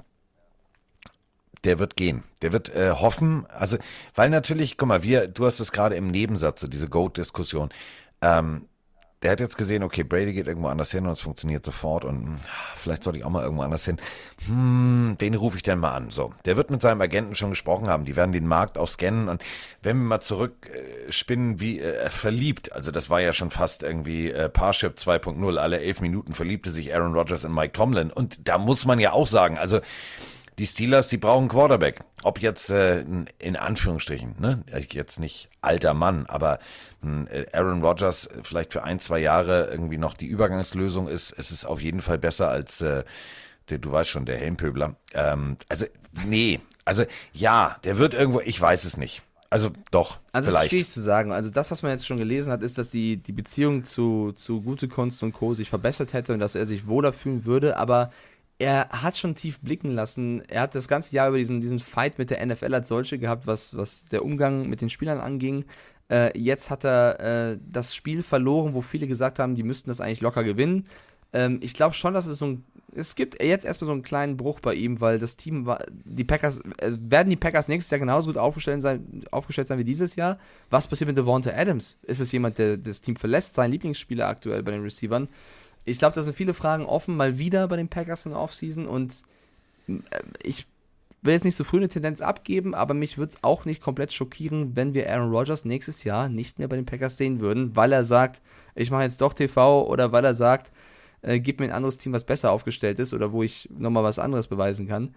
der 1.65 1.79
wird 1.79 1.97
gehen. 1.97 2.25
Der 2.43 2.53
wird 2.53 2.75
äh, 2.75 2.91
hoffen, 2.93 3.47
also, 3.47 3.79
weil 4.15 4.31
natürlich, 4.31 4.77
guck 4.77 4.89
mal, 4.89 5.03
wir, 5.03 5.29
du 5.29 5.47
hast 5.47 5.61
es 5.61 5.73
gerade 5.73 5.97
im 5.97 6.09
Nebensatz, 6.09 6.61
so 6.61 6.69
diese 6.69 6.89
Goat-Diskussion. 6.89 7.71
Ähm, 8.23 8.67
der 9.23 9.33
hat 9.33 9.41
jetzt 9.41 9.57
gesehen, 9.57 9.83
okay, 9.83 10.05
Brady 10.05 10.33
geht 10.33 10.47
irgendwo 10.47 10.69
anders 10.69 10.93
hin 10.93 11.05
und 11.05 11.11
es 11.11 11.21
funktioniert 11.21 11.65
sofort 11.65 12.05
und 12.05 12.25
hm, 12.25 12.37
vielleicht 12.77 13.03
sollte 13.03 13.19
ich 13.19 13.25
auch 13.25 13.31
mal 13.31 13.43
irgendwo 13.43 13.65
anders 13.65 13.85
hin. 13.85 13.97
Hm, 14.47 15.17
den 15.21 15.35
rufe 15.35 15.57
ich 15.57 15.65
denn 15.65 15.81
mal 15.81 15.93
an. 15.93 16.11
So, 16.11 16.33
der 16.45 16.57
wird 16.57 16.71
mit 16.71 16.83
seinem 16.83 17.01
Agenten 17.01 17.35
schon 17.35 17.51
gesprochen 17.51 17.89
haben. 17.89 18.05
Die 18.05 18.15
werden 18.15 18.31
den 18.31 18.47
Markt 18.47 18.79
auch 18.79 18.87
scannen 18.87 19.29
und 19.29 19.43
wenn 19.83 19.99
wir 19.99 20.05
mal 20.05 20.21
zurückspinnen, 20.21 21.57
äh, 21.57 21.61
wie 21.61 21.81
äh, 21.81 22.11
verliebt, 22.11 22.73
also 22.73 22.93
das 22.93 23.11
war 23.11 23.21
ja 23.21 23.33
schon 23.33 23.51
fast 23.51 23.83
irgendwie 23.83 24.31
äh, 24.31 24.49
Parship 24.49 24.99
2.0. 24.99 25.57
Alle 25.57 25.81
elf 25.81 26.01
Minuten 26.01 26.35
verliebte 26.35 26.71
sich 26.71 26.95
Aaron 26.95 27.15
Rodgers 27.15 27.43
in 27.43 27.53
Mike 27.53 27.73
Tomlin 27.73 28.13
und 28.13 28.47
da 28.47 28.57
muss 28.57 28.87
man 28.87 29.01
ja 29.01 29.13
auch 29.13 29.27
sagen, 29.27 29.59
also 29.59 29.81
die 30.59 30.67
Steelers, 30.67 31.09
die 31.09 31.19
brauchen 31.19 31.49
Quarterback. 31.49 32.01
Ob 32.25 32.41
jetzt 32.41 32.71
äh, 32.71 33.05
in 33.39 33.57
Anführungsstrichen, 33.57 34.35
ne? 34.39 34.65
Jetzt 34.91 35.21
nicht 35.21 35.49
alter 35.61 35.95
Mann, 35.95 36.27
aber 36.27 36.59
äh, 37.03 37.47
Aaron 37.53 37.83
Rodgers 37.83 38.29
vielleicht 38.43 38.73
für 38.73 38.83
ein, 38.83 38.99
zwei 38.99 39.21
Jahre 39.21 39.69
irgendwie 39.71 39.99
noch 39.99 40.15
die 40.15 40.27
Übergangslösung 40.27 41.09
ist, 41.09 41.33
es 41.37 41.53
ist 41.53 41.65
auf 41.65 41.81
jeden 41.81 42.03
Fall 42.03 42.19
besser 42.19 42.49
als 42.51 42.81
äh, 42.81 43.05
der, 43.71 43.79
du 43.79 43.93
weißt 43.93 44.11
schon, 44.11 44.25
der 44.25 44.39
Helmpöbler. 44.39 44.97
Ähm, 45.15 45.57
also, 45.69 45.87
nee, 46.27 46.61
also 46.85 47.05
ja, 47.33 47.77
der 47.85 47.99
wird 47.99 48.15
irgendwo, 48.15 48.41
ich 48.41 48.61
weiß 48.61 48.85
es 48.85 48.97
nicht. 48.97 49.23
Also 49.51 49.71
doch, 49.91 50.19
also 50.33 50.49
vielleicht. 50.49 50.65
ist 50.65 50.71
schwierig 50.71 50.89
zu 50.89 51.01
sagen. 51.01 51.33
Also 51.33 51.51
das, 51.51 51.71
was 51.71 51.83
man 51.83 51.93
jetzt 51.93 52.07
schon 52.07 52.19
gelesen 52.19 52.53
hat, 52.53 52.63
ist, 52.63 52.77
dass 52.77 52.91
die, 52.91 53.17
die 53.17 53.33
Beziehung 53.33 53.85
zu, 53.85 54.33
zu 54.33 54.61
Gute 54.61 54.89
Kunst 54.89 55.23
und 55.23 55.33
Co. 55.33 55.55
sich 55.55 55.71
verbessert 55.71 56.13
hätte 56.13 56.35
und 56.35 56.39
dass 56.39 56.55
er 56.55 56.67
sich 56.67 56.87
wohler 56.87 57.13
fühlen 57.13 57.45
würde, 57.47 57.77
aber 57.77 58.11
er 58.59 58.89
hat 58.89 59.17
schon 59.17 59.35
tief 59.35 59.61
blicken 59.61 59.95
lassen. 59.95 60.43
Er 60.49 60.63
hat 60.63 60.75
das 60.75 60.89
ganze 60.89 61.15
Jahr 61.15 61.29
über 61.29 61.39
diesen, 61.39 61.61
diesen 61.61 61.79
Fight 61.79 62.19
mit 62.19 62.31
der 62.31 62.45
NFL 62.45 62.75
als 62.75 62.89
solche 62.89 63.19
gehabt, 63.19 63.47
was, 63.47 63.77
was 63.77 64.05
der 64.07 64.25
Umgang 64.25 64.69
mit 64.69 64.81
den 64.81 64.91
Spielern 64.91 65.21
anging. 65.21 65.65
Äh, 66.11 66.37
jetzt 66.39 66.71
hat 66.71 66.85
er 66.85 67.21
äh, 67.21 67.59
das 67.71 67.95
Spiel 67.95 68.23
verloren, 68.23 68.75
wo 68.75 68.83
viele 68.83 69.07
gesagt 69.07 69.39
haben, 69.39 69.55
die 69.55 69.63
müssten 69.63 69.91
das 69.91 70.01
eigentlich 70.01 70.23
locker 70.23 70.43
gewinnen. 70.43 70.87
Ähm, 71.33 71.59
ich 71.63 71.75
glaube 71.75 71.95
schon, 71.95 72.15
dass 72.15 72.27
es 72.27 72.39
so 72.39 72.47
ein. 72.47 72.65
Es 72.95 73.15
gibt 73.15 73.41
jetzt 73.43 73.67
erstmal 73.67 73.87
so 73.87 73.93
einen 73.93 74.03
kleinen 74.03 74.39
Bruch 74.39 74.61
bei 74.61 74.75
ihm, 74.75 75.01
weil 75.01 75.19
das 75.19 75.37
Team 75.37 75.67
war. 75.67 75.85
Die 75.91 76.25
Packers. 76.25 76.61
Äh, 76.79 76.93
werden 76.99 77.29
die 77.29 77.37
Packers 77.37 77.69
nächstes 77.69 77.91
Jahr 77.91 78.01
genauso 78.01 78.29
gut 78.29 78.39
aufgestellt 78.39 78.83
sein, 78.83 79.25
aufgestellt 79.31 79.69
sein 79.69 79.79
wie 79.79 79.85
dieses 79.85 80.17
Jahr? 80.17 80.39
Was 80.71 80.89
passiert 80.89 81.09
mit 81.09 81.19
Devonta 81.19 81.51
Adams? 81.51 81.99
Ist 82.03 82.21
es 82.21 82.33
jemand, 82.33 82.59
der 82.59 82.79
das 82.79 83.03
Team 83.03 83.17
verlässt? 83.17 83.55
Sein 83.55 83.71
Lieblingsspieler 83.71 84.27
aktuell 84.27 84.63
bei 84.63 84.73
den 84.73 84.83
Receivern? 84.83 85.29
Ich 85.85 85.99
glaube, 85.99 86.15
da 86.15 86.23
sind 86.23 86.37
viele 86.37 86.55
Fragen 86.55 86.87
offen, 86.87 87.17
mal 87.17 87.39
wieder 87.39 87.67
bei 87.69 87.77
den 87.77 87.89
Packers 87.89 88.27
in 88.27 88.33
der 88.33 88.41
Offseason 88.41 88.87
und 88.87 89.23
äh, 89.89 89.95
ich 90.43 90.67
will 91.23 91.35
jetzt 91.35 91.45
nicht 91.45 91.57
so 91.57 91.65
früh 91.65 91.79
eine 91.79 91.89
Tendenz 91.89 92.21
abgeben, 92.21 92.75
aber 92.75 92.95
mich 92.95 93.19
würde 93.19 93.31
es 93.31 93.43
auch 93.43 93.65
nicht 93.65 93.81
komplett 93.81 94.13
schockieren, 94.13 94.77
wenn 94.77 94.95
wir 94.95 95.11
Aaron 95.11 95.31
Rodgers 95.31 95.65
nächstes 95.65 96.05
Jahr 96.05 96.29
nicht 96.29 96.59
mehr 96.59 96.69
bei 96.69 96.77
den 96.77 96.87
Packers 96.87 97.17
sehen 97.17 97.41
würden, 97.41 97.75
weil 97.75 97.93
er 97.93 98.05
sagt, 98.05 98.41
ich 98.75 98.91
mache 98.91 99.03
jetzt 99.03 99.21
doch 99.21 99.35
TV 99.35 99.87
oder 99.87 100.13
weil 100.13 100.25
er 100.25 100.35
sagt, 100.35 100.73
äh, 101.23 101.41
gib 101.41 101.59
mir 101.59 101.67
ein 101.67 101.73
anderes 101.73 101.99
Team, 101.99 102.13
was 102.13 102.25
besser 102.25 102.53
aufgestellt 102.53 103.01
ist 103.01 103.13
oder 103.13 103.33
wo 103.33 103.43
ich 103.43 103.69
nochmal 103.77 104.05
was 104.05 104.19
anderes 104.19 104.47
beweisen 104.47 104.87
kann 104.87 105.15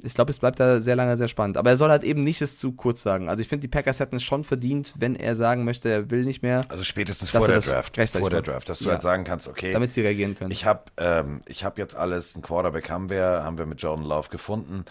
ich 0.00 0.14
glaube, 0.14 0.30
es 0.30 0.38
bleibt 0.38 0.60
da 0.60 0.80
sehr 0.80 0.94
lange 0.94 1.16
sehr 1.16 1.28
spannend. 1.28 1.56
Aber 1.56 1.70
er 1.70 1.76
soll 1.76 1.90
halt 1.90 2.04
eben 2.04 2.22
nicht 2.22 2.40
es 2.40 2.58
zu 2.58 2.72
kurz 2.72 3.02
sagen. 3.02 3.28
Also 3.28 3.40
ich 3.40 3.48
finde, 3.48 3.62
die 3.62 3.68
Packers 3.68 3.98
hätten 3.98 4.16
es 4.16 4.22
schon 4.22 4.44
verdient, 4.44 4.94
wenn 4.98 5.16
er 5.16 5.34
sagen 5.34 5.64
möchte, 5.64 5.88
er 5.90 6.10
will 6.10 6.24
nicht 6.24 6.42
mehr. 6.42 6.62
Also 6.68 6.84
spätestens 6.84 7.30
vor 7.30 7.48
der 7.48 7.60
Draft. 7.60 7.96
Vor 8.12 8.30
der 8.30 8.42
Draft, 8.42 8.68
dass 8.68 8.78
du 8.78 8.86
ja. 8.86 8.92
halt 8.92 9.02
sagen 9.02 9.24
kannst, 9.24 9.48
okay. 9.48 9.72
Damit 9.72 9.92
sie 9.92 10.02
reagieren 10.02 10.36
können. 10.36 10.52
Ich 10.52 10.64
habe 10.64 10.84
ähm, 10.98 11.42
hab 11.50 11.78
jetzt 11.78 11.96
alles, 11.96 12.36
ein 12.36 12.42
Quarterback 12.42 12.90
haben 12.90 13.10
wir, 13.10 13.42
haben 13.42 13.58
wir 13.58 13.66
mit 13.66 13.82
Jordan 13.82 14.04
Love 14.04 14.28
gefunden. 14.28 14.84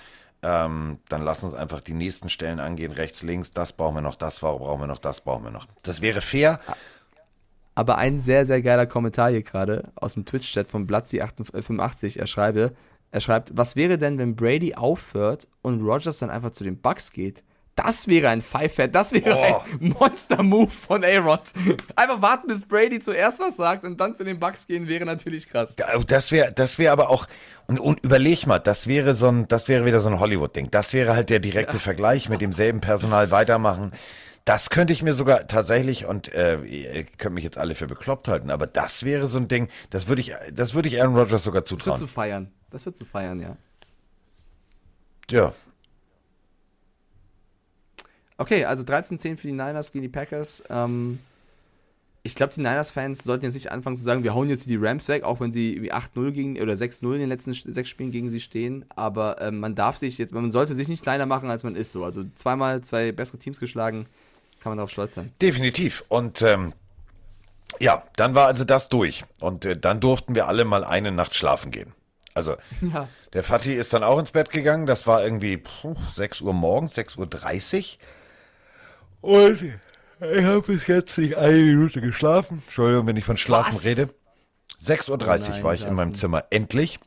Ähm, 0.43 0.99
dann 1.09 1.23
lass 1.23 1.43
uns 1.43 1.53
einfach 1.53 1.81
die 1.81 1.93
nächsten 1.93 2.29
Stellen 2.29 2.59
angehen, 2.59 2.91
rechts, 2.91 3.23
links, 3.23 3.53
das 3.53 3.73
brauchen 3.73 3.95
wir 3.95 4.01
noch, 4.01 4.15
das 4.15 4.41
brauchen 4.41 4.81
wir 4.81 4.87
noch, 4.87 4.99
das 4.99 5.21
brauchen 5.21 5.45
wir 5.45 5.51
noch. 5.51 5.67
Das 5.81 6.01
wäre 6.01 6.21
fair. 6.21 6.59
Aber 7.73 7.97
ein 7.97 8.19
sehr, 8.19 8.45
sehr 8.45 8.61
geiler 8.61 8.85
Kommentar 8.85 9.31
hier 9.31 9.41
gerade 9.41 9.91
aus 9.95 10.13
dem 10.13 10.25
Twitch-Chat 10.25 10.69
von 10.69 10.87
Blatzi85. 10.87 12.19
Er 12.19 12.27
schreibe, 12.27 12.73
er 13.11 13.21
schreibt, 13.21 13.55
was 13.55 13.75
wäre 13.75 13.97
denn, 13.97 14.17
wenn 14.17 14.35
Brady 14.35 14.75
aufhört 14.75 15.47
und 15.61 15.81
Rogers 15.81 16.19
dann 16.19 16.29
einfach 16.29 16.51
zu 16.51 16.63
den 16.63 16.81
Bucks 16.81 17.11
geht? 17.11 17.43
Das 17.77 18.07
wäre 18.07 18.29
ein 18.29 18.41
Pfeifer, 18.41 18.87
das 18.87 19.11
wäre 19.11 19.37
oh. 19.37 19.61
ein 19.79 19.95
Monster-Move 19.99 20.71
von 20.71 21.03
A-Rod. 21.03 21.41
Einfach 21.95 22.23
warten, 22.23 22.47
bis 22.47 22.65
Brady 22.65 22.99
zuerst 22.99 23.39
was 23.39 23.55
sagt 23.55 23.85
und 23.85 24.01
dann 24.01 24.17
zu 24.17 24.23
den 24.23 24.39
Bucks 24.39 24.65
gehen, 24.65 24.87
wäre 24.87 25.05
natürlich 25.05 25.47
krass. 25.47 25.75
Das 26.07 26.31
wäre, 26.31 26.51
das 26.51 26.79
wäre 26.79 26.91
aber 26.91 27.11
auch, 27.11 27.27
und, 27.67 27.79
und, 27.79 28.03
überleg 28.03 28.47
mal, 28.47 28.57
das 28.57 28.87
wäre 28.87 29.13
so 29.13 29.27
ein, 29.27 29.47
das 29.47 29.67
wäre 29.67 29.85
wieder 29.85 29.99
so 29.99 30.09
ein 30.09 30.19
Hollywood-Ding. 30.19 30.71
Das 30.71 30.93
wäre 30.93 31.15
halt 31.15 31.29
der 31.29 31.39
direkte 31.39 31.73
ja. 31.73 31.79
Vergleich 31.79 32.29
mit 32.29 32.41
demselben 32.41 32.81
Personal 32.81 33.29
weitermachen. 33.31 33.91
Das 34.43 34.71
könnte 34.71 34.91
ich 34.91 35.03
mir 35.03 35.13
sogar 35.13 35.47
tatsächlich, 35.47 36.07
und 36.07 36.33
äh, 36.33 36.59
ihr 36.63 37.03
könnt 37.03 37.35
mich 37.35 37.43
jetzt 37.43 37.59
alle 37.59 37.75
für 37.75 37.85
bekloppt 37.85 38.27
halten, 38.27 38.49
aber 38.49 38.65
das 38.65 39.03
wäre 39.03 39.27
so 39.27 39.37
ein 39.37 39.49
Ding, 39.49 39.67
das 39.91 40.07
würde 40.07 40.21
ich, 40.21 40.33
das 40.51 40.73
würde 40.73 40.87
ich 40.87 40.99
Aaron 40.99 41.15
Rodgers 41.15 41.43
sogar 41.43 41.63
zutrauen. 41.63 41.99
Zu 41.99 42.07
feiern. 42.07 42.51
Das 42.69 42.85
wird 42.85 42.97
zu 42.97 43.05
feiern, 43.05 43.39
ja. 43.39 43.57
Ja. 45.29 45.53
Okay, 48.37 48.65
also 48.65 48.83
13-10 48.83 49.37
für 49.37 49.47
die 49.47 49.53
Niners 49.53 49.91
gegen 49.91 50.03
die 50.03 50.09
Packers. 50.09 50.63
Ähm, 50.69 51.19
ich 52.27 52.35
glaube, 52.35 52.53
die 52.53 52.59
Niners-Fans 52.59 53.23
sollten 53.23 53.45
jetzt 53.45 53.53
nicht 53.53 53.71
anfangen 53.71 53.95
zu 53.95 54.03
sagen, 54.03 54.23
wir 54.23 54.35
hauen 54.35 54.49
jetzt 54.49 54.69
die 54.69 54.75
Rams 54.75 55.07
weg, 55.07 55.23
auch 55.23 55.39
wenn 55.39 55.51
sie 55.51 55.91
8-0 55.91 56.31
gegen 56.31 56.61
oder 56.61 56.73
6-0 56.73 57.13
in 57.13 57.19
den 57.21 57.29
letzten 57.29 57.53
sechs 57.53 57.89
Spielen 57.89 58.11
gegen 58.11 58.29
sie 58.29 58.41
stehen. 58.41 58.85
Aber 58.89 59.41
ähm, 59.41 59.59
man 59.59 59.75
darf 59.75 59.97
sich 59.97 60.17
jetzt, 60.17 60.33
man 60.33 60.51
sollte 60.51 60.75
sich 60.75 60.87
nicht 60.87 61.01
kleiner 61.01 61.25
machen, 61.25 61.49
als 61.49 61.63
man 61.63 61.75
ist. 61.75 61.93
So, 61.93 62.03
also 62.03 62.25
zweimal 62.35 62.81
zwei 62.81 63.11
bessere 63.11 63.37
Teams 63.37 63.59
geschlagen, 63.59 64.07
kann 64.59 64.71
man 64.71 64.77
darauf 64.77 64.91
stolz 64.91 65.15
sein. 65.15 65.31
Definitiv. 65.41 66.03
Und 66.09 66.41
ähm, 66.41 66.73
ja, 67.79 68.03
dann 68.17 68.35
war 68.35 68.47
also 68.47 68.65
das 68.65 68.89
durch. 68.89 69.23
Und 69.39 69.65
äh, 69.65 69.77
dann 69.77 69.99
durften 69.99 70.35
wir 70.35 70.47
alle 70.47 70.65
mal 70.65 70.83
eine 70.83 71.11
Nacht 71.11 71.33
schlafen 71.33 71.71
gehen. 71.71 71.93
Also, 72.37 72.55
ja. 72.81 73.09
der 73.33 73.43
Fatih 73.43 73.73
ist 73.73 73.93
dann 73.93 74.03
auch 74.03 74.19
ins 74.19 74.31
Bett 74.31 74.51
gegangen. 74.51 74.85
Das 74.85 75.07
war 75.07 75.23
irgendwie 75.23 75.57
puh, 75.57 75.95
6 76.13 76.41
Uhr 76.41 76.53
morgens, 76.53 76.95
6.30 76.95 77.97
Uhr. 79.21 79.31
Und 79.31 79.59
ich 80.21 80.43
habe 80.43 80.61
bis 80.61 80.85
jetzt 80.85 81.17
nicht 81.17 81.35
eine 81.35 81.57
Minute 81.57 81.99
geschlafen. 81.99 82.61
Entschuldigung, 82.63 83.07
wenn 83.07 83.17
ich 83.17 83.25
von 83.25 83.37
Schlafen 83.37 83.75
Was? 83.75 83.85
rede. 83.85 84.09
6.30 84.79 85.09
Uhr 85.09 85.17
oh 85.59 85.63
war 85.63 85.73
ich 85.73 85.83
in 85.83 85.95
meinem 85.95 86.13
Zimmer. 86.13 86.45
Endlich. 86.51 86.99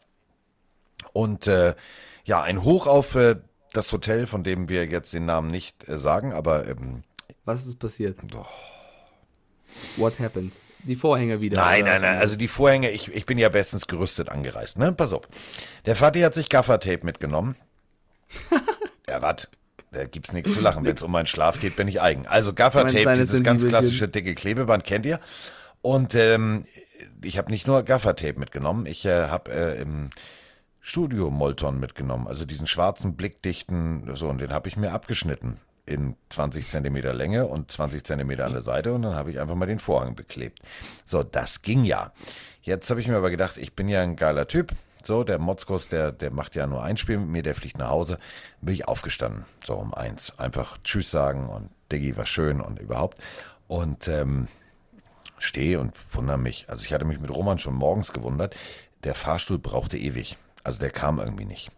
Und 1.12 1.46
äh, 1.46 1.74
ja, 2.24 2.42
ein 2.42 2.64
Hoch 2.64 2.88
auf 2.88 3.14
äh, 3.14 3.36
das 3.72 3.92
Hotel, 3.92 4.26
von 4.26 4.42
dem 4.42 4.68
wir 4.68 4.86
jetzt 4.86 5.14
den 5.14 5.26
Namen 5.26 5.48
nicht 5.48 5.88
äh, 5.88 5.96
sagen, 5.96 6.32
aber. 6.32 6.66
Ähm, 6.66 7.04
Was 7.44 7.66
ist 7.66 7.78
passiert? 7.78 8.16
Oh. 8.34 8.44
What 9.96 10.18
happened? 10.18 10.52
Die 10.84 10.96
Vorhänge 10.96 11.40
wieder. 11.40 11.56
Nein, 11.58 11.84
nein, 11.84 12.00
nein. 12.00 12.18
Also 12.18 12.36
die 12.36 12.48
Vorhänge, 12.48 12.90
ich, 12.90 13.08
ich 13.08 13.26
bin 13.26 13.38
ja 13.38 13.48
bestens 13.48 13.86
gerüstet 13.86 14.28
angereist, 14.28 14.78
ne? 14.78 14.92
Pass 14.92 15.12
auf. 15.12 15.28
Der 15.86 15.96
Vati 15.96 16.20
hat 16.20 16.34
sich 16.34 16.48
Gaffertape 16.48 17.04
mitgenommen. 17.04 17.56
ja, 19.08 19.22
was? 19.22 19.48
Da 19.92 20.04
gibt's 20.04 20.32
nichts 20.32 20.54
zu 20.54 20.60
lachen. 20.60 20.84
Wenn 20.84 20.94
es 20.94 21.02
um 21.02 21.10
meinen 21.10 21.26
Schlaf 21.26 21.60
geht, 21.60 21.76
bin 21.76 21.88
ich 21.88 22.00
eigen. 22.00 22.26
Also 22.26 22.52
Gaffertape, 22.52 23.14
dieses 23.14 23.42
ganz 23.42 23.66
klassische 23.66 24.08
dicke 24.08 24.34
Klebeband, 24.34 24.84
kennt 24.84 25.04
ihr? 25.04 25.18
Und 25.82 26.14
ähm, 26.14 26.64
ich 27.22 27.38
habe 27.38 27.50
nicht 27.50 27.66
nur 27.66 27.82
Gaffertape 27.82 28.38
mitgenommen, 28.38 28.86
ich 28.86 29.04
äh, 29.04 29.28
habe 29.28 29.50
äh, 29.50 29.80
im 29.80 30.10
Studio 30.80 31.30
Molton 31.30 31.80
mitgenommen, 31.80 32.28
also 32.28 32.44
diesen 32.44 32.66
schwarzen, 32.66 33.16
blickdichten, 33.16 34.14
so, 34.14 34.28
und 34.28 34.40
den 34.40 34.52
habe 34.52 34.68
ich 34.68 34.76
mir 34.76 34.92
abgeschnitten 34.92 35.58
in 35.90 36.16
20 36.30 36.68
Zentimeter 36.68 37.12
Länge 37.12 37.46
und 37.46 37.70
20 37.70 38.04
Zentimeter 38.04 38.46
an 38.46 38.52
der 38.52 38.62
Seite 38.62 38.92
und 38.92 39.02
dann 39.02 39.14
habe 39.14 39.30
ich 39.30 39.40
einfach 39.40 39.54
mal 39.54 39.66
den 39.66 39.78
Vorhang 39.78 40.14
beklebt. 40.14 40.60
So, 41.04 41.22
das 41.22 41.62
ging 41.62 41.84
ja. 41.84 42.12
Jetzt 42.62 42.88
habe 42.90 43.00
ich 43.00 43.08
mir 43.08 43.16
aber 43.16 43.30
gedacht, 43.30 43.56
ich 43.56 43.74
bin 43.74 43.88
ja 43.88 44.00
ein 44.00 44.16
geiler 44.16 44.46
Typ. 44.46 44.72
So, 45.02 45.24
der 45.24 45.38
Motzkos, 45.38 45.88
der, 45.88 46.12
der 46.12 46.30
macht 46.30 46.54
ja 46.54 46.66
nur 46.66 46.82
ein 46.82 46.96
Spiel 46.96 47.18
mit 47.18 47.28
mir, 47.28 47.42
der 47.42 47.54
fliegt 47.54 47.78
nach 47.78 47.88
Hause. 47.88 48.18
Bin 48.60 48.74
ich 48.74 48.86
aufgestanden, 48.86 49.44
so 49.64 49.74
um 49.74 49.94
eins. 49.94 50.38
Einfach 50.38 50.78
Tschüss 50.84 51.10
sagen 51.10 51.48
und 51.48 51.70
Diggi 51.90 52.16
war 52.16 52.26
schön 52.26 52.60
und 52.60 52.78
überhaupt. 52.78 53.18
Und 53.66 54.08
ähm, 54.08 54.48
stehe 55.38 55.80
und 55.80 55.92
wundere 56.14 56.38
mich. 56.38 56.66
Also 56.68 56.84
ich 56.84 56.92
hatte 56.92 57.04
mich 57.04 57.18
mit 57.18 57.30
Roman 57.30 57.58
schon 57.58 57.74
morgens 57.74 58.12
gewundert. 58.12 58.54
Der 59.04 59.14
Fahrstuhl 59.14 59.58
brauchte 59.58 59.96
ewig. 59.96 60.36
Also 60.62 60.78
der 60.78 60.90
kam 60.90 61.18
irgendwie 61.18 61.46
nicht. 61.46 61.70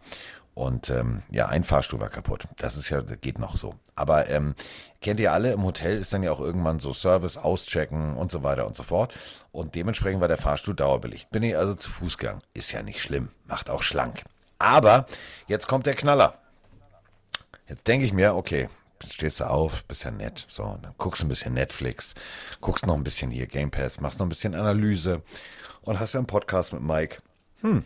Und 0.53 0.89
ähm, 0.91 1.23
ja, 1.31 1.47
ein 1.47 1.63
Fahrstuhl 1.63 1.99
war 1.99 2.09
kaputt. 2.09 2.47
Das 2.57 2.77
ist 2.77 2.89
ja, 2.89 3.01
geht 3.01 3.39
noch 3.39 3.55
so. 3.55 3.75
Aber 3.95 4.29
ähm, 4.29 4.53
kennt 5.01 5.19
ihr 5.19 5.31
alle, 5.31 5.53
im 5.53 5.63
Hotel 5.63 5.97
ist 5.97 6.13
dann 6.13 6.21
ja 6.21 6.31
auch 6.31 6.39
irgendwann 6.39 6.79
so 6.79 6.93
Service, 6.93 7.37
auschecken 7.37 8.15
und 8.15 8.31
so 8.31 8.43
weiter 8.43 8.67
und 8.67 8.75
so 8.75 8.83
fort. 8.83 9.13
Und 9.51 9.75
dementsprechend 9.75 10.21
war 10.21 10.27
der 10.27 10.37
Fahrstuhl 10.37 10.75
dauerbelegt. 10.75 11.31
Bin 11.31 11.43
ich 11.43 11.57
also 11.57 11.73
zu 11.73 11.89
Fuß 11.89 12.17
gegangen. 12.17 12.41
Ist 12.53 12.71
ja 12.71 12.83
nicht 12.83 13.01
schlimm, 13.01 13.29
macht 13.45 13.69
auch 13.69 13.81
schlank. 13.81 14.23
Aber 14.59 15.07
jetzt 15.47 15.67
kommt 15.67 15.87
der 15.87 15.95
Knaller. 15.95 16.37
Jetzt 17.67 17.87
denke 17.87 18.05
ich 18.05 18.13
mir, 18.13 18.35
okay, 18.35 18.69
stehst 19.09 19.39
du 19.39 19.49
auf, 19.49 19.83
bist 19.85 20.03
ja 20.03 20.11
nett. 20.11 20.45
So, 20.49 20.77
dann 20.81 20.93
guckst 20.97 21.21
du 21.21 21.25
ein 21.25 21.29
bisschen 21.29 21.53
Netflix, 21.53 22.13
guckst 22.61 22.85
noch 22.85 22.95
ein 22.95 23.03
bisschen 23.03 23.31
hier 23.31 23.47
Game 23.47 23.71
Pass, 23.71 23.99
machst 23.99 24.19
noch 24.19 24.25
ein 24.25 24.29
bisschen 24.29 24.55
Analyse 24.55 25.21
und 25.81 25.99
hast 25.99 26.13
ja 26.13 26.19
einen 26.19 26.27
Podcast 26.27 26.73
mit 26.73 26.81
Mike. 26.81 27.17
Hm, 27.61 27.85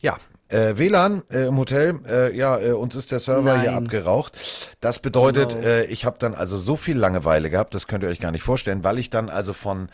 ja, 0.00 0.16
äh, 0.50 0.76
WLAN 0.76 1.22
äh, 1.30 1.46
im 1.46 1.56
Hotel, 1.56 2.00
äh, 2.08 2.36
ja, 2.36 2.58
äh, 2.58 2.72
uns 2.72 2.94
ist 2.96 3.10
der 3.10 3.20
Server 3.20 3.54
Nein. 3.54 3.60
hier 3.62 3.72
abgeraucht. 3.74 4.36
Das 4.80 4.98
bedeutet, 4.98 5.50
genau. 5.50 5.66
äh, 5.66 5.84
ich 5.86 6.04
habe 6.04 6.16
dann 6.18 6.34
also 6.34 6.58
so 6.58 6.76
viel 6.76 6.98
Langeweile 6.98 7.50
gehabt, 7.50 7.74
das 7.74 7.86
könnt 7.86 8.02
ihr 8.04 8.10
euch 8.10 8.20
gar 8.20 8.32
nicht 8.32 8.42
vorstellen, 8.42 8.84
weil 8.84 8.98
ich 8.98 9.10
dann 9.10 9.28
also 9.28 9.52
von 9.52 9.88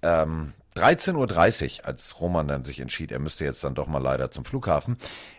Ähm, 0.00 0.52
13.30 0.78 1.80
Uhr, 1.80 1.86
als 1.86 2.20
Roman 2.20 2.48
dann 2.48 2.62
sich 2.62 2.80
entschied, 2.80 3.12
er 3.12 3.18
müsste 3.18 3.44
jetzt 3.44 3.64
dann 3.64 3.74
doch 3.74 3.86
mal 3.86 4.02
leider 4.02 4.30
zum 4.30 4.44
Flughafen. 4.44 4.96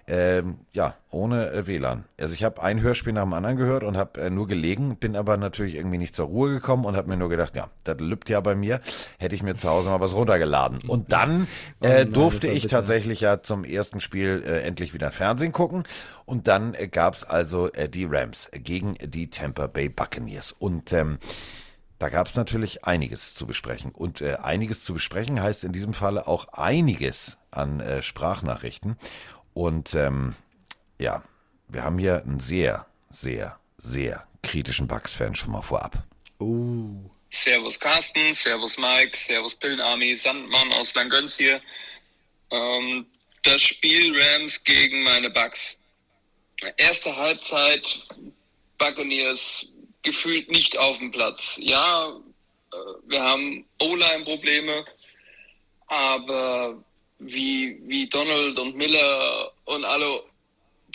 Ähm, 0.08 0.58
ja, 0.72 0.96
ohne 1.12 1.52
äh, 1.52 1.68
WLAN. 1.68 2.06
Also 2.20 2.34
ich 2.34 2.44
habe 2.44 2.64
ein 2.64 2.82
Hörspiel 2.82 3.14
nach 3.14 3.24
dem 3.24 3.34
anderen 3.34 3.58
gehört 3.58 3.84
und 3.84 3.96
habe 3.96 4.20
äh, 4.22 4.30
nur 4.32 4.48
gelegen, 4.48 4.98
bin 4.98 5.16
aber 5.16 5.38
natürlich 5.38 5.76
irgendwie 5.76 6.00
nicht 6.00 6.16
zur 6.16 6.26
Ruhe 6.26 6.50
gekommen 6.50 6.86
und 6.86 6.98
habe 6.98 7.08
mir 7.10 7.18
nur 7.18 7.30
gedacht, 7.30 7.56
ja, 7.56 7.70
das 7.84 8.00
lübt 8.00 8.28
ja 8.28 8.42
bei 8.42 8.56
mir, 8.56 8.82
hätte 9.20 9.36
ich 9.36 9.44
mir 9.44 9.56
zu 9.56 9.70
Hause 9.70 9.90
mal 9.90 10.00
was 10.00 10.16
runtergeladen. 10.16 10.80
Und 10.88 11.12
dann 11.12 11.48
äh, 11.82 12.08
durfte 12.08 12.48
ich 12.48 12.66
tatsächlich 12.68 13.22
ja 13.22 13.44
zum 13.44 13.64
ersten 13.64 14.00
Spiel 14.00 14.44
äh, 14.46 14.62
endlich 14.62 14.96
wieder 14.96 15.12
Fernsehen 15.12 15.52
gucken. 15.52 15.84
Und 16.26 16.48
dann 16.48 16.74
äh, 16.74 16.88
gab's 16.88 17.24
also 17.24 17.72
äh, 17.74 17.88
die 17.88 18.06
Rams 18.06 18.50
gegen 18.52 18.96
die 19.02 19.30
Tampa 19.30 19.68
Bay 19.68 19.90
Buccaneers. 19.90 20.54
Und 20.54 20.92
ähm, 20.92 21.20
da 22.00 22.08
gab 22.08 22.28
es 22.28 22.36
natürlich 22.36 22.86
einiges 22.86 23.34
zu 23.34 23.46
besprechen. 23.46 23.92
Und 23.92 24.22
äh, 24.22 24.38
einiges 24.42 24.86
zu 24.86 24.94
besprechen 24.94 25.42
heißt 25.42 25.66
in 25.66 25.74
diesem 25.74 25.94
Falle 25.94 26.28
auch 26.28 26.48
einiges 26.54 27.38
an 27.52 27.82
äh, 27.82 28.02
Sprachnachrichten. 28.02 28.98
Und 29.54 29.94
ähm, 29.96 30.36
ja, 30.98 31.24
wir 31.68 31.84
haben 31.84 32.00
hier 32.00 32.24
einen 32.24 32.40
sehr, 32.40 32.86
sehr, 33.10 33.60
sehr 33.78 34.26
kritischen 34.42 34.88
Bucks-Fan 34.88 35.36
schon 35.36 35.52
mal 35.52 35.62
vorab. 35.62 36.04
Uh. 36.40 37.10
Servus 37.32 37.80
Carsten, 37.80 38.34
Servus 38.34 38.78
Mike, 38.78 39.16
Servus 39.16 39.54
Pillenarmy, 39.54 40.16
Sandmann 40.16 40.72
aus 40.74 40.96
Langöns 40.96 41.38
hier. 41.38 41.62
Ähm, 42.50 43.06
das 43.44 43.62
Spiel 43.62 44.18
Rams 44.18 44.64
gegen 44.64 45.04
meine 45.04 45.30
Bucks. 45.30 45.82
Erste 46.78 47.16
Halbzeit, 47.16 48.08
Buccaneers 48.78 49.72
gefühlt 50.10 50.50
nicht 50.50 50.78
auf 50.78 50.98
dem 50.98 51.12
Platz. 51.12 51.58
Ja, 51.62 52.20
äh, 52.74 52.78
wir 53.08 53.22
haben 53.22 53.64
O-Line-Probleme, 53.80 54.84
aber 55.86 56.84
wie, 57.20 57.80
wie 57.84 58.10
Donald 58.10 58.58
und 58.58 58.76
Miller 58.76 59.52
und 59.66 59.86
alle 59.86 60.24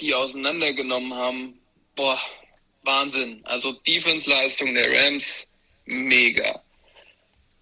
die 0.01 0.13
auseinandergenommen 0.13 1.15
haben, 1.15 1.61
boah, 1.95 2.21
Wahnsinn. 2.83 3.41
Also 3.45 3.71
Defense-Leistung 3.87 4.75
der 4.75 4.93
Rams, 4.93 5.47
mega. 5.85 6.61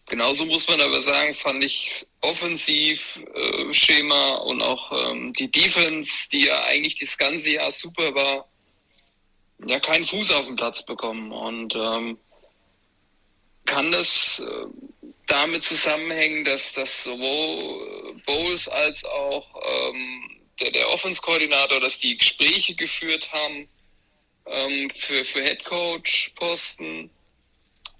Genauso 0.06 0.46
muss 0.46 0.66
man 0.68 0.80
aber 0.80 1.00
sagen, 1.00 1.34
fand 1.34 1.62
ich 1.64 2.06
Offensiv-Schema 2.22 4.36
und 4.36 4.62
auch 4.62 5.10
ähm, 5.10 5.34
die 5.34 5.50
Defense, 5.50 6.30
die 6.30 6.46
ja 6.46 6.64
eigentlich 6.64 6.98
das 6.98 7.18
ganze 7.18 7.50
Jahr 7.50 7.70
super 7.70 8.14
war, 8.14 8.48
ja 9.66 9.80
keinen 9.80 10.04
Fuß 10.04 10.32
auf 10.32 10.46
den 10.46 10.56
Platz 10.56 10.84
bekommen. 10.84 11.30
Und 11.32 11.74
ähm, 11.74 12.18
kann 13.64 13.92
das 13.92 14.40
äh, 14.40 14.66
damit 15.26 15.62
zusammenhängen, 15.62 16.44
dass, 16.44 16.72
dass 16.72 17.04
sowohl 17.04 18.14
Bowles 18.26 18.68
als 18.68 19.04
auch 19.04 19.46
ähm, 19.64 20.22
der, 20.60 20.70
der 20.70 20.90
Offense-Koordinator, 20.90 21.80
dass 21.80 21.98
die 21.98 22.16
Gespräche 22.16 22.74
geführt 22.74 23.32
haben 23.32 23.68
ähm, 24.46 24.90
für, 24.90 25.24
für 25.24 25.42
Headcoach-Posten? 25.42 27.10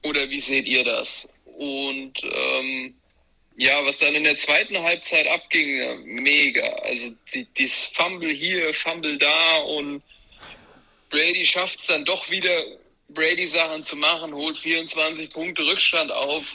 Oder 0.03 0.29
wie 0.31 0.41
seht 0.41 0.67
ihr 0.67 0.85
das? 0.85 1.33
Und 1.45 2.23
ähm, 2.25 2.95
ja, 3.57 3.85
was 3.85 3.99
dann 3.99 4.15
in 4.15 4.25
der 4.25 4.37
zweiten 4.37 4.79
Halbzeit 4.83 5.29
abging, 5.29 5.79
ja, 5.79 5.95
mega. 6.05 6.67
Also 6.83 7.15
die, 7.35 7.45
dieses 7.57 7.87
Fumble 7.87 8.31
hier, 8.31 8.73
Fumble 8.75 9.19
da 9.19 9.59
und 9.59 10.03
Brady 11.13 11.45
schafft 11.45 11.79
es 11.81 11.87
dann 11.87 12.05
doch 12.07 12.29
wieder, 12.31 12.65
Brady-Sachen 13.11 13.83
zu 13.83 13.97
machen, 13.97 14.35
holt 14.35 14.57
24 14.57 15.29
Punkte 15.31 15.65
Rückstand 15.65 16.11
auf. 16.11 16.51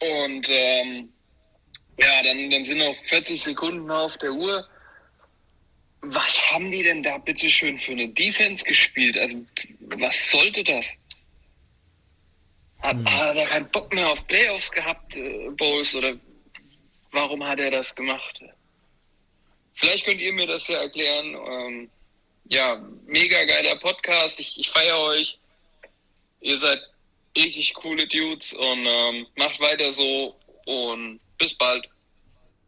Und 0.00 0.48
ähm, 0.50 1.08
ja, 1.98 2.22
dann, 2.24 2.50
dann 2.50 2.64
sind 2.64 2.78
noch 2.78 2.96
40 3.04 3.40
Sekunden 3.40 3.88
auf 3.90 4.18
der 4.18 4.32
Uhr. 4.32 4.68
Was 6.00 6.52
haben 6.52 6.72
die 6.72 6.82
denn 6.82 7.04
da 7.04 7.18
bitte 7.18 7.48
schön 7.48 7.78
für 7.78 7.92
eine 7.92 8.08
Defense 8.08 8.64
gespielt? 8.64 9.16
Also, 9.16 9.36
was 9.96 10.32
sollte 10.32 10.64
das? 10.64 10.98
Hat, 12.80 12.96
hat 13.08 13.36
er 13.36 13.46
keinen 13.46 13.70
Bock 13.70 13.94
mehr 13.94 14.10
auf 14.10 14.26
Playoffs 14.26 14.72
gehabt, 14.72 15.14
äh, 15.14 15.50
Bowles? 15.50 15.94
Oder 15.94 16.16
warum 17.12 17.44
hat 17.44 17.60
er 17.60 17.70
das 17.70 17.94
gemacht? 17.94 18.40
Vielleicht 19.74 20.04
könnt 20.04 20.20
ihr 20.20 20.32
mir 20.32 20.48
das 20.48 20.66
ja 20.66 20.78
erklären. 20.78 21.36
Ähm, 21.46 21.90
ja, 22.44 22.80
mega 23.06 23.44
geiler 23.44 23.76
Podcast. 23.76 24.40
Ich, 24.40 24.58
ich 24.58 24.70
feiere 24.70 24.98
euch. 24.98 25.38
Ihr 26.40 26.58
seid 26.58 26.80
richtig 27.36 27.74
coole 27.74 28.06
Dudes 28.06 28.52
und 28.52 28.86
ähm, 28.86 29.26
macht 29.36 29.60
weiter 29.60 29.92
so 29.92 30.34
und 30.66 31.20
bis 31.38 31.54
bald. 31.54 31.88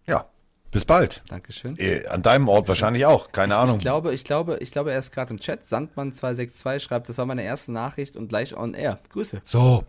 Ja, 0.07 0.27
bis 0.70 0.85
bald. 0.85 1.22
Dankeschön. 1.29 1.79
Äh, 1.79 2.07
an 2.07 2.22
deinem 2.22 2.49
Ort 2.49 2.68
wahrscheinlich 2.68 3.05
auch, 3.07 3.33
keine 3.33 3.57
Ahnung. 3.57 3.77
Ich 3.77 3.83
glaube, 3.83 4.14
ich 4.14 4.25
glaube, 4.25 4.59
ich 4.61 4.70
glaube, 4.70 4.93
er 4.93 4.99
ist 4.99 5.12
gerade 5.12 5.31
im 5.31 5.41
Chat. 5.41 5.64
Sandmann262 5.64 6.81
schreibt, 6.81 7.09
das 7.09 7.18
war 7.18 7.27
meine 7.27 7.43
erste 7.43 7.72
Nachricht 7.72 8.16
und 8.16 8.29
gleich 8.29 8.57
on 8.57 8.75
air. 8.75 9.01
Grüße. 9.11 9.41
So, 9.45 9.85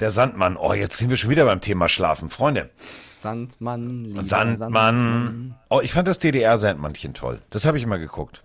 der 0.00 0.10
Sandmann. 0.10 0.56
Oh, 0.56 0.72
jetzt 0.72 0.98
sind 0.98 1.10
wir 1.10 1.16
schon 1.16 1.30
wieder 1.30 1.44
beim 1.44 1.60
Thema 1.60 1.88
Schlafen. 1.88 2.28
Freunde, 2.30 2.70
Sandmann, 3.20 4.04
lieber 4.04 4.24
Sandmann. 4.24 5.54
Oh, 5.70 5.80
ich 5.80 5.92
fand 5.92 6.08
das 6.08 6.18
DDR-Sandmannchen 6.18 7.14
toll. 7.14 7.40
Das 7.50 7.64
habe 7.64 7.78
ich 7.78 7.84
immer 7.84 7.98
geguckt. 7.98 8.42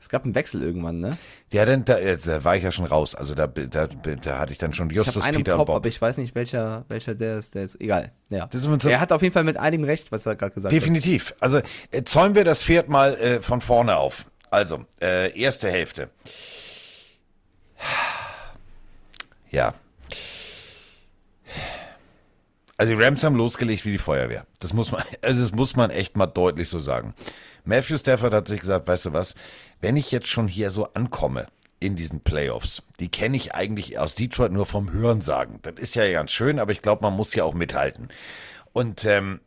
Es 0.00 0.08
gab 0.08 0.24
einen 0.24 0.34
Wechsel 0.34 0.62
irgendwann, 0.62 1.00
ne? 1.00 1.18
Ja, 1.52 1.64
denn 1.64 1.84
da, 1.84 1.98
äh, 1.98 2.16
da 2.24 2.44
war 2.44 2.56
ich 2.56 2.62
ja 2.62 2.70
schon 2.70 2.84
raus. 2.84 3.14
Also 3.16 3.34
da, 3.34 3.46
da, 3.48 3.86
da 3.88 4.38
hatte 4.38 4.52
ich 4.52 4.58
dann 4.58 4.72
schon 4.72 4.90
Ich 4.90 4.96
Justus, 4.96 5.16
habe 5.16 5.26
einen 5.26 5.38
Peter 5.38 5.54
und 5.54 5.58
Kopf, 5.58 5.66
Bob. 5.66 5.76
aber 5.76 5.88
ich 5.88 6.00
weiß 6.00 6.18
nicht, 6.18 6.34
welcher, 6.36 6.84
welcher 6.88 7.14
der 7.16 7.38
ist. 7.38 7.54
Der 7.56 7.64
ist 7.64 7.80
egal. 7.80 8.12
Ja. 8.30 8.48
So- 8.52 8.88
er 8.88 9.00
hat 9.00 9.10
auf 9.12 9.22
jeden 9.22 9.32
Fall 9.34 9.44
mit 9.44 9.56
einigem 9.56 9.84
Recht, 9.84 10.12
was 10.12 10.24
er 10.26 10.36
gerade 10.36 10.54
gesagt 10.54 10.72
hat. 10.72 10.80
Definitiv. 10.80 11.34
Also 11.40 11.60
äh, 11.90 12.04
zäumen 12.04 12.34
wir 12.36 12.44
das 12.44 12.62
Pferd 12.62 12.88
mal 12.88 13.14
äh, 13.16 13.42
von 13.42 13.60
vorne 13.60 13.96
auf. 13.96 14.30
Also, 14.50 14.84
äh, 15.02 15.36
erste 15.38 15.68
Hälfte. 15.70 16.08
Ja. 19.50 19.74
Also 22.76 22.94
die 22.94 23.02
Rams 23.02 23.24
haben 23.24 23.34
losgelegt 23.34 23.84
wie 23.84 23.90
die 23.92 23.98
Feuerwehr. 23.98 24.46
Das 24.60 24.72
muss 24.72 24.92
man, 24.92 25.02
also 25.22 25.42
das 25.42 25.52
muss 25.52 25.74
man 25.76 25.90
echt 25.90 26.16
mal 26.16 26.26
deutlich 26.26 26.68
so 26.68 26.78
sagen. 26.78 27.14
Matthew 27.68 27.98
Stafford 27.98 28.32
hat 28.32 28.48
sich 28.48 28.60
gesagt, 28.60 28.86
weißt 28.86 29.04
du 29.04 29.12
was, 29.12 29.34
wenn 29.82 29.98
ich 29.98 30.10
jetzt 30.10 30.26
schon 30.26 30.48
hier 30.48 30.70
so 30.70 30.88
ankomme 30.94 31.48
in 31.80 31.96
diesen 31.96 32.20
Playoffs, 32.20 32.82
die 32.98 33.10
kenne 33.10 33.36
ich 33.36 33.54
eigentlich 33.54 33.98
aus 33.98 34.14
Detroit 34.14 34.52
nur 34.52 34.64
vom 34.64 34.90
Hörensagen. 34.90 35.60
Das 35.60 35.74
ist 35.76 35.94
ja 35.94 36.10
ganz 36.10 36.30
schön, 36.30 36.60
aber 36.60 36.72
ich 36.72 36.80
glaube, 36.80 37.02
man 37.02 37.14
muss 37.14 37.34
ja 37.34 37.44
auch 37.44 37.52
mithalten. 37.52 38.08
Und 38.72 39.04
ähm, 39.04 39.40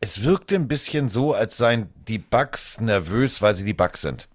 es 0.00 0.24
wirkte 0.24 0.56
ein 0.56 0.66
bisschen 0.66 1.08
so, 1.08 1.32
als 1.32 1.56
seien 1.56 1.88
die 2.08 2.18
Bucks 2.18 2.80
nervös, 2.80 3.40
weil 3.40 3.54
sie 3.54 3.64
die 3.64 3.74
Bucks 3.74 4.00
sind. 4.00 4.28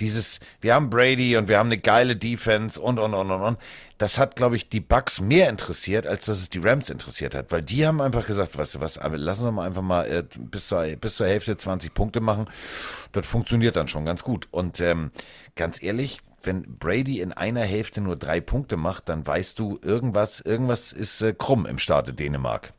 Dieses, 0.00 0.40
wir 0.60 0.74
haben 0.74 0.90
Brady 0.90 1.36
und 1.36 1.48
wir 1.48 1.58
haben 1.58 1.68
eine 1.68 1.78
geile 1.78 2.16
Defense 2.16 2.80
und, 2.80 2.98
und, 2.98 3.14
und, 3.14 3.30
und, 3.30 3.42
und. 3.42 3.58
Das 3.98 4.18
hat, 4.18 4.34
glaube 4.34 4.56
ich, 4.56 4.70
die 4.70 4.80
Bucks 4.80 5.20
mehr 5.20 5.50
interessiert, 5.50 6.06
als 6.06 6.24
dass 6.24 6.38
es 6.38 6.48
die 6.48 6.58
Rams 6.58 6.88
interessiert 6.88 7.34
hat. 7.34 7.52
Weil 7.52 7.62
die 7.62 7.86
haben 7.86 8.00
einfach 8.00 8.26
gesagt, 8.26 8.56
weißt 8.56 8.76
du 8.76 8.80
was, 8.80 8.98
lassen 9.02 9.44
wir 9.44 9.52
mal 9.52 9.66
einfach 9.66 9.82
mal 9.82 10.06
äh, 10.06 10.24
bis, 10.38 10.68
zur, 10.68 10.84
bis 10.96 11.16
zur 11.16 11.26
Hälfte 11.26 11.56
20 11.56 11.92
Punkte 11.92 12.20
machen. 12.20 12.46
Das 13.12 13.26
funktioniert 13.26 13.76
dann 13.76 13.88
schon 13.88 14.06
ganz 14.06 14.24
gut. 14.24 14.48
Und 14.50 14.80
ähm, 14.80 15.10
ganz 15.54 15.82
ehrlich, 15.82 16.20
wenn 16.42 16.62
Brady 16.78 17.20
in 17.20 17.32
einer 17.32 17.62
Hälfte 17.62 18.00
nur 18.00 18.16
drei 18.16 18.40
Punkte 18.40 18.76
macht, 18.76 19.08
dann 19.10 19.26
weißt 19.26 19.58
du, 19.58 19.78
irgendwas, 19.82 20.40
irgendwas 20.40 20.92
ist 20.92 21.20
äh, 21.20 21.34
krumm 21.36 21.66
im 21.66 21.78
Staate 21.78 22.14
Dänemark. 22.14 22.72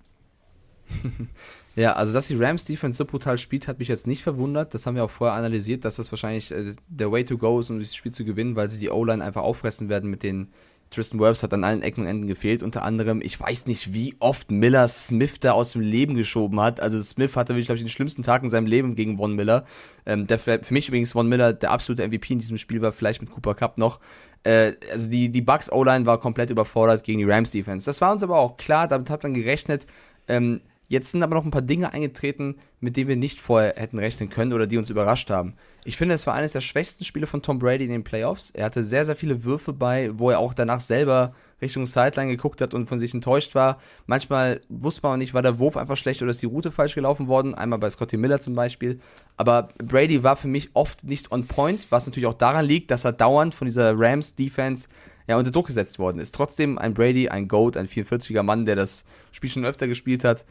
Ja, 1.76 1.93
also 1.93 2.11
dass 2.11 2.28
die 2.28 2.36
Rams 2.36 2.65
Defense 2.65 2.97
so 2.97 3.05
brutal 3.05 3.38
spielt, 3.38 3.67
hat 3.67 3.80
mich 3.80 3.88
jetzt 3.88 4.05
nicht 4.05 4.24
verwundert. 4.24 4.74
Das 4.74 4.86
haben 4.86 4.95
wir 4.95 5.05
auch 5.05 5.09
vorher 5.09 5.38
analysiert, 5.38 5.86
dass 5.86 5.95
das 5.95 6.11
wahrscheinlich 6.11 6.51
äh, 6.51 6.74
der 6.88 7.11
Way 7.11 7.26
to 7.26 7.38
go 7.38 7.59
ist, 7.59 7.69
um 7.69 7.80
dieses 7.80 7.95
Spiel 7.95 8.11
zu 8.11 8.26
gewinnen, 8.26 8.55
weil 8.55 8.69
sie 8.69 8.80
die 8.80 8.89
O-Line 8.89 9.24
einfach 9.24 9.43
auffressen 9.43 9.88
werden 9.88 10.09
mit 10.09 10.24
den 10.24 10.49
Tristan 10.91 11.22
Wirfs 11.22 11.41
hat 11.41 11.53
an 11.53 11.63
allen 11.63 11.82
Ecken 11.82 12.01
und 12.01 12.07
Enden 12.07 12.28
gefehlt. 12.28 12.61
Unter 12.61 12.84
anderem, 12.84 13.22
ich 13.22 13.39
weiß 13.39 13.65
nicht, 13.65 13.93
wie 13.93 14.13
oft 14.19 14.51
Miller 14.51 14.89
Smith 14.89 15.39
da 15.39 15.53
aus 15.53 15.72
dem 15.72 15.82
Leben 15.82 16.15
geschoben 16.15 16.59
hat. 16.59 16.82
Also 16.82 17.01
Smith 17.01 17.38
hatte 17.38 17.53
wirklich, 17.53 17.67
glaube 17.67 17.78
ich, 17.78 17.84
den 17.84 17.89
schlimmsten 17.89 18.24
Tag 18.24 18.43
in 18.43 18.49
seinem 18.49 18.65
Leben 18.65 18.95
gegen 18.95 19.15
Von 19.15 19.34
Miller. 19.34 19.63
Ähm, 20.05 20.28
der 20.28 20.38
für, 20.38 20.59
mich 20.69 20.89
übrigens 20.89 21.13
Von 21.13 21.30
Miller 21.30 21.53
der 21.53 21.72
absolute 21.72 22.05
MVP 22.05 22.34
in 22.34 22.39
diesem 22.39 22.57
Spiel 22.57 22.82
war, 22.82 22.91
vielleicht 22.91 23.22
mit 23.22 23.32
Cooper 23.32 23.55
Cup 23.55 23.78
noch. 23.78 24.01
Äh, 24.43 24.74
also 24.91 25.09
die, 25.09 25.30
die 25.30 25.41
Bucks 25.41 25.72
O-Line 25.72 26.05
war 26.05 26.19
komplett 26.19 26.49
überfordert 26.49 27.05
gegen 27.05 27.19
die 27.19 27.26
Rams 27.26 27.51
Defense. 27.51 27.86
Das 27.86 28.01
war 28.01 28.11
uns 28.11 28.22
aber 28.22 28.38
auch 28.38 28.57
klar, 28.57 28.89
damit 28.89 29.09
hat 29.09 29.24
man 29.24 29.34
gerechnet. 29.34 29.88
Ähm, 30.28 30.59
Jetzt 30.92 31.14
sind 31.14 31.24
aber 31.24 31.36
noch 31.36 31.46
ein 31.46 31.52
paar 31.52 31.62
Dinge 31.62 31.94
eingetreten, 31.94 32.58
mit 32.82 32.98
denen 32.98 33.08
wir 33.08 33.16
nicht 33.16 33.39
vorher 33.39 33.76
hätten 33.78 33.98
rechnen 33.98 34.28
können 34.28 34.52
oder 34.52 34.68
die 34.68 34.78
uns 34.78 34.89
überrascht 34.89 35.30
haben. 35.30 35.54
Ich 35.86 35.96
finde, 35.96 36.16
es 36.16 36.28
war 36.28 36.34
eines 36.34 36.52
der 36.52 36.60
schwächsten 36.60 37.06
Spiele 37.06 37.28
von 37.28 37.42
Tom 37.42 37.60
Brady 37.60 37.86
in 37.86 37.92
den 37.92 38.04
Playoffs. 38.04 38.50
Er 38.50 38.66
hatte 38.66 38.84
sehr, 38.84 39.06
sehr 39.06 39.16
viele 39.16 39.46
Würfe 39.46 39.72
bei, 39.72 40.12
wo 40.16 40.32
er 40.32 40.39
auch 40.39 40.54
danach 40.54 40.82
selber 40.82 41.32
Richtung 41.62 41.86
Sideline 41.86 42.32
geguckt 42.32 42.60
hat 42.60 42.74
und 42.74 42.88
von 42.88 43.00
sich 43.00 43.14
enttäuscht 43.14 43.56
war. 43.56 43.80
Manchmal 44.06 44.60
wusste 44.68 45.08
man 45.08 45.20
nicht, 45.20 45.34
war 45.34 45.42
der 45.42 45.60
Wurf 45.60 45.78
einfach 45.78 45.96
schlecht 45.96 46.22
oder 46.24 46.32
ist 46.32 46.42
die 46.42 46.48
Route 46.48 46.74
falsch 46.74 46.96
gelaufen 46.96 47.30
worden. 47.30 47.56
Einmal 47.56 47.80
bei 47.80 47.89
Scotty 47.89 48.18
Miller 48.18 48.42
zum 48.42 48.56
Beispiel. 48.56 49.00
Aber 49.38 49.70
Brady 49.82 50.24
war 50.24 50.36
für 50.36 50.50
mich 50.50 50.72
oft 50.74 51.06
nicht 51.06 51.32
on 51.32 51.48
point, 51.48 51.88
was 51.89 52.06
natürlich 52.06 52.28
auch 52.28 52.34
daran 52.34 52.66
liegt, 52.66 52.92
dass 52.92 53.06
er 53.06 53.14
dauernd 53.14 53.56
von 53.56 53.66
dieser 53.66 53.98
Rams 53.98 54.36
Defense 54.36 54.89
ja, 55.26 55.38
unter 55.38 55.52
Druck 55.52 55.68
gesetzt 55.68 56.00
worden 56.00 56.20
ist. 56.20 56.36
Trotzdem 56.36 56.78
ein 56.78 56.94
Brady, 56.94 57.30
ein 57.30 57.48
Goat, 57.48 57.78
ein 57.78 57.88
44er 57.88 58.44
Mann, 58.44 58.66
der 58.66 58.76
das 58.76 59.06
Spiel 59.32 59.50
schon 59.50 59.64
öfter 59.64 59.88
gespielt 59.88 60.26
hat, 60.26 60.44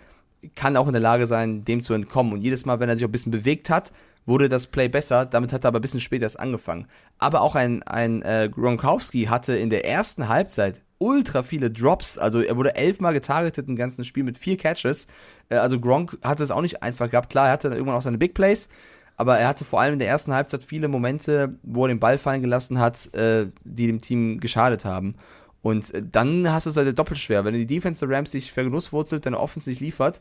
kann 0.55 0.77
auch 0.77 0.87
in 0.87 0.93
der 0.93 1.03
Lage 1.03 1.27
sein, 1.27 1.65
dem 1.65 1.81
zu 1.81 1.95
entkommen. 1.95 2.33
Und 2.33 2.41
jedes 2.41 2.67
Mal, 2.67 2.81
wenn 2.81 2.89
er 2.89 2.97
sich 2.97 3.05
auch 3.05 3.09
ein 3.09 3.13
bisschen 3.13 3.33
bewegt 3.33 3.71
hat, 3.71 3.93
wurde 4.27 4.49
das 4.49 4.67
Play 4.67 4.89
besser. 4.89 5.27
Damit 5.27 5.53
hat 5.53 5.65
er 5.65 5.69
aber 5.69 5.79
ein 5.79 5.83
bisschen 5.83 6.01
später 6.01 6.25
erst 6.25 6.41
angefangen. 6.41 6.87
Aber 7.19 7.41
auch 7.41 7.55
ein, 7.55 7.83
ein 7.83 8.23
äh, 8.23 8.49
Gronkowski 8.51 9.25
hatte 9.25 9.57
in 9.57 9.71
der 9.71 9.85
ersten 9.85 10.29
Halbzeit 10.29 10.83
ultra 10.99 11.43
viele 11.43 11.71
Drops. 11.71 12.19
Also 12.19 12.41
er 12.41 12.57
wurde 12.57 12.75
elfmal 12.75 13.13
getargetet 13.13 13.69
im 13.69 13.77
ganzen 13.77 14.05
Spiel 14.05 14.23
mit 14.23 14.39
vier 14.39 14.57
Catches. 14.57 15.07
Äh, 15.49 15.57
also 15.57 15.81
Gronk 15.81 16.19
hatte 16.23 16.43
es 16.43 16.51
auch 16.51 16.63
nicht 16.63 16.83
einfach 16.83 17.11
gehabt. 17.11 17.31
Klar, 17.31 17.47
er 17.47 17.53
hatte 17.53 17.69
dann 17.69 17.79
irgendwann 17.79 17.97
auch 17.97 18.03
seine 18.03 18.19
Big 18.19 18.35
Plays. 18.35 18.69
Aber 19.17 19.39
er 19.39 19.49
hatte 19.49 19.67
vor 19.67 19.81
allem 19.81 19.95
in 19.95 19.99
der 19.99 20.09
ersten 20.09 20.33
Halbzeit 20.33 20.65
viele 20.65 20.89
Momente, 20.89 21.59
wo 21.63 21.85
er 21.85 21.89
den 21.89 22.01
Ball 22.01 22.17
fallen 22.17 22.41
gelassen 22.41 22.79
hat, 22.79 23.13
äh, 23.15 23.49
die 23.65 23.87
dem 23.87 24.01
Team 24.01 24.41
geschadet 24.41 24.87
haben. 24.87 25.15
Und 25.63 25.93
äh, 25.95 26.03
dann 26.05 26.51
hast 26.51 26.67
du 26.67 26.71
es 26.71 26.77
halt 26.77 26.99
doppelt 26.99 27.19
schwer. 27.19 27.45
Wenn 27.45 27.55
die 27.55 27.67
Defense 27.67 28.07
der 28.07 28.17
Rams 28.17 28.31
sich 28.31 28.53
vergenusswurzelt, 28.53 29.27
deine 29.27 29.41
Offense 29.41 29.69
nicht 29.69 29.81
liefert, 29.81 30.21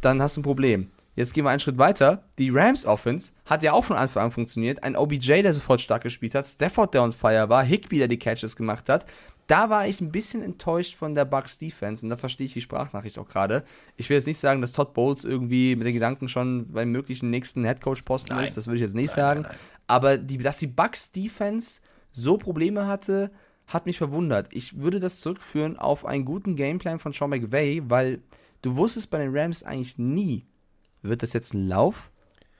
dann 0.00 0.20
hast 0.22 0.36
du 0.36 0.40
ein 0.40 0.44
Problem. 0.44 0.90
Jetzt 1.16 1.34
gehen 1.34 1.44
wir 1.44 1.50
einen 1.50 1.60
Schritt 1.60 1.78
weiter. 1.78 2.24
Die 2.38 2.50
Rams 2.50 2.86
Offense 2.86 3.32
hat 3.44 3.62
ja 3.62 3.72
auch 3.72 3.84
von 3.84 3.96
Anfang 3.96 4.24
an 4.24 4.30
funktioniert. 4.30 4.82
Ein 4.82 4.96
OBJ, 4.96 5.42
der 5.42 5.52
sofort 5.52 5.80
stark 5.80 6.02
gespielt 6.02 6.34
hat, 6.34 6.46
Stafford, 6.46 6.94
der 6.94 7.02
on 7.02 7.12
fire 7.12 7.48
war, 7.48 7.64
Higby, 7.64 7.98
der 7.98 8.08
die 8.08 8.18
Catches 8.18 8.56
gemacht 8.56 8.88
hat. 8.88 9.06
Da 9.46 9.68
war 9.68 9.88
ich 9.88 10.00
ein 10.00 10.12
bisschen 10.12 10.42
enttäuscht 10.42 10.94
von 10.94 11.16
der 11.16 11.24
Bucks 11.24 11.58
Defense 11.58 12.06
und 12.06 12.10
da 12.10 12.16
verstehe 12.16 12.46
ich 12.46 12.52
die 12.52 12.60
Sprachnachricht 12.60 13.18
auch 13.18 13.26
gerade. 13.26 13.64
Ich 13.96 14.08
will 14.08 14.16
jetzt 14.16 14.28
nicht 14.28 14.38
sagen, 14.38 14.60
dass 14.60 14.72
Todd 14.72 14.94
Bowles 14.94 15.24
irgendwie 15.24 15.74
mit 15.74 15.88
den 15.88 15.94
Gedanken 15.94 16.28
schon 16.28 16.70
beim 16.70 16.92
möglichen 16.92 17.30
nächsten 17.30 17.64
Headcoach-Posten 17.64 18.38
ist. 18.38 18.56
Das 18.56 18.68
würde 18.68 18.76
ich 18.76 18.82
jetzt 18.82 18.94
nicht 18.94 19.08
nein, 19.08 19.16
sagen. 19.16 19.40
Nein. 19.42 19.56
Aber 19.88 20.18
die, 20.18 20.38
dass 20.38 20.58
die 20.58 20.68
Bucks 20.68 21.10
Defense 21.10 21.80
so 22.12 22.38
Probleme 22.38 22.86
hatte, 22.86 23.32
hat 23.72 23.86
mich 23.86 23.98
verwundert. 23.98 24.48
Ich 24.50 24.80
würde 24.80 25.00
das 25.00 25.20
zurückführen 25.20 25.78
auf 25.78 26.04
einen 26.04 26.24
guten 26.24 26.56
Gameplan 26.56 26.98
von 26.98 27.12
Sean 27.12 27.30
McVay, 27.30 27.82
weil 27.86 28.20
du 28.62 28.76
wusstest 28.76 29.10
bei 29.10 29.18
den 29.18 29.36
Rams 29.36 29.62
eigentlich 29.62 29.96
nie, 29.96 30.44
wird 31.02 31.22
das 31.22 31.32
jetzt 31.32 31.54
ein 31.54 31.68
Lauf 31.68 32.10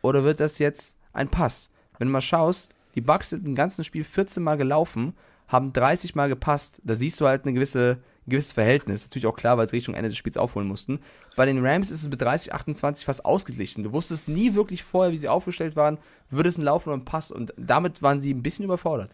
oder 0.02 0.24
wird 0.24 0.40
das 0.40 0.58
jetzt 0.58 0.96
ein 1.12 1.28
Pass? 1.28 1.70
Wenn 1.98 2.08
du 2.08 2.12
mal 2.12 2.20
schaust, 2.20 2.74
die 2.94 3.00
Bucks 3.00 3.30
sind 3.30 3.46
im 3.46 3.54
ganzen 3.54 3.84
Spiel 3.84 4.04
14 4.04 4.42
Mal 4.42 4.56
gelaufen, 4.56 5.14
haben 5.48 5.72
30 5.72 6.14
Mal 6.14 6.28
gepasst. 6.28 6.80
Da 6.84 6.94
siehst 6.94 7.20
du 7.20 7.26
halt 7.26 7.44
eine 7.44 7.52
gewisse, 7.52 7.98
ein 8.26 8.30
gewisses 8.30 8.52
Verhältnis. 8.52 9.04
Natürlich 9.04 9.26
auch 9.26 9.36
klar, 9.36 9.58
weil 9.58 9.68
sie 9.68 9.76
Richtung 9.76 9.94
Ende 9.94 10.08
des 10.08 10.16
Spiels 10.16 10.36
aufholen 10.36 10.68
mussten. 10.68 11.00
Bei 11.36 11.44
den 11.44 11.64
Rams 11.64 11.90
ist 11.90 12.02
es 12.02 12.08
mit 12.08 12.22
30, 12.22 12.54
28 12.54 13.04
fast 13.04 13.24
ausgeglichen. 13.24 13.82
Du 13.82 13.92
wusstest 13.92 14.28
nie 14.28 14.54
wirklich 14.54 14.84
vorher, 14.84 15.12
wie 15.12 15.16
sie 15.16 15.28
aufgestellt 15.28 15.76
waren, 15.76 15.98
würde 16.30 16.48
es 16.48 16.56
ein 16.56 16.62
Lauf 16.62 16.86
oder 16.86 16.96
ein 16.96 17.04
Pass. 17.04 17.32
Und 17.32 17.52
damit 17.56 18.00
waren 18.00 18.20
sie 18.20 18.32
ein 18.32 18.42
bisschen 18.42 18.64
überfordert. 18.64 19.10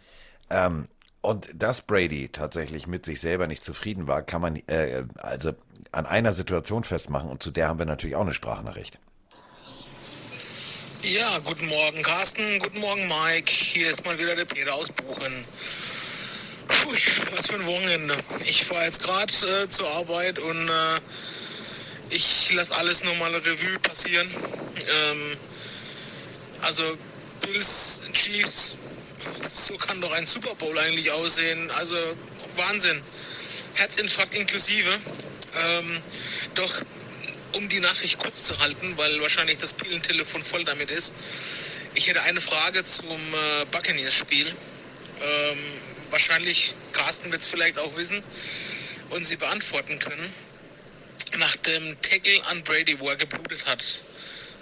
Ähm, 0.51 0.84
und 1.26 1.48
dass 1.54 1.82
Brady 1.82 2.28
tatsächlich 2.28 2.86
mit 2.86 3.04
sich 3.04 3.20
selber 3.20 3.48
nicht 3.48 3.64
zufrieden 3.64 4.06
war, 4.06 4.22
kann 4.22 4.40
man 4.40 4.56
äh, 4.68 5.02
also 5.16 5.54
an 5.90 6.06
einer 6.06 6.32
Situation 6.32 6.84
festmachen 6.84 7.28
und 7.28 7.42
zu 7.42 7.50
der 7.50 7.66
haben 7.66 7.80
wir 7.80 7.86
natürlich 7.86 8.14
auch 8.14 8.20
eine 8.20 8.32
Sprachnachricht. 8.32 9.00
Ja, 11.02 11.38
guten 11.44 11.66
Morgen 11.66 12.00
Carsten, 12.02 12.60
guten 12.60 12.78
Morgen 12.78 13.08
Mike. 13.08 13.50
Hier 13.50 13.90
ist 13.90 14.04
mal 14.06 14.16
wieder 14.20 14.36
der 14.36 14.44
Peter 14.44 14.72
aus 14.72 14.92
Buchen. 14.92 15.44
Puh, 16.68 16.92
was 17.34 17.48
für 17.48 17.56
ein 17.56 17.66
Wochenende. 17.66 18.16
Ich 18.44 18.64
fahre 18.64 18.84
jetzt 18.84 19.02
gerade 19.02 19.32
äh, 19.32 19.68
zur 19.68 19.90
Arbeit 19.96 20.38
und 20.38 20.68
äh, 20.68 21.00
ich 22.10 22.52
lasse 22.54 22.76
alles 22.76 23.02
nochmal 23.02 23.34
Revue 23.34 23.80
passieren. 23.80 24.28
Ähm, 24.30 25.36
also 26.62 26.84
Bills, 27.40 28.02
Chiefs, 28.12 28.74
so 29.42 29.76
kann 29.76 30.00
doch 30.00 30.12
ein 30.12 30.26
Super 30.26 30.54
Bowl 30.54 30.78
eigentlich 30.78 31.10
aussehen. 31.12 31.70
Also 31.72 31.96
Wahnsinn. 32.56 33.00
Herzinfarkt 33.74 34.34
inklusive. 34.34 34.90
Ähm, 35.58 36.02
doch 36.54 36.82
um 37.52 37.68
die 37.68 37.80
Nachricht 37.80 38.18
kurz 38.18 38.44
zu 38.44 38.58
halten, 38.58 38.96
weil 38.96 39.20
wahrscheinlich 39.20 39.58
das 39.58 39.72
Pillentelefon 39.72 40.42
voll 40.42 40.64
damit 40.64 40.90
ist. 40.90 41.14
Ich 41.94 42.08
hätte 42.08 42.20
eine 42.22 42.40
Frage 42.40 42.84
zum 42.84 43.10
äh, 43.10 43.64
Buccaneers-Spiel. 43.70 44.46
Ähm, 44.46 45.58
wahrscheinlich, 46.10 46.74
Carsten 46.92 47.32
wird 47.32 47.40
es 47.40 47.48
vielleicht 47.48 47.78
auch 47.78 47.96
wissen 47.96 48.22
und 49.10 49.26
sie 49.26 49.36
beantworten 49.36 49.98
können. 49.98 50.34
Nach 51.38 51.56
dem 51.56 51.96
Tackle 52.02 52.44
an 52.46 52.62
Brady, 52.64 52.98
wo 53.00 53.08
er 53.08 53.16
geblutet 53.16 53.64
hat, 53.66 53.82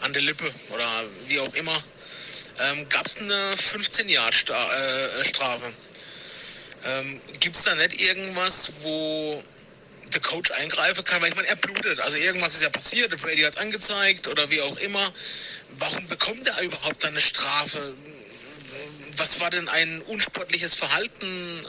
an 0.01 0.13
der 0.13 0.23
Lippe 0.23 0.51
oder 0.71 1.05
wie 1.27 1.41
auch 1.41 1.55
immer, 1.55 1.83
ähm, 2.59 2.89
gab 2.89 3.07
es 3.07 3.19
eine 3.19 3.55
15-Jahr-Strafe. 3.55 5.73
Äh, 6.85 7.01
ähm, 7.01 7.21
Gibt 7.41 7.57
es 7.57 7.63
da 7.63 7.75
nicht 7.75 8.01
irgendwas, 8.01 8.71
wo 8.83 9.43
der 10.13 10.21
Coach 10.21 10.51
eingreifen 10.53 11.05
kann? 11.05 11.23
Weil 11.23 11.31
ich 11.31 11.37
meine, 11.37 11.49
er 11.49 11.57
blutet. 11.57 12.01
Also 12.01 12.19
irgendwas 12.19 12.55
ist 12.55 12.63
ja 12.63 12.71
passiert, 12.71 13.13
der 13.13 13.17
Brady 13.17 13.43
hat 13.43 13.53
es 13.53 13.57
angezeigt 13.57 14.29
oder 14.29 14.51
wie 14.51 14.61
auch 14.61 14.77
immer. 14.79 15.13
Warum 15.79 16.07
bekommt 16.09 16.47
er 16.47 16.61
überhaupt 16.63 17.05
eine 17.05 17.21
Strafe? 17.21 17.95
Was 19.17 19.41
war 19.41 19.51
denn 19.51 19.69
ein 19.69 20.03
unsportliches 20.03 20.75
Verhalten 20.75 21.67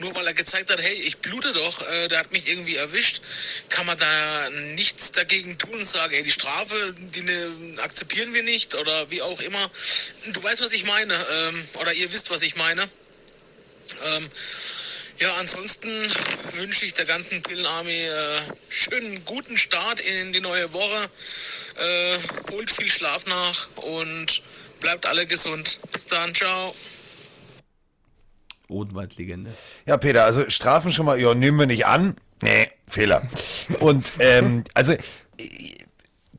nur 0.00 0.14
weil 0.14 0.26
er 0.26 0.34
gezeigt 0.34 0.70
hat, 0.70 0.80
hey, 0.80 0.94
ich 0.94 1.18
blute 1.18 1.52
doch, 1.52 1.86
äh, 1.88 2.08
der 2.08 2.20
hat 2.20 2.32
mich 2.32 2.48
irgendwie 2.48 2.76
erwischt, 2.76 3.20
kann 3.68 3.86
man 3.86 3.98
da 3.98 4.50
nichts 4.74 5.12
dagegen 5.12 5.58
tun 5.58 5.74
und 5.74 5.84
sagen, 5.84 6.14
ey, 6.14 6.22
die 6.22 6.30
Strafe, 6.30 6.94
die 7.14 7.22
ne, 7.22 7.52
akzeptieren 7.82 8.32
wir 8.34 8.42
nicht 8.42 8.74
oder 8.74 9.10
wie 9.10 9.22
auch 9.22 9.40
immer. 9.40 9.70
Du 10.32 10.42
weißt, 10.42 10.62
was 10.62 10.72
ich 10.72 10.84
meine, 10.84 11.14
ähm, 11.14 11.68
oder 11.80 11.92
ihr 11.92 12.12
wisst, 12.12 12.30
was 12.30 12.42
ich 12.42 12.56
meine. 12.56 12.88
Ähm, 14.04 14.30
ja, 15.18 15.34
ansonsten 15.34 15.90
wünsche 16.52 16.84
ich 16.84 16.94
der 16.94 17.04
ganzen 17.04 17.42
Pillenarmee 17.42 18.06
äh, 18.06 18.40
schönen 18.68 19.24
guten 19.24 19.56
Start 19.56 19.98
in 19.98 20.32
die 20.32 20.40
neue 20.40 20.72
Woche. 20.72 21.10
Äh, 21.76 22.18
holt 22.52 22.70
viel 22.70 22.88
Schlaf 22.88 23.26
nach 23.26 23.66
und 23.76 24.42
bleibt 24.78 25.06
alle 25.06 25.26
gesund. 25.26 25.80
Bis 25.92 26.06
dann, 26.06 26.34
ciao. 26.36 26.72
Odenwald-Legende. 28.68 29.52
Ja, 29.86 29.96
Peter, 29.96 30.24
also 30.24 30.48
Strafen 30.48 30.92
schon 30.92 31.06
mal, 31.06 31.20
ja, 31.20 31.34
nehmen 31.34 31.58
wir 31.58 31.66
nicht 31.66 31.86
an. 31.86 32.16
Nee, 32.42 32.68
Fehler. 32.86 33.22
Und 33.80 34.12
ähm, 34.20 34.64
also 34.74 34.94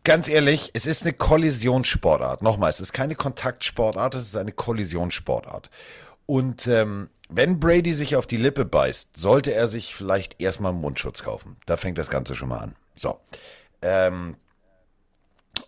ganz 0.03 0.27
ehrlich, 0.27 0.71
es 0.73 0.85
ist 0.85 1.03
eine 1.03 1.13
Kollisionssportart. 1.13 2.41
Nochmal, 2.41 2.69
es 2.69 2.79
ist 2.79 2.93
keine 2.93 3.15
Kontaktsportart, 3.15 4.15
es 4.15 4.23
ist 4.23 4.37
eine 4.37 4.51
Kollisionssportart. 4.51 5.69
Und 6.25 6.67
ähm, 6.67 7.09
wenn 7.29 7.59
Brady 7.59 7.93
sich 7.93 8.15
auf 8.15 8.25
die 8.25 8.37
Lippe 8.37 8.65
beißt, 8.65 9.17
sollte 9.17 9.53
er 9.53 9.67
sich 9.67 9.93
vielleicht 9.93 10.41
erstmal 10.41 10.71
einen 10.71 10.81
Mundschutz 10.81 11.23
kaufen. 11.23 11.57
Da 11.65 11.77
fängt 11.77 11.97
das 11.97 12.09
Ganze 12.09 12.35
schon 12.35 12.49
mal 12.49 12.59
an. 12.59 12.75
So. 12.95 13.19
Ähm, 13.81 14.35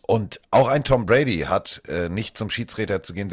und 0.02 0.41
auch 0.52 0.68
ein 0.68 0.84
Tom 0.84 1.06
Brady 1.06 1.45
hat 1.47 1.82
äh, 1.88 2.10
nicht 2.10 2.38
zum 2.38 2.49
Schiedsrichter 2.49 3.04
zu 3.04 3.14
gehen. 3.14 3.30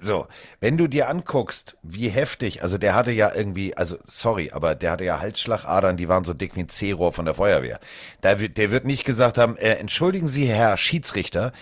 So, 0.00 0.26
wenn 0.60 0.76
du 0.76 0.86
dir 0.86 1.08
anguckst, 1.08 1.76
wie 1.82 2.08
heftig, 2.08 2.62
also 2.62 2.78
der 2.78 2.94
hatte 2.94 3.10
ja 3.10 3.34
irgendwie, 3.34 3.76
also 3.76 3.96
sorry, 4.06 4.50
aber 4.52 4.74
der 4.74 4.92
hatte 4.92 5.04
ja 5.04 5.20
Halsschlagadern, 5.20 5.96
die 5.96 6.08
waren 6.08 6.24
so 6.24 6.34
dick 6.34 6.54
wie 6.56 6.60
ein 6.60 6.68
C-Rohr 6.68 7.12
von 7.12 7.24
der 7.24 7.34
Feuerwehr. 7.34 7.80
Da, 8.20 8.34
der 8.34 8.70
wird 8.70 8.84
nicht 8.84 9.04
gesagt 9.04 9.38
haben, 9.38 9.56
äh, 9.56 9.74
entschuldigen 9.74 10.28
Sie, 10.28 10.46
Herr 10.46 10.76
Schiedsrichter, 10.76 11.52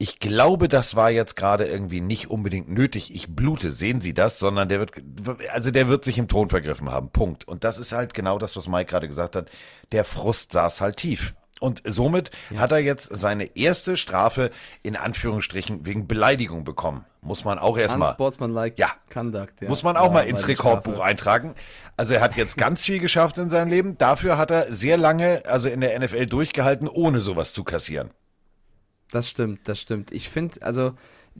ich 0.00 0.20
glaube, 0.20 0.68
das 0.68 0.94
war 0.94 1.10
jetzt 1.10 1.34
gerade 1.34 1.64
irgendwie 1.64 2.00
nicht 2.00 2.30
unbedingt 2.30 2.68
nötig. 2.68 3.12
Ich 3.12 3.34
blute, 3.34 3.72
sehen 3.72 4.00
Sie 4.00 4.14
das? 4.14 4.38
Sondern 4.38 4.68
der 4.68 4.78
wird, 4.78 4.92
also 5.50 5.72
der 5.72 5.88
wird 5.88 6.04
sich 6.04 6.18
im 6.18 6.28
Ton 6.28 6.48
vergriffen 6.48 6.90
haben. 6.90 7.10
Punkt. 7.10 7.48
Und 7.48 7.64
das 7.64 7.78
ist 7.78 7.90
halt 7.90 8.14
genau 8.14 8.38
das, 8.38 8.56
was 8.56 8.68
Mike 8.68 8.90
gerade 8.90 9.08
gesagt 9.08 9.34
hat. 9.34 9.50
Der 9.90 10.04
Frust 10.04 10.52
saß 10.52 10.80
halt 10.80 10.98
tief. 10.98 11.34
Und 11.60 11.82
somit 11.84 12.30
ja. 12.50 12.60
hat 12.60 12.72
er 12.72 12.78
jetzt 12.78 13.10
seine 13.10 13.56
erste 13.56 13.96
Strafe 13.96 14.50
in 14.82 14.96
Anführungsstrichen 14.96 15.84
wegen 15.86 16.06
Beleidigung 16.06 16.64
bekommen. 16.64 17.04
Muss 17.20 17.44
man 17.44 17.58
auch 17.58 17.76
erstmal. 17.76 18.10
Unsportsmanlike 18.10 18.76
ja. 18.78 18.92
Conduct. 19.12 19.60
Ja. 19.60 19.68
Muss 19.68 19.82
man 19.82 19.96
auch 19.96 20.06
ja, 20.06 20.12
mal 20.12 20.26
ins 20.26 20.46
Rekordbuch 20.46 20.94
Strafe. 20.94 21.08
eintragen. 21.08 21.54
Also 21.96 22.14
er 22.14 22.20
hat 22.20 22.36
jetzt 22.36 22.56
ganz 22.56 22.84
viel 22.84 23.00
geschafft 23.00 23.38
in 23.38 23.50
seinem 23.50 23.70
Leben. 23.70 23.98
Dafür 23.98 24.38
hat 24.38 24.50
er 24.50 24.72
sehr 24.72 24.96
lange, 24.96 25.42
also 25.46 25.68
in 25.68 25.80
der 25.80 25.98
NFL 25.98 26.26
durchgehalten, 26.26 26.86
ohne 26.86 27.18
sowas 27.18 27.52
zu 27.52 27.64
kassieren. 27.64 28.10
Das 29.10 29.28
stimmt, 29.28 29.68
das 29.68 29.80
stimmt. 29.80 30.12
Ich 30.12 30.28
finde, 30.28 30.62
also 30.62 30.92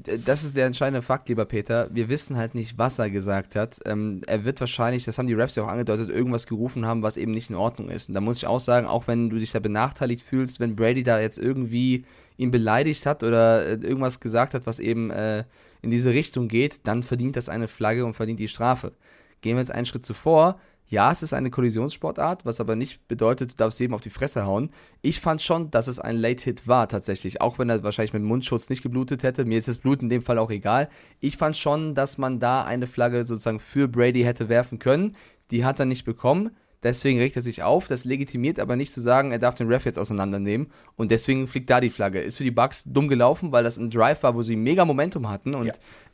das 0.04 0.44
ist 0.44 0.56
der 0.56 0.66
entscheidende 0.66 1.02
Fakt, 1.02 1.28
lieber 1.28 1.44
Peter. 1.44 1.88
Wir 1.92 2.08
wissen 2.08 2.36
halt 2.36 2.54
nicht, 2.54 2.78
was 2.78 2.98
er 2.98 3.10
gesagt 3.10 3.56
hat. 3.56 3.78
Ähm, 3.86 4.20
er 4.26 4.44
wird 4.44 4.60
wahrscheinlich, 4.60 5.04
das 5.04 5.18
haben 5.18 5.26
die 5.26 5.34
Raps 5.34 5.56
ja 5.56 5.64
auch 5.64 5.68
angedeutet, 5.68 6.10
irgendwas 6.10 6.46
gerufen 6.46 6.86
haben, 6.86 7.02
was 7.02 7.16
eben 7.16 7.32
nicht 7.32 7.50
in 7.50 7.56
Ordnung 7.56 7.88
ist. 7.88 8.08
Und 8.08 8.14
da 8.14 8.20
muss 8.20 8.38
ich 8.38 8.46
auch 8.46 8.60
sagen, 8.60 8.86
auch 8.86 9.06
wenn 9.06 9.30
du 9.30 9.38
dich 9.38 9.52
da 9.52 9.60
benachteiligt 9.60 10.22
fühlst, 10.22 10.60
wenn 10.60 10.76
Brady 10.76 11.02
da 11.02 11.20
jetzt 11.20 11.38
irgendwie 11.38 12.04
ihn 12.36 12.50
beleidigt 12.50 13.06
hat 13.06 13.24
oder 13.24 13.66
äh, 13.66 13.74
irgendwas 13.74 14.20
gesagt 14.20 14.54
hat, 14.54 14.66
was 14.66 14.78
eben 14.78 15.10
äh, 15.10 15.44
in 15.82 15.90
diese 15.90 16.12
Richtung 16.12 16.48
geht, 16.48 16.86
dann 16.86 17.02
verdient 17.02 17.36
das 17.36 17.48
eine 17.48 17.68
Flagge 17.68 18.04
und 18.04 18.14
verdient 18.14 18.40
die 18.40 18.48
Strafe. 18.48 18.92
Gehen 19.40 19.56
wir 19.56 19.60
jetzt 19.60 19.72
einen 19.72 19.86
Schritt 19.86 20.04
zuvor. 20.04 20.60
Ja, 20.90 21.12
es 21.12 21.22
ist 21.22 21.34
eine 21.34 21.50
Kollisionssportart, 21.50 22.46
was 22.46 22.60
aber 22.60 22.74
nicht 22.74 23.06
bedeutet, 23.08 23.52
du 23.52 23.56
darfst 23.56 23.78
jedem 23.78 23.94
auf 23.94 24.00
die 24.00 24.08
Fresse 24.10 24.46
hauen. 24.46 24.70
Ich 25.02 25.20
fand 25.20 25.42
schon, 25.42 25.70
dass 25.70 25.86
es 25.86 26.00
ein 26.00 26.16
Late-Hit 26.16 26.66
war 26.66 26.88
tatsächlich, 26.88 27.40
auch 27.42 27.58
wenn 27.58 27.68
er 27.68 27.82
wahrscheinlich 27.82 28.14
mit 28.14 28.22
Mundschutz 28.22 28.70
nicht 28.70 28.82
geblutet 28.82 29.22
hätte. 29.22 29.44
Mir 29.44 29.58
ist 29.58 29.68
das 29.68 29.78
Blut 29.78 30.00
in 30.00 30.08
dem 30.08 30.22
Fall 30.22 30.38
auch 30.38 30.50
egal. 30.50 30.88
Ich 31.20 31.36
fand 31.36 31.56
schon, 31.58 31.94
dass 31.94 32.16
man 32.16 32.38
da 32.40 32.64
eine 32.64 32.86
Flagge 32.86 33.24
sozusagen 33.24 33.60
für 33.60 33.86
Brady 33.86 34.22
hätte 34.22 34.48
werfen 34.48 34.78
können. 34.78 35.14
Die 35.50 35.64
hat 35.64 35.78
er 35.78 35.86
nicht 35.86 36.04
bekommen. 36.06 36.50
Deswegen 36.82 37.18
regt 37.18 37.34
er 37.36 37.42
sich 37.42 37.62
auf. 37.64 37.88
Das 37.88 38.04
legitimiert 38.04 38.60
aber 38.60 38.76
nicht 38.76 38.92
zu 38.92 39.00
sagen, 39.00 39.32
er 39.32 39.40
darf 39.40 39.56
den 39.56 39.66
Ref 39.66 39.84
jetzt 39.84 39.98
auseinandernehmen. 39.98 40.68
Und 40.96 41.10
deswegen 41.10 41.48
fliegt 41.48 41.68
da 41.70 41.80
die 41.80 41.90
Flagge. 41.90 42.20
Ist 42.20 42.38
für 42.38 42.44
die 42.44 42.50
Bucks 42.52 42.84
dumm 42.86 43.08
gelaufen, 43.08 43.50
weil 43.52 43.64
das 43.64 43.76
ein 43.78 43.90
Drive 43.90 44.22
war, 44.22 44.34
wo 44.36 44.42
sie 44.42 44.56
mega 44.56 44.84
Momentum 44.84 45.28
hatten. 45.28 45.54
Und 45.54 45.66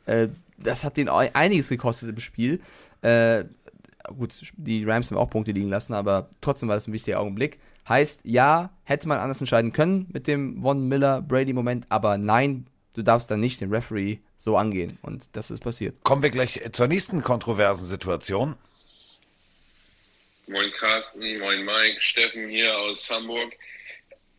Ja. 0.07 0.13
äh, 0.13 0.29
das 0.57 0.83
hat 0.83 0.97
denen 0.97 1.09
einiges 1.09 1.69
gekostet 1.69 2.09
im 2.09 2.17
Spiel. 2.19 2.61
Äh, 3.03 3.45
gut, 4.17 4.33
die 4.57 4.83
Rams 4.83 5.11
haben 5.11 5.17
auch 5.17 5.29
Punkte 5.29 5.51
liegen 5.51 5.69
lassen, 5.69 5.93
aber 5.93 6.29
trotzdem 6.41 6.69
war 6.69 6.75
das 6.75 6.87
ein 6.87 6.93
wichtiger 6.93 7.19
Augenblick. 7.19 7.59
Heißt, 7.87 8.21
ja, 8.23 8.71
hätte 8.83 9.07
man 9.07 9.19
anders 9.19 9.39
entscheiden 9.39 9.71
können 9.71 10.07
mit 10.11 10.27
dem 10.27 10.61
Von 10.61 10.87
Miller 10.87 11.21
Brady 11.21 11.53
Moment, 11.53 11.85
aber 11.89 12.17
nein, 12.17 12.67
du 12.95 13.03
darfst 13.03 13.29
dann 13.29 13.39
nicht 13.39 13.61
den 13.61 13.73
Referee 13.73 14.19
so 14.37 14.57
angehen 14.57 14.97
und 15.01 15.35
das 15.35 15.51
ist 15.51 15.61
passiert. 15.61 15.95
Kommen 16.03 16.23
wir 16.23 16.29
gleich 16.29 16.59
zur 16.71 16.87
nächsten 16.87 17.21
kontroversen 17.21 17.85
Situation. 17.85 18.55
Moin 20.47 20.71
Carsten, 20.79 21.39
moin 21.39 21.65
Mike, 21.65 21.99
Steffen 21.99 22.49
hier 22.49 22.77
aus 22.79 23.09
Hamburg. 23.09 23.53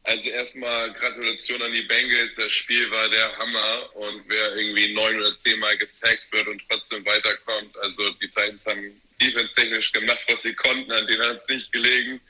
Also 0.04 0.30
erstmal 0.30 0.92
Gratulation 0.92 1.60
an 1.62 1.72
die 1.72 1.82
Bengals. 1.82 2.36
Das 2.36 2.52
Spiel 2.52 2.88
war 2.92 3.08
der 3.08 3.36
Hammer 3.38 3.96
und 3.96 4.22
wer 4.28 4.56
irgendwie 4.56 4.94
neun 4.94 5.18
oder 5.18 5.36
zehnmal 5.36 5.76
gesackt 5.78 6.28
wird 6.30 6.46
und 6.46 6.62
trotzdem 6.68 7.04
weiterkommt. 7.04 7.76
Also 7.78 8.08
die 8.22 8.28
Titans 8.28 8.64
haben 8.66 9.02
defense-technisch 9.20 9.92
gemacht, 9.92 10.24
was 10.28 10.42
sie 10.42 10.54
konnten, 10.54 10.92
an 10.92 11.06
denen 11.06 11.22
hat 11.22 11.42
es 11.42 11.54
nicht 11.54 11.72
gelegen. 11.72 12.20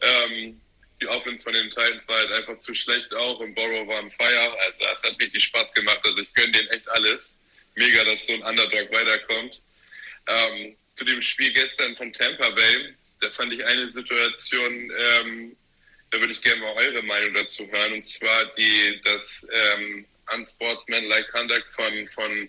Ähm, 0.00 0.60
die 1.00 1.06
Offense 1.08 1.44
von 1.44 1.52
den 1.52 1.70
Titans 1.70 2.08
war 2.08 2.16
halt 2.16 2.32
einfach 2.32 2.58
zu 2.58 2.74
schlecht 2.74 3.14
auch 3.14 3.38
und 3.40 3.54
Borrow 3.54 3.86
war 3.86 3.98
am 3.98 4.10
Fire. 4.10 4.56
Also 4.66 4.84
es 4.90 5.02
hat 5.02 5.20
richtig 5.20 5.44
Spaß 5.44 5.74
gemacht. 5.74 6.00
Also 6.04 6.22
ich 6.22 6.32
gönne 6.34 6.52
denen 6.52 6.68
echt 6.68 6.88
alles. 6.88 7.34
Mega, 7.74 8.04
dass 8.04 8.26
so 8.26 8.32
ein 8.32 8.42
Underdog 8.42 8.90
weiterkommt. 8.90 9.60
Ähm, 10.28 10.76
zu 10.90 11.04
dem 11.04 11.20
Spiel 11.20 11.52
gestern 11.52 11.94
von 11.96 12.12
Tampa 12.12 12.50
Bay, 12.50 12.94
da 13.20 13.30
fand 13.30 13.52
ich 13.52 13.64
eine 13.64 13.88
Situation, 13.88 14.90
ähm, 14.98 15.56
da 16.10 16.18
würde 16.18 16.32
ich 16.32 16.42
gerne 16.42 16.62
mal 16.62 16.72
eure 16.74 17.02
Meinung 17.02 17.34
dazu 17.34 17.70
hören, 17.70 17.92
und 17.92 18.04
zwar 18.04 18.46
die, 18.56 19.00
das 19.04 19.46
ähm, 19.52 20.06
Unsportsmanlike 20.34 21.30
Conduct 21.30 21.68
von, 21.68 22.06
von, 22.08 22.48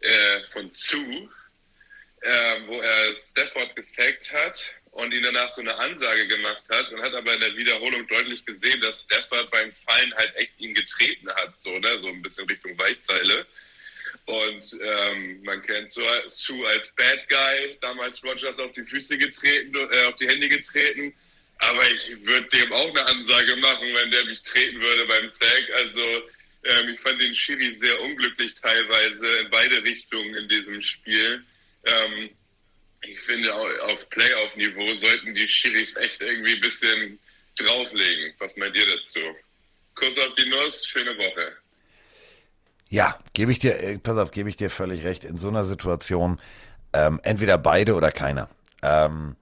äh, 0.00 0.44
von 0.50 0.68
Sue, 0.68 1.28
äh, 2.24 2.60
wo 2.66 2.80
er 2.80 3.14
Stafford 3.14 3.76
gesackt 3.76 4.32
hat 4.32 4.74
und 4.92 5.12
ihn 5.12 5.22
danach 5.22 5.52
so 5.52 5.60
eine 5.60 5.76
Ansage 5.76 6.26
gemacht 6.26 6.62
hat 6.70 6.90
und 6.90 7.02
hat 7.02 7.14
aber 7.14 7.34
in 7.34 7.40
der 7.40 7.56
Wiederholung 7.56 8.06
deutlich 8.08 8.44
gesehen, 8.44 8.80
dass 8.80 9.02
Stafford 9.02 9.50
beim 9.50 9.70
Fallen 9.72 10.14
halt 10.14 10.34
echt 10.36 10.58
ihn 10.58 10.74
getreten 10.74 11.28
hat, 11.36 11.58
so, 11.58 11.78
ne, 11.78 11.98
so 11.98 12.08
ein 12.08 12.22
bisschen 12.22 12.48
Richtung 12.48 12.78
Weichteile. 12.78 13.46
Und 14.26 14.78
ähm, 14.80 15.42
man 15.42 15.60
kennt 15.62 15.90
Sue 15.90 16.68
als 16.68 16.94
Bad 16.94 17.28
Guy, 17.28 17.76
damals 17.82 18.24
Rogers 18.24 18.58
auf 18.58 18.72
die 18.72 18.82
Füße 18.82 19.18
getreten, 19.18 19.76
äh, 19.76 20.06
auf 20.06 20.16
die 20.16 20.28
Hände 20.28 20.48
getreten. 20.48 21.12
Aber 21.58 21.90
ich 21.90 22.24
würde 22.24 22.48
dem 22.48 22.72
auch 22.72 22.88
eine 22.88 23.04
Ansage 23.06 23.56
machen, 23.56 23.86
wenn 23.92 24.10
der 24.10 24.24
mich 24.24 24.40
treten 24.40 24.80
würde 24.80 25.06
beim 25.06 25.28
Sack. 25.28 25.70
Also 25.76 26.02
ähm, 26.64 26.88
ich 26.88 27.00
fand 27.00 27.20
den 27.20 27.34
Schiri 27.34 27.70
sehr 27.70 28.00
unglücklich 28.00 28.54
teilweise 28.54 29.26
in 29.38 29.50
beide 29.50 29.82
Richtungen 29.84 30.34
in 30.36 30.48
diesem 30.48 30.80
Spiel. 30.80 31.44
Ähm, 31.86 32.30
ich 33.02 33.20
finde, 33.20 33.54
au- 33.54 33.92
auf 33.92 34.08
Playoff-Niveau 34.10 34.94
sollten 34.94 35.34
die 35.34 35.46
Schiris 35.48 35.96
echt 35.96 36.20
irgendwie 36.22 36.54
ein 36.54 36.60
bisschen 36.60 37.18
drauflegen. 37.58 38.32
Was 38.38 38.56
meint 38.56 38.76
ihr 38.76 38.86
dazu? 38.96 39.20
Kuss 39.94 40.18
auf 40.18 40.34
die 40.34 40.48
Nuss, 40.48 40.86
schöne 40.86 41.16
Woche. 41.16 41.52
Ja, 42.88 43.18
gebe 43.32 43.52
ich 43.52 43.58
dir, 43.58 43.78
äh, 43.80 43.98
pass 43.98 44.16
auf, 44.16 44.30
gebe 44.30 44.48
ich 44.48 44.56
dir 44.56 44.70
völlig 44.70 45.04
recht. 45.04 45.24
In 45.24 45.36
so 45.38 45.48
einer 45.48 45.64
Situation 45.64 46.40
ähm, 46.92 47.20
entweder 47.22 47.58
beide 47.58 47.94
oder 47.94 48.10
keiner. 48.12 48.48
Ähm, 48.82 49.36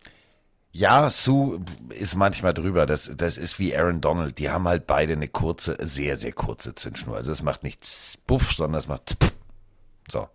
ja, 0.73 1.11
Sue 1.11 1.63
ist 1.91 2.15
manchmal 2.15 2.55
drüber. 2.55 2.87
Das, 2.87 3.11
das 3.15 3.37
ist 3.37 3.59
wie 3.59 3.77
Aaron 3.77 4.01
Donald. 4.01 4.39
Die 4.39 4.49
haben 4.51 4.67
halt 4.67 4.87
beide 4.87 5.13
eine 5.13 5.29
kurze, 5.29 5.77
sehr, 5.81 6.17
sehr 6.17 6.33
kurze 6.33 6.75
Zündschnur. 6.75 7.17
Also 7.17 7.31
es 7.31 7.43
macht 7.43 7.63
nicht 7.63 7.81
Buff, 8.27 8.53
sondern 8.53 8.81
es 8.81 8.89
macht 8.89 9.17
Pff. 9.23 9.33
so. 10.11 10.29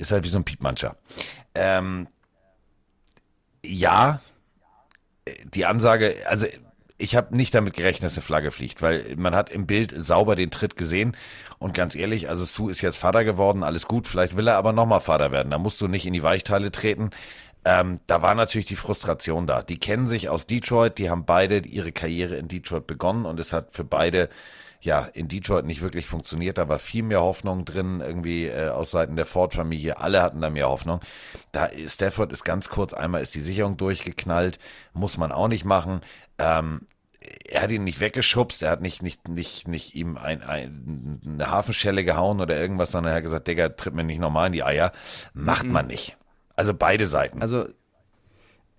Ist 0.00 0.12
halt 0.12 0.24
wie 0.24 0.28
so 0.28 0.38
ein 0.38 0.44
Piepmanscher. 0.44 0.96
Ähm, 1.54 2.08
ja, 3.64 4.20
die 5.52 5.66
Ansage, 5.66 6.14
also 6.26 6.46
ich 6.96 7.16
habe 7.16 7.36
nicht 7.36 7.54
damit 7.54 7.74
gerechnet, 7.74 8.04
dass 8.04 8.16
eine 8.16 8.22
Flagge 8.22 8.50
fliegt, 8.50 8.82
weil 8.82 9.04
man 9.16 9.34
hat 9.34 9.50
im 9.50 9.66
Bild 9.66 9.92
sauber 9.96 10.36
den 10.36 10.50
Tritt 10.50 10.76
gesehen 10.76 11.16
und 11.58 11.74
ganz 11.74 11.94
ehrlich, 11.94 12.28
also 12.28 12.44
Sue 12.44 12.70
ist 12.70 12.80
jetzt 12.80 12.96
Vater 12.96 13.24
geworden, 13.24 13.62
alles 13.62 13.86
gut, 13.86 14.06
vielleicht 14.06 14.36
will 14.36 14.48
er 14.48 14.56
aber 14.56 14.72
nochmal 14.72 15.00
Vater 15.00 15.32
werden, 15.32 15.50
da 15.50 15.58
musst 15.58 15.80
du 15.80 15.88
nicht 15.88 16.06
in 16.06 16.12
die 16.12 16.22
Weichteile 16.22 16.72
treten. 16.72 17.10
Ähm, 17.62 18.00
da 18.06 18.22
war 18.22 18.34
natürlich 18.34 18.66
die 18.66 18.76
Frustration 18.76 19.46
da. 19.46 19.62
Die 19.62 19.78
kennen 19.78 20.08
sich 20.08 20.30
aus 20.30 20.46
Detroit, 20.46 20.96
die 20.96 21.10
haben 21.10 21.26
beide 21.26 21.58
ihre 21.58 21.92
Karriere 21.92 22.36
in 22.36 22.48
Detroit 22.48 22.86
begonnen 22.86 23.26
und 23.26 23.38
es 23.38 23.52
hat 23.52 23.74
für 23.74 23.84
beide 23.84 24.30
ja 24.80 25.02
in 25.02 25.28
Detroit 25.28 25.66
nicht 25.66 25.82
wirklich 25.82 26.06
funktioniert. 26.06 26.58
Da 26.58 26.68
war 26.68 26.78
viel 26.78 27.02
mehr 27.02 27.20
Hoffnung 27.20 27.64
drin, 27.64 28.00
irgendwie 28.00 28.46
äh, 28.46 28.68
aus 28.68 28.90
Seiten 28.90 29.16
der 29.16 29.26
Ford-Familie. 29.26 29.98
Alle 29.98 30.22
hatten 30.22 30.40
da 30.40 30.50
mehr 30.50 30.68
Hoffnung. 30.68 31.00
Da 31.52 31.68
Stafford 31.86 32.32
ist 32.32 32.44
ganz 32.44 32.68
kurz 32.68 32.92
einmal 32.92 33.22
ist 33.22 33.34
die 33.34 33.40
Sicherung 33.40 33.76
durchgeknallt, 33.76 34.58
muss 34.92 35.18
man 35.18 35.32
auch 35.32 35.48
nicht 35.48 35.64
machen. 35.64 36.00
Ähm, 36.38 36.80
er 37.48 37.62
hat 37.62 37.70
ihn 37.70 37.84
nicht 37.84 38.00
weggeschubst, 38.00 38.62
er 38.62 38.70
hat 38.70 38.80
nicht, 38.80 39.02
nicht, 39.02 39.28
nicht, 39.28 39.68
nicht 39.68 39.94
ihm 39.94 40.16
ein, 40.16 40.42
ein, 40.42 41.20
eine 41.24 41.50
Hafenschelle 41.50 42.04
gehauen 42.04 42.40
oder 42.40 42.58
irgendwas, 42.58 42.92
sondern 42.92 43.12
er 43.12 43.16
hat 43.16 43.22
gesagt, 43.22 43.46
Digga, 43.46 43.68
tritt 43.70 43.94
mir 43.94 44.04
nicht 44.04 44.20
normal 44.20 44.46
in 44.48 44.52
die 44.54 44.62
Eier. 44.62 44.92
Macht 45.34 45.66
man 45.66 45.86
nicht. 45.86 46.16
Also 46.56 46.74
beide 46.74 47.06
Seiten. 47.06 47.42
Also, 47.42 47.68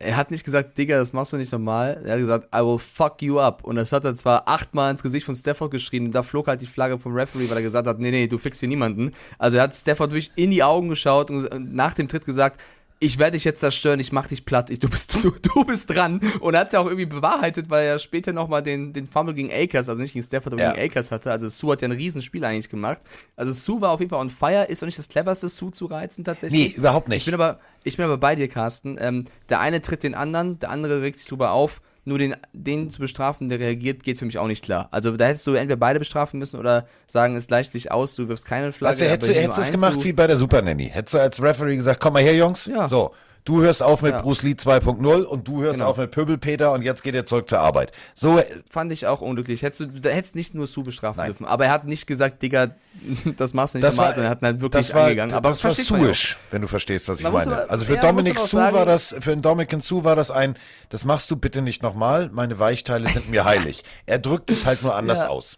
er 0.01 0.17
hat 0.17 0.31
nicht 0.31 0.43
gesagt, 0.43 0.77
Digga, 0.77 0.97
das 0.97 1.13
machst 1.13 1.33
du 1.33 1.37
nicht 1.37 1.51
normal. 1.51 2.01
Er 2.03 2.13
hat 2.13 2.19
gesagt, 2.19 2.49
I 2.53 2.59
will 2.59 2.79
fuck 2.79 3.21
you 3.21 3.39
up. 3.39 3.63
Und 3.63 3.75
das 3.75 3.91
hat 3.91 4.03
er 4.03 4.15
zwar 4.15 4.47
achtmal 4.47 4.91
ins 4.91 5.03
Gesicht 5.03 5.25
von 5.25 5.35
Stafford 5.35 5.71
geschrien. 5.71 6.05
Und 6.05 6.15
da 6.15 6.23
flog 6.23 6.47
halt 6.47 6.61
die 6.61 6.65
Flagge 6.65 6.97
vom 6.97 7.13
Referee, 7.13 7.49
weil 7.49 7.57
er 7.57 7.63
gesagt 7.63 7.87
hat, 7.87 7.99
nee, 7.99 8.11
nee, 8.11 8.27
du 8.27 8.37
fixst 8.37 8.59
hier 8.59 8.69
niemanden. 8.69 9.11
Also 9.37 9.57
er 9.57 9.63
hat 9.63 9.75
Stafford 9.75 10.11
wirklich 10.11 10.31
in 10.35 10.51
die 10.51 10.63
Augen 10.63 10.89
geschaut 10.89 11.31
und 11.31 11.73
nach 11.73 11.93
dem 11.93 12.07
Tritt 12.07 12.25
gesagt, 12.25 12.59
ich 13.03 13.17
werde 13.17 13.31
dich 13.33 13.43
jetzt 13.43 13.59
zerstören, 13.59 13.99
ich 13.99 14.11
mach 14.11 14.27
dich 14.27 14.45
platt, 14.45 14.69
ich, 14.69 14.79
du, 14.79 14.87
bist, 14.87 15.15
du, 15.23 15.31
du 15.31 15.65
bist 15.65 15.89
dran. 15.89 16.21
Und 16.39 16.53
er 16.53 16.61
hat 16.61 16.67
es 16.67 16.73
ja 16.73 16.79
auch 16.79 16.85
irgendwie 16.85 17.07
bewahrheitet, 17.07 17.69
weil 17.69 17.85
er 17.87 17.99
später 17.99 18.31
nochmal 18.31 18.61
den, 18.61 18.93
den 18.93 19.07
Fumble 19.07 19.33
gegen 19.33 19.51
Akers, 19.51 19.89
also 19.89 20.01
nicht 20.01 20.13
gegen 20.13 20.23
Stafford, 20.23 20.53
aber 20.53 20.61
Ja. 20.61 20.71
gegen 20.73 20.85
Akers 20.89 21.11
hatte. 21.11 21.31
Also 21.31 21.49
Sue 21.49 21.71
hat 21.73 21.81
ja 21.81 21.87
ein 21.87 21.91
Riesenspiel 21.93 22.45
eigentlich 22.45 22.69
gemacht. 22.69 23.01
Also 23.35 23.51
Sue 23.51 23.81
war 23.81 23.89
auf 23.89 23.99
jeden 23.99 24.11
Fall 24.11 24.19
on 24.21 24.29
fire, 24.29 24.65
ist 24.65 24.83
auch 24.83 24.85
nicht 24.85 24.99
das 24.99 25.09
cleverste, 25.09 25.49
Sue 25.49 25.71
zu 25.71 25.85
reizen 25.87 26.23
tatsächlich. 26.23 26.75
Nee, 26.75 26.79
überhaupt 26.79 27.07
Ich 27.07 27.13
nicht. 27.15 27.25
bin 27.25 27.33
aber, 27.33 27.59
ich 27.83 27.97
bin 27.97 28.05
aber 28.05 28.17
bei 28.17 28.35
dir, 28.35 28.47
Carsten. 28.47 28.97
Ähm, 28.99 29.25
der 29.49 29.59
eine 29.59 29.81
tritt 29.81 30.03
den 30.03 30.13
anderen, 30.13 30.59
der 30.59 30.69
andere 30.69 31.01
regt 31.01 31.17
sich 31.17 31.27
drüber 31.27 31.51
auf. 31.51 31.81
Nur 32.03 32.17
den, 32.17 32.35
den 32.51 32.89
zu 32.89 32.99
bestrafen, 32.99 33.47
der 33.47 33.59
reagiert, 33.59 34.03
geht 34.03 34.17
für 34.17 34.25
mich 34.25 34.39
auch 34.39 34.47
nicht 34.47 34.63
klar. 34.63 34.87
Also 34.91 35.15
da 35.15 35.25
hättest 35.25 35.45
du 35.45 35.53
entweder 35.53 35.75
beide 35.77 35.99
bestrafen 35.99 36.39
müssen 36.39 36.59
oder 36.59 36.87
sagen, 37.05 37.35
es 37.35 37.45
gleicht 37.45 37.71
sich 37.71 37.91
aus, 37.91 38.15
du 38.15 38.27
wirfst 38.27 38.45
keine 38.45 38.71
Flagge. 38.71 38.97
Du, 38.97 39.05
hättest 39.09 39.29
du, 39.29 39.35
hättest 39.35 39.59
es 39.59 39.71
gemacht 39.71 39.97
du- 39.97 40.03
wie 40.03 40.13
bei 40.13 40.25
der 40.25 40.37
Super 40.37 40.63
Nanny. 40.63 40.89
Hättest 40.91 41.13
du 41.13 41.19
als 41.19 41.41
Referee 41.41 41.75
gesagt, 41.75 41.99
komm 41.99 42.13
mal 42.13 42.23
her, 42.23 42.35
Jungs. 42.35 42.65
Ja. 42.65 42.87
So, 42.87 43.11
du 43.45 43.61
hörst 43.61 43.81
auf 43.83 44.01
mit 44.01 44.13
Ja. 44.13 44.21
Bruce 44.21 44.43
Lee 44.43 44.51
2.0 44.53 45.23
und 45.23 45.47
du 45.47 45.61
hörst 45.63 45.79
Genau. 45.79 45.89
auf 45.91 45.97
mit 45.97 46.11
Pöbelpeter 46.11 46.71
und 46.71 46.81
jetzt 46.83 47.03
geht 47.03 47.15
ihr 47.15 47.25
zurück 47.25 47.49
zur 47.49 47.59
Arbeit. 47.59 47.91
So, 48.15 48.37
äh, 48.39 48.45
Fand 48.69 48.91
ich 48.93 49.07
auch 49.07 49.21
unglücklich. 49.21 49.61
Hättest 49.63 49.79
du, 49.81 49.85
da 49.87 50.09
hättest 50.09 50.35
nicht 50.35 50.53
nur 50.53 50.67
Sue 50.67 50.83
bestrafen 50.83 51.17
Nein. 51.17 51.27
dürfen. 51.27 51.45
Aber 51.45 51.65
er 51.65 51.71
hat 51.71 51.85
nicht 51.85 52.07
gesagt, 52.07 52.41
Digga, 52.41 52.71
das 53.37 53.53
machst 53.53 53.73
du 53.73 53.79
nicht 53.79 53.87
das 53.87 53.95
normal, 53.95 54.09
war, 54.09 54.13
sondern 54.15 54.31
er 54.31 54.35
hat 54.35 54.41
halt 54.41 54.61
wirklich 54.61 54.87
das 54.87 54.95
war, 54.95 55.03
angegangen. 55.03 55.33
Aber 55.33 55.49
das 55.49 55.63
war. 55.63 55.71
Suisch, 55.71 56.37
wenn 56.51 56.61
du 56.61 56.67
verstehst, 56.67 57.07
was 57.09 57.17
ich 57.19 57.23
Man 57.23 57.33
muss 57.33 57.45
meine. 57.45 57.61
aber- 57.63 57.71
also 57.71 57.85
für 57.85 57.95
ja, 57.95 58.01
Dominic 58.01 58.39
Sue 58.39 58.61
war 58.73 58.85
das, 58.85 59.15
für 59.19 59.31
einen 59.31 59.41
Dominic 59.41 59.81
Sue 59.81 60.03
war 60.03 60.15
das 60.15 60.31
ein, 60.31 60.55
das 60.89 61.05
machst 61.05 61.29
du 61.31 61.35
bitte 61.35 61.61
nicht 61.61 61.81
nochmal, 61.83 62.29
meine 62.33 62.59
Weichteile 62.59 63.09
sind 63.09 63.29
mir 63.29 63.45
heilig. 63.45 63.83
Er 64.05 64.19
drückt 64.19 64.51
es 64.51 64.65
halt 64.65 64.83
nur 64.83 64.95
anders 65.01 65.19
Ja. 65.19 65.27
aus. 65.29 65.57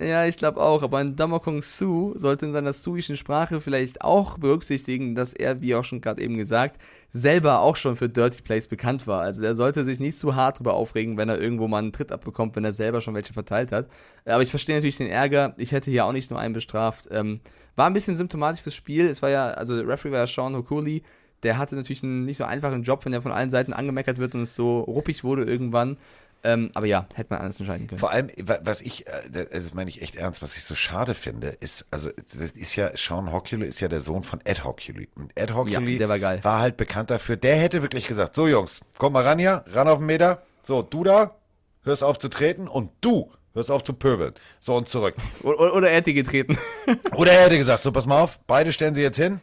Ja, 0.00 0.26
ich 0.26 0.36
glaube 0.36 0.60
auch. 0.60 0.82
Aber 0.82 0.98
ein 0.98 1.14
Damakong 1.14 1.62
Su 1.62 2.14
sollte 2.16 2.46
in 2.46 2.52
seiner 2.52 2.72
suischen 2.72 3.16
Sprache 3.16 3.60
vielleicht 3.60 4.02
auch 4.02 4.38
berücksichtigen, 4.38 5.14
dass 5.14 5.32
er, 5.32 5.60
wie 5.60 5.76
auch 5.76 5.84
schon 5.84 6.00
gerade 6.00 6.20
eben 6.20 6.36
gesagt, 6.36 6.80
selber 7.10 7.60
auch 7.60 7.76
schon 7.76 7.94
für 7.94 8.08
Dirty 8.08 8.42
Plays 8.42 8.66
bekannt 8.66 9.06
war. 9.06 9.20
Also 9.20 9.44
er 9.44 9.54
sollte 9.54 9.84
sich 9.84 10.00
nicht 10.00 10.18
zu 10.18 10.34
hart 10.34 10.58
drüber 10.58 10.74
aufregen, 10.74 11.16
wenn 11.16 11.28
er 11.28 11.40
irgendwo 11.40 11.68
mal 11.68 11.78
einen 11.78 11.92
Tritt 11.92 12.10
abbekommt, 12.10 12.56
wenn 12.56 12.64
er 12.64 12.72
selber 12.72 13.00
schon 13.00 13.14
welche 13.14 13.32
verteilt 13.32 13.70
hat. 13.70 13.88
Aber 14.24 14.42
ich 14.42 14.50
verstehe 14.50 14.74
natürlich 14.74 14.96
den 14.96 15.10
Ärger. 15.10 15.54
Ich 15.58 15.70
hätte 15.70 15.92
hier 15.92 16.06
auch 16.06 16.12
nicht 16.12 16.28
nur 16.28 16.40
einen 16.40 16.54
bestraft. 16.54 17.06
Ähm, 17.12 17.40
war 17.76 17.86
ein 17.86 17.92
bisschen 17.92 18.16
symptomatisch 18.16 18.62
fürs 18.62 18.74
Spiel. 18.74 19.06
Es 19.06 19.22
war 19.22 19.30
ja, 19.30 19.50
also 19.50 19.76
der 19.76 19.86
Referee 19.86 20.12
war 20.12 20.18
ja 20.20 20.26
Sean 20.26 20.56
Hokuli. 20.56 21.04
Der 21.44 21.58
hatte 21.58 21.76
natürlich 21.76 22.02
einen 22.02 22.24
nicht 22.24 22.38
so 22.38 22.44
einfachen 22.44 22.82
Job, 22.82 23.04
wenn 23.04 23.12
er 23.12 23.22
von 23.22 23.30
allen 23.30 23.50
Seiten 23.50 23.72
angemeckert 23.72 24.18
wird 24.18 24.34
und 24.34 24.40
es 24.40 24.56
so 24.56 24.80
ruppig 24.80 25.22
wurde 25.22 25.44
irgendwann. 25.44 25.98
Ähm, 26.44 26.70
aber 26.74 26.84
ja, 26.86 27.06
hätte 27.14 27.32
man 27.32 27.40
anders 27.40 27.58
entscheiden 27.58 27.86
können. 27.86 27.98
Vor 27.98 28.10
allem, 28.10 28.30
wa- 28.42 28.58
was 28.62 28.82
ich, 28.82 29.06
äh, 29.06 29.46
das 29.50 29.72
meine 29.72 29.88
ich 29.88 30.02
echt 30.02 30.14
ernst, 30.16 30.42
was 30.42 30.56
ich 30.58 30.64
so 30.64 30.74
schade 30.74 31.14
finde, 31.14 31.48
ist, 31.60 31.86
also 31.90 32.10
das 32.38 32.50
ist 32.52 32.76
ja, 32.76 32.94
Sean 32.96 33.32
Hockley 33.32 33.66
ist 33.66 33.80
ja 33.80 33.88
der 33.88 34.02
Sohn 34.02 34.22
von 34.24 34.40
Ed 34.44 34.62
Hockley. 34.62 35.08
Und 35.14 35.32
Ed 35.36 35.54
Hockley 35.54 35.96
der 35.98 36.08
war 36.10 36.20
war 36.44 36.60
halt 36.60 36.76
bekannt 36.76 37.10
dafür, 37.10 37.36
der 37.36 37.56
hätte 37.56 37.80
wirklich 37.82 38.06
gesagt, 38.06 38.36
so 38.36 38.46
Jungs, 38.46 38.80
komm 38.98 39.14
mal 39.14 39.22
ran 39.24 39.38
hier, 39.38 39.64
ran 39.68 39.88
auf 39.88 39.98
den 39.98 40.06
Meter, 40.06 40.42
so, 40.62 40.82
du 40.82 41.02
da, 41.02 41.34
hörst 41.82 42.04
auf 42.04 42.18
zu 42.18 42.28
treten 42.28 42.68
und 42.68 42.90
du 43.00 43.32
hörst 43.54 43.70
auf 43.70 43.82
zu 43.82 43.94
pöbeln. 43.94 44.34
So 44.60 44.76
und 44.76 44.86
zurück. 44.88 45.14
Oder, 45.42 45.74
oder 45.74 45.88
er 45.90 45.96
hätte 45.96 46.12
getreten. 46.12 46.58
Oder 47.16 47.32
er 47.32 47.44
hätte 47.44 47.56
gesagt, 47.56 47.82
so 47.84 47.90
pass 47.92 48.04
mal 48.06 48.20
auf, 48.20 48.38
beide 48.46 48.72
stellen 48.72 48.94
sie 48.94 49.02
jetzt 49.02 49.16
hin, 49.16 49.40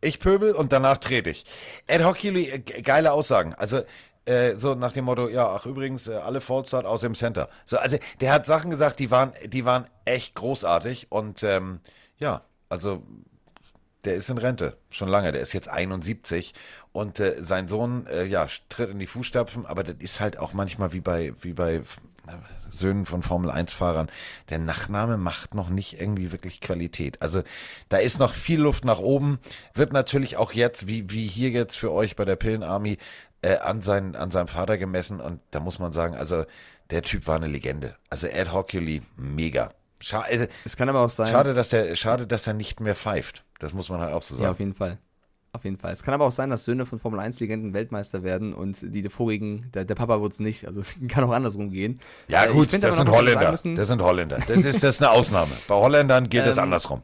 ich 0.00 0.20
pöbel 0.20 0.52
und 0.52 0.72
danach 0.72 0.98
trete 0.98 1.30
ich. 1.30 1.44
Ed 1.88 2.04
Hockley, 2.04 2.48
äh, 2.50 2.58
ge- 2.60 2.82
geile 2.82 3.12
Aussagen. 3.12 3.54
Also 3.54 3.82
äh, 4.28 4.58
so 4.58 4.74
nach 4.74 4.92
dem 4.92 5.06
Motto, 5.06 5.28
ja, 5.28 5.48
ach 5.48 5.64
übrigens, 5.64 6.06
äh, 6.06 6.14
alle 6.14 6.40
Fallstart 6.40 6.84
aus 6.84 7.00
dem 7.00 7.14
Center. 7.14 7.48
So, 7.64 7.78
also 7.78 7.96
der 8.20 8.32
hat 8.32 8.46
Sachen 8.46 8.70
gesagt, 8.70 8.98
die 8.98 9.10
waren, 9.10 9.32
die 9.46 9.64
waren 9.64 9.86
echt 10.04 10.34
großartig 10.34 11.06
und 11.10 11.42
ähm, 11.42 11.80
ja, 12.18 12.42
also 12.68 13.02
der 14.04 14.14
ist 14.14 14.30
in 14.30 14.38
Rente, 14.38 14.76
schon 14.90 15.08
lange. 15.08 15.32
Der 15.32 15.40
ist 15.40 15.52
jetzt 15.52 15.68
71 15.68 16.54
und 16.92 17.20
äh, 17.20 17.42
sein 17.42 17.68
Sohn, 17.68 18.06
äh, 18.06 18.24
ja, 18.24 18.46
tritt 18.68 18.90
in 18.90 18.98
die 18.98 19.06
Fußstapfen, 19.06 19.66
aber 19.66 19.82
das 19.82 19.96
ist 19.98 20.20
halt 20.20 20.38
auch 20.38 20.52
manchmal 20.52 20.92
wie 20.92 21.00
bei, 21.00 21.32
wie 21.40 21.52
bei 21.52 21.76
äh, 21.76 21.82
Söhnen 22.70 23.06
von 23.06 23.22
Formel 23.22 23.50
1 23.50 23.72
Fahrern. 23.72 24.10
Der 24.50 24.58
Nachname 24.58 25.16
macht 25.16 25.54
noch 25.54 25.70
nicht 25.70 26.00
irgendwie 26.00 26.32
wirklich 26.32 26.60
Qualität. 26.60 27.20
Also 27.22 27.42
da 27.88 27.96
ist 27.96 28.18
noch 28.18 28.34
viel 28.34 28.60
Luft 28.60 28.84
nach 28.84 28.98
oben. 28.98 29.38
Wird 29.74 29.92
natürlich 29.92 30.36
auch 30.36 30.52
jetzt, 30.52 30.86
wie, 30.86 31.10
wie 31.10 31.26
hier 31.26 31.50
jetzt 31.50 31.76
für 31.76 31.92
euch 31.92 32.14
bei 32.14 32.24
der 32.24 32.36
Pillenarmy, 32.36 32.98
äh, 33.42 33.56
an, 33.56 33.80
sein, 33.82 34.16
an 34.16 34.30
seinem 34.30 34.48
Vater 34.48 34.78
gemessen 34.78 35.20
und 35.20 35.40
da 35.50 35.60
muss 35.60 35.78
man 35.78 35.92
sagen, 35.92 36.14
also 36.16 36.44
der 36.90 37.02
Typ 37.02 37.26
war 37.26 37.36
eine 37.36 37.46
Legende. 37.48 37.96
Also 38.10 38.26
Ed 38.26 38.52
Hockley, 38.52 39.02
mega. 39.16 39.72
Scha 40.00 40.24
äh, 40.26 40.48
Es 40.64 40.76
kann 40.76 40.88
aber 40.88 41.00
auch 41.00 41.10
sein. 41.10 41.26
Schade, 41.26 41.54
dass 41.54 41.72
er, 41.72 41.94
schade, 41.96 42.26
dass 42.26 42.46
er 42.46 42.54
nicht 42.54 42.80
mehr 42.80 42.94
pfeift. 42.94 43.44
Das 43.58 43.74
muss 43.74 43.88
man 43.90 44.00
halt 44.00 44.12
auch 44.12 44.22
so 44.22 44.34
Ja, 44.36 44.42
auf 44.42 44.46
sagen. 44.56 44.58
jeden 44.58 44.74
Fall. 44.74 44.98
Auf 45.52 45.64
jeden 45.64 45.78
Fall. 45.78 45.92
Es 45.92 46.02
kann 46.02 46.14
aber 46.14 46.26
auch 46.26 46.30
sein, 46.32 46.50
dass 46.50 46.64
Söhne 46.64 46.84
von 46.86 46.98
Formel 47.00 47.18
1-Legenden 47.20 47.72
Weltmeister 47.72 48.22
werden 48.22 48.52
und 48.52 48.76
die 48.82 49.08
vorigen, 49.08 49.58
der, 49.72 49.84
der 49.84 49.94
Papa 49.94 50.20
wurde 50.20 50.32
es 50.32 50.40
nicht. 50.40 50.66
Also 50.66 50.80
es 50.80 50.94
kann 51.08 51.24
auch 51.24 51.32
andersrum 51.32 51.70
gehen. 51.70 52.00
Ja, 52.28 52.44
Äh, 52.44 52.52
gut, 52.52 52.66
das 52.66 52.72
sind 52.72 52.82
noch, 52.82 52.92
sagen 52.92 53.10
Holländer. 53.12 53.50
Das 53.50 53.88
sind 53.88 54.02
Holländer. 54.02 54.38
Das 54.46 54.56
ist, 54.58 54.82
das 54.82 54.96
ist 54.96 55.02
eine 55.02 55.10
Ausnahme. 55.10 55.50
Bei 55.66 55.74
Holländern 55.74 56.28
geht 56.28 56.44
es 56.46 56.56
Ähm, 56.58 56.64
andersrum. 56.64 57.02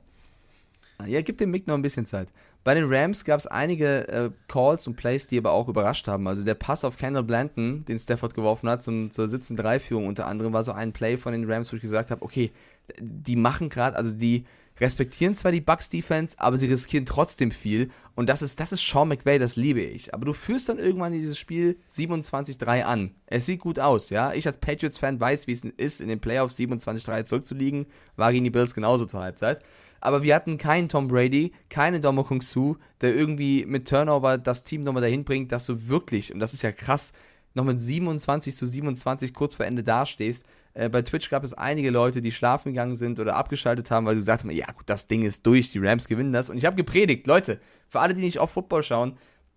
Ja, 1.06 1.20
gib 1.22 1.38
dem 1.38 1.50
Mick 1.50 1.66
noch 1.66 1.74
ein 1.74 1.82
bisschen 1.82 2.06
Zeit. 2.06 2.28
Bei 2.64 2.72
den 2.72 2.92
Rams 2.92 3.24
gab 3.24 3.38
es 3.38 3.46
einige 3.46 4.08
äh, 4.08 4.30
Calls 4.48 4.86
und 4.86 4.96
Plays, 4.96 5.28
die 5.28 5.36
aber 5.36 5.52
auch 5.52 5.68
überrascht 5.68 6.08
haben. 6.08 6.26
Also 6.26 6.44
der 6.44 6.54
Pass 6.54 6.84
auf 6.84 6.96
Kendall 6.96 7.22
Blanton, 7.22 7.84
den 7.84 7.98
Stafford 7.98 8.34
geworfen 8.34 8.70
hat, 8.70 8.82
zum, 8.82 9.10
zur 9.10 9.26
17-3-Führung 9.26 10.06
unter 10.06 10.26
anderem, 10.26 10.54
war 10.54 10.64
so 10.64 10.72
ein 10.72 10.92
Play 10.92 11.18
von 11.18 11.32
den 11.32 11.50
Rams, 11.50 11.70
wo 11.70 11.76
ich 11.76 11.82
gesagt 11.82 12.10
habe, 12.10 12.22
okay, 12.22 12.52
die 12.98 13.36
machen 13.36 13.68
gerade, 13.68 13.96
also 13.96 14.14
die 14.14 14.44
respektieren 14.80 15.34
zwar 15.34 15.52
die 15.52 15.60
Bucks 15.60 15.88
Defense, 15.88 16.36
aber 16.38 16.56
sie 16.56 16.66
riskieren 16.66 17.06
trotzdem 17.06 17.50
viel. 17.50 17.90
Und 18.14 18.28
das 18.28 18.42
ist, 18.42 18.58
das 18.58 18.72
ist 18.72 18.86
Sean 18.86 19.08
McVay, 19.08 19.38
das 19.38 19.56
liebe 19.56 19.80
ich. 19.80 20.12
Aber 20.14 20.24
du 20.24 20.32
führst 20.32 20.68
dann 20.68 20.78
irgendwann 20.78 21.12
dieses 21.12 21.38
Spiel 21.38 21.78
27-3 21.92 22.82
an. 22.82 23.14
Es 23.26 23.46
sieht 23.46 23.60
gut 23.60 23.78
aus, 23.78 24.10
ja. 24.10 24.32
Ich 24.32 24.46
als 24.46 24.58
Patriots-Fan 24.58 25.20
weiß, 25.20 25.46
wie 25.46 25.52
es 25.52 25.64
ist, 25.64 26.00
in 26.00 26.08
den 26.08 26.20
Playoffs 26.20 26.58
27-3 26.58 27.24
zurückzuliegen. 27.24 27.86
War 28.16 28.32
gegen 28.32 28.44
die 28.44 28.50
Bills 28.50 28.74
genauso 28.74 29.04
zur 29.06 29.20
Halbzeit. 29.20 29.62
Aber 30.04 30.22
wir 30.22 30.34
hatten 30.34 30.58
keinen 30.58 30.90
Tom 30.90 31.08
Brady, 31.08 31.52
keine 31.70 31.98
Domo 31.98 32.24
Kung 32.24 32.42
Su, 32.42 32.76
der 33.00 33.16
irgendwie 33.16 33.64
mit 33.64 33.88
Turnover 33.88 34.36
das 34.36 34.62
Team 34.62 34.82
nochmal 34.82 35.00
dahin 35.00 35.24
bringt, 35.24 35.50
dass 35.50 35.64
du 35.64 35.88
wirklich, 35.88 36.30
und 36.30 36.40
das 36.40 36.52
ist 36.52 36.62
ja 36.62 36.72
krass, 36.72 37.14
noch 37.54 37.64
mit 37.64 37.80
27 37.80 38.54
zu 38.54 38.66
27 38.66 39.32
kurz 39.32 39.54
vor 39.54 39.64
Ende 39.64 39.82
dastehst. 39.82 40.44
Äh, 40.74 40.90
bei 40.90 41.00
Twitch 41.00 41.30
gab 41.30 41.42
es 41.42 41.54
einige 41.54 41.90
Leute, 41.90 42.20
die 42.20 42.32
schlafen 42.32 42.74
gegangen 42.74 42.96
sind 42.96 43.18
oder 43.18 43.36
abgeschaltet 43.36 43.90
haben, 43.90 44.04
weil 44.04 44.16
sie 44.16 44.20
gesagt 44.20 44.42
haben, 44.42 44.50
ja 44.50 44.66
gut, 44.66 44.84
das 44.86 45.06
Ding 45.06 45.22
ist 45.22 45.46
durch, 45.46 45.72
die 45.72 45.78
Rams 45.78 46.06
gewinnen 46.06 46.34
das. 46.34 46.50
Und 46.50 46.58
ich 46.58 46.66
habe 46.66 46.76
gepredigt, 46.76 47.26
Leute, 47.26 47.58
für 47.88 48.00
alle, 48.00 48.12
die 48.12 48.20
nicht 48.20 48.38
auf 48.38 48.50
Football 48.50 48.82
schauen, 48.82 49.16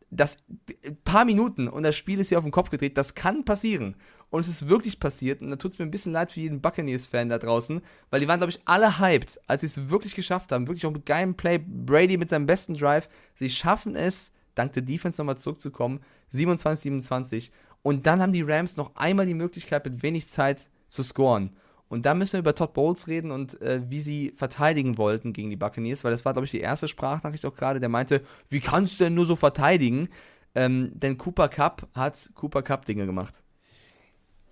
das 0.10 0.38
ein 0.86 0.98
paar 1.04 1.26
Minuten 1.26 1.68
und 1.68 1.84
das 1.84 1.96
Spiel 1.96 2.20
ist 2.20 2.30
hier 2.30 2.38
auf 2.38 2.46
den 2.46 2.52
Kopf 2.52 2.70
gedreht, 2.70 2.98
das 2.98 3.16
kann 3.16 3.44
passieren. 3.46 3.96
Und 4.30 4.42
es 4.42 4.48
ist 4.48 4.68
wirklich 4.68 5.00
passiert. 5.00 5.42
Und 5.42 5.50
da 5.50 5.56
tut 5.56 5.74
es 5.74 5.80
mir 5.80 5.86
ein 5.86 5.92
bisschen 5.92 6.12
leid 6.12 6.32
für 6.32 6.42
jeden 6.42 6.62
Buccaneers-Fan 6.62 7.30
da 7.30 7.38
draußen, 7.38 7.82
weil 8.10 8.20
die 8.20 8.28
waren, 8.28 8.40
glaube 8.40 8.52
ich, 8.52 8.62
alle 8.66 9.00
hyped, 9.00 9.40
als 9.48 9.62
sie 9.62 9.68
es 9.68 9.90
wirklich 9.90 10.16
geschafft 10.16 10.52
haben. 10.52 10.68
Wirklich 10.68 10.86
auch 10.86 10.92
mit 10.92 11.06
geilem 11.06 11.36
Play. 11.36 11.60
Brady 11.60 12.18
mit 12.18 12.30
seinem 12.30 12.46
besten 12.46 12.74
Drive. 12.74 13.10
Sie 13.34 13.50
schaffen 13.50 13.96
es, 13.96 14.34
dank 14.56 14.74
der 14.74 14.84
Defense 14.84 15.22
nochmal 15.22 15.38
zurückzukommen. 15.38 16.02
27-27. 16.34 17.52
Und 17.84 18.06
dann 18.06 18.22
haben 18.22 18.34
die 18.34 18.42
Rams 18.42 18.76
noch 18.76 18.96
einmal 18.96 19.26
die 19.26 19.34
Möglichkeit, 19.34 19.86
mit 19.86 20.04
wenig 20.04 20.30
Zeit 20.30 20.70
zu 20.90 21.04
scoren. 21.04 21.56
Und 21.90 22.06
da 22.06 22.14
müssen 22.14 22.34
wir 22.34 22.40
über 22.40 22.56
Todd 22.56 22.74
Bowles 22.74 23.08
reden 23.08 23.32
und 23.32 23.62
äh, 23.62 23.82
wie 23.90 24.00
sie 24.00 24.34
verteidigen 24.36 24.98
wollten 24.98 25.34
gegen 25.34 25.50
die 25.50 25.56
Buccaneers, 25.56 26.04
weil 26.04 26.12
das 26.12 26.26
war, 26.26 26.34
glaube 26.34 26.46
ich, 26.46 26.52
die 26.52 26.60
erste 26.60 26.88
Sprachnachricht 26.88 27.46
auch 27.46 27.56
gerade, 27.56 27.80
der 27.80 27.90
meinte, 27.90 28.22
wie 28.50 28.60
kannst 28.60 29.00
du 29.00 29.06
denn 29.06 29.16
nur 29.16 29.26
so 29.26 29.36
verteidigen? 29.36 30.08
Ähm, 30.54 30.92
denn 30.94 31.18
Cooper 31.18 31.50
Cup 31.50 31.88
hat 31.94 32.30
Cooper 32.36 32.62
Cup 32.62 32.86
Dinge 32.86 33.06
gemacht. 33.06 33.42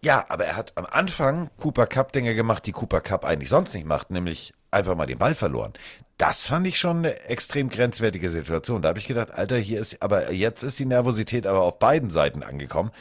Ja, 0.01 0.23
aber 0.29 0.45
er 0.45 0.55
hat 0.55 0.73
am 0.75 0.85
Anfang 0.85 1.49
Cooper 1.57 1.87
Cup 1.87 2.11
Dinge 2.11 2.35
gemacht, 2.35 2.65
die 2.67 2.71
Cooper 2.71 3.01
Cup 3.01 3.25
eigentlich 3.25 3.49
sonst 3.49 3.73
nicht 3.73 3.87
macht, 3.87 4.11
nämlich 4.11 4.53
einfach 4.69 4.95
mal 4.95 5.07
den 5.07 5.17
Ball 5.17 5.33
verloren. 5.33 5.73
Das 6.17 6.47
fand 6.47 6.67
ich 6.67 6.77
schon 6.77 6.99
eine 6.99 7.19
extrem 7.21 7.69
grenzwertige 7.69 8.29
Situation. 8.29 8.81
Da 8.81 8.89
habe 8.89 8.99
ich 8.99 9.07
gedacht, 9.07 9.31
Alter, 9.31 9.57
hier 9.57 9.81
ist, 9.81 10.01
aber 10.01 10.31
jetzt 10.31 10.63
ist 10.63 10.79
die 10.79 10.85
Nervosität 10.85 11.47
aber 11.47 11.61
auf 11.61 11.79
beiden 11.79 12.09
Seiten 12.09 12.43
angekommen. 12.43 12.91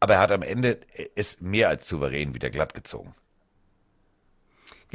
Aber 0.00 0.14
er 0.14 0.20
hat 0.20 0.32
am 0.32 0.42
Ende 0.42 0.80
ist 1.14 1.42
mehr 1.42 1.68
als 1.68 1.88
souverän 1.88 2.34
wieder 2.34 2.50
glatt 2.50 2.74
gezogen. 2.74 3.14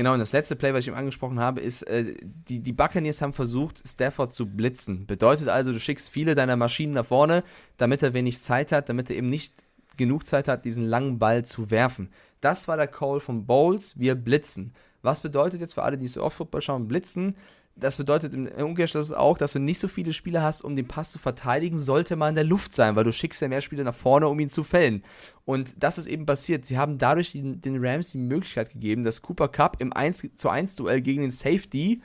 Genau, 0.02 0.14
und 0.14 0.20
das 0.20 0.32
letzte 0.32 0.56
Play, 0.56 0.74
was 0.74 0.80
ich 0.80 0.88
eben 0.88 0.98
angesprochen 0.98 1.40
habe, 1.40 1.62
ist, 1.62 1.84
äh, 1.84 2.16
die, 2.24 2.60
die 2.60 2.74
Buccaneers 2.74 3.22
haben 3.22 3.34
versucht, 3.34 3.88
Stafford 3.88 4.34
zu 4.34 4.48
blitzen. 4.48 5.06
Bedeutet 5.06 5.48
also, 5.48 5.72
du 5.72 5.80
schickst 5.80 6.10
viele 6.10 6.34
deiner 6.34 6.56
Maschinen 6.56 6.94
nach 6.96 7.06
vorne, 7.06 7.44
damit 7.78 8.02
er 8.02 8.16
wenig 8.16 8.42
Zeit 8.42 8.72
hat, 8.72 8.90
damit 8.90 9.12
er 9.12 9.18
eben 9.18 9.30
nicht 9.30 9.54
genug 9.98 10.26
Zeit 10.26 10.48
hat, 10.48 10.66
diesen 10.66 10.86
langen 10.86 11.20
Ball 11.20 11.46
zu 11.46 11.70
werfen. 11.70 12.10
Das 12.40 12.68
war 12.68 12.78
der 12.78 12.88
Call 12.88 13.20
von 13.20 13.46
Bowles, 13.46 14.00
wir 14.00 14.16
blitzen. 14.16 14.74
Was 15.04 15.20
bedeutet 15.20 15.62
jetzt 15.62 15.76
für 15.76 15.84
alle, 15.84 16.00
die 16.00 16.08
so 16.08 16.24
oft 16.24 16.38
Football 16.38 16.64
schauen, 16.64 16.88
blitzen? 16.88 17.36
Das 17.76 17.98
bedeutet 17.98 18.34
im 18.34 18.48
Umkehrschluss 18.48 19.12
auch, 19.12 19.38
dass 19.38 19.54
du 19.54 19.60
nicht 19.60 19.80
so 19.80 19.88
viele 19.88 20.14
Spieler 20.14 20.44
hast, 20.44 20.62
um 20.62 20.76
den 20.76 20.88
Pass 20.88 21.12
zu 21.12 21.20
verteidigen, 21.20 21.78
sollte 21.78 22.16
mal 22.16 22.30
in 22.30 22.36
der 22.36 22.44
Luft 22.44 22.76
sein, 22.76 22.96
weil 22.96 23.06
du 23.06 23.14
schickst 23.14 23.42
ja 23.42 23.48
mehr 23.48 23.62
Spieler 23.62 23.84
nach 23.84 23.96
vorne, 23.96 24.28
um 24.28 24.40
ihn 24.40 24.50
zu 24.50 24.64
fällen. 24.64 25.04
Und 25.46 25.74
das 25.82 25.98
ist 25.98 26.08
eben 26.08 26.26
passiert. 26.26 26.66
Sie 26.66 26.78
haben 26.78 26.98
dadurch 26.98 27.32
den, 27.32 27.62
den 27.62 27.84
Rams 27.84 28.12
die 28.12 28.18
Möglichkeit 28.18 28.72
gegeben, 28.72 29.04
dass 29.04 29.22
Cooper 29.22 29.48
Cup 29.48 29.82
im 29.82 29.94
1 29.94 30.30
zu 30.36 30.50
1 30.50 30.76
Duell 30.76 31.02
gegen 31.02 31.22
den 31.22 31.32
Safety 31.32 32.02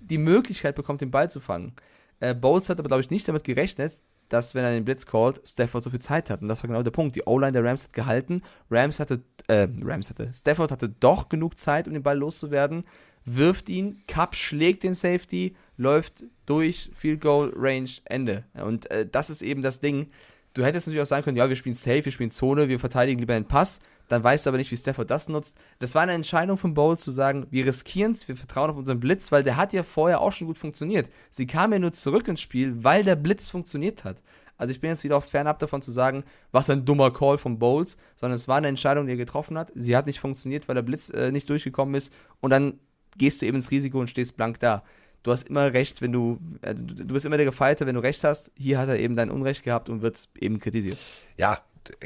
die 0.00 0.18
Möglichkeit 0.18 0.74
bekommt, 0.74 1.00
den 1.00 1.10
Ball 1.10 1.30
zu 1.30 1.40
fangen. 1.40 1.74
Äh, 2.20 2.34
Bowles 2.34 2.68
hat 2.68 2.78
aber, 2.78 2.88
glaube 2.88 3.02
ich, 3.02 3.10
nicht 3.10 3.28
damit 3.28 3.44
gerechnet, 3.44 3.94
dass, 4.30 4.54
wenn 4.54 4.64
er 4.64 4.72
den 4.72 4.84
Blitz 4.84 5.06
callt, 5.06 5.40
Stafford 5.44 5.82
so 5.82 5.90
viel 5.90 6.00
Zeit 6.00 6.30
hat. 6.30 6.40
Und 6.40 6.48
das 6.48 6.62
war 6.62 6.68
genau 6.68 6.82
der 6.82 6.92
Punkt. 6.92 7.16
Die 7.16 7.22
O-Line 7.26 7.52
der 7.52 7.64
Rams 7.64 7.84
hat 7.84 7.92
gehalten. 7.92 8.42
Rams 8.70 9.00
hatte, 9.00 9.22
äh, 9.48 9.68
Rams 9.82 10.08
hatte, 10.08 10.32
Stafford 10.32 10.70
hatte 10.70 10.88
doch 10.88 11.28
genug 11.28 11.58
Zeit, 11.58 11.86
um 11.86 11.94
den 11.94 12.02
Ball 12.02 12.18
loszuwerden. 12.18 12.84
Wirft 13.24 13.68
ihn, 13.68 14.02
Cup 14.06 14.34
schlägt 14.34 14.82
den 14.82 14.94
Safety, 14.94 15.54
läuft 15.76 16.24
durch, 16.46 16.90
Field 16.94 17.20
Goal, 17.20 17.52
Range, 17.54 17.90
Ende. 18.04 18.44
Und 18.54 18.90
äh, 18.90 19.06
das 19.10 19.30
ist 19.30 19.42
eben 19.42 19.62
das 19.62 19.80
Ding. 19.80 20.10
Du 20.54 20.64
hättest 20.64 20.86
natürlich 20.86 21.02
auch 21.02 21.08
sagen 21.08 21.24
können, 21.24 21.36
ja, 21.36 21.48
wir 21.48 21.56
spielen 21.56 21.74
Safe, 21.74 22.04
wir 22.04 22.12
spielen 22.12 22.30
Zone, 22.30 22.68
wir 22.68 22.80
verteidigen 22.80 23.20
lieber 23.20 23.34
den 23.34 23.46
Pass. 23.46 23.80
Dann 24.08 24.24
weißt 24.24 24.44
du 24.44 24.50
aber 24.50 24.58
nicht, 24.58 24.72
wie 24.72 24.76
Stafford 24.76 25.08
das 25.08 25.28
nutzt. 25.28 25.56
Das 25.78 25.94
war 25.94 26.02
eine 26.02 26.12
Entscheidung 26.12 26.58
von 26.58 26.74
Bowles 26.74 27.02
zu 27.02 27.12
sagen, 27.12 27.46
wir 27.50 27.64
riskieren 27.64 28.12
es, 28.12 28.26
wir 28.26 28.36
vertrauen 28.36 28.68
auf 28.68 28.76
unseren 28.76 28.98
Blitz, 28.98 29.30
weil 29.30 29.44
der 29.44 29.56
hat 29.56 29.72
ja 29.72 29.84
vorher 29.84 30.20
auch 30.20 30.32
schon 30.32 30.48
gut 30.48 30.58
funktioniert. 30.58 31.08
Sie 31.30 31.46
kam 31.46 31.72
ja 31.72 31.78
nur 31.78 31.92
zurück 31.92 32.26
ins 32.26 32.40
Spiel, 32.40 32.82
weil 32.82 33.04
der 33.04 33.14
Blitz 33.14 33.48
funktioniert 33.48 34.02
hat. 34.02 34.20
Also 34.56 34.72
ich 34.72 34.80
bin 34.80 34.90
jetzt 34.90 35.04
wieder 35.04 35.16
auch 35.16 35.24
fernab 35.24 35.60
davon 35.60 35.80
zu 35.80 35.92
sagen, 35.92 36.24
was 36.50 36.68
ein 36.68 36.84
dummer 36.84 37.12
Call 37.12 37.38
von 37.38 37.58
Bowles, 37.58 37.96
sondern 38.16 38.34
es 38.34 38.48
war 38.48 38.56
eine 38.56 38.68
Entscheidung, 38.68 39.06
die 39.06 39.12
er 39.12 39.16
getroffen 39.16 39.56
hat. 39.56 39.72
Sie 39.76 39.96
hat 39.96 40.06
nicht 40.06 40.20
funktioniert, 40.20 40.68
weil 40.68 40.74
der 40.74 40.82
Blitz 40.82 41.08
äh, 41.10 41.30
nicht 41.30 41.48
durchgekommen 41.48 41.94
ist. 41.94 42.12
Und 42.40 42.50
dann 42.50 42.80
gehst 43.16 43.42
du 43.42 43.46
eben 43.46 43.56
ins 43.56 43.70
Risiko 43.70 44.00
und 44.00 44.10
stehst 44.10 44.36
blank 44.36 44.60
da. 44.60 44.82
Du 45.22 45.32
hast 45.32 45.48
immer 45.48 45.72
recht, 45.72 46.00
wenn 46.00 46.12
du, 46.12 46.38
äh, 46.62 46.74
du, 46.74 46.94
du 46.94 47.14
bist 47.14 47.26
immer 47.26 47.36
der 47.36 47.46
Gefeierte, 47.46 47.86
wenn 47.86 47.94
du 47.94 48.02
recht 48.02 48.24
hast. 48.24 48.50
Hier 48.56 48.78
hat 48.78 48.88
er 48.88 48.98
eben 48.98 49.16
dein 49.16 49.30
Unrecht 49.30 49.62
gehabt 49.62 49.88
und 49.88 50.02
wird 50.02 50.28
eben 50.38 50.58
kritisiert. 50.58 50.98
Ja, 51.36 51.58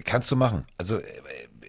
kannst 0.05 0.31
du 0.31 0.36
machen. 0.36 0.66
Also 0.78 0.98
äh, 0.98 1.02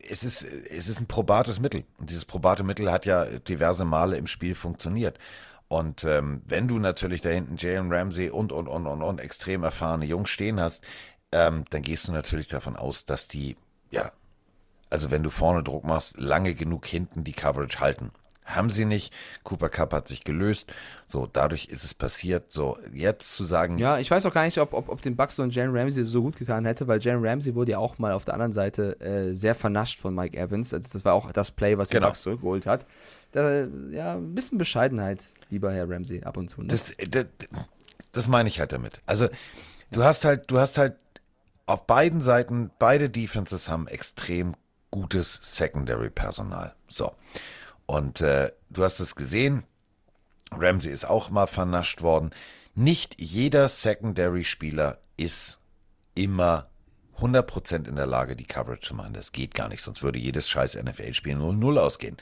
es 0.10 0.24
ist, 0.24 0.44
es 0.44 0.88
ist 0.88 1.00
ein 1.00 1.08
probates 1.08 1.60
Mittel. 1.60 1.84
Und 1.98 2.10
dieses 2.10 2.26
probate 2.26 2.64
Mittel 2.64 2.92
hat 2.92 3.06
ja 3.06 3.26
diverse 3.26 3.86
Male 3.86 4.18
im 4.18 4.28
Spiel 4.28 4.56
funktioniert. 4.56 5.20
Und 5.68 6.04
ähm, 6.04 6.42
wenn 6.46 6.68
du 6.68 6.78
natürlich 6.80 7.22
da 7.22 7.30
hinten 7.30 7.58
Jalen 7.58 7.92
Ramsey 7.92 8.30
und, 8.30 8.52
und, 8.52 8.68
und, 8.68 8.86
und, 8.86 9.02
und 9.02 9.20
extrem 9.20 9.64
erfahrene 9.64 10.06
Jungs 10.06 10.30
stehen 10.30 10.60
hast, 10.60 10.84
ähm, 11.32 11.64
dann 11.70 11.82
gehst 11.82 12.08
du 12.08 12.12
natürlich 12.12 12.48
davon 12.48 12.76
aus, 12.76 13.06
dass 13.06 13.28
die, 13.28 13.56
ja, 13.92 14.12
also 14.90 15.10
wenn 15.10 15.24
du 15.24 15.32
vorne 15.32 15.64
Druck 15.64 15.84
machst, 15.84 16.18
lange 16.18 16.54
genug 16.54 16.86
hinten 16.86 17.24
die 17.24 17.34
Coverage 17.34 17.80
halten. 17.80 18.12
Haben 18.46 18.70
sie 18.70 18.86
nicht. 18.86 19.12
Cooper 19.44 19.70
Cup 19.70 19.92
hat 19.92 20.08
sich 20.08 20.24
gelöst. 20.24 20.72
So, 21.08 21.28
dadurch 21.32 21.66
ist 21.66 21.84
es 21.84 21.96
passiert. 21.96 22.52
So, 22.52 22.78
jetzt 22.94 23.36
zu 23.36 23.44
sagen. 23.44 23.80
Ja, 23.80 23.98
ich 23.98 24.12
weiß 24.12 24.26
auch 24.28 24.34
gar 24.34 24.46
nicht, 24.46 24.60
ob, 24.60 24.74
ob, 24.74 24.88
ob 24.90 25.02
den 25.02 25.16
Bucks 25.16 25.40
und 25.40 25.54
Jalen 25.56 25.76
Ramsey 25.76 26.04
so 26.04 26.22
gut 26.22 26.38
getan 26.38 26.64
hätte, 26.66 26.88
weil 26.88 27.00
Jalen 27.02 27.26
Ramsey 27.26 27.56
wurde 27.56 27.72
ja 27.72 27.80
auch 27.80 27.98
mal 27.98 28.12
auf 28.12 28.24
der 28.24 28.36
anderen 28.36 28.54
Seite 28.54 29.00
äh, 29.02 29.34
sehr 29.34 29.56
vernascht 29.56 30.00
von 30.00 30.14
Mike 30.14 30.38
Evans. 30.38 30.74
Also 30.74 30.88
das 30.94 31.04
war 31.04 31.14
auch 31.14 31.32
das 31.32 31.50
Play, 31.52 31.78
was 31.78 31.90
Genau. 31.90 32.06
die 32.06 32.10
Bucks 32.12 32.22
zurückgeholt 32.22 32.68
hat. 32.68 32.86
Da, 33.32 33.66
ja, 33.92 34.14
ein 34.16 34.36
bisschen 34.36 34.58
Bescheidenheit, 34.60 35.24
lieber 35.50 35.74
Herr 35.74 35.90
Ramsey, 35.90 36.24
ab 36.24 36.38
und 36.38 36.50
zu. 36.50 36.62
Ne? 36.62 36.68
Das, 36.68 36.86
das, 37.10 37.26
das 38.12 38.28
meine 38.28 38.48
ich 38.48 38.60
halt 38.60 38.72
damit. 38.72 39.02
Also, 39.08 39.28
du 39.92 40.04
hast 40.04 40.24
halt, 40.24 40.52
du 40.52 40.60
hast 40.60 40.78
halt 40.78 40.96
auf 41.66 41.88
beiden 41.88 42.22
Seiten, 42.22 42.70
beide 42.78 43.10
Defenses 43.10 43.70
haben 43.70 43.88
extrem 43.88 44.54
gutes 44.92 45.40
Secondary-Personal. 45.42 46.74
So. 46.88 47.12
Und 47.86 48.22
äh, 48.22 48.52
du 48.70 48.84
hast 48.84 49.00
es 49.00 49.16
gesehen, 49.16 49.64
Ramsey 50.52 50.92
ist 50.92 51.06
auch 51.06 51.30
mal 51.30 51.48
vernascht 51.48 52.02
worden. 52.02 52.32
Nicht 52.74 53.16
jeder 53.20 53.70
Secondary-Spieler 53.70 55.00
ist 55.18 55.60
immer 56.14 56.68
100% 57.20 57.88
in 57.88 57.96
der 57.96 58.06
Lage, 58.06 58.36
die 58.36 58.44
Coverage 58.46 58.82
zu 58.82 58.96
machen. 58.96 59.14
Das 59.14 59.32
geht 59.32 59.54
gar 59.54 59.70
nicht, 59.70 59.82
sonst 59.82 60.04
würde 60.04 60.20
jedes 60.20 60.50
scheiß 60.50 60.76
NFL-Spiel 60.76 61.38
0-0 61.38 61.78
ausgehen. 61.78 62.18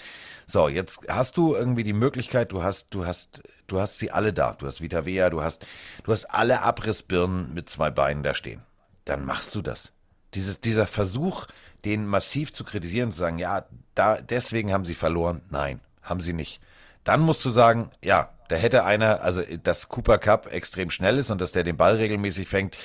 So, 0.45 0.69
jetzt 0.69 0.99
hast 1.09 1.37
du 1.37 1.55
irgendwie 1.55 1.83
die 1.83 1.93
Möglichkeit, 1.93 2.51
du 2.51 2.61
hast, 2.61 2.93
du 2.93 3.05
hast, 3.05 3.41
du 3.67 3.79
hast 3.79 3.97
sie 3.97 4.11
alle 4.11 4.33
da. 4.33 4.53
Du 4.53 4.67
hast 4.67 4.81
Vita 4.81 5.05
Vea, 5.05 5.29
du 5.29 5.41
hast, 5.41 5.65
du 6.03 6.11
hast 6.11 6.25
alle 6.25 6.61
Abrissbirnen 6.61 7.53
mit 7.53 7.69
zwei 7.69 7.89
Beinen 7.89 8.23
da 8.23 8.35
stehen. 8.35 8.61
Dann 9.05 9.25
machst 9.25 9.55
du 9.55 9.61
das. 9.61 9.91
Dieses, 10.35 10.61
dieser 10.61 10.87
Versuch, 10.87 11.47
den 11.85 12.05
massiv 12.07 12.53
zu 12.53 12.63
kritisieren, 12.63 13.11
zu 13.11 13.19
sagen, 13.19 13.39
ja, 13.39 13.65
da, 13.95 14.21
deswegen 14.21 14.71
haben 14.71 14.85
sie 14.85 14.95
verloren. 14.95 15.41
Nein, 15.49 15.79
haben 16.01 16.21
sie 16.21 16.33
nicht. 16.33 16.61
Dann 17.03 17.21
musst 17.21 17.43
du 17.43 17.49
sagen, 17.49 17.91
ja, 18.03 18.29
da 18.47 18.55
hätte 18.55 18.85
einer, 18.85 19.21
also 19.21 19.41
dass 19.63 19.89
Cooper 19.89 20.17
Cup 20.17 20.51
extrem 20.51 20.89
schnell 20.89 21.17
ist 21.17 21.31
und 21.31 21.41
dass 21.41 21.51
der 21.51 21.63
den 21.63 21.77
Ball 21.77 21.95
regelmäßig 21.95 22.47
fängt, 22.47 22.77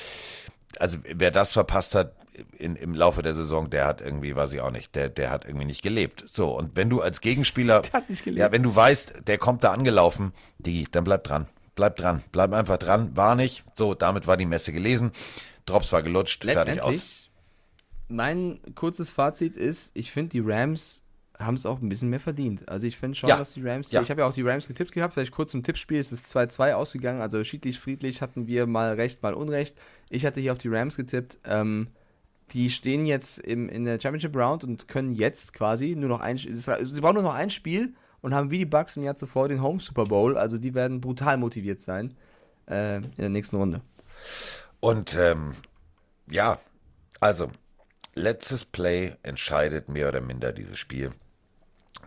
also 0.78 0.98
wer 1.04 1.30
das 1.30 1.52
verpasst 1.52 1.94
hat 1.94 2.12
in, 2.56 2.76
im 2.76 2.94
Laufe 2.94 3.22
der 3.22 3.34
Saison, 3.34 3.70
der 3.70 3.86
hat 3.86 4.00
irgendwie, 4.00 4.34
weiß 4.34 4.52
ich 4.52 4.60
auch 4.60 4.70
nicht, 4.70 4.94
der, 4.94 5.08
der 5.08 5.30
hat 5.30 5.44
irgendwie 5.44 5.64
nicht 5.66 5.82
gelebt. 5.82 6.24
So, 6.30 6.56
und 6.56 6.76
wenn 6.76 6.88
du 6.88 7.00
als 7.00 7.20
Gegenspieler, 7.20 7.80
Der 7.82 7.92
hat 7.92 8.10
nicht 8.10 8.24
gelebt. 8.24 8.40
ja, 8.40 8.52
wenn 8.52 8.62
du 8.62 8.74
weißt, 8.74 9.26
der 9.26 9.38
kommt 9.38 9.64
da 9.64 9.72
angelaufen, 9.72 10.32
die, 10.58 10.84
dann 10.90 11.04
bleib 11.04 11.24
dran. 11.24 11.46
Bleib 11.74 11.96
dran, 11.96 12.22
bleib 12.32 12.52
einfach 12.52 12.76
dran, 12.76 13.16
war 13.16 13.34
nicht. 13.36 13.64
So, 13.74 13.94
damit 13.94 14.26
war 14.26 14.36
die 14.36 14.46
Messe 14.46 14.72
gelesen. 14.72 15.12
Drops 15.64 15.92
war 15.92 16.02
gelutscht, 16.02 16.44
fertig 16.44 16.80
aus. 16.80 17.17
Mein 18.08 18.60
kurzes 18.74 19.10
Fazit 19.10 19.56
ist, 19.56 19.90
ich 19.94 20.10
finde, 20.12 20.30
die 20.30 20.40
Rams 20.40 21.04
haben 21.38 21.54
es 21.54 21.66
auch 21.66 21.80
ein 21.80 21.88
bisschen 21.88 22.10
mehr 22.10 22.18
verdient. 22.20 22.68
Also 22.68 22.86
ich 22.86 22.96
finde 22.98 23.16
schon, 23.16 23.28
Ja. 23.28 23.36
dass 23.36 23.52
die 23.52 23.62
Rams, 23.66 23.92
Ja. 23.92 24.02
ich 24.02 24.10
habe 24.10 24.22
ja 24.22 24.26
auch 24.26 24.32
die 24.32 24.42
Rams 24.42 24.66
getippt 24.66 24.92
gehabt, 24.92 25.14
vielleicht 25.14 25.30
kurz 25.32 25.52
zum 25.52 25.62
Tippspiel, 25.62 25.98
es 25.98 26.10
ist 26.10 26.24
2-2 26.26 26.72
ausgegangen, 26.74 27.20
also 27.20 27.44
schiedlich, 27.44 27.78
friedlich 27.78 28.22
hatten 28.22 28.46
wir 28.48 28.66
mal 28.66 28.94
recht, 28.94 29.22
mal 29.22 29.34
unrecht. 29.34 29.76
Ich 30.10 30.26
hatte 30.26 30.40
hier 30.40 30.50
auf 30.52 30.58
die 30.58 30.68
Rams 30.68 30.96
getippt, 30.96 31.38
ähm, 31.44 31.88
die 32.52 32.70
stehen 32.70 33.04
jetzt 33.06 33.38
im, 33.38 33.68
in 33.68 33.84
der 33.84 34.00
Championship 34.00 34.34
Round 34.34 34.64
und 34.64 34.88
können 34.88 35.12
jetzt 35.12 35.52
quasi 35.52 35.94
nur 35.94 36.08
noch 36.08 36.20
ein, 36.20 36.36
ist- 36.36 36.64
sie 36.64 37.00
brauchen 37.00 37.14
nur 37.14 37.22
noch 37.22 37.34
ein 37.34 37.50
Spiel 37.50 37.94
und 38.20 38.34
haben 38.34 38.50
wie 38.50 38.58
die 38.58 38.66
Bucks 38.66 38.96
im 38.96 39.04
Jahr 39.04 39.14
zuvor 39.14 39.48
den 39.48 39.62
Home 39.62 39.78
Super 39.80 40.06
Bowl, 40.06 40.36
also 40.36 40.58
die 40.58 40.74
werden 40.74 41.00
brutal 41.00 41.36
motiviert 41.36 41.80
sein 41.82 42.14
äh, 42.66 42.96
in 42.96 43.10
der 43.16 43.28
nächsten 43.28 43.56
Runde. 43.56 43.80
Und 44.80 45.14
ähm, 45.16 45.52
ja, 46.30 46.58
also 47.20 47.48
letztes 48.18 48.64
Play 48.64 49.16
entscheidet 49.22 49.88
mehr 49.88 50.08
oder 50.08 50.20
minder 50.20 50.52
dieses 50.52 50.78
Spiel. 50.78 51.12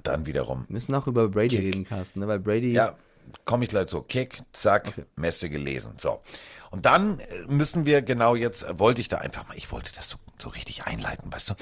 Dann 0.03 0.25
wiederum, 0.25 0.65
Wir 0.67 0.73
müssen 0.73 0.95
auch 0.95 1.07
über 1.07 1.29
Brady 1.29 1.55
Kick. 1.55 1.59
reden, 1.65 1.83
Carsten, 1.85 2.21
ne? 2.21 2.27
weil 2.27 2.39
Brady 2.39 2.71
ja, 2.71 2.95
komme 3.45 3.65
ich 3.65 3.69
gleich 3.69 3.89
so, 3.89 4.01
Kick, 4.01 4.41
zack, 4.51 5.05
Messe 5.15 5.49
gelesen. 5.49 5.93
So. 5.97 6.21
Und 6.71 6.85
dann 6.85 7.19
äh, 7.19 7.25
müssen 7.47 7.85
wir 7.85 8.01
genau 8.01 8.35
jetzt, 8.35 8.63
äh, 8.63 8.79
wollte 8.79 9.01
ich 9.01 9.09
da 9.09 9.17
einfach 9.19 9.47
mal, 9.47 9.57
ich 9.57 9.71
wollte 9.71 9.91
das 9.95 10.09
so, 10.09 10.17
so 10.39 10.49
richtig 10.49 10.85
einleiten, 10.85 11.31
weißt 11.31 11.51
du. 11.51 11.53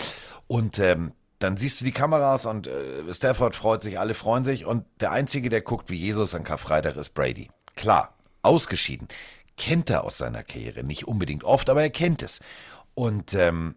Und 0.48 0.80
ähm, 0.80 1.12
dann 1.40 1.58
siehst 1.58 1.82
du 1.82 1.86
die 1.86 1.92
Kameras 1.92 2.46
und 2.46 2.68
äh, 2.68 3.14
Stafford 3.14 3.56
freut 3.56 3.82
sich, 3.82 4.00
alle 4.00 4.14
freuen 4.14 4.46
sich 4.46 4.66
und 4.66 4.86
der 5.00 5.12
Einzige, 5.12 5.50
der 5.50 5.62
guckt 5.62 5.90
wie 5.90 5.98
Jesus 5.98 6.36
an 6.36 6.44
Karfreitag, 6.44 6.96
ist 6.96 7.14
Brady. 7.14 7.50
Klar, 7.76 8.14
ausgeschieden. 8.42 9.08
Kennt 9.58 9.90
er 9.90 10.06
aus 10.06 10.18
seiner 10.18 10.44
Karriere. 10.44 10.84
Nicht 10.84 11.08
unbedingt 11.08 11.44
oft, 11.44 11.70
aber 11.70 11.82
er 11.82 11.90
kennt 11.90 12.24
es. 12.24 12.40
Und 12.94 13.34
ähm, 13.34 13.76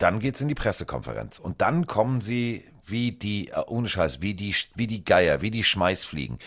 dann 0.00 0.18
geht's 0.18 0.40
in 0.40 0.48
die 0.48 0.54
Pressekonferenz. 0.54 1.38
Und 1.38 1.60
dann 1.60 1.86
kommen 1.86 2.20
sie 2.20 2.64
wie 2.86 3.12
die, 3.12 3.48
äh, 3.48 3.60
ohne 3.66 3.88
Scheiß, 3.88 4.20
wie 4.20 4.34
die, 4.34 4.54
wie 4.74 4.86
die 4.86 5.04
Geier, 5.04 5.42
wie 5.42 5.50
die 5.50 5.64
Schmeißfliegen. 5.64 6.38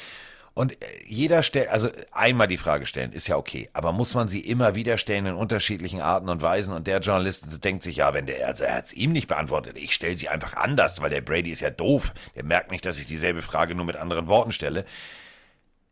Und 0.54 0.74
äh, 0.74 0.86
jeder 1.06 1.44
stellt, 1.44 1.70
also 1.70 1.90
einmal 2.12 2.48
die 2.48 2.58
Frage 2.58 2.86
stellen, 2.86 3.12
ist 3.12 3.28
ja 3.28 3.38
okay, 3.38 3.70
aber 3.74 3.92
muss 3.92 4.14
man 4.14 4.28
sie 4.28 4.42
immer 4.42 4.76
wieder 4.76 4.98
stellen 4.98 5.26
in 5.26 5.36
unterschiedlichen 5.36 6.02
Arten 6.02 6.30
und 6.30 6.42
Weisen? 6.42 6.74
Und 6.74 6.88
der 6.88 7.00
Journalist 7.00 7.64
denkt 7.64 7.84
sich, 7.84 7.98
ja, 7.98 8.14
wenn 8.14 8.26
der, 8.26 8.48
also 8.48 8.64
er 8.64 8.76
hat's 8.76 8.94
ihm 8.94 9.12
nicht 9.12 9.28
beantwortet, 9.28 9.78
ich 9.78 9.94
stelle 9.94 10.18
sie 10.18 10.30
einfach 10.30 10.56
anders, 10.56 11.02
weil 11.02 11.10
der 11.10 11.22
Brady 11.22 11.52
ist 11.52 11.62
ja 11.62 11.70
doof. 11.70 12.14
Der 12.36 12.44
merkt 12.44 12.72
nicht, 12.72 12.86
dass 12.86 13.00
ich 13.00 13.06
dieselbe 13.06 13.42
Frage 13.42 13.76
nur 13.76 13.86
mit 13.86 13.96
anderen 13.96 14.28
Worten 14.28 14.52
stelle. 14.52 14.86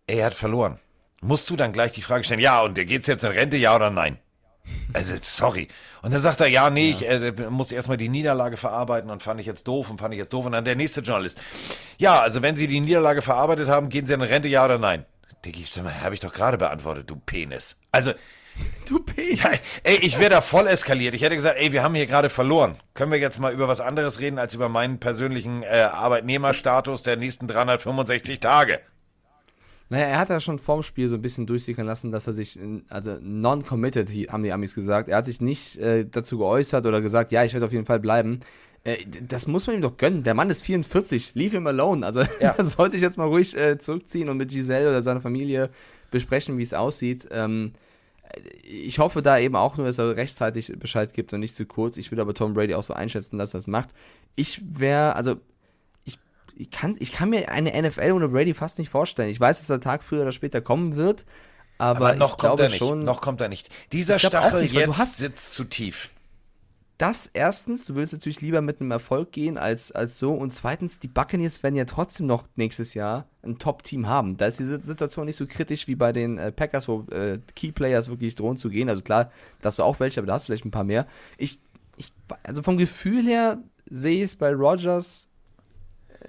Er 0.08 0.26
hat 0.26 0.36
verloren. 0.36 0.80
Musst 1.22 1.50
du 1.50 1.56
dann 1.56 1.74
gleich 1.74 1.92
die 1.92 2.02
Frage 2.02 2.24
stellen, 2.24 2.40
ja, 2.40 2.62
und 2.62 2.74
geht's 2.74 3.08
jetzt 3.08 3.24
in 3.24 3.32
Rente, 3.32 3.58
ja 3.58 3.76
oder 3.76 3.92
nein? 3.92 4.18
Also, 4.94 5.16
sorry. 5.22 5.68
Und 6.02 6.14
dann 6.14 6.22
sagt 6.22 6.42
er, 6.42 6.48
ja, 6.48 6.70
nee, 6.70 6.92
ich 6.92 7.08
äh, 7.08 7.32
muss 7.50 7.72
erstmal 7.72 7.98
die 7.98 8.10
Niederlage 8.10 8.58
verarbeiten 8.58 9.10
und 9.10 9.24
fand 9.24 9.40
ich 9.40 9.48
jetzt 9.48 9.68
doof 9.68 9.90
und 9.90 10.00
fand 10.00 10.14
ich 10.14 10.20
jetzt 10.20 10.34
doof. 10.34 10.46
Und 10.46 10.52
dann 10.54 10.66
der 10.66 10.76
nächste 10.76 11.02
Journalist. 11.02 11.38
Ja, 11.98 12.20
also 12.20 12.42
wenn 12.42 12.56
Sie 12.56 12.68
die 12.68 12.80
Niederlage 12.80 13.22
verarbeitet 13.22 13.68
haben, 13.70 13.90
gehen 13.90 14.06
Sie 14.06 14.14
in 14.14 14.22
Rente, 14.22 14.48
ja 14.48 14.66
oder 14.66 14.78
nein? 14.78 15.06
Diggi, 15.46 15.64
habe 15.64 16.14
ich 16.14 16.20
doch 16.20 16.34
gerade 16.34 16.58
beantwortet, 16.58 17.10
du 17.10 17.16
Penis. 17.16 17.76
Also, 17.92 18.14
Du 18.86 19.00
Penis. 19.00 19.42
ja, 19.42 19.50
ey, 19.84 19.96
ich 19.98 20.20
wäre 20.20 20.30
da 20.30 20.42
voll 20.42 20.68
eskaliert. 20.68 21.16
Ich 21.16 21.22
hätte 21.22 21.36
gesagt, 21.36 21.58
ey, 21.58 21.72
wir 21.72 21.84
haben 21.84 21.96
hier 21.96 22.06
gerade 22.06 22.30
verloren. 22.30 22.78
Können 22.94 23.12
wir 23.12 23.20
jetzt 23.20 23.40
mal 23.40 23.54
über 23.54 23.68
was 23.68 23.80
anderes 23.80 24.20
reden, 24.20 24.38
als 24.38 24.54
über 24.54 24.70
meinen 24.70 25.00
persönlichen 25.00 25.64
äh, 25.64 25.88
Arbeitnehmerstatus 25.92 27.02
der 27.02 27.16
nächsten 27.16 27.48
365 27.48 28.40
Tage? 28.40 28.82
Naja, 29.92 30.06
er 30.06 30.20
hat 30.20 30.30
ja 30.30 30.40
schon 30.40 30.58
vorm 30.58 30.84
Spiel 30.84 31.10
so 31.10 31.16
ein 31.16 31.22
bisschen 31.22 31.46
durchsickern 31.46 31.86
lassen, 31.86 32.12
dass 32.12 32.26
er 32.26 32.32
sich, 32.32 32.58
also 32.88 33.18
non-committed, 33.22 34.10
haben 34.32 34.42
die 34.42 34.54
Amis 34.54 34.74
gesagt. 34.74 35.10
Er 35.10 35.18
hat 35.18 35.26
sich 35.26 35.42
nicht 35.42 35.78
äh, 35.80 36.06
dazu 36.10 36.38
geäußert 36.38 36.86
oder 36.86 37.02
gesagt, 37.02 37.34
ja, 37.34 37.44
ich 37.44 37.52
werde 37.52 37.66
auf 37.66 37.74
jeden 37.74 37.86
Fall 37.86 38.00
bleiben. 38.00 38.40
Äh, 38.86 39.00
das 39.28 39.48
muss 39.48 39.68
man 39.68 39.76
ihm 39.76 39.82
doch 39.82 39.98
gönnen. 39.98 40.24
Der 40.24 40.34
Mann 40.34 40.50
ist 40.50 40.64
44, 40.64 41.36
leave 41.36 41.58
him 41.58 41.68
alone. 41.68 42.06
Also 42.06 42.22
Ja. 42.40 42.52
er 42.58 42.64
soll 42.64 42.90
sich 42.90 43.02
jetzt 43.02 43.18
mal 43.18 43.28
ruhig 43.28 43.54
äh, 43.58 43.80
zurückziehen 43.80 44.30
und 44.30 44.38
mit 44.38 44.52
Giselle 44.52 44.88
oder 44.88 45.02
seiner 45.02 45.20
Familie 45.20 45.70
besprechen, 46.10 46.58
wie 46.58 46.64
es 46.64 46.74
aussieht. 46.74 47.28
Ähm, 47.30 47.74
ich 48.64 48.98
hoffe 49.00 49.22
da 49.22 49.40
eben 49.40 49.58
auch 49.58 49.76
nur, 49.76 49.88
dass 49.88 49.98
er 49.98 50.16
rechtzeitig 50.16 50.72
Bescheid 50.80 51.14
gibt 51.14 51.34
und 51.34 51.42
nicht 51.42 51.54
zu 51.58 51.66
kurz. 51.66 51.98
Ich 51.98 52.12
würde 52.12 52.22
aber 52.22 52.34
Tom 52.34 52.54
Brady 52.54 52.76
auch 52.76 52.84
so 52.84 52.94
einschätzen, 52.94 53.38
dass 53.38 53.54
er 53.54 53.58
das 53.58 53.68
macht. 53.68 53.90
Ich 54.38 54.62
wäre, 54.66 55.18
also 55.18 55.36
ich, 56.56 56.70
kann, 56.72 56.96
ich 57.00 57.12
kann 57.12 57.30
mir 57.30 57.50
eine 57.50 57.72
NFL 57.90 58.12
ohne 58.12 58.28
Brady 58.30 58.54
fast 58.54 58.80
nicht 58.80 58.90
vorstellen. 58.90 59.30
Ich 59.30 59.40
weiß, 59.40 59.58
dass 59.60 59.68
der 59.68 59.80
Tag 59.80 60.04
früher 60.04 60.22
oder 60.24 60.32
später 60.32 60.62
kommen 60.62 60.96
wird, 60.96 61.26
aber, 61.78 62.08
Aber 62.10 62.16
noch 62.16 62.32
ich 62.34 62.38
kommt 62.38 62.42
glaube 62.42 62.64
er 62.64 62.70
nicht. 62.70 62.78
schon, 62.78 63.00
noch 63.00 63.22
kommt 63.22 63.42
er 63.42 63.50
nicht. 63.50 63.70
Dieser 63.92 64.20
Stachel 64.20 64.62
nicht, 64.62 64.74
jetzt 64.74 64.98
hast- 64.98 65.18
sitzt 65.18 65.54
zu 65.54 65.64
tief. 65.64 66.12
das 66.98 67.26
erstens, 67.34 67.86
du 67.86 67.96
willst 67.96 68.14
natürlich 68.14 68.42
lieber 68.42 68.62
mit 68.62 68.80
einem 68.80 68.92
Erfolg 68.92 69.32
gehen 69.32 69.58
als, 69.58 69.92
als 69.92 70.20
so 70.20 70.34
und 70.34 70.52
zweitens, 70.54 71.00
die 71.00 71.08
Buccaneers 71.08 71.64
werden 71.64 71.76
ja 71.76 71.86
trotzdem 71.86 72.28
noch 72.28 72.48
nächstes 72.56 72.94
Jahr 72.94 73.26
ein 73.42 73.58
Top-Team 73.58 74.08
haben. 74.08 74.38
Da 74.38 74.46
ist 74.46 74.60
die 74.60 74.66
Situation 74.66 75.26
nicht 75.26 75.38
so 75.38 75.48
kritisch 75.48 75.88
wie 75.88 75.96
bei 75.96 76.14
den 76.14 76.38
äh, 76.38 76.52
Packers, 76.52 76.88
wo 76.88 77.08
äh, 77.12 77.40
Key-Players 77.56 78.10
wirklich 78.10 78.36
drohen 78.36 78.58
zu 78.58 78.70
gehen. 78.70 78.88
Also 78.88 79.02
klar, 79.02 79.32
da 79.62 79.68
hast 79.68 79.80
du 79.80 79.84
auch 79.84 80.00
welche, 80.00 80.20
aber 80.20 80.28
da 80.28 80.34
hast 80.34 80.44
du 80.48 80.52
vielleicht 80.52 80.66
ein 80.66 80.70
paar 80.72 80.84
mehr. 80.84 81.08
Ich, 81.40 81.58
ich, 81.98 82.14
also 82.44 82.62
vom 82.62 82.78
Gefühl 82.78 83.26
her 83.26 83.58
sehe 83.90 84.18
ich 84.18 84.22
es 84.24 84.36
bei 84.36 84.54
Rogers 84.54 85.28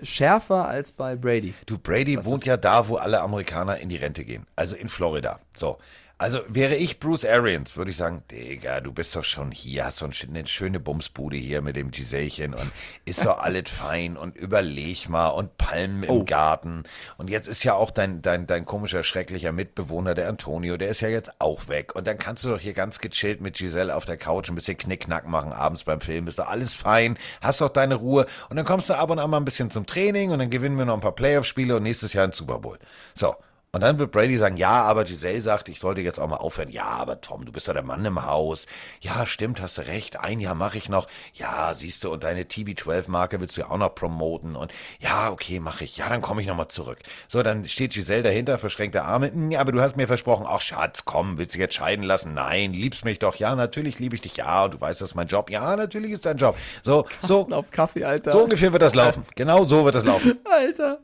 schärfer 0.03 0.69
als 0.69 0.93
bei 0.93 1.17
Brady. 1.17 1.55
Du, 1.67 1.79
Brady 1.79 2.17
Was 2.17 2.27
wohnt 2.27 2.45
ja 2.45 2.57
da, 2.57 2.89
wo 2.89 2.97
alle 2.97 3.21
Amerikaner 3.21 3.79
in 3.79 3.89
die 3.89 3.97
Rente 3.97 4.25
gehen. 4.25 4.47
Also 4.57 4.77
in 4.77 4.89
Florida. 4.89 5.41
So. 5.55 5.79
Also 6.19 6.39
wäre 6.47 6.77
ich 6.77 7.01
Bruce 7.01 7.25
Arians, 7.25 7.77
würde 7.77 7.91
ich 7.91 7.97
sagen, 7.97 8.23
Digga, 8.31 8.81
du 8.81 8.93
bist 8.93 9.17
doch 9.17 9.25
schon 9.25 9.51
hier, 9.51 9.87
hast 9.87 9.99
so 9.99 10.05
ein- 10.07 10.13
eine 10.29 10.47
schöne 10.47 10.79
Bumsbude 10.79 11.37
hier 11.37 11.63
mit 11.63 11.75
dem 11.75 11.91
Giselchen 11.91 12.55
und 12.55 12.71
ist 13.05 13.25
doch 13.25 13.39
alles 13.43 13.69
fein 13.71 14.17
und 14.17 14.37
überleg 14.37 15.09
mal 15.09 15.31
und 15.31 15.59
Palmen 15.59 16.05
Oh. 16.09 16.21
im 16.21 16.25
Garten. 16.27 16.85
Und 17.17 17.29
jetzt 17.29 17.49
ist 17.49 17.65
ja 17.65 17.75
auch 17.75 17.91
dein, 17.91 18.23
dein, 18.23 18.47
dein 18.47 18.65
komischer, 18.67 19.03
schrecklicher 19.03 19.51
Mitbewohner, 19.51 20.15
der 20.15 20.29
Antonio, 20.29 20.77
der 20.77 20.91
ist 20.91 21.01
ja 21.01 21.09
jetzt 21.09 21.33
auch 21.41 21.67
weg. 21.67 21.97
Und 21.97 22.07
dann 22.07 22.19
kannst 22.19 22.45
du 22.45 22.51
doch 22.51 22.61
hier 22.61 22.73
ganz 22.75 23.01
gechillt 23.01 23.41
mit 23.41 23.57
Giselle 23.57 23.97
auf 23.97 24.05
der 24.05 24.17
Couch 24.17 24.49
ein 24.49 24.55
bisschen 24.55 24.77
Knickknack 24.77 25.27
machen, 25.27 25.53
abends 25.53 25.83
beim 25.83 26.01
Film, 26.01 26.29
ist 26.29 26.39
doch 26.39 26.47
alles 26.49 26.77
fein, 26.77 27.19
hast 27.41 27.61
doch 27.61 27.69
deine 27.71 27.97
Ruhe. 27.97 28.27
Und 28.49 28.57
dann 28.57 28.65
kommst 28.65 28.89
du 28.89 28.95
ab 28.97 29.11
und 29.11 29.19
an 29.19 29.29
mal 29.29 29.39
ein 29.39 29.45
bisschen 29.45 29.73
zum 29.73 29.87
Training 29.87 30.31
und 30.31 30.39
dann 30.39 30.51
gewinnen 30.51 30.79
wir 30.79 30.85
noch 30.85 30.95
ein 30.95 31.01
paar 31.01 31.17
Playoff-Spiele 31.17 31.75
und 31.77 31.83
nächstes 31.83 32.13
Jahr 32.13 32.25
ein 32.25 32.33
Super 32.33 32.61
Bowl. 32.61 32.79
So. 33.15 33.35
Und 33.75 33.81
dann 33.81 33.99
wird 33.99 34.13
Brady 34.13 34.37
sagen, 34.37 34.59
ja, 34.59 34.83
aber 34.83 35.05
Giselle 35.05 35.41
sagt, 35.41 35.71
ich 35.71 35.81
sollte 35.81 36.03
jetzt 36.03 36.21
auch 36.21 36.29
mal 36.29 36.37
aufhören. 36.37 36.69
Ja, 36.69 36.85
aber 36.85 37.23
Tom, 37.23 37.47
du 37.47 37.53
bist 37.53 37.69
ja 37.69 37.73
der 37.73 37.83
Mann 37.83 38.05
im 38.05 38.27
Haus. 38.27 38.67
Ja, 39.01 39.27
stimmt, 39.27 39.63
hast 39.63 39.79
du 39.79 39.87
recht. 39.87 40.21
Ein 40.21 40.41
Jahr 40.41 40.55
mache 40.55 40.77
ich 40.77 40.91
noch. 40.91 41.09
Ja, 41.33 41.73
siehst 41.73 42.05
du, 42.05 42.11
und 42.13 42.23
deine 42.23 42.43
TB12-Marke 42.43 43.41
willst 43.41 43.57
du 43.57 43.63
ja 43.63 43.71
auch 43.71 43.79
noch 43.79 43.95
promoten. 43.95 44.57
Und 44.57 44.75
ja, 45.01 45.31
okay, 45.31 45.59
mache 45.59 45.85
ich. 45.85 45.97
Ja, 45.97 46.11
dann 46.11 46.21
komme 46.21 46.43
ich 46.43 46.49
nochmal 46.49 46.69
zurück. 46.69 46.99
So, 47.29 47.43
dann 47.43 47.67
steht 47.67 47.95
Giselle 47.95 48.23
dahinter, 48.23 48.59
verschränkte 48.59 49.05
Arme. 49.05 49.29
Hm, 49.33 49.51
Ja, 49.51 49.61
aber 49.61 49.73
du 49.73 49.81
hast 49.81 49.97
mir 49.97 50.07
versprochen, 50.07 50.45
ach 50.47 50.61
Schatz, 50.61 51.07
komm, 51.07 51.39
willst 51.39 51.55
du 51.55 51.59
jetzt 51.61 51.73
scheiden 51.73 52.05
lassen? 52.05 52.35
Nein, 52.35 52.75
liebst 52.75 53.07
mich 53.07 53.21
doch. 53.21 53.37
Ja, 53.37 53.55
natürlich 53.55 53.99
liebe 53.99 54.17
ich 54.17 54.21
dich. 54.21 54.37
Ja, 54.37 54.65
und 54.65 54.75
du 54.75 54.81
weißt, 54.83 55.01
das 55.01 55.13
ist 55.13 55.15
mein 55.15 55.29
Job. 55.29 55.49
Ja, 55.49 55.77
natürlich 55.77 56.11
ist 56.13 56.27
dein 56.27 56.37
Job. 56.37 56.59
So, 56.83 57.07
so, 57.23 57.49
Auf 57.51 57.71
Kaffee, 57.71 58.05
Alter. 58.05 58.33
so 58.33 58.43
ungefähr 58.43 58.71
wird 58.71 58.83
das 58.83 58.95
laufen. 58.95 59.25
Genau 59.35 59.65
so 59.65 59.87
wird 59.87 59.95
das 59.95 60.05
laufen. 60.05 60.39
Alter. 60.45 60.99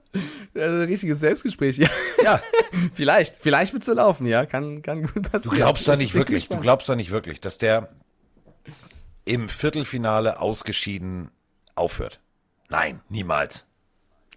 Ein 0.54 0.82
richtiges 0.82 1.20
Selbstgespräch, 1.20 1.76
ja. 1.78 1.88
Ja. 2.22 2.40
vielleicht, 2.94 3.36
vielleicht 3.40 3.72
wird 3.72 3.84
so 3.84 3.92
laufen, 3.94 4.26
ja. 4.26 4.46
Kann, 4.46 4.82
kann 4.82 5.02
gut 5.02 5.16
Du 5.16 5.22
passieren. 5.22 5.56
glaubst 5.56 5.86
doch 5.88 5.92
Ich 5.94 5.98
nicht 5.98 6.14
wirklich, 6.14 6.42
du 6.42 6.48
gespannt. 6.48 6.62
glaubst 6.62 6.88
doch 6.88 6.96
nicht 6.96 7.10
wirklich, 7.10 7.40
dass 7.40 7.58
der 7.58 7.88
im 9.24 9.48
Viertelfinale 9.48 10.40
ausgeschieden 10.40 11.30
aufhört. 11.74 12.20
Nein, 12.68 13.00
niemals. 13.08 13.64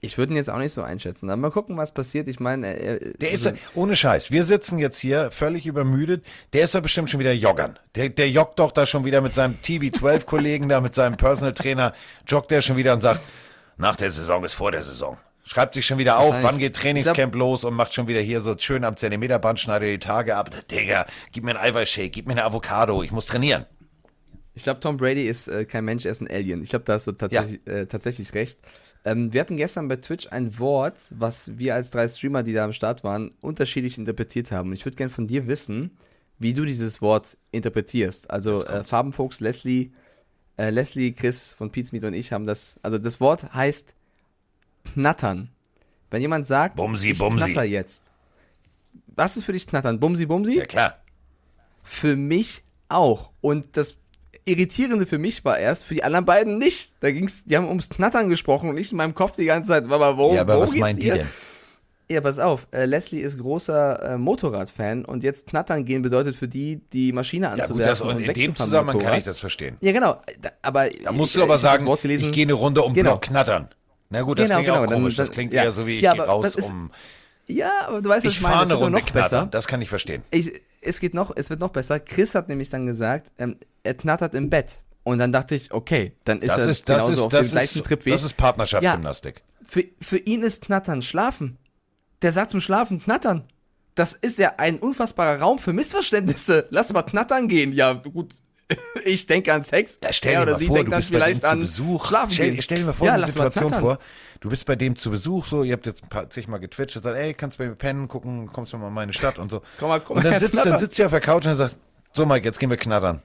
Ich 0.04 0.18
würde 0.18 0.34
ihn 0.34 0.36
jetzt 0.36 0.50
auch 0.50 0.58
nicht 0.58 0.74
so 0.74 0.82
einschätzen. 0.82 1.30
Aber 1.30 1.38
mal 1.38 1.52
gucken, 1.52 1.78
was 1.78 1.94
passiert. 1.94 2.28
Ich 2.28 2.40
meine, 2.40 2.74
er- 2.76 3.00
Der 3.14 3.32
ist, 3.32 3.46
also, 3.46 3.60
ohne 3.76 3.96
Scheiß, 3.96 4.32
wir 4.32 4.46
sitzen 4.46 4.80
jetzt 4.80 4.98
hier 5.00 5.30
völlig 5.30 5.68
übermüdet. 5.68 6.26
Der 6.54 6.64
ist 6.64 6.74
doch 6.74 6.82
bestimmt 6.82 7.10
schon 7.12 7.20
wieder 7.20 7.34
joggern. 7.34 7.78
Der, 7.96 8.10
der 8.10 8.30
joggt 8.32 8.58
doch 8.58 8.72
da 8.72 8.86
schon 8.88 9.06
wieder 9.06 9.22
mit 9.22 9.36
seinem 9.36 9.60
TB12-Kollegen 9.62 10.70
da, 10.70 10.82
mit 10.82 10.96
seinem 10.96 11.18
Personal 11.18 11.54
Trainer, 11.54 11.94
joggt 12.28 12.50
der 12.50 12.62
schon 12.62 12.78
wieder 12.78 12.94
und 12.94 13.02
sagt, 13.02 13.22
nach 13.78 13.96
der 13.96 14.10
Saison 14.10 14.44
ist 14.44 14.54
vor 14.54 14.72
der 14.72 14.84
Saison. 14.84 15.18
Schreibt 15.52 15.74
sich 15.74 15.86
schon 15.86 15.98
wieder 15.98 16.18
auf, 16.18 16.44
wann 16.44 16.60
geht 16.60 16.78
Trainingscamp 16.78 17.36
los 17.36 17.66
und 17.66 17.74
macht 17.74 17.94
schon 17.94 18.08
wieder 18.08 18.22
hier 18.22 18.40
so 18.40 18.58
schön 18.58 18.86
am 18.86 18.96
Zentimeterband, 18.96 19.60
schneidet 19.60 19.90
die 19.90 20.00
Tage 20.00 20.38
ab. 20.38 20.50
Digga, 20.70 21.06
gib 21.34 21.44
mir 21.44 21.52
einen 21.52 21.60
Eiweißshake, 21.60 22.10
gib 22.10 22.26
mir 22.26 22.32
eine 22.32 22.46
Avocado, 22.46 23.04
ich 23.04 23.12
muss 23.12 23.26
trainieren. 23.26 23.66
ich 24.54 24.64
glaube, 24.64 24.80
Tom 24.80 24.96
Brady 24.96 25.28
ist 25.28 25.50
äh, 25.50 25.66
kein 25.66 25.84
Mensch, 25.84 26.06
er 26.06 26.12
ist 26.12 26.22
ein 26.22 26.30
Alien. 26.30 26.62
Ich 26.62 26.70
glaube, 26.70 26.86
da 26.86 26.94
hast 26.94 27.08
du 27.08 27.12
tatsächlich, 27.12 27.68
äh, 27.68 27.86
tatsächlich 27.86 28.34
recht. 28.34 28.60
Ähm, 29.04 29.34
wir 29.34 29.42
hatten 29.42 29.58
gestern 29.58 29.90
bei 29.90 29.98
Twitch 29.98 30.28
ein 30.32 30.58
Wort, 30.58 30.96
was 31.10 31.58
wir 31.58 31.76
als 31.76 31.92
drei 31.92 32.08
Streamer, 32.08 32.44
die 32.44 32.54
da 32.54 32.64
am 32.64 32.72
Start 32.72 33.04
waren, 33.04 33.32
unterschiedlich 33.42 33.98
interpretiert 33.98 34.54
haben. 34.54 34.72
Ich 34.72 34.86
würde 34.86 34.96
gerne 34.96 35.10
von 35.10 35.28
dir 35.28 35.48
wissen, 35.48 35.98
wie 36.40 36.54
du 36.54 36.64
dieses 36.64 37.02
Wort 37.02 37.36
interpretierst. 37.52 38.32
Also 38.32 38.64
äh, 38.64 38.86
Farbenfuchs, 38.86 39.42
Leslie, 39.42 39.92
äh, 40.56 40.70
Leslie, 40.70 41.12
Chris 41.12 41.52
von 41.52 41.74
Pete's 41.74 41.92
Meat 41.92 42.06
und 42.06 42.14
ich 42.14 42.32
haben 42.32 42.46
das. 42.46 42.80
Also 42.84 42.98
das 42.98 43.20
Wort 43.20 43.54
heißt 43.54 43.96
knattern. 44.94 45.50
Wenn 46.10 46.22
jemand 46.22 46.46
sagt, 46.48 46.76
Bumsi, 46.76 47.12
ich 47.12 47.18
Bumsi. 47.20 47.46
knatter 47.46 47.64
jetzt. 47.64 48.12
Was 49.16 49.38
ist 49.38 49.44
für 49.46 49.54
dich 49.54 49.68
knattern? 49.68 50.00
Bumsi, 50.00 50.26
Bumsi? 50.26 50.58
Ja 50.58 50.66
klar. 50.66 50.98
Für 51.84 52.16
mich 52.16 52.64
auch. 52.90 53.32
Und 53.42 53.78
das 53.78 53.98
Irritierende 54.46 55.06
für 55.06 55.18
mich 55.20 55.46
war 55.46 55.58
erst, 55.60 55.86
für 55.86 55.94
die 55.94 56.04
anderen 56.04 56.26
beiden 56.26 56.58
nicht. 56.58 56.94
Da 57.00 57.12
ging's, 57.12 57.46
die 57.46 57.56
haben 57.56 57.68
ums 57.68 57.90
Knattern 57.90 58.30
gesprochen 58.30 58.70
und 58.70 58.78
ich 58.78 58.92
in 58.92 58.98
meinem 58.98 59.14
Kopf 59.14 59.36
die 59.36 59.46
ganze 59.46 59.70
Zeit, 59.70 59.90
aber 59.90 60.18
wo, 60.18 60.34
Ja, 60.34 60.42
aber 60.42 60.58
wo 60.58 60.62
was 60.62 60.72
geht's 60.72 60.80
meinen 60.82 60.98
die 60.98 61.04
hier? 61.04 61.16
denn? 61.16 61.28
Ja, 62.10 62.20
pass 62.20 62.40
auf, 62.40 62.68
äh, 62.72 62.84
Leslie 62.86 63.22
ist 63.22 63.38
großer 63.40 64.02
äh, 64.16 64.18
Motorradfan 64.18 65.06
und 65.06 65.24
jetzt 65.24 65.48
Knattern 65.48 65.86
gehen 65.86 66.02
bedeutet 66.02 66.36
für 66.36 66.50
die, 66.50 66.82
die 66.92 67.14
Maschine 67.14 67.46
Ja 67.46 67.52
gut, 67.52 67.62
anzuwerfen 67.62 67.88
das, 67.88 68.02
und 68.02 68.16
und 68.18 68.22
in 68.24 68.34
dem 68.34 68.56
Zusammenhang 68.56 69.00
kann 69.00 69.18
ich 69.20 69.24
das 69.24 69.40
verstehen. 69.40 69.78
Ja, 69.80 69.94
genau. 69.94 70.20
Da, 70.42 70.50
aber 70.62 70.90
Da 70.90 71.14
musst 71.14 71.36
ich, 71.36 71.40
du 71.40 71.44
aber 71.44 71.56
ich 71.56 71.62
sagen, 71.62 71.88
ich 72.04 72.32
gehe 72.34 72.44
eine 72.44 72.54
Runde 72.54 72.82
um 72.82 72.94
Genau. 72.94 73.12
Block 73.12 73.22
knattern. 73.22 73.70
Na 74.12 74.22
gut, 74.22 74.38
das 74.40 74.50
Genau, 74.50 74.60
klingt 74.60 74.68
genau, 74.74 74.84
auch 74.84 74.86
dann- 74.88 74.96
komisch. 75.00 75.16
das 75.16 75.28
dann- 75.30 75.34
klingt 75.34 75.54
ja. 75.54 75.64
eher 75.64 75.72
so 75.72 75.88
wie 75.88 75.96
ich 75.98 76.02
Ja, 76.02 76.14
gehe 76.14 76.24
raus 76.24 76.44
das 76.46 76.56
ist- 76.56 76.70
um... 76.70 76.92
Ja, 77.48 77.88
aber 77.88 78.02
du 78.02 78.10
weißt, 78.10 78.26
was 78.26 78.32
Ich 78.34 78.38
ich 78.38 78.44
meine. 78.44 78.68
Das 78.70 78.78
Runde 78.80 79.00
noch 79.00 79.06
besser. 79.12 79.28
knattern. 79.30 79.52
Das 79.52 79.68
kann 79.68 79.82
ich 79.82 79.90
verstehen. 79.90 80.22
Ich, 80.32 80.52
es 80.82 81.00
geht 81.00 81.14
noch, 81.14 81.32
es 81.36 81.50
wird 81.50 81.60
noch 81.60 81.70
besser. 81.72 82.00
Chris 82.00 82.36
hat 82.36 82.48
nämlich 82.48 82.70
dann 82.70 82.86
gesagt, 82.86 83.32
ähm, 83.40 83.58
er 83.84 83.94
knattert 83.96 84.36
im 84.36 84.50
Bett. 84.50 84.84
Und 85.04 85.18
dann 85.18 85.32
dachte 85.32 85.56
ich, 85.56 85.72
okay, 85.74 86.14
dann 86.24 86.40
ist 86.42 86.52
Das 86.52 86.62
er 86.62 86.68
ist, 86.70 86.88
das 86.90 86.96
genauso 86.98 87.12
ist, 87.14 87.20
auf 87.20 87.32
das 87.32 87.48
dem 87.48 87.52
gleichen 87.54 87.80
ist, 87.80 87.86
Trip 87.88 88.06
wie 88.06 88.12
das 88.12 88.24
ist 88.24 88.38
Partnerschaftsgymnastik. 88.38 89.42
Für, 89.68 89.84
für 90.00 90.18
ihn 90.18 90.44
ist 90.44 90.62
Knattern 90.64 91.02
Schlafen. 91.02 91.58
Der 92.22 92.32
sagt 92.32 92.52
zum 92.52 92.60
Schlafen 92.62 93.02
Knattern. 93.02 93.44
Das 93.96 94.14
ist 94.14 94.38
ja 94.38 94.54
ein 94.58 94.78
unfassbarer 94.80 95.40
Raum 95.42 95.58
für 95.60 95.74
Missverständnisse. 95.74 96.68
Lass 96.70 96.94
mal 96.94 97.02
knattern 97.02 97.48
gehen. 97.48 97.74
Ja, 97.74 97.94
gut. 97.94 98.34
Ich 99.06 99.26
denke 99.26 99.54
an 99.54 99.64
Sex. 99.64 100.00
Ja, 100.04 100.14
stell 100.14 100.34
er 100.34 100.46
dir 100.46 100.52
mal 100.52 100.60
vor, 100.60 100.84
du 100.84 100.92
bist 100.92 101.12
bei 101.12 101.18
dem 101.18 101.22
vielleicht 101.22 101.42
zu 101.42 101.50
an 101.50 101.60
Besuch. 101.62 102.14
Stell, 102.30 102.62
stell 102.62 102.80
dir 102.80 102.86
mal 102.86 102.94
vor, 102.94 103.08
ja, 103.08 103.14
eine 103.14 103.28
Situation 103.28 103.74
vor. 103.74 103.98
Du 104.40 104.50
bist 104.50 104.66
bei 104.66 104.76
dem 104.76 104.96
zu 104.96 105.12
Besuch, 105.12 105.46
so, 105.46 105.64
ihr 105.64 105.74
habt 105.74 105.86
jetzt 105.86 106.04
ein 106.04 106.10
paar, 106.10 106.30
zigmal 106.30 106.60
getwitcht, 106.60 106.98
und 106.98 107.04
sagt, 107.04 107.18
ey, 107.18 107.34
kannst 107.34 107.60
du 107.60 107.64
bei 107.64 107.70
mir 107.70 107.76
pennen, 107.76 108.08
gucken, 108.08 108.48
kommst 108.48 108.74
du 108.74 108.78
mal 108.78 108.88
in 108.88 108.94
meine 108.94 109.14
Stadt 109.14 109.38
und 109.40 109.50
so. 109.52 109.62
Komm 109.80 109.90
mal, 109.90 110.00
komm 110.00 110.18
und 110.18 110.26
dann 110.26 110.40
sitzt, 110.40 110.66
dann 110.66 110.78
sitzt 110.80 110.98
ihr 111.00 111.06
auf 111.06 111.12
der 111.12 111.22
Couch 111.22 111.46
und 111.46 111.56
sagt, 111.56 111.78
so 112.14 112.26
Mike, 112.26 112.46
jetzt 112.46 112.60
gehen 112.60 112.70
wir 112.70 112.78
knattern. 112.78 113.22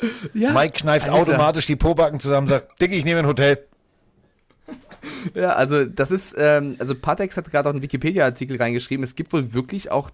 Ja, 0.34 0.52
Mike 0.52 0.80
kneift 0.80 1.08
Alter. 1.08 1.20
automatisch 1.32 1.66
die 1.66 1.76
Pobacken 1.76 2.18
zusammen, 2.18 2.48
sagt, 2.48 2.80
Diggi, 2.82 2.96
ich 2.96 3.04
nehme 3.04 3.20
ein 3.20 3.26
Hotel. 3.28 3.64
Ja, 5.34 5.50
also 5.50 5.84
das 5.84 6.10
ist, 6.10 6.34
ähm, 6.38 6.76
also 6.78 6.94
Patex 6.94 7.36
hat 7.36 7.50
gerade 7.50 7.68
auch 7.68 7.72
einen 7.72 7.82
Wikipedia-Artikel 7.82 8.56
reingeschrieben. 8.56 9.04
Es 9.04 9.14
gibt 9.14 9.32
wohl 9.32 9.52
wirklich 9.52 9.90
auch, 9.90 10.10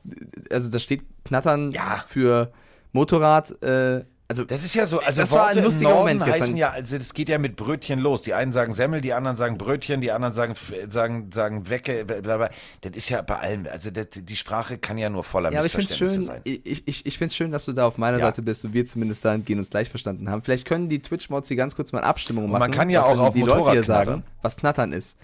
also 0.51 0.69
da 0.69 0.79
steht 0.79 1.03
Knattern 1.25 1.73
Ja. 1.73 2.05
für 2.09 2.53
Motorrad, 2.93 3.63
äh, 3.63 4.05
also 4.31 4.45
Das 4.45 4.65
ist 4.65 4.75
ja 4.75 4.87
so, 4.87 5.01
also 5.01 5.21
Das 5.21 5.33
war 5.33 5.47
Worte 5.49 5.59
ein 5.59 5.65
lustiger 5.65 5.91
im 5.91 5.95
Norden 5.97 6.09
Moment 6.19 6.25
gestern. 6.25 6.43
heißen 6.43 6.57
ja, 6.57 6.71
also 6.71 6.97
das 6.99 7.13
geht 7.15 7.29
ja 7.29 7.39
mit 7.39 7.57
Brötchen 7.57 7.99
los. 7.99 8.23
Die 8.23 8.33
einen 8.33 8.53
sagen 8.53 8.73
Semmel, 8.73 9.01
die 9.01 9.13
anderen 9.13 9.37
sagen 9.37 9.59
Brötchen, 9.59 10.01
die 10.01 10.13
anderen 10.13 10.33
sagen 10.33 10.55
sagen 10.89 11.31
sagen 11.33 11.69
Wecke, 11.69 12.05
bla 12.05 12.21
bla. 12.37 12.49
Das 12.81 12.93
ist 12.95 13.09
ja 13.09 13.21
bei 13.23 13.37
allem, 13.41 13.67
also 13.71 13.91
das, 13.91 14.07
die 14.15 14.37
Sprache 14.37 14.79
kann 14.79 14.97
ja 14.99 15.11
nur 15.11 15.25
voller 15.25 15.51
Ja, 15.53 15.59
aber 15.59 15.67
ich 15.67 15.73
finde 15.73 15.93
es 15.93 16.01
Missverständnisse 16.01 16.33
schön, 16.43 16.43
sein. 16.55 16.61
ich, 16.65 16.87
ich, 16.89 17.07
ich 17.07 17.19
find's 17.19 17.35
schön, 17.35 17.51
dass 17.51 17.65
du 17.65 17.73
da 17.73 17.87
auf 17.87 17.99
meiner 17.99 18.19
Ja. 18.19 18.27
Seite 18.27 18.43
bist 18.43 18.65
und 18.65 18.73
wir 18.73 18.87
zumindest 18.87 19.25
dahingehend 19.25 19.59
uns 19.59 19.71
gleich 19.71 19.91
verstanden 19.91 20.31
haben. 20.31 20.43
Vielleicht 20.43 20.65
können 20.65 20.89
die 20.89 21.03
Twitch-Mods 21.03 21.49
hier 21.49 21.57
ganz 21.57 21.75
kurz 21.77 21.93
mal 21.93 22.03
Abstimmung 22.03 22.45
Und 22.45 22.51
machen. 22.53 22.61
man 22.61 22.71
kann 22.71 22.89
ja 22.89 23.03
auch 23.03 23.19
auf 23.19 23.35
die 23.35 23.41
Motorrad 23.41 23.59
Leute 23.65 23.73
hier 23.73 23.83
knattern. 23.83 24.07
sagen, 24.21 24.25
was 24.43 24.57
Knattern 24.57 24.93
ist. 24.93 25.17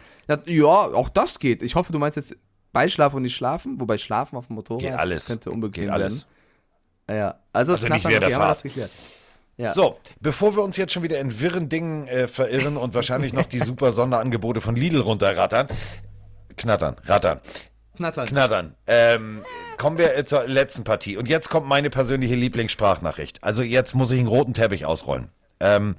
Ja, 0.46 0.66
auch 0.66 1.08
das 1.08 1.38
geht. 1.38 1.62
Ich 1.62 1.74
hoffe, 1.76 1.92
du 1.92 1.98
meinst 1.98 2.16
jetzt 2.16 2.36
Beischlafen 2.72 3.16
und 3.18 3.22
nicht 3.22 3.36
schlafen, 3.36 3.80
wobei 3.80 3.96
Schlafen 3.96 4.36
auf 4.36 4.48
dem 4.48 4.56
Motorrad 4.56 4.82
Geht 4.82 4.92
alles. 4.92 5.26
könnte 5.26 5.50
unbequem 5.50 5.84
Geht 5.84 5.92
alles. 5.92 6.12
werden. 6.12 6.24
Ja, 7.10 7.36
also, 7.52 7.74
Also 7.74 7.86
nicht 7.88 8.04
haben 8.04 8.10
wir 8.12 8.30
Fahrt. 8.30 8.50
das 8.50 8.62
geklärt. 8.62 8.90
Ja. 9.58 9.72
So, 9.72 9.98
bevor 10.20 10.54
wir 10.54 10.62
uns 10.62 10.76
jetzt 10.76 10.92
schon 10.92 11.02
wieder 11.02 11.18
in 11.18 11.40
wirren 11.40 11.68
Dingen 11.68 12.06
äh, 12.08 12.28
verirren 12.28 12.76
und 12.76 12.92
wahrscheinlich 12.94 13.32
noch 13.32 13.46
die 13.46 13.60
super 13.60 13.92
Sonderangebote 13.92 14.60
von 14.60 14.76
Lidl 14.76 15.00
runterrattern, 15.00 15.68
knattern, 16.56 16.96
rattern, 17.06 17.40
Knattern. 17.96 18.26
knattern, 18.26 18.74
ähm, 18.86 19.42
kommen 19.78 19.96
wir 19.96 20.14
äh, 20.14 20.26
zur 20.26 20.46
letzten 20.46 20.84
Partie. 20.84 21.16
Und 21.16 21.26
jetzt 21.28 21.48
kommt 21.48 21.66
meine 21.66 21.88
persönliche 21.88 22.34
Lieblingssprachnachricht. 22.34 23.42
Also 23.42 23.62
jetzt 23.62 23.94
muss 23.94 24.10
ich 24.10 24.18
einen 24.18 24.28
roten 24.28 24.52
Teppich 24.52 24.84
ausrollen. 24.84 25.30
Ähm, 25.60 25.96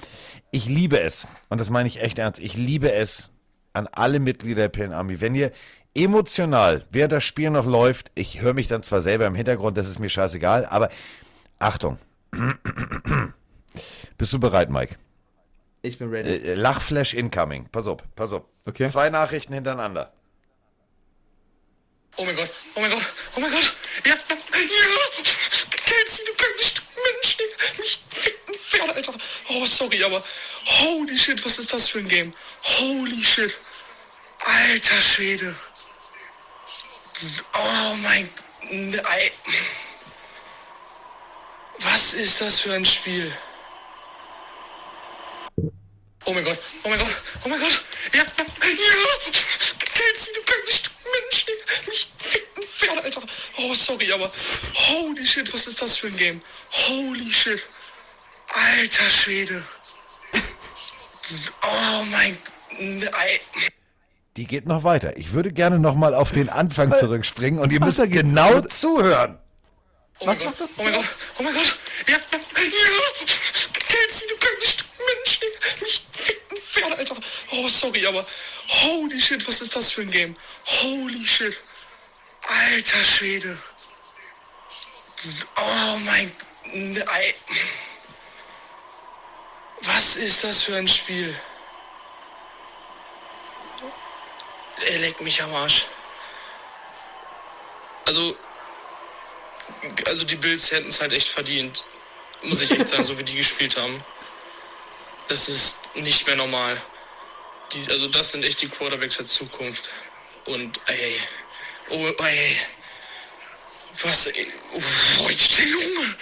ich 0.51 0.67
liebe 0.67 0.99
es, 0.99 1.25
und 1.49 1.59
das 1.59 1.71
meine 1.71 1.88
ich 1.88 1.99
echt 2.01 2.19
ernst, 2.19 2.39
ich 2.39 2.55
liebe 2.55 2.91
es 2.91 3.29
an 3.73 3.88
alle 3.91 4.19
Mitglieder 4.19 4.63
der 4.63 4.69
Pillen 4.69 4.93
Army. 4.93 5.19
Wenn 5.19 5.34
ihr 5.34 5.51
emotional, 5.97 6.85
während 6.91 7.11
das 7.11 7.23
Spiel 7.23 7.49
noch 7.49 7.65
läuft, 7.65 8.11
ich 8.15 8.41
höre 8.41 8.53
mich 8.53 8.67
dann 8.67 8.83
zwar 8.83 9.01
selber 9.01 9.25
im 9.25 9.35
Hintergrund, 9.35 9.77
das 9.77 9.87
ist 9.87 9.99
mir 9.99 10.09
scheißegal, 10.09 10.65
aber 10.65 10.89
Achtung. 11.59 11.97
Bist 14.17 14.33
du 14.33 14.39
bereit, 14.39 14.69
Mike? 14.69 14.95
Ich 15.81 15.97
bin 15.97 16.09
ready. 16.09 16.29
Äh, 16.29 16.53
Lachflash 16.55 17.13
incoming. 17.13 17.67
Pass 17.69 17.87
auf, 17.87 17.99
pass 18.15 18.33
auf. 18.33 18.43
Okay. 18.65 18.89
Zwei 18.89 19.09
Nachrichten 19.09 19.53
hintereinander. 19.53 20.13
Oh 22.17 22.25
mein 22.25 22.35
Gott, 22.35 22.49
oh 22.75 22.81
mein 22.81 22.89
Gott, 22.89 23.05
oh 23.35 23.39
mein 23.39 23.51
Gott. 23.51 23.73
Ja, 24.03 24.11
ja, 24.11 24.17
ja. 24.17 25.23
Kelsey, 25.69 26.25
du 26.25 26.31
kannst 26.33 26.81
Mensch, 26.95 27.37
nicht 27.77 28.13
ficken 28.13 28.55
Pferd, 28.55 28.95
Alter. 28.95 29.13
Oh, 29.49 29.65
sorry, 29.65 30.03
aber 30.03 30.23
holy 30.65 31.17
shit, 31.17 31.43
was 31.45 31.59
ist 31.59 31.71
das 31.71 31.87
für 31.87 31.99
ein 31.99 32.07
Game? 32.07 32.33
Holy 32.79 33.23
shit. 33.23 33.55
Alter 34.45 34.99
Schwede. 34.99 35.55
Oh 37.53 37.95
mein 38.03 38.30
Ei. 39.03 39.31
Was 41.80 42.14
ist 42.14 42.41
das 42.41 42.60
für 42.60 42.73
ein 42.73 42.85
Spiel? 42.85 43.35
Oh 46.26 46.34
mein 46.34 46.44
Gott, 46.44 46.60
oh 46.84 46.89
mein 46.89 46.99
Gott, 46.99 47.07
oh 47.44 47.49
mein 47.49 47.60
Gott. 47.60 47.81
Ja, 48.14 48.19
ja, 48.19 48.23
ja. 48.23 48.44
Kelsey, 49.80 50.34
du 50.34 50.41
kannst 50.44 50.89
Mensch, 51.03 51.45
nicht 51.88 52.11
ficken 52.22 52.64
Pferd, 52.64 53.03
Alter. 53.03 53.22
Oh, 53.57 53.73
sorry, 53.73 54.11
aber 54.11 54.31
holy 54.73 55.26
shit, 55.26 55.52
was 55.53 55.68
ist 55.68 55.81
das 55.81 55.98
für 55.98 56.07
ein 56.07 56.18
Game? 56.18 56.41
Holy 56.72 57.31
shit. 57.31 57.64
Alter 58.53 59.10
Schwede. 59.10 59.64
Oh 61.64 62.03
mein 62.11 62.38
Ei. 63.14 63.39
Die 64.38 64.45
geht 64.45 64.68
noch 64.68 64.84
weiter. 64.84 65.18
Ich 65.18 65.34
würde 65.34 65.51
gerne 65.51 65.80
noch 65.80 65.95
mal 65.95 66.14
auf 66.14 66.31
den 66.31 66.47
Anfang 66.49 66.95
zurückspringen 66.95 67.59
und 67.59 67.73
ihr 67.73 67.80
müsst 67.80 67.97
geht's. 67.97 68.14
genau 68.14 68.61
zuhören. 68.61 69.39
Oh 70.19 70.27
Was 70.27 70.39
mein 70.39 70.47
macht 70.49 70.59
Gott, 70.59 70.69
das 70.69 70.76
Oh 70.77 70.84
mein 70.84 70.93
Gott, 70.93 71.05
oh 71.39 71.43
mein 71.43 71.53
Gott. 71.55 71.77
Ja, 72.07 72.18
ja, 72.18 72.38
ja. 72.38 73.26
Kelsey, 73.73 74.27
du 74.30 74.35
kannst 74.38 74.85
Mensch, 75.07 75.39
nicht 75.81 76.05
ficken 76.14 76.57
Pferd, 76.57 76.97
Alter. 76.99 77.15
Oh, 77.51 77.68
sorry, 77.68 78.05
aber 78.05 78.26
holy 78.68 79.19
shit, 79.19 79.47
was 79.47 79.61
ist 79.61 79.76
das 79.76 79.91
für 79.91 80.01
ein 80.01 80.11
Game? 80.11 80.35
Holy 80.65 81.26
shit. 81.26 81.57
Alter 82.47 83.03
Schwede. 83.03 83.57
Oh 85.55 85.97
mein. 86.05 86.31
Ei. 87.07 87.34
Was 89.81 90.15
ist 90.15 90.43
das 90.43 90.61
für 90.61 90.76
ein 90.76 90.88
Spiel? 90.88 91.35
Er 94.85 94.99
leckt 94.99 95.21
mich 95.21 95.41
am 95.41 95.53
Arsch. 95.55 95.85
Also, 98.05 98.37
also 100.05 100.25
die 100.25 100.35
Bills 100.35 100.71
hätten 100.71 100.87
es 100.87 101.01
halt 101.01 101.13
echt 101.13 101.27
verdient. 101.27 101.83
Muss 102.43 102.61
ich 102.61 102.71
echt 102.71 102.89
sagen, 102.89 103.03
so 103.03 103.17
wie 103.17 103.23
die 103.23 103.35
gespielt 103.35 103.75
haben. 103.77 104.03
Das 105.27 105.49
ist 105.49 105.79
nicht 105.95 106.25
mehr 106.25 106.35
normal. 106.35 106.81
Die, 107.73 107.91
also 107.91 108.07
das 108.07 108.31
sind 108.31 108.45
echt 108.45 108.61
die 108.61 108.69
Quarterbacks 108.69 109.17
der 109.17 109.27
Zukunft. 109.27 109.89
Und 110.45 110.79
ey, 110.85 111.19
oh 111.89 112.07
ey, 112.23 112.57
was, 114.03 114.27
ey, 114.27 114.47
oh, 114.73 115.27
der 115.27 115.65
Junge. 115.65 116.15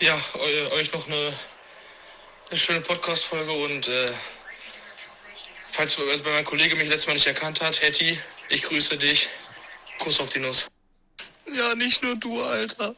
Ja, 0.00 0.20
eu, 0.34 0.72
euch 0.72 0.92
noch 0.92 1.06
eine, 1.06 1.32
eine 2.50 2.58
schöne 2.58 2.80
Podcast-Folge 2.80 3.52
und 3.52 3.86
äh, 3.86 4.12
falls 5.78 5.96
also 5.96 6.24
mein 6.24 6.44
Kollege 6.44 6.74
mich 6.74 6.88
letztes 6.88 7.06
Mal 7.06 7.12
nicht 7.12 7.26
erkannt 7.28 7.60
hat, 7.60 7.80
Hetty, 7.80 8.18
ich 8.48 8.62
grüße 8.62 8.98
dich. 8.98 9.28
Kuss 10.00 10.18
auf 10.18 10.28
die 10.28 10.40
Nuss. 10.40 10.66
Ja, 11.54 11.72
nicht 11.76 12.02
nur 12.02 12.16
du, 12.16 12.42
Alter. 12.42 12.96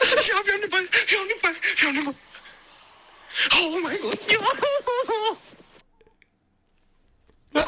Ja, 0.00 0.44
wir 0.44 0.52
haben 0.52 0.60
den 0.60 0.70
Ball, 0.70 0.86
wir 1.08 1.18
haben 1.18 1.28
den 1.28 1.40
Ball, 1.40 1.54
wir 1.76 1.88
haben 1.88 1.96
den 1.96 2.04
Ball. 2.04 2.14
Oh 3.60 3.80
mein 3.82 4.00
Gott, 4.00 4.18
ja. 4.30 4.38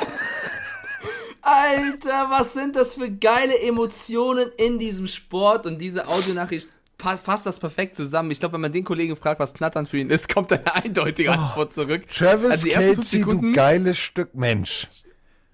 Alter, 1.43 2.31
was 2.31 2.53
sind 2.53 2.77
das 2.77 2.95
für 2.95 3.11
geile 3.11 3.59
Emotionen 3.59 4.53
in 4.59 4.79
diesem 4.79 5.09
Sport 5.09 5.66
und 5.66 5.79
diese 5.79 6.07
Audionachricht 6.07 6.69
fasst 6.99 7.47
das 7.47 7.59
perfekt 7.61 7.97
zusammen. 7.97 8.31
Ich 8.31 8.41
glaube, 8.41 8.55
wenn 8.55 8.61
man 8.61 8.73
den 8.73 8.85
Kollegen 8.85 9.16
fragt, 9.16 9.41
was 9.41 9.55
Knattern 9.55 9.87
für 9.87 9.99
ihn 9.99 10.11
ist, 10.11 10.29
kommt 10.35 10.53
eine 10.53 10.75
eindeutige 10.75 11.33
Antwort 11.33 11.73
zurück. 11.73 12.03
Travis 12.09 12.51
Also 12.51 12.69
fünf 12.69 12.75
Kelsey, 12.75 12.95
du 12.97 13.03
Sekunden- 13.03 13.53
geiles 13.53 13.99
Stück 13.99 14.35
Mensch. 14.35 14.89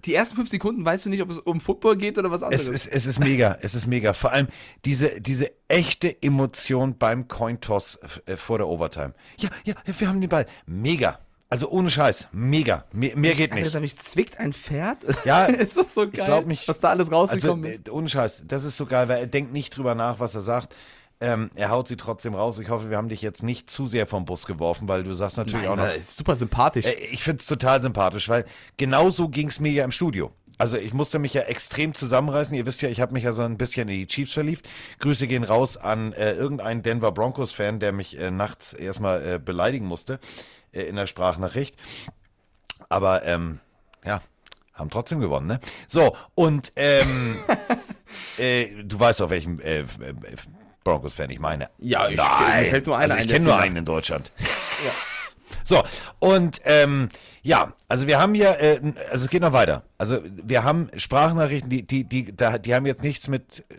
Die 0.05 0.13
ersten 0.13 0.35
fünf 0.35 0.49
Sekunden 0.49 0.85
weißt 0.85 1.05
du 1.05 1.09
nicht, 1.09 1.21
ob 1.23 1.31
es 1.31 1.39
um 1.39 1.59
Football 1.59 1.97
geht 1.97 2.17
oder 2.19 2.29
was 2.29 2.43
anderes. 2.43 2.67
Es 2.67 2.85
ist, 2.85 2.87
es 2.93 3.05
ist 3.07 3.19
mega, 3.19 3.57
es 3.61 3.73
ist 3.73 3.87
mega. 3.87 4.13
Vor 4.13 4.31
allem 4.31 4.47
diese, 4.85 5.19
diese 5.19 5.51
echte 5.67 6.21
Emotion 6.21 6.95
beim 6.97 7.27
Cointoss 7.27 7.97
äh, 8.27 8.37
vor 8.37 8.59
der 8.59 8.67
Overtime. 8.67 9.13
Ja, 9.37 9.49
ja, 9.63 9.73
wir 9.97 10.07
haben 10.07 10.21
den 10.21 10.29
Ball. 10.29 10.45
Mega. 10.67 11.17
Also 11.49 11.69
ohne 11.71 11.89
Scheiß. 11.89 12.27
Mega. 12.33 12.85
Mehr, 12.91 13.17
mehr 13.17 13.33
geht 13.33 13.53
nicht. 13.55 13.63
Alter, 13.63 13.79
mich 13.79 13.97
zwickt 13.97 14.39
ein 14.39 14.53
Pferd? 14.53 14.99
Ja, 15.25 15.45
ist 15.45 15.75
das 15.77 15.95
so 15.95 16.07
geil, 16.07 16.39
ich 16.41 16.45
nicht. 16.47 16.67
was 16.67 16.79
da 16.81 16.89
alles 16.89 17.11
rausgekommen 17.11 17.65
also, 17.65 17.79
ist. 17.79 17.87
äh, 17.87 17.91
Ohne 17.91 18.09
Scheiß. 18.09 18.43
Das 18.47 18.63
ist 18.63 18.77
so 18.77 18.85
geil, 18.85 19.07
weil 19.09 19.19
er 19.21 19.27
denkt 19.27 19.53
nicht 19.53 19.75
drüber 19.75 19.95
nach, 19.95 20.19
was 20.19 20.35
er 20.35 20.41
sagt. 20.41 20.75
Ähm, 21.21 21.49
er 21.55 21.69
haut 21.69 21.87
sie 21.87 21.95
trotzdem 21.95 22.35
raus. 22.35 22.59
Ich 22.59 22.69
hoffe, 22.69 22.89
wir 22.89 22.97
haben 22.97 23.07
dich 23.09 23.21
jetzt 23.21 23.41
nicht 23.41 23.69
zu 23.69 23.87
sehr 23.87 24.05
vom 24.05 24.25
Bus 24.25 24.45
geworfen, 24.45 24.87
weil 24.87 25.03
du 25.03 25.13
sagst 25.13 25.37
natürlich 25.37 25.63
Nein, 25.63 25.71
auch 25.71 25.75
noch. 25.77 25.85
das 25.85 26.09
ist 26.09 26.17
super 26.17 26.35
sympathisch. 26.35 26.85
Äh, 26.85 26.93
Ich 27.11 27.23
finde 27.23 27.39
es 27.39 27.45
total 27.47 27.81
sympathisch, 27.81 28.27
weil 28.27 28.45
genau 28.77 29.09
so 29.09 29.29
ging 29.29 29.47
es 29.47 29.59
mir 29.59 29.71
ja 29.71 29.85
im 29.85 29.91
Studio. 29.91 30.31
Also 30.57 30.77
ich 30.77 30.93
musste 30.93 31.19
mich 31.19 31.33
ja 31.33 31.41
extrem 31.43 31.93
zusammenreißen. 31.93 32.55
Ihr 32.55 32.65
wisst 32.65 32.81
ja, 32.81 32.89
ich 32.89 33.01
habe 33.01 33.13
mich 33.13 33.23
ja 33.23 33.33
so 33.33 33.43
ein 33.43 33.57
bisschen 33.57 33.87
in 33.89 33.95
die 33.99 34.07
Chiefs 34.07 34.33
verliebt. 34.33 34.67
Grüße 34.99 35.27
gehen 35.27 35.43
raus 35.43 35.77
an 35.77 36.13
äh, 36.13 36.33
irgendeinen 36.33 36.81
Denver 36.81 37.11
Broncos-Fan, 37.11 37.79
der 37.79 37.91
mich 37.91 38.17
äh, 38.19 38.31
nachts 38.31 38.73
erstmal 38.73 39.25
äh, 39.35 39.39
beleidigen 39.39 39.85
musste 39.85 40.19
äh, 40.73 40.83
in 40.83 40.95
der 40.95 41.07
Sprachnachricht. 41.07 41.75
Aber 42.87 43.25
ähm, 43.25 43.59
ja, 44.05 44.21
haben 44.73 44.89
trotzdem 44.89 45.19
gewonnen, 45.19 45.47
ne? 45.47 45.59
So, 45.87 46.15
und 46.35 46.71
ähm, 46.75 47.37
äh, 48.37 48.83
du 48.83 48.99
weißt 48.99 49.21
auch, 49.21 49.29
welchen 49.29 49.59
äh, 49.61 49.79
äh, 49.81 49.85
Broncos-Fan 50.85 51.29
ich 51.31 51.39
meine. 51.39 51.69
Ja, 51.79 52.07
ich- 52.07 52.15
Nein. 52.15 52.63
mir 52.63 52.69
fällt 52.69 52.85
nur 52.87 52.97
einer 52.97 53.15
also 53.15 53.25
ich 53.25 53.31
kenne 53.31 53.45
nur 53.45 53.57
einen 53.59 53.75
in 53.75 53.85
Deutschland. 53.85 54.31
So, 55.63 55.83
und 56.19 56.61
ähm, 56.65 57.09
ja, 57.41 57.73
also 57.87 58.05
wir 58.05 58.19
haben 58.19 58.35
ja, 58.35 58.53
äh, 58.53 58.79
also 59.09 59.25
es 59.25 59.31
geht 59.31 59.41
noch 59.41 59.53
weiter. 59.53 59.83
Also 59.97 60.19
wir 60.23 60.63
haben 60.63 60.89
Sprachnachrichten, 60.95 61.69
die, 61.71 61.81
die, 61.81 62.03
die, 62.03 62.35
da, 62.35 62.59
die 62.59 62.75
haben 62.75 62.85
jetzt 62.85 63.01
nichts 63.01 63.27
mit 63.27 63.63
äh, 63.69 63.75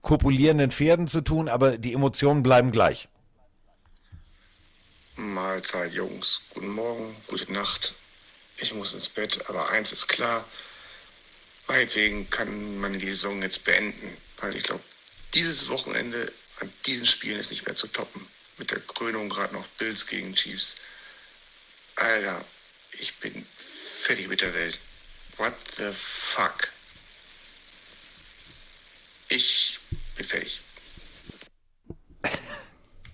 kopulierenden 0.00 0.72
Pferden 0.72 1.06
zu 1.06 1.20
tun, 1.20 1.48
aber 1.48 1.78
die 1.78 1.92
Emotionen 1.92 2.42
bleiben 2.42 2.72
gleich. 2.72 3.08
Mahlzeit, 5.14 5.92
Jungs. 5.92 6.42
Guten 6.54 6.70
Morgen, 6.70 7.14
gute 7.28 7.52
Nacht. 7.52 7.94
Ich 8.56 8.74
muss 8.74 8.92
ins 8.92 9.08
Bett, 9.08 9.48
aber 9.48 9.70
eins 9.70 9.92
ist 9.92 10.08
klar. 10.08 10.44
Meinetwegen 11.68 12.28
kann 12.30 12.80
man 12.80 12.94
die 12.94 13.06
Saison 13.10 13.40
jetzt 13.42 13.64
beenden, 13.64 14.16
weil 14.40 14.56
ich 14.56 14.64
glaube, 14.64 14.82
dieses 15.34 15.68
Wochenende 15.68 16.32
an 16.60 16.72
diesen 16.86 17.06
Spielen 17.06 17.38
ist 17.38 17.50
nicht 17.50 17.66
mehr 17.66 17.76
zu 17.76 17.86
toppen. 17.86 18.26
Mit 18.58 18.70
der 18.70 18.80
Krönung 18.80 19.28
gerade 19.28 19.54
noch 19.54 19.66
Bills 19.78 20.06
gegen 20.06 20.34
Chiefs. 20.34 20.76
Alter, 21.96 22.44
ich 22.92 23.18
bin 23.18 23.46
fertig 24.02 24.28
mit 24.28 24.42
der 24.42 24.54
Welt. 24.54 24.78
What 25.38 25.54
the 25.76 25.90
fuck? 25.92 26.68
Ich 29.28 29.78
bin 30.16 30.26
fertig. 30.26 30.60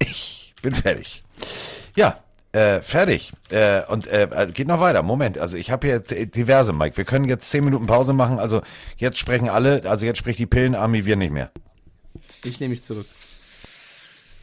Ich 0.00 0.62
bin 0.62 0.74
fertig. 0.74 1.22
Ja, 1.94 2.24
äh, 2.50 2.82
fertig. 2.82 3.32
Äh, 3.50 3.84
und 3.86 4.08
äh, 4.08 4.48
geht 4.52 4.66
noch 4.66 4.80
weiter. 4.80 5.04
Moment, 5.04 5.38
also 5.38 5.56
ich 5.56 5.70
habe 5.70 5.86
hier 5.86 6.02
äh, 6.10 6.26
diverse, 6.26 6.72
Mike. 6.72 6.96
Wir 6.96 7.04
können 7.04 7.26
jetzt 7.26 7.48
zehn 7.48 7.64
Minuten 7.64 7.86
Pause 7.86 8.12
machen. 8.12 8.40
Also 8.40 8.62
jetzt 8.96 9.18
sprechen 9.18 9.48
alle, 9.48 9.88
also 9.88 10.04
jetzt 10.04 10.18
spricht 10.18 10.40
die 10.40 10.46
Pillenarmee, 10.46 11.04
wir 11.04 11.14
nicht 11.14 11.30
mehr. 11.30 11.52
Ich 12.44 12.60
nehme 12.60 12.70
mich 12.70 12.84
zurück. 12.84 13.06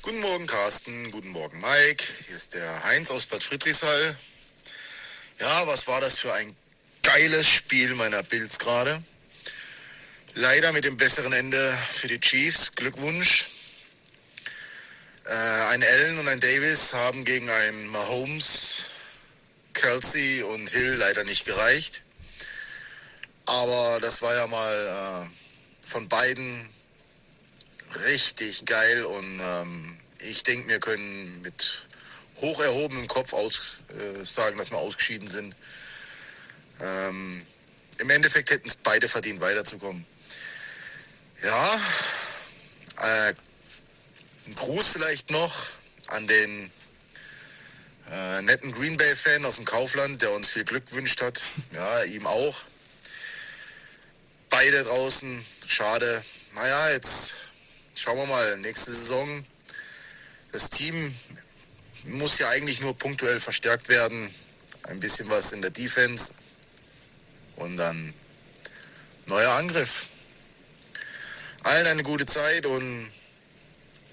Guten 0.02 0.20
Morgen, 0.20 0.48
Carsten. 0.48 1.12
Guten 1.12 1.30
Morgen, 1.30 1.60
Mike. 1.62 2.04
Hier 2.28 2.36
ist 2.36 2.54
der 2.54 2.84
Heinz 2.84 3.10
aus 3.10 3.26
Bad 3.26 3.44
Friedrichshall. 3.44 4.16
Ja, 5.40 5.66
was 5.66 5.88
war 5.88 6.02
das 6.02 6.20
für 6.20 6.34
ein 6.34 6.56
geiles 7.04 7.48
Spiel 7.48 7.96
meiner 7.96 8.22
Bills 8.22 8.60
gerade? 8.60 9.02
Leider 10.34 10.74
mit 10.74 10.84
dem 10.84 10.98
besseren 10.98 11.32
Ende 11.32 11.78
für 11.92 12.08
die 12.08 12.20
Chiefs. 12.20 12.74
Glückwunsch. 12.74 13.48
Äh, 15.26 15.32
ein 15.72 15.82
Allen 15.82 16.20
und 16.20 16.28
ein 16.28 16.40
Davis 16.42 16.94
haben 16.94 17.24
gegen 17.24 17.50
einen 17.50 17.88
Mahomes, 17.88 18.84
Kelsey 19.74 20.44
und 20.44 20.70
Hill 20.70 20.96
leider 20.96 21.24
nicht 21.24 21.46
gereicht. 21.46 22.04
Aber 23.46 24.00
das 24.02 24.22
war 24.22 24.36
ja 24.36 24.46
mal 24.48 25.26
äh, 25.26 25.88
von 25.88 26.08
beiden 26.10 26.70
richtig 28.04 28.66
geil 28.66 29.04
und 29.04 29.40
ähm, 29.42 29.98
ich 30.20 30.44
denke, 30.44 30.70
wir 30.70 30.80
können 30.80 31.42
mit 31.42 31.88
hoch 32.42 32.60
erhobenem 32.60 33.08
Kopf 33.08 33.34
aus, 33.34 33.80
äh, 33.90 34.26
sagen, 34.26 34.58
dass 34.58 34.72
wir 34.72 34.78
ausgeschieden 34.78 35.28
sind. 35.28 35.56
Ähm, 36.82 37.40
Im 38.00 38.10
Endeffekt 38.10 38.50
hätten 38.52 38.68
es 38.68 38.76
beide 38.76 39.08
verdient, 39.08 39.40
weiterzukommen. 39.42 40.06
Ja, 41.42 41.82
äh, 43.02 43.34
ein 44.48 44.56
Gruß 44.56 44.88
vielleicht 44.88 45.32
noch 45.32 45.54
an 46.08 46.28
den 46.28 46.72
äh, 48.12 48.42
netten 48.42 48.72
Green 48.72 48.98
Bay-Fan 48.98 49.46
aus 49.46 49.56
dem 49.56 49.66
Kaufland, 49.66 50.22
der 50.22 50.32
uns 50.32 50.50
viel 50.50 50.64
Glück 50.64 50.86
gewünscht 50.86 51.22
hat. 51.22 51.42
Ja, 51.74 52.04
ihm 52.04 52.28
auch. 52.28 52.56
Beide 54.50 54.84
draußen, 54.84 55.44
schade. 55.66 56.24
Naja, 56.54 56.92
jetzt 56.92 57.45
schauen 57.96 58.18
wir 58.18 58.26
mal, 58.26 58.58
nächste 58.58 58.92
Saison. 58.92 59.46
Das 60.52 60.70
Team 60.70 61.14
muss 62.04 62.40
ja 62.40 62.50
eigentlich 62.50 62.82
nur 62.82 62.98
punktuell 62.98 63.40
verstärkt 63.40 63.90
werden. 63.90 64.30
Ein 64.84 65.00
bisschen 65.00 65.30
was 65.30 65.52
in 65.54 65.62
der 65.62 65.72
Defense. 65.72 66.34
Und 67.56 67.78
dann 67.78 68.14
neuer 69.26 69.52
Angriff. 69.54 70.08
Allen 71.64 71.88
eine 71.88 72.04
gute 72.04 72.26
Zeit 72.26 72.66
und 72.66 73.08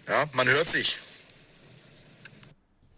ja, 0.08 0.24
man 0.32 0.48
hört 0.48 0.68
sich. 0.68 0.98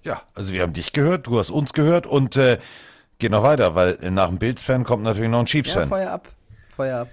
Ja, 0.04 0.22
also 0.34 0.52
wir 0.52 0.62
haben 0.62 0.74
dich 0.74 0.92
gehört, 0.92 1.26
du 1.26 1.38
hast 1.38 1.50
uns 1.50 1.72
gehört 1.72 2.06
und 2.06 2.36
äh, 2.36 2.58
geht 3.18 3.30
noch 3.30 3.42
weiter, 3.42 3.74
weil 3.74 3.98
nach 4.10 4.28
dem 4.28 4.38
Bills-Fan 4.38 4.84
kommt 4.84 5.02
natürlich 5.02 5.30
noch 5.30 5.40
ein 5.40 5.46
Ja, 5.46 5.50
Chiefs-Fan. 5.50 5.88
Feuer 5.88 6.10
ab. 6.10 6.28
Feuer 6.76 7.00
ab. 7.00 7.08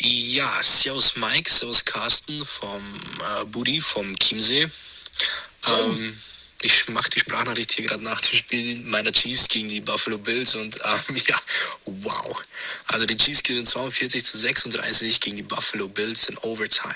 Ja, 0.00 0.62
Servus 0.62 1.16
Mike, 1.16 1.50
Servus 1.50 1.84
Carsten 1.84 2.44
vom 2.44 2.82
äh, 3.20 3.44
Budi 3.46 3.80
vom 3.80 4.16
Chiemsee. 4.18 4.68
Ähm, 5.66 6.16
ich 6.62 6.88
mache 6.88 7.10
die 7.10 7.20
Sprachnachricht 7.20 7.72
hier 7.72 7.86
gerade 7.86 8.04
nach 8.04 8.20
dem 8.20 8.36
Spiel 8.36 8.78
meiner 8.80 9.12
Chiefs 9.12 9.48
gegen 9.48 9.68
die 9.68 9.80
Buffalo 9.80 10.16
Bills 10.18 10.54
und 10.54 10.76
ähm, 10.76 11.16
ja, 11.26 11.40
wow. 11.84 12.40
Also 12.86 13.06
die 13.06 13.16
Chiefs 13.16 13.42
gewinnen 13.42 13.66
42 13.66 14.24
zu 14.24 14.38
36 14.38 15.20
gegen 15.20 15.36
die 15.36 15.42
Buffalo 15.42 15.88
Bills 15.88 16.28
in 16.28 16.38
Overtime. 16.38 16.94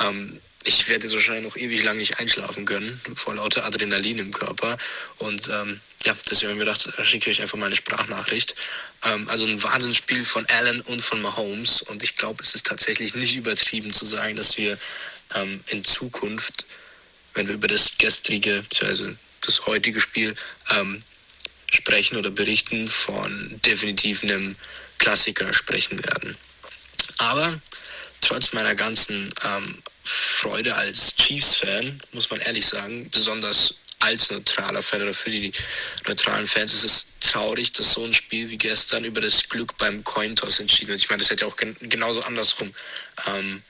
Ähm, 0.00 0.40
ich 0.64 0.88
werde 0.88 1.04
jetzt 1.04 1.14
wahrscheinlich 1.14 1.44
noch 1.44 1.56
ewig 1.56 1.82
lang 1.82 1.96
nicht 1.96 2.20
einschlafen 2.20 2.64
können, 2.64 3.00
vor 3.16 3.34
lauter 3.34 3.64
Adrenalin 3.64 4.18
im 4.18 4.32
Körper. 4.32 4.78
Und 5.18 5.48
ähm, 5.48 5.80
ja, 6.04 6.16
deswegen 6.28 6.50
haben 6.50 6.58
wir 6.58 6.64
gedacht, 6.64 6.88
da 6.96 7.04
schicke 7.04 7.30
ich 7.30 7.38
euch 7.38 7.42
einfach 7.42 7.58
mal 7.58 7.66
eine 7.66 7.76
Sprachnachricht. 7.76 8.54
Ähm, 9.04 9.28
also 9.28 9.46
ein 9.46 9.62
Wahnsinnsspiel 9.62 10.24
von 10.24 10.46
Allen 10.46 10.80
und 10.82 11.00
von 11.00 11.22
Mahomes. 11.22 11.82
Und 11.82 12.02
ich 12.02 12.16
glaube, 12.16 12.42
es 12.42 12.54
ist 12.54 12.66
tatsächlich 12.66 13.14
nicht 13.14 13.36
übertrieben 13.36 13.92
zu 13.92 14.04
sagen, 14.04 14.36
dass 14.36 14.56
wir 14.56 14.78
ähm, 15.34 15.62
in 15.68 15.84
Zukunft, 15.84 16.66
wenn 17.34 17.46
wir 17.46 17.54
über 17.54 17.68
das 17.68 17.96
gestrige, 17.98 18.64
also 18.80 19.10
das 19.42 19.66
heutige 19.66 20.00
Spiel 20.00 20.34
ähm, 20.70 21.02
sprechen 21.70 22.16
oder 22.16 22.30
berichten, 22.30 22.88
von 22.88 23.60
definitiv 23.64 24.22
einem 24.22 24.56
Klassiker 24.98 25.52
sprechen 25.54 26.02
werden. 26.04 26.36
Aber 27.18 27.60
trotz 28.20 28.52
meiner 28.52 28.74
ganzen 28.74 29.32
ähm, 29.44 29.82
Freude 30.04 30.74
als 30.74 31.14
Chiefs-Fan, 31.16 32.02
muss 32.12 32.30
man 32.30 32.40
ehrlich 32.40 32.66
sagen, 32.66 33.08
besonders 33.10 33.74
als 34.02 34.30
neutraler 34.30 34.82
Fan 34.82 35.02
oder 35.02 35.14
für 35.14 35.30
die 35.30 35.52
neutralen 36.06 36.46
Fans 36.46 36.74
ist 36.74 36.84
es 36.84 37.06
traurig, 37.20 37.72
dass 37.72 37.92
so 37.92 38.04
ein 38.04 38.12
Spiel 38.12 38.50
wie 38.50 38.58
gestern 38.58 39.04
über 39.04 39.20
das 39.20 39.48
Glück 39.48 39.78
beim 39.78 40.02
Cointoss 40.02 40.58
entschieden 40.58 40.88
wird. 40.88 41.00
Ich 41.00 41.08
meine, 41.08 41.20
das 41.20 41.30
hätte 41.30 41.46
auch 41.46 41.56
gen 41.56 41.76
genauso 41.80 42.22
andersrum 42.22 42.74
ähm, 43.26 43.62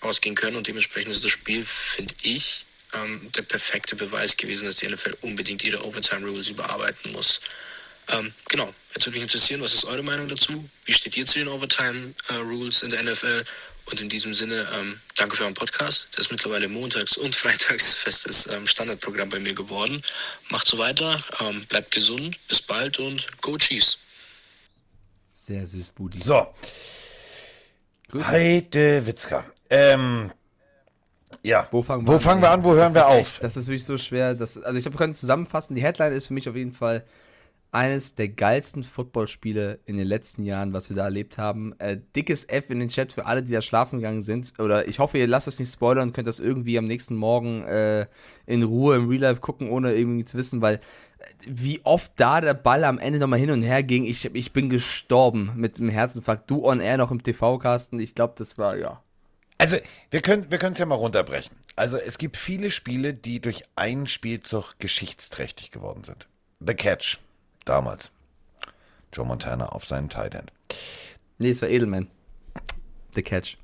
ausgehen 0.00 0.34
können 0.34 0.56
und 0.56 0.66
dementsprechend 0.66 1.12
ist 1.12 1.24
das 1.24 1.30
Spiel, 1.30 1.64
finde 1.66 2.14
ich, 2.22 2.64
ähm, 2.94 3.30
der 3.32 3.42
perfekte 3.42 3.96
Beweis 3.96 4.36
gewesen, 4.36 4.64
dass 4.64 4.76
die 4.76 4.88
NFL 4.88 5.16
unbedingt 5.20 5.62
ihre 5.62 5.84
Overtime 5.84 6.26
Rules 6.26 6.48
überarbeiten 6.48 7.12
muss. 7.12 7.40
Ähm, 8.08 8.34
genau, 8.48 8.74
jetzt 8.94 9.06
würde 9.06 9.16
mich 9.16 9.22
interessieren, 9.22 9.60
was 9.60 9.74
ist 9.74 9.84
eure 9.84 10.02
Meinung 10.02 10.28
dazu? 10.28 10.68
Wie 10.84 10.92
steht 10.92 11.16
ihr 11.16 11.26
zu 11.26 11.38
den 11.38 11.48
Overtime 11.48 12.14
äh, 12.28 12.34
Rules 12.36 12.82
in 12.82 12.90
der 12.90 13.02
NFL? 13.02 13.44
Und 13.90 14.00
in 14.00 14.08
diesem 14.08 14.32
Sinne, 14.32 14.66
ähm, 14.80 15.00
danke 15.16 15.36
für 15.36 15.42
euren 15.42 15.54
Podcast. 15.54 16.08
Der 16.14 16.20
ist 16.20 16.30
mittlerweile 16.30 16.68
montags 16.68 17.16
und 17.16 17.34
freitags 17.34 17.94
festes 17.94 18.46
ähm, 18.46 18.66
Standardprogramm 18.66 19.28
bei 19.28 19.38
mir 19.38 19.54
geworden. 19.54 20.02
Macht 20.50 20.66
so 20.66 20.78
weiter, 20.78 21.22
ähm, 21.40 21.64
bleibt 21.66 21.90
gesund, 21.90 22.38
bis 22.48 22.62
bald 22.62 22.98
und 22.98 23.26
go 23.42 23.56
Chiefs. 23.58 23.98
Sehr 25.30 25.66
süß, 25.66 25.90
Budi. 25.90 26.18
So. 26.18 26.46
Grüße. 28.08 28.28
Heide 28.28 29.06
Witzka. 29.06 29.44
Ähm, 29.68 30.32
ja. 31.42 31.68
Wo 31.70 31.82
fangen 31.82 32.08
Wo 32.08 32.18
fangen 32.18 32.40
wir 32.40 32.50
an? 32.50 32.64
Wo 32.64 32.74
hören 32.74 32.94
das 32.94 32.94
wir 32.94 33.00
ist 33.00 33.06
auf? 33.06 33.34
Echt, 33.34 33.44
das 33.44 33.56
ist 33.56 33.66
wirklich 33.66 33.84
so 33.84 33.98
schwer. 33.98 34.34
Das, 34.34 34.56
also 34.56 34.78
ich 34.78 34.84
glaube, 34.84 34.94
wir 34.94 34.98
können 34.98 35.14
zusammenfassen. 35.14 35.74
Die 35.74 35.82
Headline 35.82 36.12
ist 36.12 36.26
für 36.26 36.32
mich 36.32 36.48
auf 36.48 36.56
jeden 36.56 36.72
Fall 36.72 37.04
eines 37.74 38.14
der 38.14 38.28
geilsten 38.28 38.84
Footballspiele 38.84 39.80
in 39.84 39.96
den 39.96 40.06
letzten 40.06 40.44
Jahren, 40.44 40.72
was 40.72 40.88
wir 40.90 40.96
da 40.96 41.04
erlebt 41.04 41.38
haben. 41.38 41.74
Äh, 41.80 41.98
dickes 42.14 42.44
F 42.48 42.70
in 42.70 42.78
den 42.78 42.88
Chat 42.88 43.12
für 43.12 43.26
alle, 43.26 43.42
die 43.42 43.52
da 43.52 43.60
schlafen 43.62 43.98
gegangen 43.98 44.22
sind. 44.22 44.52
Oder 44.60 44.86
ich 44.86 45.00
hoffe, 45.00 45.18
ihr 45.18 45.26
lasst 45.26 45.48
euch 45.48 45.58
nicht 45.58 45.72
spoilern 45.72 46.08
und 46.08 46.12
könnt 46.14 46.28
das 46.28 46.38
irgendwie 46.38 46.78
am 46.78 46.84
nächsten 46.84 47.16
Morgen 47.16 47.64
äh, 47.64 48.06
in 48.46 48.62
Ruhe 48.62 48.96
im 48.96 49.08
Real 49.08 49.22
Life 49.22 49.40
gucken, 49.40 49.68
ohne 49.70 49.92
irgendwie 49.92 50.24
zu 50.24 50.38
wissen, 50.38 50.62
weil 50.62 50.76
äh, 50.76 50.80
wie 51.46 51.80
oft 51.82 52.12
da 52.16 52.40
der 52.40 52.54
Ball 52.54 52.84
am 52.84 52.98
Ende 52.98 53.18
nochmal 53.18 53.40
hin 53.40 53.50
und 53.50 53.62
her 53.62 53.82
ging. 53.82 54.04
Ich, 54.04 54.24
ich 54.24 54.52
bin 54.52 54.68
gestorben 54.70 55.52
mit 55.56 55.78
dem 55.78 55.88
Herzinfarkt. 55.88 56.48
Du 56.48 56.64
on 56.64 56.78
air 56.80 56.96
noch 56.96 57.10
im 57.10 57.22
TV-Casten. 57.24 57.98
Ich 57.98 58.14
glaube, 58.14 58.34
das 58.36 58.56
war, 58.56 58.76
ja. 58.76 59.02
Also, 59.58 59.78
wir 60.10 60.20
können 60.20 60.48
wir 60.48 60.62
es 60.62 60.78
ja 60.78 60.86
mal 60.86 60.94
runterbrechen. 60.94 61.56
Also, 61.74 61.96
es 61.96 62.18
gibt 62.18 62.36
viele 62.36 62.70
Spiele, 62.70 63.14
die 63.14 63.40
durch 63.40 63.62
einen 63.74 64.06
Spielzug 64.06 64.78
geschichtsträchtig 64.78 65.72
geworden 65.72 66.04
sind. 66.04 66.28
The 66.60 66.74
Catch, 66.74 67.18
damals. 67.64 68.10
Joe 69.12 69.24
Montana 69.24 69.66
auf 69.66 69.84
seinen 69.84 70.08
Tight 70.08 70.34
End. 70.34 70.52
Nee, 71.38 71.50
es 71.50 71.62
war 71.62 71.68
Edelman. 71.68 72.08
The 73.14 73.22
Catch. 73.22 73.56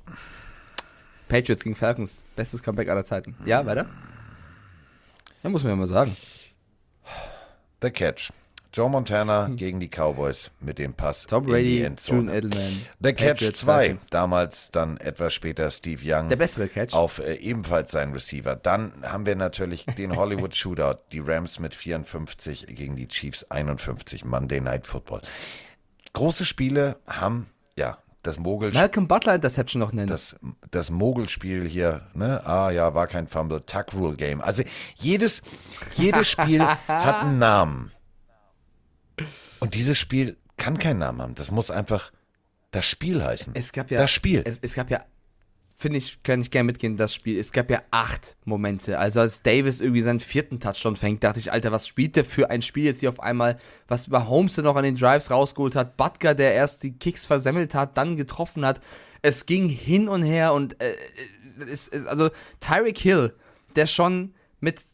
Patriots 1.27 1.63
gegen 1.63 1.75
Falcons. 1.75 2.21
Bestes 2.35 2.63
Comeback 2.63 2.89
aller 2.89 3.03
Zeiten. 3.03 3.35
Ja, 3.45 3.65
weiter? 3.65 3.87
Ja, 5.43 5.49
muss 5.49 5.63
man 5.63 5.71
ja 5.71 5.75
mal 5.75 5.85
sagen. 5.87 6.15
The 7.81 7.89
Catch. 7.89 8.31
Joe 8.73 8.89
Montana 8.89 9.49
gegen 9.49 9.81
die 9.81 9.89
Cowboys 9.89 10.51
mit 10.61 10.79
dem 10.79 10.93
Pass 10.93 11.25
Tom 11.25 11.43
in 11.43 11.47
die 11.47 11.51
Brady, 11.51 11.81
Endzone. 11.83 12.19
June 12.19 12.37
Edelman. 12.37 12.81
The 13.01 13.11
Catch 13.13 13.27
Patriots, 13.27 13.59
2, 13.59 13.65
Falcons. 13.73 14.09
damals 14.09 14.71
dann 14.71 14.95
etwas 14.97 15.33
später 15.33 15.69
Steve 15.71 16.01
Young. 16.05 16.29
Der 16.29 16.37
bessere 16.37 16.69
Catch. 16.69 16.93
Auf 16.93 17.19
äh, 17.19 17.33
ebenfalls 17.35 17.91
seinen 17.91 18.13
Receiver. 18.13 18.55
Dann 18.55 18.93
haben 19.03 19.25
wir 19.25 19.35
natürlich 19.35 19.85
den 19.85 20.15
Hollywood 20.15 20.55
Shootout, 20.55 21.03
die 21.11 21.19
Rams 21.19 21.59
mit 21.59 21.75
54 21.75 22.67
gegen 22.67 22.95
die 22.95 23.09
Chiefs 23.09 23.43
51, 23.49 24.23
Monday 24.23 24.61
Night 24.61 24.85
Football. 24.85 25.21
Große 26.13 26.45
Spiele 26.45 26.97
haben, 27.07 27.49
ja, 27.77 27.97
das 28.23 28.39
Mogel 28.39 28.71
Malcolm 28.71 29.07
Butler 29.07 29.35
Interception 29.35 29.79
noch 29.79 29.91
nennen. 29.91 30.07
das, 30.07 30.35
das 30.69 30.91
Mogelspiel 30.91 31.67
hier, 31.67 32.01
ne? 32.13 32.45
Ah 32.45 32.69
ja, 32.69 32.93
war 32.93 33.07
kein 33.07 33.27
Fumble, 33.27 33.65
Tuck 33.65 33.93
Rule 33.93 34.15
Game. 34.15 34.41
Also 34.41 34.63
jedes, 34.95 35.41
jedes 35.95 36.29
Spiel 36.29 36.61
hat 36.87 37.23
einen 37.23 37.39
Namen. 37.39 37.91
Und 39.61 39.75
dieses 39.75 39.97
Spiel 39.97 40.37
kann 40.57 40.77
keinen 40.77 40.99
Namen 40.99 41.21
haben. 41.21 41.35
Das 41.35 41.51
muss 41.51 41.71
einfach 41.71 42.11
das 42.71 42.85
Spiel 42.85 43.23
heißen. 43.23 43.53
Es 43.55 43.71
gab 43.71 43.91
ja. 43.91 43.99
das 43.99 44.11
Spiel. 44.11 44.41
Es, 44.45 44.59
es 44.61 44.73
gab 44.75 44.89
ja. 44.89 45.05
Finde 45.75 45.97
ich, 45.97 46.21
kann 46.21 46.41
ich 46.41 46.51
gerne 46.51 46.65
mitgehen, 46.67 46.97
das 46.97 47.13
Spiel. 47.13 47.39
Es 47.39 47.51
gab 47.51 47.71
ja 47.71 47.81
acht 47.91 48.35
Momente. 48.43 48.99
Also 48.99 49.19
als 49.19 49.41
Davis 49.41 49.81
irgendwie 49.81 50.01
seinen 50.01 50.19
vierten 50.19 50.59
Touchdown 50.59 50.95
fängt, 50.95 51.23
dachte 51.23 51.39
ich, 51.39 51.51
Alter, 51.51 51.71
was 51.71 51.87
spielt 51.87 52.15
der 52.15 52.25
für 52.25 52.49
ein 52.49 52.61
Spiel 52.61 52.85
jetzt 52.85 52.99
hier 52.99 53.09
auf 53.09 53.19
einmal? 53.19 53.57
Was 53.87 54.07
über 54.07 54.27
Holmes 54.27 54.57
noch 54.57 54.75
an 54.75 54.83
den 54.83 54.97
Drives 54.97 55.31
rausgeholt 55.31 55.75
hat, 55.75 55.97
Butker, 55.97 56.35
der 56.35 56.53
erst 56.53 56.83
die 56.83 56.93
Kicks 56.93 57.25
versemmelt 57.25 57.73
hat, 57.73 57.97
dann 57.97 58.15
getroffen 58.15 58.65
hat. 58.65 58.79
Es 59.23 59.45
ging 59.45 59.69
hin 59.69 60.07
und 60.07 60.23
her 60.23 60.53
und 60.53 60.79
äh, 60.81 60.95
es, 61.67 61.87
es, 61.87 62.05
also 62.05 62.29
Tyreek 62.59 62.97
Hill, 62.97 63.33
der 63.75 63.87
schon 63.87 64.33
mit 64.59 64.85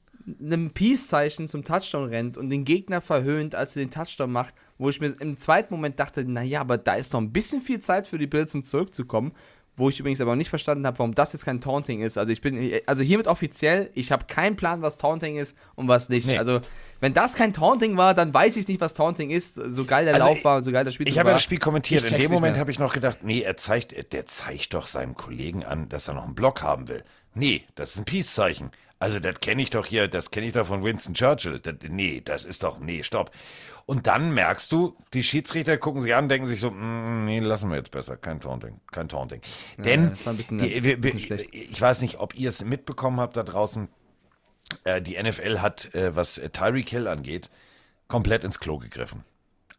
einem 0.41 0.71
Peace-Zeichen 0.71 1.47
zum 1.47 1.63
Touchdown 1.63 2.09
rennt 2.09 2.37
und 2.37 2.49
den 2.49 2.65
Gegner 2.65 3.01
verhöhnt, 3.01 3.55
als 3.55 3.75
er 3.75 3.83
den 3.83 3.91
Touchdown 3.91 4.31
macht, 4.31 4.53
wo 4.77 4.89
ich 4.89 4.99
mir 4.99 5.13
im 5.19 5.37
zweiten 5.37 5.73
Moment 5.73 5.99
dachte, 5.99 6.23
naja, 6.25 6.61
aber 6.61 6.77
da 6.77 6.95
ist 6.95 7.13
noch 7.13 7.21
ein 7.21 7.31
bisschen 7.31 7.61
viel 7.61 7.79
Zeit 7.79 8.07
für 8.07 8.17
die 8.17 8.27
Bills, 8.27 8.53
um 8.53 8.63
zurückzukommen. 8.63 9.31
Wo 9.79 9.89
ich 9.89 9.99
übrigens 9.99 10.19
aber 10.21 10.31
auch 10.31 10.35
nicht 10.35 10.49
verstanden 10.49 10.87
habe, 10.87 10.97
warum 10.97 11.13
das 11.13 11.33
jetzt 11.33 11.45
kein 11.45 11.61
Taunting 11.61 12.01
ist. 12.01 12.17
Also 12.17 12.31
ich 12.33 12.41
bin, 12.41 12.79
also 12.87 13.03
hiermit 13.03 13.27
offiziell, 13.27 13.91
ich 13.93 14.11
habe 14.11 14.25
keinen 14.25 14.55
Plan, 14.55 14.81
was 14.81 14.97
Taunting 14.97 15.37
ist 15.37 15.55
und 15.75 15.87
was 15.87 16.09
nicht. 16.09 16.25
Nee. 16.25 16.39
Also 16.39 16.61
wenn 16.99 17.13
das 17.13 17.35
kein 17.35 17.53
Taunting 17.53 17.95
war, 17.95 18.15
dann 18.15 18.33
weiß 18.33 18.57
ich 18.57 18.67
nicht, 18.67 18.81
was 18.81 18.95
Taunting 18.95 19.29
ist. 19.29 19.53
So 19.53 19.85
geil 19.85 20.05
der 20.05 20.15
Also 20.15 20.25
Lauf 20.29 20.39
ich- 20.39 20.43
war 20.43 20.57
und 20.57 20.63
so 20.63 20.71
geil 20.71 20.83
das 20.83 20.95
Spiel 20.95 21.07
Ich 21.07 21.19
habe 21.19 21.29
ja 21.29 21.33
war. 21.33 21.35
das 21.35 21.43
Spiel 21.43 21.59
kommentiert. 21.59 22.03
Ich 22.03 22.11
In 22.11 22.17
dem 22.17 22.31
Moment 22.31 22.57
habe 22.57 22.71
ich 22.71 22.79
noch 22.79 22.91
gedacht, 22.91 23.19
nee, 23.21 23.41
er 23.41 23.55
zeigt, 23.55 24.13
der 24.13 24.25
zeigt 24.25 24.73
doch 24.73 24.87
seinem 24.87 25.13
Kollegen 25.13 25.63
an, 25.63 25.89
dass 25.89 26.07
er 26.07 26.15
noch 26.15 26.25
einen 26.25 26.33
Block 26.33 26.63
haben 26.63 26.87
will. 26.87 27.03
Nee, 27.35 27.63
das 27.75 27.91
ist 27.91 27.97
ein 27.99 28.05
Peace-Zeichen. 28.05 28.71
Also 28.99 29.19
das 29.19 29.39
kenne 29.39 29.61
ich 29.61 29.69
doch 29.69 29.85
hier, 29.85 30.07
das 30.07 30.31
kenne 30.31 30.47
ich 30.47 30.53
doch 30.53 30.65
von 30.67 30.83
Winston 30.83 31.13
Churchill. 31.13 31.59
Das, 31.59 31.75
nee, 31.89 32.21
das 32.23 32.43
ist 32.43 32.63
doch, 32.63 32.79
nee, 32.79 33.03
stopp. 33.03 33.31
Und 33.85 34.07
dann 34.07 34.33
merkst 34.33 34.71
du, 34.71 34.97
die 35.13 35.23
Schiedsrichter 35.23 35.77
gucken 35.77 36.01
sich 36.01 36.13
an, 36.15 36.27
denken 36.29 36.47
sich 36.47 36.59
so, 36.59 36.71
mm, 36.71 37.25
nee, 37.25 37.39
lassen 37.39 37.69
wir 37.69 37.77
jetzt 37.77 37.91
besser, 37.91 38.17
kein 38.17 38.41
Taunting, 38.41 38.81
kein 38.91 39.07
Taunting. 39.07 39.41
Denn, 39.77 40.11
bisschen- 40.37 40.57
die, 40.59 40.83
wir, 40.83 41.01
wir, 41.03 41.13
ich 41.53 41.79
weiß 41.79 42.01
nicht, 42.01 42.19
ob 42.19 42.35
ihr 42.35 42.49
es 42.49 42.63
mitbekommen 42.65 43.19
habt 43.19 43.37
da 43.37 43.43
draußen, 43.43 43.87
äh, 44.83 45.01
die 45.01 45.15
NFL 45.21 45.59
hat, 45.59 45.93
äh, 45.95 46.15
was 46.15 46.37
äh, 46.37 46.49
Tyreek 46.49 46.89
Hill 46.89 47.07
angeht, 47.07 47.49
komplett 48.07 48.43
ins 48.43 48.59
Klo 48.59 48.77
gegriffen. 48.77 49.23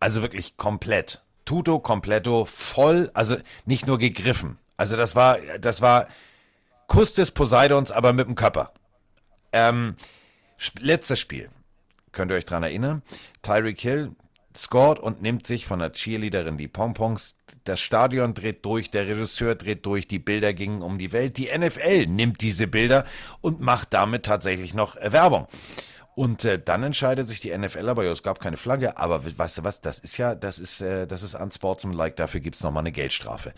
Also 0.00 0.22
wirklich 0.22 0.56
komplett. 0.56 1.22
Tuto, 1.44 1.78
completo, 1.80 2.44
voll, 2.44 3.10
also 3.14 3.36
nicht 3.66 3.86
nur 3.86 3.98
gegriffen. 3.98 4.58
Also 4.76 4.96
das 4.96 5.16
war, 5.16 5.38
das 5.60 5.80
war 5.82 6.06
Kuss 6.86 7.14
des 7.14 7.30
Poseidons, 7.32 7.90
aber 7.90 8.12
mit 8.12 8.26
dem 8.28 8.34
Körper. 8.36 8.72
Ähm, 9.58 9.96
letztes 10.80 11.18
Spiel. 11.20 11.48
Könnt 12.12 12.30
ihr 12.32 12.36
euch 12.36 12.44
dran 12.44 12.62
erinnern? 12.62 13.02
Tyreek 13.42 13.80
Hill 13.80 14.12
scored 14.56 14.98
und 14.98 15.22
nimmt 15.22 15.46
sich 15.46 15.66
von 15.66 15.78
der 15.78 15.92
Cheerleaderin 15.92 16.56
die 16.58 16.68
Pompons. 16.68 17.36
Das 17.64 17.80
Stadion 17.80 18.34
dreht 18.34 18.64
durch, 18.64 18.90
der 18.90 19.06
Regisseur 19.06 19.54
dreht 19.54 19.84
durch, 19.86 20.08
die 20.08 20.18
Bilder 20.18 20.52
gingen 20.54 20.82
um 20.82 20.98
die 20.98 21.12
Welt. 21.12 21.36
Die 21.36 21.48
NFL 21.56 22.06
nimmt 22.06 22.40
diese 22.40 22.66
Bilder 22.66 23.04
und 23.40 23.60
macht 23.60 23.92
damit 23.92 24.24
tatsächlich 24.26 24.74
noch 24.74 24.96
äh, 24.96 25.12
Werbung. 25.12 25.46
Und 26.14 26.44
äh, 26.44 26.58
dann 26.60 26.82
entscheidet 26.82 27.28
sich 27.28 27.38
die 27.40 27.56
NFL, 27.56 27.88
aber 27.88 28.04
ja, 28.04 28.10
es 28.10 28.24
gab 28.24 28.40
keine 28.40 28.56
Flagge, 28.56 28.96
aber 28.98 29.24
we- 29.24 29.38
weißt 29.38 29.58
du 29.58 29.64
was, 29.64 29.80
das 29.80 30.00
ist 30.00 30.16
ja, 30.16 30.34
das 30.34 30.58
ist, 30.58 30.80
äh, 30.80 31.06
das 31.06 31.22
ist 31.22 31.36
unsportsmanlike, 31.36 32.16
dafür 32.16 32.40
gibt's 32.40 32.60
noch 32.62 32.70
nochmal 32.70 32.82
eine 32.82 32.90
Geldstrafe. 32.92 33.52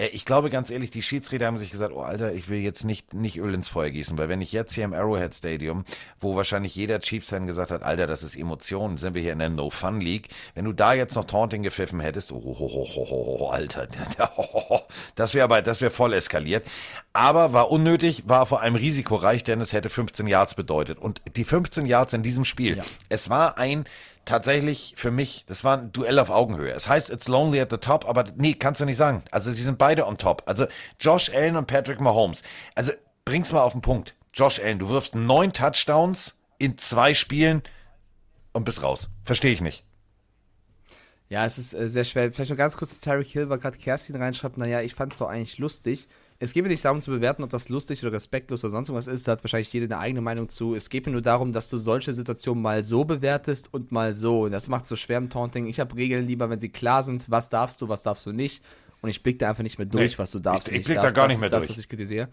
Äh, 0.00 0.06
ich 0.08 0.24
glaube 0.24 0.50
ganz 0.50 0.70
ehrlich, 0.70 0.90
die 0.90 1.02
Schiedsrichter 1.02 1.46
haben 1.46 1.58
sich 1.58 1.70
gesagt, 1.70 1.94
oh 1.94 2.02
Alter, 2.02 2.32
ich 2.32 2.48
will 2.48 2.58
jetzt 2.58 2.84
nicht, 2.84 3.14
nicht 3.14 3.38
Öl 3.38 3.54
ins 3.54 3.68
Feuer 3.68 3.90
gießen, 3.90 4.16
weil 4.18 4.28
wenn 4.28 4.40
ich 4.40 4.52
jetzt 4.52 4.74
hier 4.74 4.84
im 4.84 4.92
Arrowhead 4.92 5.34
Stadium, 5.34 5.84
wo 6.20 6.36
wahrscheinlich 6.36 6.74
jeder 6.74 7.00
Chiefs-Fan 7.00 7.46
gesagt 7.46 7.70
hat, 7.70 7.82
Alter, 7.82 8.06
das 8.06 8.22
ist 8.22 8.36
Emotion, 8.36 8.98
sind 8.98 9.14
wir 9.14 9.22
hier 9.22 9.32
in 9.32 9.38
der 9.38 9.50
No-Fun-League, 9.50 10.28
wenn 10.54 10.64
du 10.64 10.72
da 10.72 10.94
jetzt 10.94 11.14
noch 11.14 11.24
Taunting 11.24 11.62
gepfiffen 11.62 12.00
hättest, 12.00 12.32
oh, 12.32 12.42
oh, 12.44 12.56
oh, 12.58 13.36
oh, 13.40 13.48
Alter, 13.48 13.88
das 15.14 15.34
wäre 15.34 15.44
aber, 15.44 15.62
das 15.62 15.80
wäre 15.80 15.90
voll 15.90 16.12
eskaliert. 16.12 16.66
Aber 17.12 17.52
war 17.52 17.70
unnötig, 17.70 18.24
war 18.26 18.46
vor 18.46 18.62
allem 18.62 18.76
risikoreich, 18.76 19.42
denn 19.44 19.60
es 19.60 19.72
hätte 19.72 19.90
15 19.90 20.26
Yards 20.26 20.54
bedeutet. 20.54 20.98
Und 20.98 21.20
die 21.36 21.44
15 21.44 21.86
Yards 21.86 22.12
in 22.12 22.22
diesem 22.22 22.44
Spiel, 22.44 22.80
es 23.08 23.30
war 23.30 23.58
ein 23.58 23.84
tatsächlich 24.24 24.94
für 24.96 25.10
mich, 25.10 25.44
das 25.46 25.64
war 25.64 25.78
ein 25.78 25.92
Duell 25.92 26.18
auf 26.18 26.30
Augenhöhe. 26.30 26.72
Es 26.72 26.88
heißt, 26.88 27.10
it's 27.10 27.28
lonely 27.28 27.60
at 27.60 27.70
the 27.70 27.76
top, 27.78 28.08
aber 28.08 28.24
nee, 28.36 28.54
kannst 28.54 28.80
du 28.80 28.84
nicht 28.84 28.96
sagen. 28.96 29.22
Also 29.30 29.52
sie 29.52 29.62
sind 29.62 29.78
beide 29.78 30.06
on 30.06 30.18
top. 30.18 30.42
Also 30.46 30.66
Josh 30.98 31.30
Allen 31.34 31.56
und 31.56 31.66
Patrick 31.66 32.00
Mahomes. 32.00 32.42
Also 32.74 32.92
bring's 33.24 33.52
mal 33.52 33.62
auf 33.62 33.72
den 33.72 33.80
Punkt. 33.80 34.14
Josh 34.32 34.60
Allen, 34.60 34.78
du 34.78 34.88
wirfst 34.88 35.14
neun 35.14 35.52
Touchdowns 35.52 36.34
in 36.58 36.78
zwei 36.78 37.14
Spielen. 37.14 37.62
und 38.52 38.64
bist 38.64 38.82
raus. 38.82 39.08
Verstehe 39.24 39.52
ich 39.52 39.60
nicht. 39.60 39.84
Ja, 41.28 41.46
es 41.46 41.58
ist 41.58 41.72
äh, 41.72 41.88
sehr 41.88 42.04
schwer. 42.04 42.32
Vielleicht 42.32 42.50
noch 42.50 42.58
ganz 42.58 42.76
kurz 42.76 42.94
zu 42.94 43.00
Tyreek 43.00 43.28
Hill, 43.28 43.48
weil 43.48 43.58
gerade 43.58 43.78
Kerstin 43.78 44.16
reinschreibt, 44.16 44.58
naja, 44.58 44.80
ich 44.80 44.94
fand 44.96 45.12
es 45.12 45.18
doch 45.18 45.28
eigentlich 45.28 45.58
lustig. 45.58 46.08
Es 46.42 46.54
geht 46.54 46.62
mir 46.62 46.70
nicht 46.70 46.82
darum 46.84 47.02
zu 47.02 47.10
bewerten, 47.10 47.42
ob 47.44 47.50
das 47.50 47.68
lustig 47.68 48.02
oder 48.02 48.12
respektlos 48.12 48.64
oder 48.64 48.70
sonst 48.70 48.88
irgendwas 48.88 49.06
ist. 49.08 49.28
Da 49.28 49.32
hat 49.32 49.44
wahrscheinlich 49.44 49.70
jeder 49.74 49.84
eine 49.94 49.98
eigene 49.98 50.20
Meinung 50.22 50.48
zu. 50.48 50.74
Es 50.74 50.88
geht 50.88 51.04
mir 51.04 51.12
nur 51.12 51.20
darum, 51.20 51.52
dass 51.52 51.68
du 51.68 51.76
solche 51.76 52.14
Situationen 52.14 52.62
mal 52.62 52.82
so 52.82 53.04
bewertest 53.04 53.68
und 53.74 53.92
mal 53.92 54.14
so. 54.14 54.44
Und 54.44 54.52
das 54.52 54.70
macht 54.70 54.86
so 54.86 54.96
schwer 54.96 55.18
im 55.18 55.28
Taunting. 55.28 55.66
Ich 55.66 55.78
habe 55.80 55.94
Regeln 55.96 56.26
lieber, 56.26 56.48
wenn 56.48 56.58
sie 56.58 56.70
klar 56.70 57.02
sind, 57.02 57.30
was 57.30 57.50
darfst 57.50 57.82
du, 57.82 57.90
was 57.90 58.02
darfst 58.02 58.24
du 58.24 58.32
nicht. 58.32 58.64
Und 59.02 59.10
ich 59.10 59.22
blick 59.22 59.38
da 59.38 59.50
einfach 59.50 59.62
nicht 59.62 59.76
mehr 59.78 59.86
durch, 59.86 60.12
Nee, 60.12 60.18
was 60.18 60.30
du 60.30 60.38
darfst. 60.38 60.68
ich- 60.68 60.76
ich 60.80 60.84
blick 60.86 60.96
da 61.02 61.10
gar 61.10 61.26
Das 61.28 61.32
nicht 61.34 61.40
mehr 61.40 61.50
das, 61.50 61.60
durch. 61.66 61.70
was 61.72 61.78
ich 61.78 61.88
kritisiere. 61.90 62.28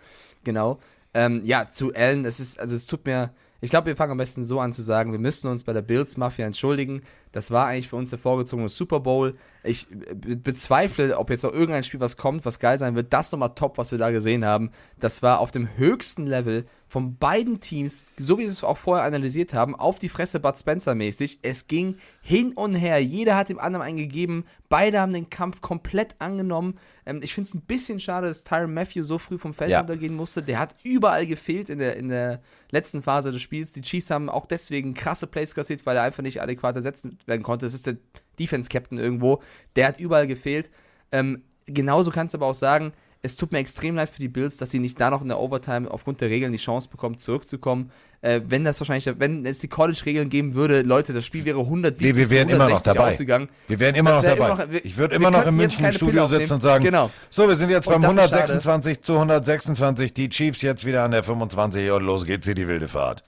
Genau. 0.45 0.79
Ähm, 1.13 1.41
ja, 1.43 1.69
zu 1.69 1.93
Allen, 1.93 2.23
es 2.23 2.39
ist, 2.39 2.59
also 2.61 2.75
es 2.75 2.85
tut 2.87 3.05
mir, 3.05 3.31
ich 3.59 3.71
glaube, 3.71 3.87
wir 3.87 3.95
fangen 3.97 4.11
am 4.13 4.17
besten 4.19 4.45
so 4.45 4.61
an 4.61 4.71
zu 4.71 4.83
sagen, 4.83 5.11
wir 5.11 5.19
müssen 5.19 5.49
uns 5.51 5.65
bei 5.65 5.73
der 5.73 5.81
Bills 5.81 6.15
Mafia 6.15 6.45
entschuldigen. 6.45 7.01
Das 7.37 7.51
war 7.51 7.67
eigentlich 7.67 7.87
für 7.89 7.97
uns 7.97 8.09
der 8.09 8.17
vorgezogene 8.17 8.67
Super 8.67 8.99
Bowl. 8.99 9.35
Ich 9.63 9.87
be- 9.89 10.35
bezweifle, 10.35 11.15
ob 11.19 11.29
jetzt 11.29 11.43
noch 11.43 11.53
irgendein 11.53 11.83
Spiel 11.83 11.99
was 11.99 12.17
kommt, 12.17 12.45
was 12.45 12.57
geil 12.57 12.79
sein 12.79 12.95
wird. 12.95 13.13
Das 13.13 13.31
nochmal 13.31 13.53
top, 13.53 13.77
was 13.77 13.91
wir 13.91 13.99
da 13.99 14.09
gesehen 14.09 14.43
haben. 14.43 14.71
Das 14.99 15.21
war 15.21 15.39
auf 15.39 15.51
dem 15.51 15.77
höchsten 15.77 16.25
Level 16.25 16.65
von 16.87 17.17
beiden 17.17 17.59
Teams, 17.59 18.05
so 18.17 18.37
wie 18.37 18.43
wir 18.43 18.47
es 18.49 18.63
auch 18.63 18.77
vorher 18.77 19.05
analysiert 19.05 19.53
haben, 19.53 19.75
auf 19.75 19.99
die 19.99 20.07
Fresse 20.09 20.39
Bud 20.39 20.57
Spencer 20.57 20.95
mäßig. 20.95 21.39
Es 21.41 21.67
ging 21.67 21.97
hin 22.21 22.53
und 22.53 22.75
her. 22.75 23.03
Jeder 23.03 23.35
hat 23.35 23.49
dem 23.49 23.59
anderen 23.59 23.85
einen 23.85 23.97
gegeben. 23.97 24.45
Beide 24.69 25.01
haben 25.01 25.11
den 25.13 25.29
Kampf 25.29 25.59
komplett 25.61 26.15
angenommen. 26.19 26.79
Ähm, 27.05 27.19
ich 27.21 27.33
finde 27.33 27.49
es 27.49 27.53
ein 27.55 27.61
bisschen 27.61 27.99
schade, 27.99 28.27
dass 28.27 28.43
Tyron 28.45 28.73
Matthew 28.73 29.03
so 29.03 29.17
früh 29.19 29.37
vom 29.37 29.53
Feld 29.53 29.69
Ja. 29.69 29.79
runtergehen 29.79 30.15
musste. 30.15 30.41
Der 30.41 30.59
hat 30.59 30.75
überall 30.83 31.27
gefehlt 31.27 31.69
in 31.69 31.79
der, 31.79 31.97
in 31.97 32.07
der 32.09 32.41
letzten 32.71 33.01
Phase 33.03 33.31
des 33.33 33.41
Spiels. 33.41 33.73
Die 33.73 33.81
Chiefs 33.81 34.09
haben 34.09 34.29
auch 34.29 34.45
deswegen 34.45 34.93
krasse 34.93 35.27
Plays 35.27 35.53
kassiert, 35.55 35.85
weil 35.85 35.97
er 35.97 36.03
einfach 36.03 36.23
nicht 36.23 36.41
adäquat 36.41 36.75
ersetzt 36.77 37.05
werden 37.27 37.43
konnte. 37.43 37.65
Es 37.65 37.73
ist 37.73 37.85
der 37.85 37.97
Defense-Captain 38.39 38.97
irgendwo. 38.97 39.41
Der 39.75 39.87
hat 39.87 39.99
überall 39.99 40.27
gefehlt. 40.27 40.69
Ähm, 41.11 41.43
genauso 41.67 42.11
kannst 42.11 42.33
du 42.33 42.39
aber 42.39 42.47
auch 42.47 42.53
sagen, 42.53 42.93
es 43.23 43.35
tut 43.35 43.51
mir 43.51 43.57
extrem 43.59 43.95
leid 43.95 44.09
für 44.09 44.19
die 44.21 44.27
Bills, 44.27 44.57
dass 44.57 44.69
sie 44.71 44.79
nicht 44.79 44.99
da 45.01 45.09
noch 45.09 45.21
in 45.21 45.27
der 45.27 45.39
Overtime 45.39 45.89
aufgrund 45.89 46.21
der 46.21 46.29
Regeln 46.29 46.51
die 46.51 46.57
Chance 46.59 46.87
bekommen, 46.89 47.17
zurückzukommen. 47.17 47.91
Äh, 48.21 48.41
wenn 48.47 48.63
das 48.63 48.79
wahrscheinlich, 48.79 49.11
wenn 49.19 49.45
es 49.45 49.59
die 49.59 49.67
College-Regeln 49.67 50.29
geben 50.29 50.53
würde, 50.53 50.81
Leute, 50.83 51.13
das 51.13 51.25
Spiel 51.25 51.43
wäre 51.45 51.59
170 51.59 52.13
Nee, 52.13 52.17
wir 52.17 52.29
wären 52.29 52.49
immer 52.49 52.69
noch 52.69 52.77
160 52.79 52.93
dabei. 52.93 53.11
ausgegangen. 53.11 53.49
Wir 53.67 53.79
wären 53.79 53.95
immer 53.95 54.11
Das 54.11 54.23
noch 54.23 54.29
dabei. 54.29 54.45
immer 54.53 54.55
noch- 54.65 54.71
wir- 54.71 54.85
ich 54.85 54.97
würde 54.97 55.15
immer 55.15 55.31
noch 55.31 55.39
in 55.45 55.45
jetzt 55.45 55.57
München 55.79 55.85
im 55.85 55.93
Studio 55.93 56.27
sitzen 56.27 56.53
und 56.53 56.61
sagen, 56.61 56.83
Genau. 56.83 57.09
so, 57.29 57.47
wir 57.47 57.55
sind 57.55 57.69
jetzt 57.69 57.87
Und 57.87 57.93
beim 57.93 58.01
das 58.03 58.11
ist 58.11 58.17
schade. 58.17 58.33
126 58.35 59.01
zu 59.01 59.19
126, 59.19 60.13
die 60.13 60.29
Chiefs 60.29 60.61
jetzt 60.61 60.85
wieder 60.85 61.03
an 61.03 61.11
der 61.11 61.23
25 61.23 61.91
und 61.91 62.03
los 62.03 62.25
geht's 62.25 62.45
hier 62.45 62.55
die 62.55 62.67
wilde 62.67 62.87
Fahrt. 62.87 63.23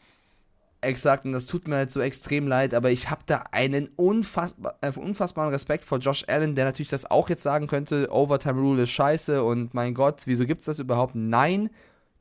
Exakt, 0.81 1.26
und 1.26 1.34
das 1.34 1.45
tut 1.45 1.68
mir 1.68 1.76
halt 1.76 1.91
so 1.91 1.99
extrem 1.99 2.47
leid, 2.47 2.73
aber 2.73 2.89
ich 2.89 3.10
habe 3.10 3.22
da 3.26 3.43
einen 3.51 3.89
unfassbar, 3.97 4.77
unfassbaren 4.95 5.51
Respekt 5.51 5.84
vor 5.84 5.97
Josh 5.97 6.23
Allen, 6.27 6.56
der 6.56 6.64
natürlich 6.64 6.89
das 6.89 7.11
auch 7.11 7.27
jetzt 7.27 7.43
sagen 7.43 7.68
könnte, 7.68 8.07
Overtime 8.11 8.61
Rule 8.61 8.84
ist 8.84 8.91
scheiße 8.91 9.43
und 9.43 9.73
mein 9.73 9.93
Gott, 9.93 10.22
wieso 10.26 10.45
gibt's 10.45 10.68
das 10.68 10.80
überhaupt? 10.80 11.15
Nein, 11.15 11.69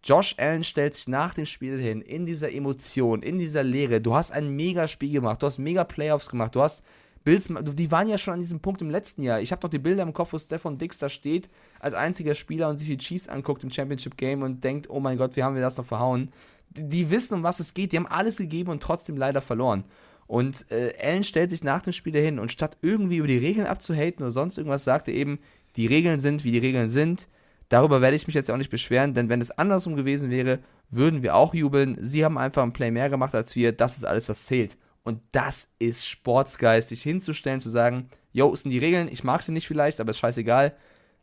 Josh 0.03 0.35
Allen 0.39 0.65
stellt 0.65 0.95
sich 0.95 1.07
nach 1.07 1.35
dem 1.35 1.47
Spiel 1.47 1.79
hin, 1.79 2.01
in 2.01 2.27
dieser 2.27 2.51
Emotion, 2.53 3.23
in 3.23 3.39
dieser 3.39 3.63
Leere. 3.63 4.01
Du 4.01 4.15
hast 4.15 4.33
ein 4.33 4.57
mega 4.57 4.89
Spiel 4.89 5.13
gemacht, 5.13 5.41
du 5.41 5.47
hast 5.47 5.59
mega 5.59 5.85
Playoffs 5.85 6.29
gemacht, 6.29 6.57
du 6.57 6.63
hast 6.63 6.83
Bills, 7.23 7.49
die 7.75 7.91
waren 7.93 8.09
ja 8.09 8.19
schon 8.19 8.35
an 8.35 8.41
diesem 8.41 8.61
Punkt 8.61 8.81
im 8.81 8.91
letzten 8.91 9.23
Jahr. 9.23 9.41
Ich 9.41 9.53
habe 9.53 9.61
doch 9.61 9.69
die 9.69 9.79
Bilder 9.79 10.03
im 10.03 10.13
Kopf, 10.13 10.33
wo 10.33 10.39
Stefan 10.39 10.79
Dix 10.79 10.99
da 10.99 11.09
steht, 11.09 11.49
als 11.79 11.95
einziger 11.95 12.35
Spieler 12.35 12.69
und 12.69 12.77
sich 12.77 12.89
die 12.89 12.99
Chiefs 12.99 13.29
anguckt 13.29 13.63
im 13.63 13.71
Championship 13.71 14.17
Game 14.17 14.43
und 14.43 14.65
denkt, 14.65 14.89
oh 14.89 14.99
mein 14.99 15.19
Gott, 15.19 15.37
wie 15.37 15.43
haben 15.43 15.55
wir 15.55 15.63
das 15.63 15.77
noch 15.77 15.85
verhauen? 15.85 16.33
Die, 16.79 17.11
wissen, 17.11 17.35
um 17.35 17.43
was 17.43 17.61
es 17.61 17.75
geht, 17.75 17.93
die 17.93 17.97
haben 17.97 18.07
alles 18.07 18.39
gegeben 18.39 18.71
und 18.71 18.83
trotzdem 18.83 19.17
leider 19.17 19.41
verloren. 19.41 19.85
Und 20.27 20.71
äh, 20.71 20.93
Allen 21.03 21.25
stellt 21.25 21.51
sich 21.51 21.65
nach 21.65 21.83
dem 21.83 21.93
Spiel 21.93 22.15
hin 22.17 22.39
und 22.39 22.53
statt 22.53 22.77
irgendwie 22.83 23.17
über 23.17 23.27
die 23.27 23.39
Regeln 23.39 23.67
abzuhaten 23.67 24.23
oder 24.23 24.31
sonst 24.31 24.59
irgendwas, 24.59 24.85
sagt 24.85 25.09
er 25.09 25.15
eben, 25.15 25.39
die 25.77 25.87
Regeln 25.87 26.21
sind, 26.21 26.45
wie 26.45 26.53
die 26.53 26.59
Regeln 26.59 26.91
sind. 26.91 27.29
Darüber 27.69 28.01
werde 28.01 28.17
ich 28.17 28.27
mich 28.27 28.35
jetzt 28.35 28.51
auch 28.51 28.57
nicht 28.57 28.71
beschweren, 28.71 29.15
denn 29.15 29.29
wenn 29.29 29.41
es 29.41 29.51
andersrum 29.51 29.97
gewesen 29.97 30.31
wäre, 30.31 30.61
würden 30.91 31.23
wir 31.23 31.35
auch 31.35 31.55
jubeln. 31.55 31.97
Sie 32.01 32.25
haben 32.25 32.39
einfach 32.39 32.63
ein 32.63 32.73
Play 32.73 32.91
mehr 32.91 33.11
gemacht 33.11 33.35
als 33.35 33.57
wir. 33.57 33.73
Das 33.73 33.97
ist 33.97 34.05
alles, 34.05 34.29
was 34.29 34.47
zählt. 34.47 34.77
Und 35.03 35.23
das 35.33 35.71
ist 35.79 36.07
Sportsgeist, 36.07 36.91
sich 36.91 37.03
hinzustellen, 37.03 37.61
zu 37.61 37.71
sagen, 37.71 38.11
yo, 38.33 38.53
es 38.53 38.63
sind 38.63 38.73
die 38.73 38.79
Regeln, 38.79 39.09
ich 39.11 39.25
mag 39.25 39.43
sie 39.43 39.53
nicht 39.53 39.67
vielleicht, 39.67 40.01
aber 40.01 40.11
ist 40.11 40.19
scheißegal. 40.19 40.75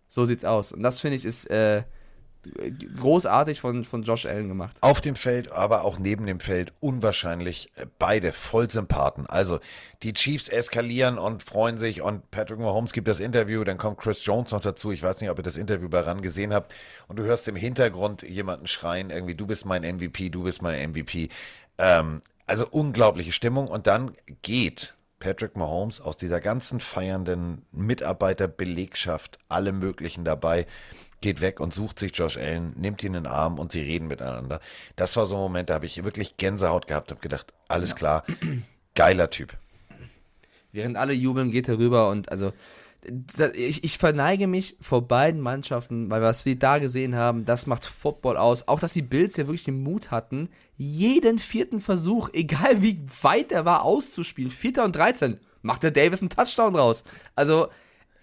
So 0.08 0.26
sieht's 0.26 0.46
aus. 0.46 0.72
Und 0.72 0.82
das 0.82 1.00
finde 1.00 1.18
ich 1.18 1.26
ist 1.26 1.50
äh, 1.50 1.84
großartig 3.00 3.62
von, 3.62 3.84
von 3.84 4.04
Josh 4.04 4.26
Allen 4.26 4.48
gemacht. 4.48 4.78
Auf 4.82 5.02
dem 5.02 5.16
Feld, 5.16 5.52
aber 5.52 5.84
auch 5.84 6.00
neben 6.00 6.26
dem 6.26 6.40
Feld 6.40 6.74
unwahrscheinlich 6.80 7.72
äh, 7.76 7.86
beide 8.00 8.32
Vollsympathen. 8.32 9.26
Also 9.28 9.60
die 10.04 10.14
Chiefs 10.14 10.48
eskalieren 10.48 11.18
und 11.18 11.44
freuen 11.44 11.78
sich 11.78 12.02
und 12.02 12.30
Patrick 12.32 12.60
Mahomes 12.60 12.94
gibt 12.94 13.08
das 13.08 13.20
Interview, 13.20 13.64
dann 13.64 13.78
kommt 13.78 13.98
Chris 13.98 14.26
Jones 14.26 14.52
noch 14.52 14.62
dazu. 14.62 14.92
Ich 14.92 15.04
weiß 15.04 15.22
nicht, 15.22 15.30
ob 15.30 15.40
ihr 15.40 15.44
das 15.44 15.58
Interview 15.58 15.90
bei 15.90 16.02
RAN 16.02 16.22
gesehen 16.22 16.54
habt 16.54 16.74
und 17.08 17.18
du 17.18 17.24
hörst 17.24 17.48
im 17.48 17.56
Hintergrund 17.56 18.22
jemanden 18.24 18.68
schreien, 18.68 19.10
irgendwie 19.10 19.36
du 19.36 19.48
bist 19.48 19.66
mein 19.66 19.82
MVP, 19.82 20.30
du 20.30 20.44
bist 20.44 20.62
mein 20.62 20.92
MVP. 20.92 21.30
Ähm, 21.78 22.22
also 22.48 22.68
unglaubliche 22.70 23.32
Stimmung 23.32 23.68
und 23.68 23.88
dann 23.88 24.14
geht 24.42 24.96
Patrick 25.20 25.56
Mahomes 25.56 26.02
aus 26.02 26.18
dieser 26.18 26.40
ganzen 26.40 26.80
feiernden 26.80 27.66
Mitarbeiterbelegschaft, 27.72 29.40
alle 29.50 29.72
möglichen 29.72 30.24
dabei, 30.24 30.68
geht 31.26 31.42
weg 31.42 31.60
und 31.60 31.74
sucht 31.74 31.98
sich 31.98 32.16
Josh 32.16 32.38
Allen, 32.38 32.74
nimmt 32.78 33.02
ihn 33.02 33.16
in 33.16 33.24
den 33.24 33.26
Arm 33.26 33.58
und 33.58 33.72
sie 33.72 33.82
reden 33.82 34.08
miteinander. 34.08 34.60
Das 34.96 35.18
war 35.18 35.26
so 35.26 35.38
ein 35.38 35.42
Moment, 35.42 35.72
da 35.72 35.74
habe 35.74 35.88
ich 35.88 36.04
wirklich 36.04 36.38
Gänsehaut 36.38 36.86
gehabt, 36.86 37.10
habe 37.10 37.20
gedacht, 37.20 37.52
alles 37.68 37.96
klar, 37.96 38.24
geiler 38.94 39.32
Typ. 39.32 39.58
Während 40.72 40.98
alle 40.98 41.14
jubeln, 41.14 41.50
geht 41.50 41.68
er 41.68 41.80
rüber 41.80 42.12
und 42.12 42.30
also 42.30 42.54
ich, 43.56 43.84
ich 43.84 43.98
verneige 43.98 44.46
mich 44.46 44.78
vor 44.80 45.08
beiden 45.08 45.42
Mannschaften, 45.42 46.12
weil 46.12 46.22
was 46.22 46.46
wir 46.46 46.60
da 46.60 46.78
gesehen 46.78 47.16
haben, 47.16 47.44
das 47.44 47.66
macht 47.66 47.86
Football 47.86 48.38
aus. 48.38 48.68
Auch 48.68 48.80
dass 48.80 48.94
die 48.94 49.02
Bills 49.02 49.36
ja 49.36 49.48
wirklich 49.48 49.64
den 49.64 49.82
Mut 49.82 50.12
hatten, 50.12 50.50
jeden 50.78 51.40
vierten 51.40 51.80
Versuch, 51.80 52.30
egal 52.34 52.84
wie 52.84 53.02
weit 53.24 53.52
er 53.52 53.66
war, 53.66 53.82
auszuspielen. 53.82 54.52
Vierter 54.52 54.84
und 54.84 54.96
13, 54.96 55.40
macht 55.64 55.82
der 55.82 55.92
Davis 55.92 56.22
einen 56.22 56.30
Touchdown 56.30 56.74
draus. 56.74 57.04
Also 57.36 57.70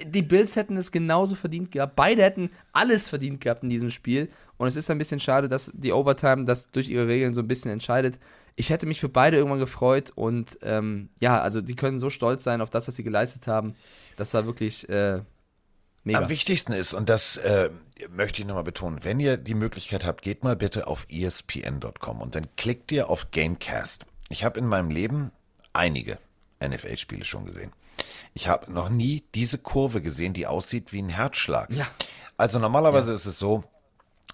die 0.05 0.23
Bills 0.23 0.57
hätten 0.57 0.77
es 0.77 0.93
genauso 0.93 1.35
verdient 1.35 1.70
gehabt. 1.73 1.97
Beide 1.97 2.23
hätten 2.23 2.51
alles 2.73 3.09
verdient 3.09 3.41
gehabt 3.41 3.62
in 3.62 3.70
diesem 3.70 3.91
Spiel. 3.91 4.31
Und 4.57 4.69
es 4.69 4.77
ist 4.77 4.91
ein 4.91 4.99
bisschen 4.99 5.20
schade, 5.20 5.49
dass 5.49 5.73
die 5.74 5.93
Overtime 5.93 6.45
das 6.45 6.70
durch 6.70 6.89
ihre 6.89 7.09
Regeln 7.09 7.35
so 7.35 7.41
ein 7.41 7.49
bisschen 7.49 7.70
entscheidet. 7.70 8.19
Ich 8.55 8.70
hätte 8.70 8.87
mich 8.87 9.01
für 9.01 9.09
beide 9.09 9.37
irgendwann 9.37 9.59
gefreut 9.59 10.12
und 10.15 10.59
ähm, 10.62 11.09
ja, 11.20 11.41
also 11.41 11.62
die 11.62 11.74
können 11.74 11.99
so 11.99 12.11
stolz 12.11 12.45
sein 12.45 12.61
auf 12.61 12.70
das, 12.70 12.87
was 12.87 12.97
sie 12.97 13.03
geleistet 13.03 13.47
haben. 13.47 13.74
Das 14.16 14.35
war 14.35 14.45
wirklich 14.45 14.89
äh, 14.91 15.23
mega. 16.05 16.19
Am 16.19 16.29
wichtigsten 16.29 16.73
ist, 16.73 16.93
und 16.93 17.09
das 17.09 17.39
äh, 17.39 17.70
möchte 18.11 18.43
ich 18.43 18.47
nochmal 18.47 18.65
betonen, 18.65 19.01
wenn 19.03 19.20
ihr 19.20 19.37
die 19.39 19.55
Möglichkeit 19.55 20.05
habt, 20.05 20.23
geht 20.23 20.45
mal 20.45 20.55
bitte 20.55 20.87
auf 20.87 21.07
espn.com 21.09 22.20
und 22.20 22.35
dann 22.35 22.47
klickt 22.57 22.93
ihr 22.93 23.09
auf 23.09 23.31
Gamecast. 23.31 24.05
Ich 24.29 24.45
habe 24.45 24.59
in 24.59 24.66
meinem 24.66 24.91
Leben 24.91 25.33
einige 25.73 26.19
NFL-Spiele 26.62 27.24
schon 27.24 27.47
gesehen. 27.47 27.73
Ich 28.35 28.49
habe 28.49 28.73
noch 28.73 28.89
nie 28.89 29.24
diese 29.35 29.59
Kurve 29.59 30.03
gesehen, 30.03 30.33
die 30.33 30.47
aussieht 30.47 30.93
wie 30.93 31.03
ein 31.03 31.09
Herzschlag. 31.09 31.73
Ja. 31.73 31.87
Also 32.37 32.59
normalerweise 32.59 33.12
ist 33.12 33.27
es 33.27 33.39
so, 33.39 33.65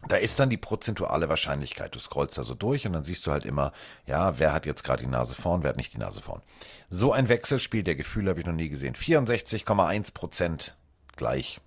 da 0.06 0.16
ist 0.16 0.38
dann 0.38 0.48
die 0.48 0.56
prozentuale 0.56 1.28
Wahrscheinlichkeit. 1.28 1.94
Du 1.94 1.98
scrollst 1.98 2.38
da 2.38 2.44
so 2.44 2.54
durch 2.54 2.86
und 2.86 2.92
dann 2.92 3.02
siehst 3.02 3.26
du 3.26 3.32
halt 3.32 3.44
immer, 3.44 3.72
ja, 4.06 4.38
wer 4.38 4.52
hat 4.52 4.64
jetzt 4.64 4.84
gerade 4.84 5.02
die 5.02 5.10
Nase 5.10 5.34
vorn, 5.34 5.62
wer 5.62 5.70
hat 5.70 5.76
nicht 5.76 5.92
die 5.92 5.98
Nase 5.98 6.22
vorn. 6.22 6.40
So 6.88 7.12
ein 7.12 7.28
Wechselspiel 7.28 7.82
der 7.82 7.96
Gefühle 7.96 8.30
habe 8.30 8.40
ich 8.40 8.46
noch 8.46 8.52
nie 8.52 8.68
gesehen. 8.68 8.94
64,1 8.94 10.14
Prozent 10.14 10.76
gleich. 11.16 11.60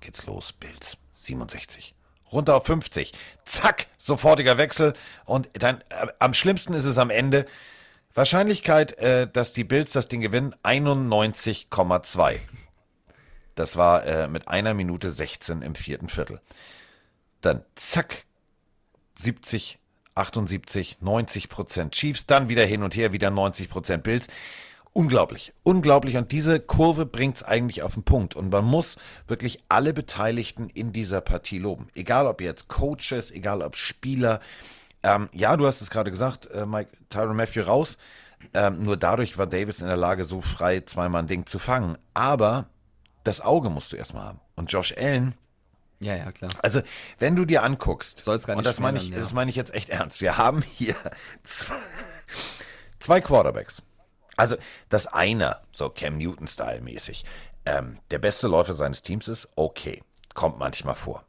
Geht's 0.00 0.26
los, 0.26 0.52
Bills. 0.52 0.96
67. 1.12 1.94
Runter 2.30 2.56
auf 2.56 2.66
50. 2.66 3.12
Zack, 3.44 3.86
sofortiger 3.98 4.56
Wechsel. 4.58 4.94
Und 5.24 5.48
dann, 5.54 5.80
äh, 5.88 6.06
am 6.20 6.34
schlimmsten 6.34 6.74
ist 6.74 6.84
es 6.84 6.98
am 6.98 7.10
Ende. 7.10 7.46
Wahrscheinlichkeit, 8.14 8.98
äh, 8.98 9.28
dass 9.30 9.52
die 9.52 9.64
Bills 9.64 9.92
das 9.92 10.08
Ding 10.08 10.20
gewinnen, 10.20 10.54
91,2. 10.62 12.38
Das 13.54 13.76
war 13.76 14.06
äh, 14.06 14.28
mit 14.28 14.48
einer 14.48 14.74
Minute 14.74 15.10
16 15.10 15.62
im 15.62 15.74
vierten 15.74 16.08
Viertel. 16.08 16.40
Dann 17.40 17.64
zack, 17.74 18.24
70, 19.16 19.78
78, 20.14 20.98
90 21.00 21.48
Prozent 21.48 21.92
Chiefs, 21.92 22.26
dann 22.26 22.48
wieder 22.48 22.64
hin 22.64 22.82
und 22.82 22.94
her, 22.94 23.12
wieder 23.12 23.30
90 23.30 23.68
Prozent 23.68 24.02
Bills. 24.02 24.28
Unglaublich, 24.92 25.52
unglaublich. 25.62 26.16
Und 26.16 26.32
diese 26.32 26.58
Kurve 26.60 27.06
bringt 27.06 27.36
es 27.36 27.42
eigentlich 27.42 27.82
auf 27.82 27.94
den 27.94 28.02
Punkt. 28.02 28.34
Und 28.34 28.50
man 28.50 28.64
muss 28.64 28.96
wirklich 29.28 29.60
alle 29.68 29.92
Beteiligten 29.92 30.68
in 30.70 30.92
dieser 30.92 31.20
Partie 31.20 31.58
loben. 31.58 31.88
Egal 31.94 32.26
ob 32.26 32.40
jetzt 32.40 32.68
Coaches, 32.68 33.30
egal 33.30 33.62
ob 33.62 33.76
Spieler. 33.76 34.40
Ähm, 35.02 35.28
ja, 35.32 35.56
du 35.56 35.66
hast 35.66 35.80
es 35.80 35.90
gerade 35.90 36.10
gesagt, 36.10 36.50
äh, 36.50 36.66
Mike, 36.66 36.90
Tyron 37.08 37.36
Matthew 37.36 37.62
raus. 37.62 37.98
Ähm, 38.54 38.82
nur 38.82 38.96
dadurch 38.96 39.38
war 39.38 39.46
Davis 39.46 39.80
in 39.80 39.88
der 39.88 39.96
Lage, 39.96 40.24
so 40.24 40.40
frei 40.40 40.80
zweimal 40.80 41.22
ein 41.22 41.28
Ding 41.28 41.46
zu 41.46 41.58
fangen. 41.58 41.98
Aber 42.14 42.66
das 43.24 43.40
Auge 43.40 43.70
musst 43.70 43.92
du 43.92 43.96
erstmal 43.96 44.24
haben. 44.24 44.40
Und 44.56 44.72
Josh 44.72 44.94
Allen, 44.96 45.34
ja, 46.00 46.14
ja, 46.14 46.30
klar. 46.30 46.50
also, 46.62 46.80
wenn 47.18 47.34
du 47.34 47.44
dir 47.44 47.62
anguckst, 47.62 48.22
Soll's 48.22 48.46
gar 48.46 48.56
und 48.56 48.62
nicht 48.62 48.68
das 48.68 48.80
meine 48.80 48.98
ich, 48.98 49.08
ja. 49.08 49.18
das 49.18 49.32
meine 49.32 49.50
ich 49.50 49.56
jetzt 49.56 49.74
echt 49.74 49.88
ernst, 49.90 50.20
wir 50.20 50.38
haben 50.38 50.62
hier 50.62 50.94
zwei, 51.42 51.74
zwei 52.98 53.20
Quarterbacks. 53.20 53.82
Also, 54.36 54.56
dass 54.88 55.08
einer, 55.08 55.62
so 55.72 55.90
Cam 55.90 56.16
Newton-Style 56.18 56.80
mäßig, 56.80 57.24
ähm, 57.66 57.98
der 58.12 58.20
beste 58.20 58.46
Läufer 58.46 58.74
seines 58.74 59.02
Teams 59.02 59.26
ist, 59.26 59.48
okay, 59.56 60.02
kommt 60.34 60.58
manchmal 60.58 60.94
vor. 60.94 61.24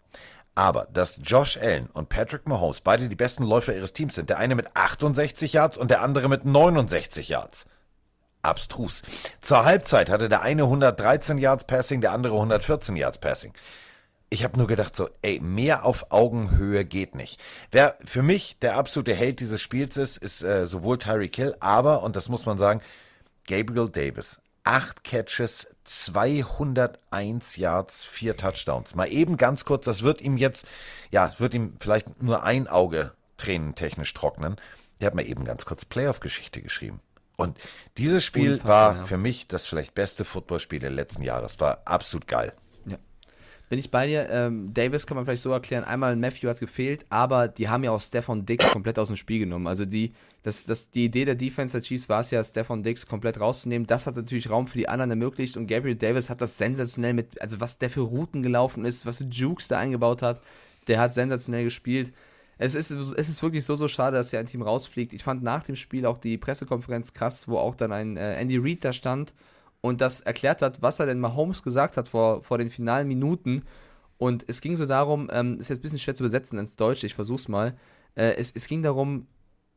Aber 0.56 0.88
dass 0.92 1.20
Josh 1.24 1.58
Allen 1.58 1.88
und 1.88 2.10
Patrick 2.10 2.48
Mahomes 2.48 2.82
beide 2.82 3.08
die 3.08 3.16
besten 3.16 3.44
Läufer 3.44 3.76
ihres 3.76 3.94
Teams 3.94 4.16
sind, 4.16 4.30
der 4.30 4.38
eine 4.38 4.56
mit 4.56 4.76
68 4.76 5.54
Yards 5.54 5.78
und 5.78 5.92
der 5.92 6.02
andere 6.02 6.28
mit 6.28 6.46
69 6.46 7.30
Yards. 7.30 7.66
Abstrus. 8.42 9.02
Zur 9.42 9.66
Halbzeit 9.66 10.10
hatte 10.10 10.30
der 10.30 10.42
eine 10.42 10.64
113 10.64 11.38
Yards 11.38 11.66
Passing, 11.66 12.02
der 12.02 12.14
andere 12.14 12.34
114 12.34 12.96
Yards 12.96 13.20
Passing. 13.20 13.54
Ich 14.30 14.44
habe 14.44 14.58
nur 14.58 14.68
gedacht 14.68 14.96
so, 14.96 15.10
ey, 15.22 15.40
mehr 15.40 15.86
auf 15.86 16.12
Augenhöhe 16.12 16.86
geht 16.86 17.16
nicht. 17.16 17.42
Wer 17.72 17.98
für 18.06 18.22
mich 18.22 18.60
der 18.60 18.78
absolute 18.78 19.14
Held 19.14 19.40
dieses 19.40 19.62
Spiels 19.62 19.98
ist, 19.98 20.18
ist 20.18 20.44
äh, 20.44 20.66
sowohl 20.66 21.00
Tyreek 21.00 21.36
Hill, 21.36 21.56
aber, 21.60 22.04
und 22.04 22.16
das 22.16 22.30
muss 22.30 22.46
man 22.46 22.58
sagen, 22.58 22.82
Gabriel 23.48 23.90
Davis. 23.90 24.40
Acht 24.64 25.04
Catches, 25.04 25.68
201 25.84 27.56
Yards, 27.58 28.04
vier 28.04 28.38
Touchdowns. 28.38 28.96
Mal 28.96 29.12
eben 29.12 29.38
ganz 29.38 29.66
kurz, 29.66 29.86
das 29.86 30.04
wird 30.04 30.22
ihm 30.22 30.38
jetzt, 30.38 30.66
ja, 31.12 31.32
wird 31.40 31.54
ihm 31.54 31.76
vielleicht 31.80 32.22
nur 32.22 32.44
ein 32.44 32.68
Auge 32.68 33.14
tränentechnisch 33.38 34.14
trocknen. 34.14 34.58
Der 35.00 35.08
hat 35.08 35.16
mal 35.16 35.26
eben 35.26 35.46
ganz 35.46 35.66
kurz 35.66 35.86
Playoff-Geschichte 35.86 36.62
geschrieben. 36.62 37.00
Und 37.38 37.58
dieses 37.98 38.26
Spiel 38.26 38.54
Unfassbar, 38.54 38.92
war 38.92 38.98
ja. 38.98 39.06
für 39.06 39.18
mich 39.18 39.48
das 39.48 39.66
vielleicht 39.66 39.96
beste 39.96 40.26
Footballspiel 40.26 40.80
der 40.80 40.90
letzten 40.90 41.22
Jahre. 41.22 41.46
Es 41.46 41.60
war 41.62 41.82
absolut 41.86 42.28
geil. 42.28 42.54
Bin 43.70 43.78
ich 43.78 43.92
bei 43.92 44.08
dir. 44.08 44.28
Ähm, 44.32 44.74
Davis 44.74 45.06
kann 45.06 45.16
man 45.16 45.26
vielleicht 45.26 45.44
so 45.44 45.52
erklären. 45.52 45.84
Einmal 45.84 46.16
Matthew 46.16 46.50
hat 46.50 46.60
gefehlt, 46.60 47.06
aber 47.10 47.48
die 47.48 47.70
haben 47.70 47.84
ja 47.84 47.92
auch 47.92 48.02
Stefan 48.02 48.44
Dix 48.44 48.68
komplett 48.72 48.98
aus 48.98 49.08
dem 49.08 49.16
Spiel 49.16 49.38
genommen. 49.38 49.68
Also 49.68 49.86
die, 49.86 50.12
das, 50.42 50.66
das, 50.66 50.90
die 50.90 51.06
Idee 51.06 51.26
der 51.26 51.36
Defense 51.36 51.78
der 51.78 51.84
Chiefs 51.84 52.10
war 52.10 52.22
es 52.22 52.32
ja, 52.32 52.44
Stefan 52.44 52.82
Dix 52.82 53.06
komplett 53.06 53.40
rauszunehmen. 53.40 53.86
Das 53.86 54.08
hat 54.08 54.16
natürlich 54.16 54.50
Raum 54.50 54.68
für 54.68 54.80
die 54.80 54.90
anderen 54.90 55.12
ermöglicht 55.12 55.56
und 55.56 55.68
Gabriel 55.68 55.96
Davis 55.96 56.32
hat 56.32 56.42
das 56.42 56.58
sensationell 56.58 57.14
mit, 57.14 57.40
also 57.42 57.60
was 57.60 57.78
der 57.78 57.92
für 57.92 58.02
Routen 58.02 58.42
gelaufen 58.42 58.86
ist, 58.86 59.06
was 59.06 59.24
Jukes 59.30 59.68
da 59.68 59.78
eingebaut 59.78 60.24
hat, 60.24 60.42
der 60.88 61.00
hat 61.00 61.14
sensationell 61.14 61.66
gespielt. 61.66 62.12
Es 62.58 62.74
ist, 62.74 62.90
es 62.90 63.30
ist 63.30 63.44
wirklich 63.44 63.64
so, 63.66 63.76
so 63.76 63.88
schade, 63.88 64.18
dass 64.18 64.32
hier 64.32 64.40
ein 64.40 64.48
Team 64.48 64.64
rausfliegt. 64.64 65.14
Ich 65.14 65.24
fand 65.24 65.44
nach 65.44 65.62
dem 65.62 65.76
Spiel 65.76 66.08
auch 66.08 66.18
die 66.18 66.40
Pressekonferenz 66.40 67.14
krass, 67.14 67.48
wo 67.48 67.58
auch 67.58 67.76
dann 67.76 67.92
ein 67.92 68.18
äh, 68.18 68.34
Andy 68.34 68.58
Reid 68.58 68.84
da 68.84 68.94
stand 68.94 69.34
und 69.82 70.02
das 70.02 70.20
erklärt 70.22 70.62
hat, 70.62 70.82
was 70.82 71.00
er 71.00 71.06
denn 71.06 71.20
Mahomes 71.20 71.64
gesagt 71.64 71.98
hat 71.98 72.10
vor, 72.10 72.44
vor 72.44 72.58
den 72.58 72.70
finalen 72.70 73.08
Minuten. 73.08 73.64
Und 74.18 74.44
es 74.48 74.60
ging 74.62 74.76
so 74.76 74.86
darum, 74.86 75.30
ähm, 75.32 75.58
ist 75.60 75.70
jetzt 75.70 75.80
ein 75.80 75.82
bisschen 75.82 76.00
schwer 76.00 76.16
zu 76.16 76.24
übersetzen 76.24 76.60
ins 76.60 76.76
Deutsche, 76.76 77.06
ich 77.06 77.16
versuch's 77.16 77.48
mal. 77.48 77.78
Äh, 78.16 78.36
es, 78.36 78.52
es 78.54 78.68
ging 78.68 78.82
darum, 78.82 79.28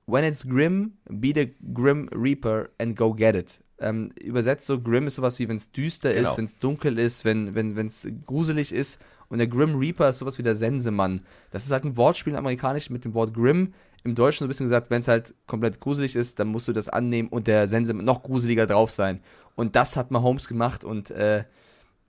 when 0.07 0.24
it's 0.24 0.47
grim, 0.47 0.95
be 1.09 1.33
the 1.35 1.55
grim 1.73 2.09
reaper 2.12 2.70
and 2.79 2.97
go 2.97 3.15
get 3.15 3.37
it. 3.37 3.62
Ähm, 3.79 4.12
übersetzt 4.20 4.66
so, 4.66 4.81
grim 4.81 5.07
ist 5.07 5.16
sowas 5.16 5.39
wie, 5.39 5.49
wenn 5.49 5.57
es 5.57 5.70
düster 5.73 6.12
Genau. 6.12 6.31
ist, 6.31 6.37
wenn 6.39 6.45
es 6.45 6.59
dunkel 6.59 6.99
ist, 6.99 7.24
wenn 7.24 7.55
wenn 7.55 7.87
es 7.87 8.09
gruselig 8.27 8.73
ist. 8.73 9.01
Und 9.29 9.39
der 9.39 9.47
Grim 9.47 9.77
Reaper 9.77 10.11
ist 10.11 10.19
sowas 10.19 10.37
wie 10.37 10.43
der 10.43 10.55
Sensemann. 10.55 11.23
Das 11.51 11.65
ist 11.65 11.73
halt 11.73 11.85
ein 11.85 11.97
Wortspiel 11.97 12.35
im 12.35 12.39
Amerikanischen 12.39 12.93
mit 12.93 13.07
dem 13.07 13.15
Wort 13.15 13.33
Grim. 13.33 13.73
Im 14.05 14.15
Deutschen 14.15 14.41
so 14.41 14.45
ein 14.47 14.49
bisschen 14.49 14.66
gesagt, 14.66 14.91
wenn 14.91 15.01
es 15.01 15.09
halt 15.09 15.35
komplett 15.47 15.81
gruselig 15.81 16.16
ist, 16.16 16.39
dann 16.39 16.49
musst 16.49 16.69
du 16.69 16.73
das 16.73 16.89
annehmen 16.89 17.29
und 17.29 17.47
der 17.47 17.69
Sensemann 17.69 18.05
noch 18.05 18.23
gruseliger 18.23 18.66
drauf 18.66 18.91
sein. 18.91 19.20
Und 19.55 19.77
das 19.77 19.97
hat 19.97 20.11
Mahomes 20.11 20.49
gemacht 20.49 20.85
und 20.85 21.11
äh, 21.11 21.45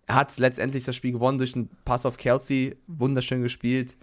er 0.05 0.15
hat 0.15 0.37
letztendlich 0.37 0.83
das 0.83 0.95
Spiel 0.95 1.11
gewonnen 1.11 1.37
durch 1.37 1.55
einen 1.55 1.69
Pass 1.85 2.05
auf 2.05 2.17
Kelsey. 2.17 2.75
Wunderschön 2.87 3.41
gespielt. 3.41 3.97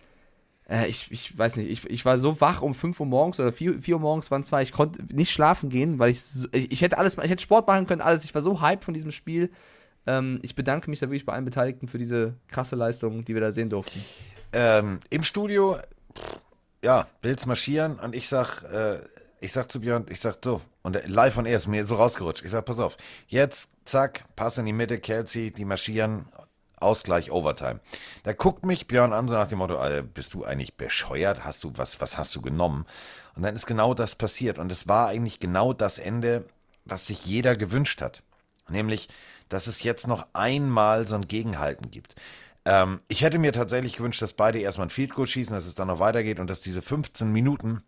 Äh, 0.68 0.88
ich, 0.88 1.10
ich 1.10 1.36
weiß 1.36 1.56
nicht, 1.56 1.70
ich, 1.70 1.90
ich 1.90 2.04
war 2.04 2.16
so 2.16 2.40
wach 2.40 2.62
um 2.62 2.74
5 2.74 3.00
Uhr 3.00 3.06
morgens 3.06 3.40
oder 3.40 3.52
4, 3.52 3.82
4 3.82 3.96
Uhr 3.96 4.00
morgens 4.00 4.30
waren 4.30 4.44
zwei. 4.44 4.62
Ich 4.62 4.72
konnte 4.72 5.02
nicht 5.14 5.30
schlafen 5.30 5.68
gehen, 5.68 5.98
weil 5.98 6.10
ich, 6.10 6.20
ich, 6.52 6.72
ich 6.72 6.82
hätte 6.82 6.98
alles, 6.98 7.18
ich 7.18 7.30
hätte 7.30 7.42
Sport 7.42 7.66
machen 7.66 7.86
können, 7.86 8.00
alles. 8.00 8.24
Ich 8.24 8.34
war 8.34 8.42
so 8.42 8.62
hyped 8.62 8.84
von 8.84 8.94
diesem 8.94 9.10
Spiel. 9.10 9.50
Ähm, 10.06 10.38
ich 10.42 10.54
bedanke 10.54 10.88
mich 10.88 11.00
da 11.00 11.06
wirklich 11.06 11.26
bei 11.26 11.32
allen 11.32 11.44
Beteiligten 11.44 11.88
für 11.88 11.98
diese 11.98 12.34
krasse 12.48 12.76
Leistung, 12.76 13.24
die 13.24 13.34
wir 13.34 13.40
da 13.40 13.52
sehen 13.52 13.68
durften. 13.68 14.02
Ähm, 14.52 15.00
Im 15.10 15.22
Studio, 15.22 15.76
pff, 16.16 16.40
ja, 16.82 17.06
Bills 17.20 17.46
marschieren 17.46 17.98
und 17.98 18.14
ich 18.14 18.28
sag, 18.28 18.62
äh, 18.64 19.00
ich 19.40 19.52
sag 19.52 19.70
zu 19.70 19.80
Björn, 19.80 20.06
ich 20.08 20.20
sag 20.20 20.38
so, 20.42 20.60
und 20.82 20.98
live 21.06 21.38
on 21.38 21.46
air 21.46 21.56
ist 21.56 21.66
mir 21.66 21.84
so 21.84 21.96
rausgerutscht. 21.96 22.44
Ich 22.44 22.50
sag, 22.50 22.64
pass 22.64 22.78
auf, 22.78 22.96
jetzt, 23.26 23.68
zack, 23.84 24.24
Pass 24.36 24.58
in 24.58 24.66
die 24.66 24.72
Mitte, 24.72 24.98
Kelsey, 24.98 25.50
die 25.50 25.64
marschieren, 25.64 26.26
Ausgleich, 26.80 27.30
Overtime. 27.30 27.80
Da 28.24 28.32
guckt 28.32 28.64
mich 28.64 28.86
Björn 28.86 29.12
an, 29.12 29.28
so 29.28 29.34
nach 29.34 29.48
dem 29.48 29.58
Motto, 29.58 29.76
Alter, 29.76 30.02
bist 30.02 30.32
du 30.32 30.44
eigentlich 30.44 30.76
bescheuert? 30.76 31.44
Hast 31.44 31.62
du, 31.62 31.72
was, 31.76 32.00
was 32.00 32.16
hast 32.16 32.34
du 32.34 32.40
genommen? 32.40 32.86
Und 33.36 33.42
dann 33.42 33.54
ist 33.54 33.66
genau 33.66 33.92
das 33.92 34.14
passiert. 34.14 34.58
Und 34.58 34.72
es 34.72 34.88
war 34.88 35.08
eigentlich 35.08 35.40
genau 35.40 35.74
das 35.74 35.98
Ende, 35.98 36.46
was 36.86 37.06
sich 37.06 37.26
jeder 37.26 37.54
gewünscht 37.54 38.00
hat. 38.00 38.22
Nämlich, 38.68 39.08
dass 39.50 39.66
es 39.66 39.82
jetzt 39.82 40.06
noch 40.06 40.26
einmal 40.32 41.06
so 41.06 41.16
ein 41.16 41.28
Gegenhalten 41.28 41.90
gibt. 41.90 42.14
Ähm, 42.64 43.00
ich 43.08 43.22
hätte 43.22 43.38
mir 43.38 43.52
tatsächlich 43.52 43.96
gewünscht, 43.96 44.22
dass 44.22 44.32
beide 44.32 44.58
erstmal 44.58 44.86
ein 44.86 44.90
Field 44.90 45.14
Goal 45.14 45.26
schießen, 45.26 45.54
dass 45.54 45.66
es 45.66 45.74
dann 45.74 45.88
noch 45.88 45.98
weitergeht 45.98 46.40
und 46.40 46.48
dass 46.48 46.60
diese 46.60 46.82
15 46.82 47.32
Minuten 47.32 47.82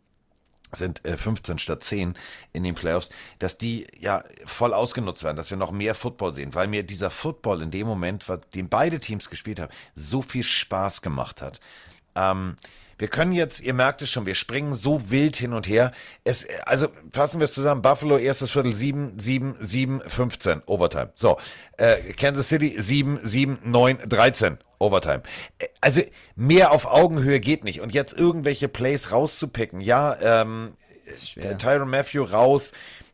sind 0.75 1.05
äh, 1.05 1.17
15 1.17 1.59
statt 1.59 1.85
10 1.85 2.15
in 2.53 2.65
den 2.65 2.75
Playoffs, 2.75 3.11
dass 3.39 3.59
die 3.59 3.87
ja 3.99 4.25
voll 4.47 4.73
ausgenutzt 4.73 5.25
werden, 5.25 5.37
dass 5.37 5.51
wir 5.51 5.59
noch 5.59 5.71
mehr 5.71 5.95
Football 5.95 6.35
sehen, 6.35 6.55
weil 6.55 6.69
mir 6.69 6.83
dieser 6.83 7.11
Football 7.11 7.63
in 7.63 7.71
dem 7.71 7.87
Moment, 7.87 8.25
den 8.55 8.69
beide 8.69 9.01
Teams 9.01 9.29
gespielt 9.29 9.61
haben, 9.61 9.73
so 9.95 10.23
viel 10.23 10.43
Spaß 10.43 11.03
gemacht 11.03 11.43
hat. 11.43 11.61
Ähm, 12.15 12.57
wir 13.03 13.09
können 13.09 13.33
jetzt, 13.33 13.61
ihr 13.61 13.75
merkt 13.75 14.01
es 14.01 14.11
schon, 14.11 14.27
wir 14.27 14.37
springen 14.37 14.77
so 14.77 15.11
wild 15.11 15.35
hin 15.35 15.55
und 15.55 15.67
her. 15.67 15.91
Es, 16.23 16.47
also 16.67 16.87
fassen 17.11 17.41
wir 17.41 17.47
es 17.47 17.53
zusammen. 17.53 17.83
Buffalo, 17.83 18.17
erstes 18.17 18.53
Viertel 18.53 18.73
7, 18.73 19.19
7, 19.19 19.57
7, 19.59 20.03
15, 20.07 20.63
Overtime. 20.67 21.11
So, 21.17 21.37
äh, 21.79 21.97
Kansas 22.13 22.49
City 22.49 22.77
7, 22.79 23.19
7, 23.25 23.59
9, 23.65 24.09
13, 24.09 24.59
Overtime. 24.79 25.25
Äh, 25.59 25.67
Also 25.81 26.03
mehr 26.37 26.71
auf 26.71 26.87
Augenhöhe 26.87 27.41
geht 27.41 27.65
nicht. 27.65 27.81
Und 27.81 27.93
jetzt 27.93 28.13
irgendwelche 28.17 28.69
Plays 28.69 29.11
rauszupicken. 29.11 29.81
Ja, 29.81 30.17
ähm, 30.45 30.75
schwer. 31.21 31.59
Tyron 31.59 31.91
Matthew 31.91 32.23
raus. 32.23 32.71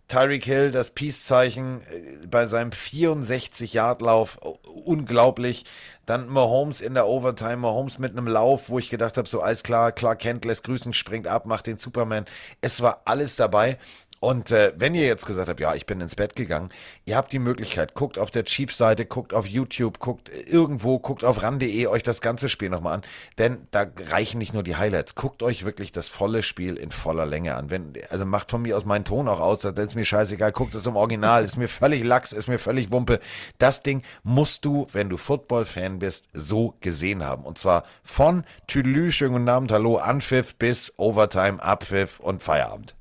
Tyreek 0.09 0.44
Hill, 0.44 0.70
das 0.70 0.90
Peace-Zeichen 0.90 1.82
äh, 1.82 2.26
bei 2.26 2.47
seinem 2.47 2.70
64-Yard-Lauf, 2.70 4.39
oh, 4.40 4.59
unglaublich. 4.85 5.64
Dann 6.06 6.28
Mahomes 6.28 6.80
in 6.80 6.94
der 6.94 7.06
Overtime, 7.06 7.59
Mahomes 7.59 7.98
mit 7.98 8.12
einem 8.12 8.26
Lauf, 8.26 8.70
wo 8.70 8.78
ich 8.78 8.89
gedacht 8.89 9.18
habe, 9.18 9.28
so 9.28 9.43
alles 9.43 9.62
klar, 9.62 9.93
Clark 9.93 10.20
Kent 10.20 10.47
lässt 10.47 10.64
grüßen, 10.64 10.94
springt 10.94 11.26
ab, 11.26 11.44
macht 11.44 11.66
den 11.66 11.76
Superman. 11.76 12.24
Es 12.62 12.80
war 12.80 13.02
alles 13.05 13.36
dabei. 13.36 13.78
Und 14.20 14.50
äh, 14.50 14.72
wenn 14.76 14.94
ihr 14.94 15.06
jetzt 15.06 15.26
gesagt 15.26 15.48
habt, 15.48 15.60
ja, 15.60 15.74
ich 15.74 15.86
bin 15.86 16.00
ins 16.00 16.16
Bett 16.16 16.34
gegangen, 16.34 16.70
ihr 17.04 17.16
habt 17.16 17.32
die 17.32 17.38
Möglichkeit, 17.38 17.94
guckt 17.94 18.18
auf 18.18 18.32
der 18.32 18.44
Chiefs-Seite, 18.44 19.06
guckt 19.06 19.32
auf 19.32 19.46
YouTube, 19.46 20.00
guckt 20.00 20.28
irgendwo, 20.28 20.98
guckt 20.98 21.22
auf 21.22 21.42
ran.de 21.42 21.86
euch 21.86 22.02
das 22.02 22.20
ganze 22.20 22.48
Spiel 22.48 22.68
nochmal 22.68 22.94
an, 22.94 23.02
denn 23.38 23.68
da 23.70 23.86
reichen 24.08 24.38
nicht 24.38 24.54
nur 24.54 24.64
die 24.64 24.76
Highlights. 24.76 25.14
Guckt 25.14 25.42
euch 25.42 25.64
wirklich 25.64 25.92
das 25.92 26.08
volle 26.08 26.42
Spiel 26.42 26.76
in 26.76 26.90
voller 26.90 27.26
Länge 27.26 27.54
an. 27.54 27.70
Wenn, 27.70 27.92
also 28.10 28.26
macht 28.26 28.50
von 28.50 28.62
mir 28.62 28.76
aus 28.76 28.84
meinen 28.84 29.04
Ton 29.04 29.28
auch 29.28 29.40
aus, 29.40 29.60
das 29.60 29.74
ist 29.78 29.94
mir 29.94 30.04
scheißegal, 30.04 30.50
guckt 30.50 30.74
es 30.74 30.86
im 30.86 30.96
Original, 30.96 31.44
ist 31.44 31.56
mir 31.56 31.68
völlig 31.68 32.02
lax, 32.02 32.32
ist 32.32 32.48
mir 32.48 32.58
völlig 32.58 32.90
Wumpe. 32.90 33.20
Das 33.58 33.84
Ding 33.84 34.02
musst 34.24 34.64
du, 34.64 34.88
wenn 34.92 35.08
du 35.08 35.16
Football-Fan 35.16 36.00
bist, 36.00 36.26
so 36.32 36.74
gesehen 36.80 37.24
haben. 37.24 37.44
Und 37.44 37.58
zwar 37.58 37.84
von 38.02 38.44
Tüdelü, 38.66 39.12
schönen 39.12 39.34
guten 39.34 39.48
Abend, 39.48 39.70
hallo, 39.70 39.96
Anpfiff 39.96 40.56
bis 40.56 40.92
Overtime, 40.96 41.62
Abpfiff 41.62 42.18
und 42.18 42.42
Feierabend. 42.42 42.97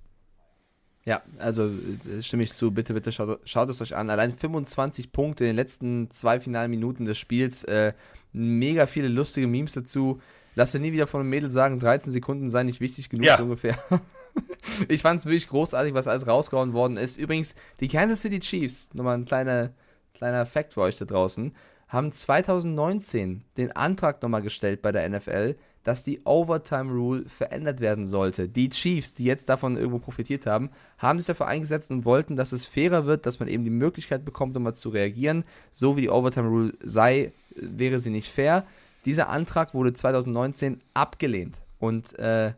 Ja, 1.08 1.22
also 1.40 1.68
äh, 1.68 2.22
stimme 2.22 2.44
ich 2.44 2.52
zu. 2.52 2.72
Bitte, 2.72 2.94
bitte 2.94 3.14
schaut, 3.14 3.40
schaut 3.46 3.70
es 3.70 3.82
euch 3.82 3.96
an. 3.96 4.10
Allein 4.10 4.32
25 4.32 5.14
Punkte 5.14 5.46
in 5.46 5.52
den 5.52 5.56
letzten 5.56 6.12
zwei 6.12 6.42
finalen 6.42 6.70
Minuten 6.70 7.06
des 7.06 7.18
Spiels. 7.18 7.64
Äh, 7.64 7.94
mega 8.34 8.88
viele 8.88 9.08
lustige 9.08 9.48
Memes 9.48 9.72
dazu. 9.72 10.22
Lass 10.56 10.74
dir 10.74 10.80
nie 10.80 10.92
wieder 10.92 11.08
von 11.08 11.22
einem 11.22 11.30
Mädel 11.30 11.50
sagen, 11.50 11.80
13 11.80 12.12
Sekunden 12.12 12.50
seien 12.50 12.66
nicht 12.66 12.82
wichtig 12.82 13.08
genug, 13.08 13.26
Ja. 13.26 13.38
so 13.38 13.44
ungefähr. 13.44 13.78
ich 14.90 15.02
fand 15.02 15.22
es 15.22 15.26
wirklich 15.26 15.48
großartig, 15.48 15.94
was 15.94 16.10
alles 16.10 16.28
rausgehauen 16.28 16.74
worden 16.74 16.98
ist. 16.98 17.16
Übrigens, 17.16 17.56
die 17.80 17.88
Kansas 17.88 18.22
City 18.22 18.40
Chiefs, 18.40 18.94
nochmal 18.94 19.18
ein 19.18 19.24
kleiner, 19.24 19.72
kleiner 20.14 20.46
Fact 20.46 20.74
für 20.74 20.82
euch 20.82 20.98
da 20.98 21.06
draußen, 21.06 21.56
haben 21.88 22.12
2019 22.12 23.46
den 23.56 23.72
Antrag 23.72 24.22
nochmal 24.22 24.42
gestellt 24.42 24.82
bei 24.82 24.92
der 24.92 25.08
NFL, 25.08 25.56
dass 25.88 26.04
die 26.04 26.20
Overtime 26.26 26.92
Rule 26.92 27.24
verändert 27.30 27.80
werden 27.80 28.06
sollte. 28.06 28.50
Die 28.50 28.68
Chiefs, 28.68 29.14
die 29.14 29.24
jetzt 29.24 29.48
davon 29.48 29.78
irgendwo 29.78 30.00
profitiert 30.00 30.46
haben, 30.46 30.70
haben 30.98 31.18
sich 31.18 31.28
dafür 31.28 31.48
eingesetzt 31.48 31.92
und 31.92 32.04
wollten, 32.04 32.36
dass 32.36 32.52
es 32.52 32.66
fairer 32.66 33.06
wird, 33.06 33.26
dass 33.26 33.40
man 33.40 33.48
eben 33.48 33.64
die 33.64 33.70
Möglichkeit 33.70 34.26
bekommt, 34.26 34.54
nochmal 34.54 34.76
zu 34.76 34.90
reagieren. 34.90 35.46
So 35.72 35.96
wie 35.96 36.02
die 36.02 36.10
Overtime 36.10 36.50
Rule 36.50 36.74
sei, 36.84 37.32
wäre 37.56 38.00
sie 38.00 38.10
nicht 38.10 38.30
fair. 38.30 38.66
Dieser 39.06 39.30
Antrag 39.30 39.74
wurde 39.74 39.94
2019 39.94 40.82
abgelehnt. 40.94 41.56
Und 41.80 42.20
äh, 42.20 42.52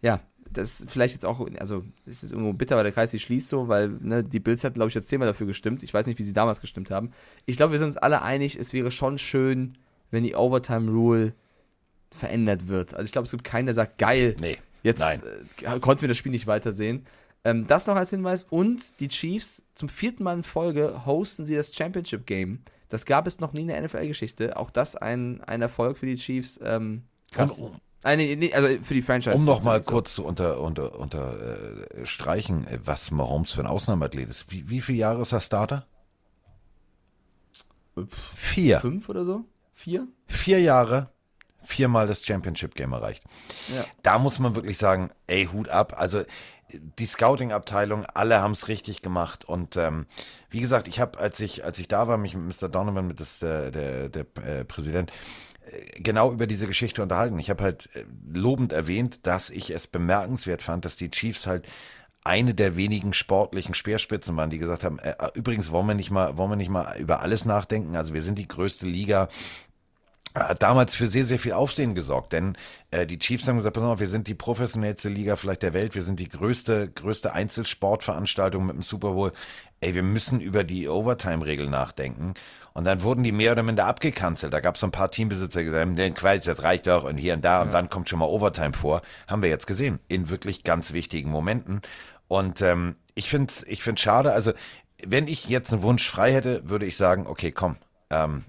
ja, 0.00 0.18
das 0.50 0.80
ist 0.80 0.90
vielleicht 0.90 1.14
jetzt 1.14 1.24
auch, 1.24 1.46
also 1.60 1.84
es 2.04 2.24
ist 2.24 2.32
irgendwo 2.32 2.52
bitter, 2.52 2.74
weil 2.74 2.82
der 2.82 2.92
Kreis 2.92 3.12
sich 3.12 3.22
schließt 3.22 3.48
so, 3.48 3.68
weil 3.68 3.90
ne, 3.90 4.24
die 4.24 4.40
Bills 4.40 4.64
hat, 4.64 4.74
glaube 4.74 4.88
ich, 4.88 4.96
jetzt 4.96 5.06
zehnmal 5.06 5.28
dafür 5.28 5.46
gestimmt. 5.46 5.84
Ich 5.84 5.94
weiß 5.94 6.08
nicht, 6.08 6.18
wie 6.18 6.24
sie 6.24 6.32
damals 6.32 6.60
gestimmt 6.60 6.90
haben. 6.90 7.12
Ich 7.46 7.56
glaube, 7.56 7.70
wir 7.70 7.78
sind 7.78 7.86
uns 7.86 7.96
alle 7.96 8.22
einig, 8.22 8.58
es 8.58 8.72
wäre 8.72 8.90
schon 8.90 9.18
schön, 9.18 9.78
wenn 10.10 10.24
die 10.24 10.34
Overtime 10.34 10.90
Rule 10.90 11.32
verändert 12.14 12.68
wird. 12.68 12.94
Also 12.94 13.04
ich 13.06 13.12
glaube, 13.12 13.24
es 13.26 13.30
gibt 13.30 13.44
keinen, 13.44 13.66
der 13.66 13.74
sagt, 13.74 13.98
geil, 13.98 14.36
Nee, 14.40 14.58
jetzt 14.82 15.00
nein. 15.00 15.20
äh, 15.62 15.80
konnten 15.80 16.02
wir 16.02 16.08
das 16.08 16.16
Spiel 16.18 16.32
nicht 16.32 16.46
weitersehen. 16.46 17.06
Ähm, 17.44 17.66
das 17.66 17.86
noch 17.86 17.96
als 17.96 18.10
Hinweis. 18.10 18.44
Und 18.44 19.00
die 19.00 19.08
Chiefs 19.08 19.62
zum 19.74 19.88
vierten 19.88 20.22
Mal 20.22 20.34
in 20.34 20.42
Folge 20.44 21.04
hosten 21.06 21.44
sie 21.44 21.56
das 21.56 21.74
Championship 21.74 22.26
Game. 22.26 22.60
Das 22.88 23.04
gab 23.06 23.26
es 23.26 23.40
noch 23.40 23.52
nie 23.52 23.62
in 23.62 23.68
der 23.68 23.80
NFL-Geschichte. 23.82 24.56
Auch 24.56 24.70
das 24.70 24.96
ein, 24.96 25.40
ein 25.42 25.62
Erfolg 25.62 25.98
für 25.98 26.06
die 26.06 26.16
Chiefs. 26.16 26.60
Ähm, 26.62 27.02
krass. 27.32 27.52
Und, 27.52 27.80
äh, 28.04 28.16
nee, 28.16 28.36
nee, 28.36 28.52
also 28.52 28.68
für 28.82 28.94
die 28.94 29.02
Franchise. 29.02 29.34
Um 29.34 29.44
noch 29.44 29.62
mal 29.62 29.82
So. 29.82 29.90
kurz 29.90 30.14
zu 30.14 30.24
unter, 30.24 30.60
unter, 30.60 30.98
unterstreichen, 30.98 32.66
äh, 32.66 32.78
was 32.84 33.10
Mahomes 33.10 33.52
für 33.52 33.60
ein 33.62 33.66
Ausnahmeathlet 33.66 34.28
ist. 34.28 34.50
Wie, 34.52 34.68
wie 34.68 34.80
viele 34.80 34.98
Jahre 34.98 35.22
ist 35.22 35.32
er 35.32 35.40
Starter? 35.40 35.86
Vier. 38.34 38.80
Fünf 38.80 39.08
oder 39.08 39.24
so? 39.24 39.44
Vier? 39.74 40.06
Vier 40.26 40.60
Jahre, 40.60 41.10
viermal 41.64 42.06
das 42.06 42.24
Championship 42.24 42.74
Game 42.74 42.92
erreicht. 42.92 43.22
Ja. 43.74 43.84
Da 44.02 44.18
muss 44.18 44.38
man 44.38 44.54
wirklich 44.54 44.78
sagen, 44.78 45.10
ey, 45.26 45.48
Hut 45.52 45.68
ab. 45.68 45.94
Also 45.96 46.22
die 46.98 47.06
Scouting-Abteilung, 47.06 48.06
alle 48.06 48.40
haben 48.40 48.52
es 48.52 48.68
richtig 48.68 49.02
gemacht. 49.02 49.44
Und 49.44 49.76
ähm, 49.76 50.06
wie 50.50 50.60
gesagt, 50.60 50.88
ich 50.88 51.00
habe, 51.00 51.18
als 51.18 51.40
ich, 51.40 51.64
als 51.64 51.78
ich 51.78 51.88
da 51.88 52.08
war, 52.08 52.16
mich 52.16 52.34
mit 52.34 52.60
Mr. 52.60 52.68
Donovan, 52.68 53.06
mit 53.06 53.20
das, 53.20 53.38
der, 53.38 53.70
der, 53.70 54.08
der 54.08 54.26
äh, 54.44 54.64
Präsident, 54.64 55.12
äh, 55.64 56.00
genau 56.00 56.32
über 56.32 56.46
diese 56.46 56.66
Geschichte 56.66 57.02
unterhalten. 57.02 57.38
Ich 57.38 57.50
habe 57.50 57.62
halt 57.62 57.88
äh, 57.94 58.04
lobend 58.32 58.72
erwähnt, 58.72 59.26
dass 59.26 59.50
ich 59.50 59.70
es 59.70 59.86
bemerkenswert 59.86 60.62
fand, 60.62 60.84
dass 60.84 60.96
die 60.96 61.10
Chiefs 61.10 61.46
halt 61.46 61.66
eine 62.24 62.54
der 62.54 62.76
wenigen 62.76 63.14
sportlichen 63.14 63.74
Speerspitzen 63.74 64.36
waren, 64.36 64.50
die 64.50 64.58
gesagt 64.58 64.84
haben, 64.84 64.98
äh, 65.00 65.14
übrigens 65.34 65.70
wollen 65.72 65.88
wir 65.88 65.94
nicht 65.94 66.10
mal, 66.10 66.36
wollen 66.36 66.50
wir 66.50 66.56
nicht 66.56 66.70
mal 66.70 66.96
über 66.98 67.20
alles 67.20 67.44
nachdenken. 67.44 67.96
Also 67.96 68.14
wir 68.14 68.22
sind 68.22 68.38
die 68.38 68.48
größte 68.48 68.86
Liga 68.86 69.28
hat 70.34 70.62
damals 70.62 70.96
für 70.96 71.06
sehr, 71.06 71.24
sehr 71.24 71.38
viel 71.38 71.52
Aufsehen 71.52 71.94
gesorgt, 71.94 72.32
denn 72.32 72.56
äh, 72.90 73.06
die 73.06 73.18
Chiefs 73.18 73.46
haben 73.46 73.56
gesagt, 73.56 73.74
pass 73.74 73.84
auf, 73.84 74.00
wir 74.00 74.08
sind 74.08 74.28
die 74.28 74.34
professionellste 74.34 75.08
Liga 75.08 75.36
vielleicht 75.36 75.62
der 75.62 75.74
Welt, 75.74 75.94
wir 75.94 76.02
sind 76.02 76.18
die 76.20 76.28
größte, 76.28 76.90
größte 76.90 77.32
Einzelsportveranstaltung 77.32 78.66
mit 78.66 78.76
dem 78.76 78.82
Super 78.82 79.12
Bowl. 79.12 79.32
Ey, 79.80 79.94
wir 79.94 80.02
müssen 80.02 80.40
über 80.40 80.64
die 80.64 80.88
Overtime-Regel 80.88 81.68
nachdenken. 81.68 82.34
Und 82.72 82.84
dann 82.84 83.02
wurden 83.02 83.22
die 83.22 83.32
mehr 83.32 83.52
oder 83.52 83.62
minder 83.62 83.86
abgekanzelt. 83.86 84.52
Da 84.52 84.60
gab 84.60 84.76
es 84.76 84.80
so 84.80 84.86
ein 84.86 84.92
paar 84.92 85.10
Teambesitzer, 85.10 85.60
die 85.60 85.66
gesagt 85.66 85.82
haben, 85.82 85.96
den 85.96 86.14
Quatsch, 86.14 86.46
das 86.46 86.62
reicht 86.62 86.86
doch 86.86 87.04
und 87.04 87.18
hier 87.18 87.34
und 87.34 87.44
da 87.44 87.60
und 87.60 87.72
dann 87.72 87.90
kommt 87.90 88.08
schon 88.08 88.18
mal 88.18 88.26
Overtime 88.26 88.72
vor. 88.72 89.02
Haben 89.26 89.42
wir 89.42 89.50
jetzt 89.50 89.66
gesehen, 89.66 89.98
in 90.08 90.30
wirklich 90.30 90.64
ganz 90.64 90.92
wichtigen 90.92 91.30
Momenten. 91.30 91.82
Und 92.28 92.62
ähm, 92.62 92.96
ich 93.14 93.28
finde 93.28 93.52
es 93.52 93.62
ich 93.64 93.82
find's 93.82 94.00
schade, 94.00 94.32
also 94.32 94.52
wenn 95.04 95.26
ich 95.26 95.48
jetzt 95.48 95.72
einen 95.72 95.82
Wunsch 95.82 96.08
frei 96.08 96.32
hätte, 96.32 96.68
würde 96.68 96.86
ich 96.86 96.96
sagen, 96.96 97.26
okay, 97.26 97.52
komm, 97.52 97.76
ähm, 98.08 98.44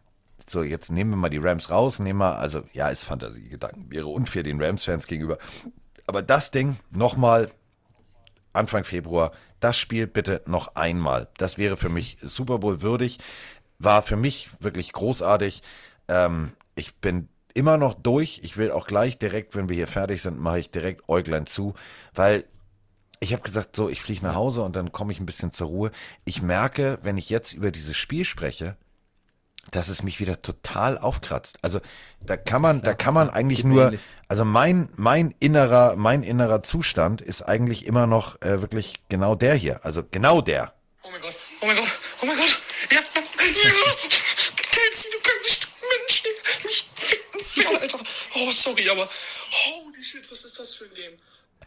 so, 0.49 0.63
jetzt 0.63 0.91
nehmen 0.91 1.11
wir 1.11 1.17
mal 1.17 1.29
die 1.29 1.37
Rams 1.37 1.69
raus, 1.69 1.99
nehmen 1.99 2.19
wir, 2.19 2.37
also 2.37 2.63
ja, 2.73 2.89
ist 2.89 3.03
Fantasiegedanken, 3.03 3.91
wäre 3.91 4.07
unfair 4.07 4.43
den 4.43 4.61
Rams-Fans 4.61 5.07
gegenüber. 5.07 5.37
Aber 6.07 6.21
das 6.21 6.51
Ding 6.51 6.77
nochmal 6.91 7.51
Anfang 8.51 8.83
Februar, 8.83 9.31
das 9.59 9.77
Spiel 9.77 10.07
bitte 10.07 10.41
noch 10.45 10.75
einmal. 10.75 11.29
Das 11.37 11.57
wäre 11.57 11.77
für 11.77 11.89
mich 11.89 12.17
Super 12.21 12.59
Bowl 12.59 12.81
würdig, 12.81 13.19
war 13.79 14.03
für 14.03 14.17
mich 14.17 14.49
wirklich 14.59 14.91
großartig. 14.91 15.63
Ähm, 16.07 16.53
ich 16.75 16.95
bin 16.95 17.29
immer 17.53 17.77
noch 17.77 17.93
durch. 17.93 18.41
Ich 18.43 18.57
will 18.57 18.71
auch 18.71 18.87
gleich 18.87 19.17
direkt, 19.17 19.55
wenn 19.55 19.69
wir 19.69 19.75
hier 19.75 19.87
fertig 19.87 20.21
sind, 20.21 20.39
mache 20.39 20.59
ich 20.59 20.71
direkt 20.71 21.07
Äuglein 21.07 21.45
zu, 21.45 21.73
weil 22.13 22.45
ich 23.19 23.31
habe 23.31 23.43
gesagt, 23.43 23.75
so, 23.75 23.89
ich 23.89 24.01
fliege 24.01 24.25
nach 24.25 24.35
Hause 24.35 24.63
und 24.63 24.75
dann 24.75 24.91
komme 24.91 25.13
ich 25.13 25.19
ein 25.19 25.25
bisschen 25.25 25.51
zur 25.51 25.67
Ruhe. 25.67 25.91
Ich 26.25 26.41
merke, 26.41 26.99
wenn 27.03 27.17
ich 27.17 27.29
jetzt 27.29 27.53
über 27.53 27.71
dieses 27.71 27.95
Spiel 27.95 28.25
spreche, 28.25 28.75
dass 29.71 29.87
es 29.87 30.03
mich 30.03 30.19
wieder 30.19 30.41
total 30.41 30.97
aufkratzt. 30.97 31.57
Also 31.61 31.79
da 32.25 32.37
kann 32.37 32.61
man, 32.61 32.81
da 32.81 32.93
kann 32.93 33.13
man 33.13 33.29
eigentlich 33.29 33.63
nur, 33.63 33.85
ähnlich. 33.85 34.01
also 34.27 34.45
mein, 34.45 34.89
mein 34.95 35.33
innerer, 35.39 35.95
mein 35.95 36.23
innerer 36.23 36.63
Zustand 36.63 37.21
ist 37.21 37.41
eigentlich 37.41 37.85
immer 37.85 38.07
noch 38.07 38.41
äh, 38.41 38.61
wirklich 38.61 38.95
genau 39.09 39.35
der 39.35 39.55
hier. 39.55 39.83
Also 39.85 40.03
genau 40.09 40.41
der. 40.41 40.73
Oh 41.03 41.09
mein 41.11 41.21
Gott, 41.21 41.35
oh 41.61 41.65
mein 41.65 41.75
Gott, 41.77 41.91
oh 42.21 42.25
mein 42.25 42.37
Gott. 42.37 42.59
Ja, 42.91 42.99
ja. 42.99 43.73
Kelsey, 44.55 45.11
du 45.11 45.17
kannst 45.23 45.67
Mensch 45.81 46.23
nicht 46.63 46.99
ficken, 46.99 47.39
ficken, 47.45 47.77
Alter. 47.77 47.99
Oh, 48.35 48.51
sorry, 48.51 48.89
aber 48.89 49.07
holy 49.51 50.03
shit, 50.03 50.29
was 50.31 50.45
ist 50.45 50.59
das 50.59 50.75
für 50.75 50.85
ein 50.85 50.93
Game? 50.93 51.13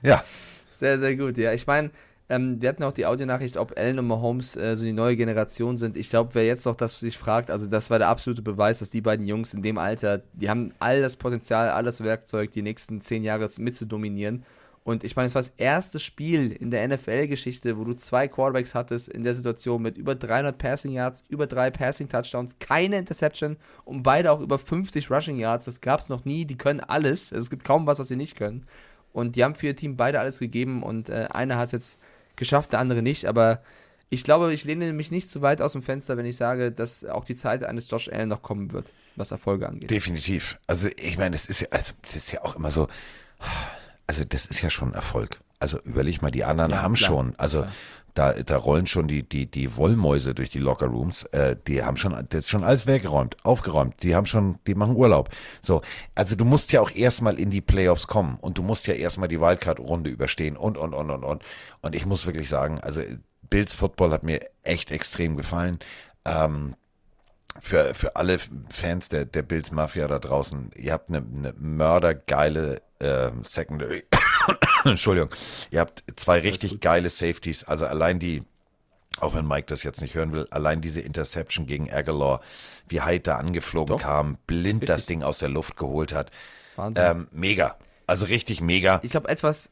Ja. 0.03 0.25
Sehr, 0.69 0.99
sehr 0.99 1.17
gut, 1.17 1.39
ja. 1.39 1.53
Ich 1.53 1.67
meine, 1.67 1.91
ähm, 2.29 2.61
wir 2.61 2.69
hatten 2.69 2.83
auch 2.83 2.93
die 2.93 3.07
Audionachricht, 3.07 3.57
ob 3.57 3.77
Allen 3.79 3.99
und 3.99 4.09
Mahomes 4.09 4.57
äh, 4.57 4.75
so 4.75 4.85
die 4.85 4.93
neue 4.93 5.17
Generation 5.17 5.79
sind. 5.79 5.97
Ich 5.97 6.11
glaube, 6.11 6.35
wer 6.35 6.45
jetzt 6.45 6.67
noch 6.67 6.75
das 6.75 6.99
sich 6.99 7.17
fragt, 7.17 7.51
also 7.51 7.69
das 7.69 7.91
war 7.91 7.99
der 7.99 8.09
absolute 8.09 8.43
Beweis, 8.43 8.81
dass 8.81 8.91
die 8.91 9.01
beiden 9.01 9.27
Jungs 9.27 9.55
in 9.55 9.63
dem 9.63 9.79
Alter, 9.79 10.23
die 10.33 10.51
haben 10.51 10.73
all 10.81 11.01
das 11.01 11.17
Potenzial, 11.17 11.71
all 11.71 11.85
das 11.85 12.03
Werkzeug, 12.03 12.51
die 12.51 12.63
nächsten 12.63 13.01
zehn 13.01 13.23
Jahre 13.23 13.49
mitzudominieren. 13.59 14.45
Und 14.83 15.03
ich 15.03 15.17
meine, 15.17 15.27
es 15.27 15.35
war 15.35 15.43
das 15.43 15.53
erste 15.57 15.99
Spiel 15.99 16.53
in 16.53 16.71
der 16.71 16.87
NFL-Geschichte, 16.87 17.77
wo 17.77 17.83
du 17.83 17.95
zwei 17.95 18.29
Quarterbacks 18.29 18.75
hattest 18.77 19.09
in 19.09 19.25
der 19.25 19.35
Situation 19.35 19.83
mit 19.83 19.99
über 19.99 20.15
300 20.15 20.57
Passing 20.57 20.93
Yards, 20.93 21.25
über 21.29 21.49
drei 21.49 21.73
Passing 21.73 22.09
Touchdowns, 22.09 22.61
keine 22.61 22.97
Interception 22.97 23.57
und 23.85 24.05
beide 24.05 24.31
auch 24.31 24.41
über 24.41 24.61
50 24.61 25.11
Rushing 25.11 25.39
Yards. 25.39 25.65
Das 25.65 25.81
gab 25.81 25.99
es 25.99 26.09
noch 26.09 26.25
nie. 26.25 26.45
Die 26.45 26.57
können 26.57 26.79
alles. 26.79 27.33
Also 27.33 27.45
es 27.45 27.51
gibt 27.51 27.65
kaum 27.65 27.89
was, 27.89 27.99
was 27.99 28.07
sie 28.07 28.15
nicht 28.15 28.37
können. 28.37 28.65
Und 29.13 29.35
die 29.35 29.43
haben 29.43 29.57
für 29.57 29.67
ihr 29.67 29.75
Team 29.75 29.97
beide 29.97 30.21
alles 30.21 30.39
gegeben 30.39 30.85
und 30.85 31.09
äh, 31.09 31.29
einer 31.33 31.57
hat 31.57 31.73
jetzt 31.73 31.99
geschafft, 32.37 32.73
der 32.73 32.81
andere 32.81 33.03
nicht. 33.03 33.27
Aber 33.27 33.63
ich 34.09 34.23
glaube, 34.25 34.53
ich 34.53 34.65
lehne 34.65 34.93
mich 34.93 35.11
nicht 35.11 35.29
zu 35.29 35.43
weit 35.43 35.61
aus 35.61 35.73
dem 35.73 35.83
Fenster, 35.83 36.17
wenn 36.17 36.27
ich 36.27 36.37
sage, 36.37 36.71
dass 36.71 37.05
auch 37.05 37.25
die 37.25 37.37
Zeit 37.37 37.65
eines 37.65 37.91
Josh 37.91 38.09
Allen 38.09 38.29
noch 38.29 38.43
kommen 38.43 38.73
wird, 38.73 38.93
was 39.17 39.31
Erfolge 39.33 39.69
angeht. 39.69 39.91
Definitiv. 39.91 40.59
Also 40.67 40.89
ich 40.97 41.19
meine, 41.19 41.33
das 41.33 41.47
ist 41.47 41.61
ja, 41.61 41.69
also, 41.71 41.93
das 42.03 42.15
ist 42.17 42.31
ja 42.33 42.43
auch 42.43 42.57
immer 42.57 42.71
so, 42.71 42.89
also 44.07 44.25
das 44.25 44.47
ist 44.47 44.63
ja 44.63 44.71
schon 44.71 44.95
Erfolg. 44.95 45.41
Also 45.59 45.81
überleg 45.83 46.23
mal, 46.23 46.31
die 46.31 46.45
anderen 46.45 46.71
Ja, 46.71 46.83
haben 46.83 46.95
klar. 46.95 47.09
schon, 47.09 47.35
also 47.39 47.61
Klar. 47.63 47.73
Da, 48.17 48.33
da 48.33 48.57
rollen 48.57 48.87
schon 48.87 49.09
die, 49.09 49.23
die, 49.23 49.47
die 49.47 49.77
Wollmäuse 49.77 50.35
durch 50.35 50.49
die 50.49 50.59
Lockerrooms, 50.59 51.25
äh, 51.33 51.55
die 51.67 51.85
haben 51.85 51.97
schon, 51.97 52.13
das 52.31 52.41
ist 52.41 52.51
schon 52.51 52.65
alles 52.65 52.87
weggeräumt, 52.87 53.37
aufgeräumt, 53.45 53.95
die 54.03 54.15
haben 54.15 54.27
schon, 54.27 54.59
die 54.67 54.75
machen 54.75 54.97
Urlaub. 54.97 55.29
So, 55.61 55.83
also 56.15 56.35
du 56.35 56.45
musst 56.45 56.73
ja 56.73 56.81
auch 56.81 56.91
erstmal 56.91 57.39
in 57.39 57.51
die 57.51 57.61
Playoffs 57.61 58.07
kommen 58.07 58.39
und 58.41 58.57
du 58.59 58.63
musst 58.63 58.87
ja 58.87 58.95
erstmal 58.95 59.29
die 59.29 59.41
Wildcard-Runde 59.41 60.11
überstehen 60.11 60.57
und, 60.57 60.79
und, 60.79 60.95
und, 60.95 61.11
und, 61.11 61.25
und. 61.25 61.43
Und 61.83 61.95
ich 61.95 62.07
muss 62.07 62.27
wirklich 62.27 62.49
sagen, 62.49 62.81
also 62.81 63.03
Bills 63.51 63.77
Football 63.77 64.13
hat 64.13 64.23
mir 64.23 64.41
echt 64.63 64.91
extrem 64.91 65.37
gefallen. 65.37 65.79
Ähm, 66.25 66.75
für, 67.61 67.95
für 67.95 68.17
alle 68.17 68.39
Fans 68.71 69.09
der, 69.09 69.27
der 69.27 69.43
Bills 69.43 69.73
Mafia 69.73 70.09
da 70.09 70.19
draußen, 70.19 70.71
ihr 70.77 70.93
habt 70.93 71.11
eine, 71.11 71.19
eine 71.19 71.55
mördergeile 71.59 72.81
ähm, 73.01 73.43
Secondary. 73.45 74.03
Entschuldigung. 74.85 75.31
Ihr 75.71 75.81
habt 75.81 76.05
zwei 76.17 76.41
richtig 76.41 76.81
geile 76.81 77.11
Safeties. 77.11 77.65
Also 77.65 77.87
allein 77.87 78.19
die, 78.19 78.43
auch 79.19 79.35
wenn 79.35 79.47
Mike 79.47 79.67
das 79.67 79.83
jetzt 79.83 80.01
nicht 80.01 80.15
hören 80.15 80.33
will, 80.33 80.47
allein 80.51 80.81
diese 80.81 81.01
Interception 81.01 81.67
gegen 81.67 81.93
Aguilar, 81.93 82.41
wie 82.89 83.01
da 83.27 83.37
angeflogen 83.37 83.97
Doch. 83.97 84.03
kam, 84.03 84.39
blind 84.47 84.83
Richtig. 84.83 84.87
das 84.89 85.07
Ding 85.07 85.23
aus 85.23 85.39
der 85.39 85.49
Luft 85.49 85.77
geholt 85.77 86.13
hat. 86.13 86.31
Wahnsinn. 86.77 87.05
Ähm, 87.05 87.29
mega. 87.33 87.77
Also 88.07 88.27
richtig 88.27 88.61
mega. 88.61 89.01
Ich 89.03 89.11
glaube, 89.11 89.29
etwas, 89.29 89.71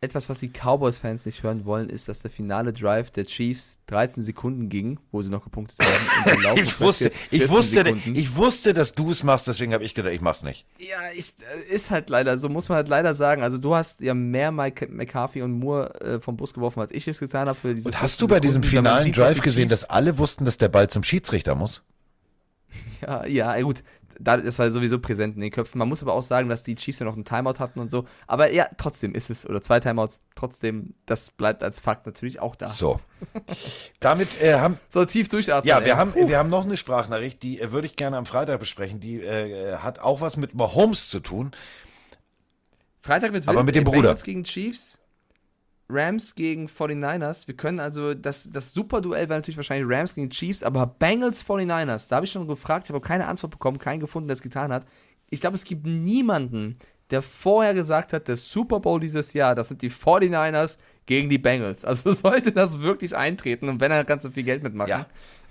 etwas, 0.00 0.28
was 0.28 0.40
die 0.40 0.50
Cowboys-Fans 0.50 1.24
nicht 1.24 1.42
hören 1.42 1.64
wollen, 1.64 1.88
ist, 1.88 2.08
dass 2.08 2.20
der 2.20 2.30
finale 2.30 2.72
Drive 2.72 3.10
der 3.10 3.24
Chiefs 3.24 3.78
13 3.86 4.22
Sekunden 4.22 4.68
ging, 4.68 5.00
wo 5.10 5.22
sie 5.22 5.30
noch 5.30 5.44
gepunktet 5.44 5.78
haben. 5.80 6.56
Ich 6.56 6.80
wusste, 6.80 7.10
ich 7.30 7.42
14 7.42 7.50
wusste, 7.50 7.74
Sekunden. 7.84 8.14
ich 8.14 8.36
wusste, 8.36 8.74
dass 8.74 8.94
du 8.94 9.10
es 9.10 9.22
machst, 9.22 9.48
deswegen 9.48 9.72
habe 9.72 9.84
ich 9.84 9.94
gedacht, 9.94 10.12
ich 10.12 10.20
mach's 10.20 10.42
nicht. 10.42 10.66
Ja, 10.78 10.98
ich, 11.14 11.32
äh, 11.68 11.74
ist 11.74 11.90
halt 11.90 12.10
leider, 12.10 12.36
so 12.38 12.48
muss 12.48 12.68
man 12.68 12.76
halt 12.76 12.88
leider 12.88 13.14
sagen. 13.14 13.42
Also 13.42 13.58
du 13.58 13.74
hast 13.74 14.00
ja 14.00 14.14
mehr 14.14 14.52
Mike 14.52 14.88
McCarthy 14.88 15.42
und 15.42 15.52
Moore 15.58 16.00
äh, 16.00 16.20
vom 16.20 16.36
Bus 16.36 16.52
geworfen, 16.52 16.80
als 16.80 16.90
ich 16.90 17.08
es 17.08 17.18
getan 17.18 17.48
habe 17.48 17.58
für 17.58 17.74
diese 17.74 17.88
Und 17.88 18.00
hast 18.00 18.18
14 18.18 18.26
du 18.26 18.34
bei 18.34 18.40
diesem 18.40 18.62
Sekunden, 18.62 18.84
man 18.84 18.92
finalen 18.92 19.04
sieht, 19.04 19.16
Drive 19.16 19.40
gesehen, 19.40 19.68
dass 19.68 19.84
alle 19.84 20.18
wussten, 20.18 20.44
dass 20.44 20.58
der 20.58 20.68
Ball 20.68 20.88
zum 20.88 21.02
Schiedsrichter 21.02 21.54
muss? 21.54 21.82
Ja, 23.02 23.26
ja, 23.26 23.60
gut. 23.60 23.82
Da, 24.18 24.36
das 24.36 24.58
war 24.58 24.70
sowieso 24.70 24.98
präsent 24.98 25.36
in 25.36 25.40
den 25.40 25.50
Köpfen. 25.50 25.78
Man 25.78 25.88
muss 25.88 26.02
aber 26.02 26.14
auch 26.14 26.22
sagen, 26.22 26.48
dass 26.48 26.64
die 26.64 26.74
Chiefs 26.74 26.98
ja 26.98 27.06
noch 27.06 27.14
einen 27.14 27.24
Timeout 27.24 27.58
hatten 27.58 27.80
und 27.80 27.90
so. 27.90 28.04
Aber 28.26 28.52
ja, 28.52 28.66
trotzdem 28.76 29.14
ist 29.14 29.30
es, 29.30 29.48
oder 29.48 29.62
zwei 29.62 29.80
Timeouts, 29.80 30.20
trotzdem, 30.34 30.94
das 31.06 31.30
bleibt 31.30 31.62
als 31.62 31.80
Fakt 31.80 32.06
natürlich 32.06 32.40
auch 32.40 32.56
da. 32.56 32.68
So. 32.68 33.00
Damit 34.00 34.42
äh, 34.42 34.54
haben. 34.54 34.78
So, 34.88 35.04
tief 35.04 35.28
durchatmen. 35.28 35.68
Ja, 35.68 35.78
ey. 35.78 35.84
wir 35.84 35.96
haben, 35.96 36.12
Puh. 36.12 36.28
wir 36.28 36.38
haben 36.38 36.48
noch 36.48 36.64
eine 36.64 36.76
Sprachnachricht, 36.76 37.42
die 37.42 37.60
äh, 37.60 37.72
würde 37.72 37.86
ich 37.86 37.96
gerne 37.96 38.16
am 38.16 38.24
Freitag 38.24 38.60
besprechen. 38.60 39.00
Die 39.00 39.20
äh, 39.20 39.76
hat 39.76 39.98
auch 39.98 40.20
was 40.20 40.36
mit 40.36 40.54
Mahomes 40.54 41.10
zu 41.10 41.20
tun. 41.20 41.52
Freitag 43.02 43.32
wird 43.32 43.46
Aber 43.48 43.62
mit 43.62 43.74
dem 43.74 43.84
Bruder. 43.84 44.00
Bengals 44.00 44.22
gegen 44.24 44.44
Chiefs, 44.44 44.98
Rams 45.88 46.34
gegen 46.34 46.66
49ers. 46.66 47.46
Wir 47.46 47.56
können 47.56 47.78
also, 47.80 48.14
das, 48.14 48.50
das 48.50 48.72
Superduell 48.72 49.28
wäre 49.28 49.38
natürlich 49.38 49.56
wahrscheinlich 49.56 49.88
Rams 49.88 50.14
gegen 50.14 50.30
Chiefs, 50.30 50.62
aber 50.62 50.86
Bengals 50.86 51.44
49ers, 51.46 52.08
da 52.08 52.16
habe 52.16 52.26
ich 52.26 52.32
schon 52.32 52.48
gefragt, 52.48 52.86
ich 52.86 52.90
habe 52.94 53.00
keine 53.00 53.26
Antwort 53.26 53.52
bekommen, 53.52 53.78
keinen 53.78 54.00
gefunden, 54.00 54.28
der 54.28 54.34
es 54.34 54.42
getan 54.42 54.72
hat. 54.72 54.84
Ich 55.30 55.40
glaube, 55.40 55.56
es 55.56 55.64
gibt 55.64 55.86
niemanden, 55.86 56.78
der 57.10 57.22
vorher 57.22 57.74
gesagt 57.74 58.12
hat, 58.12 58.26
der 58.26 58.36
Super 58.36 58.80
Bowl 58.80 58.98
dieses 58.98 59.32
Jahr, 59.32 59.54
das 59.54 59.68
sind 59.68 59.82
die 59.82 59.90
49ers 59.90 60.78
gegen 61.06 61.30
die 61.30 61.38
Bengals. 61.38 61.84
Also 61.86 62.10
sollte 62.12 62.50
das 62.52 62.80
wirklich 62.80 63.16
eintreten 63.16 63.68
und 63.68 63.80
wenn 63.80 63.92
er 63.92 64.04
kannst 64.04 64.24
du 64.26 64.30
viel 64.30 64.42
Geld 64.42 64.62
mitmachen. 64.62 64.90
Ja. 64.90 65.06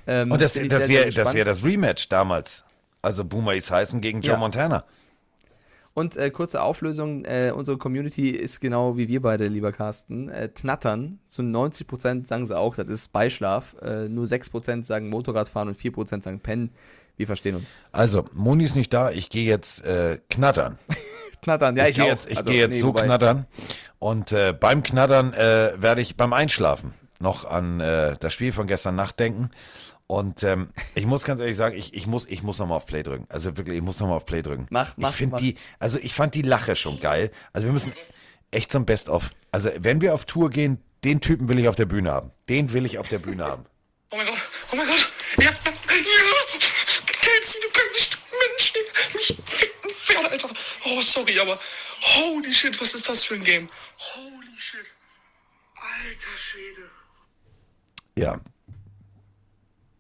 Ähm, 0.07 0.32
Und 0.32 0.41
das, 0.41 0.53
das 0.53 0.88
wäre 0.90 1.10
das, 1.10 1.34
wär 1.34 1.45
das 1.45 1.64
Rematch 1.64 2.10
damals. 2.10 2.64
Also 3.02 3.24
Boomer 3.24 3.53
Esiason 3.53 4.02
gegen 4.02 4.22
Joe 4.22 4.34
Ja. 4.34 4.38
Montana. 4.40 4.84
Und 5.98 6.18
äh, 6.18 6.30
kurze 6.30 6.62
Auflösung, 6.62 7.24
äh, 7.24 7.54
unsere 7.56 7.78
Community 7.78 8.30
ist 8.30 8.60
genau 8.60 8.98
wie 8.98 9.08
wir 9.08 9.22
beide, 9.22 9.48
lieber 9.48 9.72
Carsten. 9.72 10.28
Äh, 10.30 10.50
knattern, 10.54 11.20
zu 11.30 11.42
90% 11.42 12.28
sagen 12.28 12.46
sie 12.46 12.58
auch, 12.58 12.76
das 12.76 12.88
ist 12.90 13.14
Beischlaf. 13.14 13.78
Äh, 13.82 14.10
nur 14.10 14.26
6% 14.26 14.84
sagen 14.84 15.08
Motorradfahren 15.10 15.70
und 15.70 15.80
4% 15.80 16.22
sagen 16.22 16.42
Pennen. 16.42 16.72
Wir 17.16 17.28
verstehen 17.28 17.56
uns. 17.56 17.70
Also, 17.94 18.26
Moni 18.34 18.66
ist 18.66 18.76
nicht 18.76 18.94
da, 18.94 19.10
ich 19.10 19.30
gehe 19.30 19.46
jetzt 19.46 19.86
äh, 19.86 20.20
knattern. 20.30 20.78
Knattern, 21.42 21.78
ja, 21.78 21.84
ich, 21.86 21.92
ich 21.92 21.96
gehe 22.04 22.06
jetzt, 22.12 22.30
ich 22.30 22.38
Also, 22.40 22.50
gehe 22.52 22.60
jetzt 22.60 22.72
nee, 22.72 22.80
so 22.80 22.88
wobei- 22.90 23.04
knattern. 23.04 23.46
Und 24.00 24.34
äh, 24.34 24.52
beim 24.52 24.84
Knattern 24.84 25.32
äh, 25.34 25.74
werde 25.78 26.02
ich 26.02 26.18
beim 26.18 26.34
Einschlafen 26.34 26.94
noch 27.20 27.46
an 27.46 27.80
äh, 27.80 28.18
das 28.20 28.34
Spiel 28.34 28.52
von 28.52 28.68
gestern 28.68 28.96
Nacht 28.98 29.18
denken. 29.20 29.50
Und 30.07 30.44
ähm, 30.44 30.69
ich 30.94 31.06
muss 31.06 31.23
ganz 31.23 31.41
ehrlich 31.41 31.57
sagen, 31.57 31.76
ich, 31.76 31.94
ich 31.95 32.06
muss, 32.06 32.26
ich 32.27 32.44
muss 32.44 32.60
nochmal 32.60 32.77
auf 32.77 32.86
Play 32.86 33.02
drücken. 33.02 33.26
Also 33.30 33.57
wirklich, 33.57 33.77
ich 33.77 33.82
muss 33.82 33.99
nochmal 33.99 34.18
auf 34.18 34.26
Play 34.26 34.44
drücken. 34.44 34.68
Mach, 34.69 34.94
mach, 34.98 35.10
Ich 35.10 35.15
finde 35.15 35.34
mach. 35.36 35.41
die, 35.41 35.56
also 35.80 35.98
ich 35.99 36.14
fand 36.14 36.36
die 36.36 36.44
Lache 36.44 36.76
schon 36.76 36.99
geil. 36.99 37.32
Also 37.53 37.68
wir 37.68 37.73
müssen 37.73 37.91
echt 38.52 38.72
zum 38.72 38.86
Best-of. 38.86 39.32
Also 39.52 39.72
wenn 39.80 40.02
wir 40.02 40.14
auf 40.14 40.26
Tour 40.26 40.52
gehen, 40.52 40.80
den 41.03 41.22
Typen 41.22 41.49
will 41.49 41.57
ich 41.57 41.68
auf 41.68 41.76
der 41.76 41.86
Bühne 41.86 42.11
haben. 42.11 42.32
Den 42.49 42.72
will 42.72 42.86
ich 42.86 42.99
auf 42.99 43.07
der 43.07 43.19
Bühne 43.19 43.45
haben. 43.45 43.65
Oh 44.11 44.18
mein 44.18 44.27
Gott, 44.27 44.38
oh 44.72 44.76
mein 44.76 44.88
Gott. 44.88 45.10
Ja, 45.38 45.45
ja. 45.45 45.52
Kelsey, 47.22 47.61
du 47.61 47.68
kannst 47.73 48.18
Mensch, 48.32 48.73
nicht 49.15 49.49
ficken 49.49 49.90
Pferd, 49.91 50.32
Alter. 50.32 50.49
Oh, 50.86 51.02
sorry, 51.02 51.40
aber 51.40 51.60
holy 52.02 52.53
shit, 52.53 52.80
was 52.80 52.94
ist 52.94 53.10
das 53.10 53.23
für 53.23 53.34
ein 53.36 53.44
Game? 53.44 53.69
Holy 53.98 54.57
shit. 54.60 54.86
Alter 55.76 56.38
Schwede. 56.38 56.90
Ja, 58.18 58.40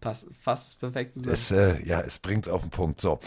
Pass, 0.05 0.27
fast 0.39 0.79
perfekt 0.79 1.13
zusammen. 1.13 1.33
Es, 1.33 1.49
äh, 1.49 1.83
ja, 1.83 1.99
es 1.99 2.19
bringt's 2.19 2.47
auf 2.47 2.61
den 2.61 2.69
Punkt. 2.69 3.01
So. 3.01 3.19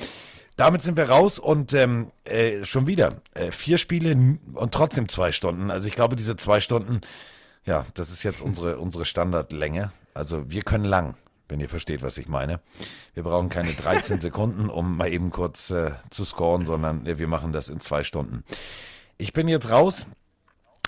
Damit 0.57 0.83
sind 0.83 0.97
wir 0.97 1.11
raus 1.11 1.41
und 1.41 1.75
ähm, 1.75 2.13
äh, 2.23 2.65
schon 2.65 2.87
wieder 2.87 3.21
äh, 3.35 3.51
vier 3.51 3.79
Spiele 3.79 4.39
und 4.55 4.73
trotzdem 4.73 5.09
zwei 5.09 5.33
Stunden. 5.33 5.73
Also 5.73 5.89
ich 5.89 5.97
glaube, 5.97 6.15
diese 6.15 6.37
zwei 6.37 6.61
Stunden, 6.61 7.01
ja, 7.65 7.85
das 7.95 8.13
ist 8.13 8.23
jetzt 8.23 8.41
unsere, 8.41 8.79
unsere 8.81 9.05
Standardlänge. 9.05 9.91
Also 10.15 10.49
wir 10.53 10.63
können 10.63 10.85
lang, 10.85 11.17
wenn 11.49 11.59
ihr 11.59 11.69
versteht, 11.69 12.01
was 12.01 12.17
ich 12.17 12.29
meine. 12.29 12.61
Wir 13.13 13.25
brauchen 13.25 13.49
keine 13.49 13.73
13 13.73 14.21
Sekunden, 14.21 14.71
um 14.71 14.97
mal 14.97 15.13
eben 15.13 15.31
kurz 15.31 15.71
äh, 15.71 15.95
zu 16.11 16.25
scoren, 16.25 16.65
sondern 16.65 17.07
äh, 17.07 17.19
wir 17.19 17.27
machen 17.27 17.53
das 17.53 17.69
in 17.69 17.81
zwei 17.81 18.05
Stunden. 18.05 18.45
Ich 19.17 19.33
bin 19.33 19.49
jetzt 19.49 19.73
raus. 19.73 20.07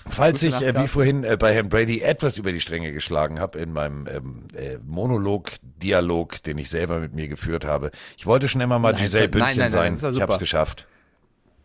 Falls 0.09 0.41
ich, 0.43 0.53
äh, 0.61 0.75
wie 0.77 0.87
vorhin 0.87 1.23
äh, 1.23 1.37
bei 1.37 1.53
Herrn 1.53 1.69
Brady, 1.69 2.01
etwas 2.01 2.37
über 2.37 2.51
die 2.51 2.59
Stränge 2.59 2.91
geschlagen 2.91 3.39
habe 3.39 3.59
in 3.59 3.71
meinem 3.73 4.07
ähm, 4.07 4.47
äh, 4.55 4.77
Monolog, 4.85 5.51
Dialog, 5.61 6.41
den 6.43 6.57
ich 6.57 6.69
selber 6.69 6.99
mit 6.99 7.13
mir 7.13 7.27
geführt 7.27 7.65
habe. 7.65 7.91
Ich 8.17 8.25
wollte 8.25 8.47
schon 8.47 8.61
immer 8.61 8.79
mal 8.79 8.93
Nein, 8.93 9.01
Giselle 9.03 9.29
nein, 9.29 9.31
nein, 9.31 9.39
Bündchen 9.47 9.59
nein, 9.59 9.95
sein. 9.97 10.01
war 10.01 10.15
ich 10.15 10.21
habe 10.21 10.33
es 10.33 10.39
geschafft. 10.39 10.87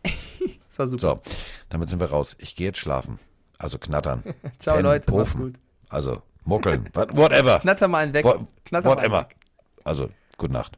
Das 0.69 0.79
war 0.79 0.87
super. 0.87 1.01
So, 1.01 1.33
damit 1.69 1.89
sind 1.89 1.99
wir 1.99 2.09
raus. 2.11 2.35
Ich 2.39 2.55
gehe 2.55 2.67
jetzt 2.67 2.77
schlafen. 2.77 3.17
Also 3.57 3.79
knattern. 3.79 4.23
Ciao, 4.59 4.75
Pennen, 4.75 4.85
Leute, 4.85 5.05
Pofen. 5.07 5.57
Also 5.89 6.21
muckeln. 6.43 6.87
What- 6.93 7.17
Whatever. 7.17 7.59
Knatter 7.61 7.87
mal 7.87 8.03
einen 8.03 8.13
weg. 8.13 8.23
What, 8.23 8.41
Knatter 8.65 8.87
whatever. 8.89 9.21
weg. 9.21 9.35
Also, 9.83 10.09
gute 10.37 10.53
Nacht. 10.53 10.77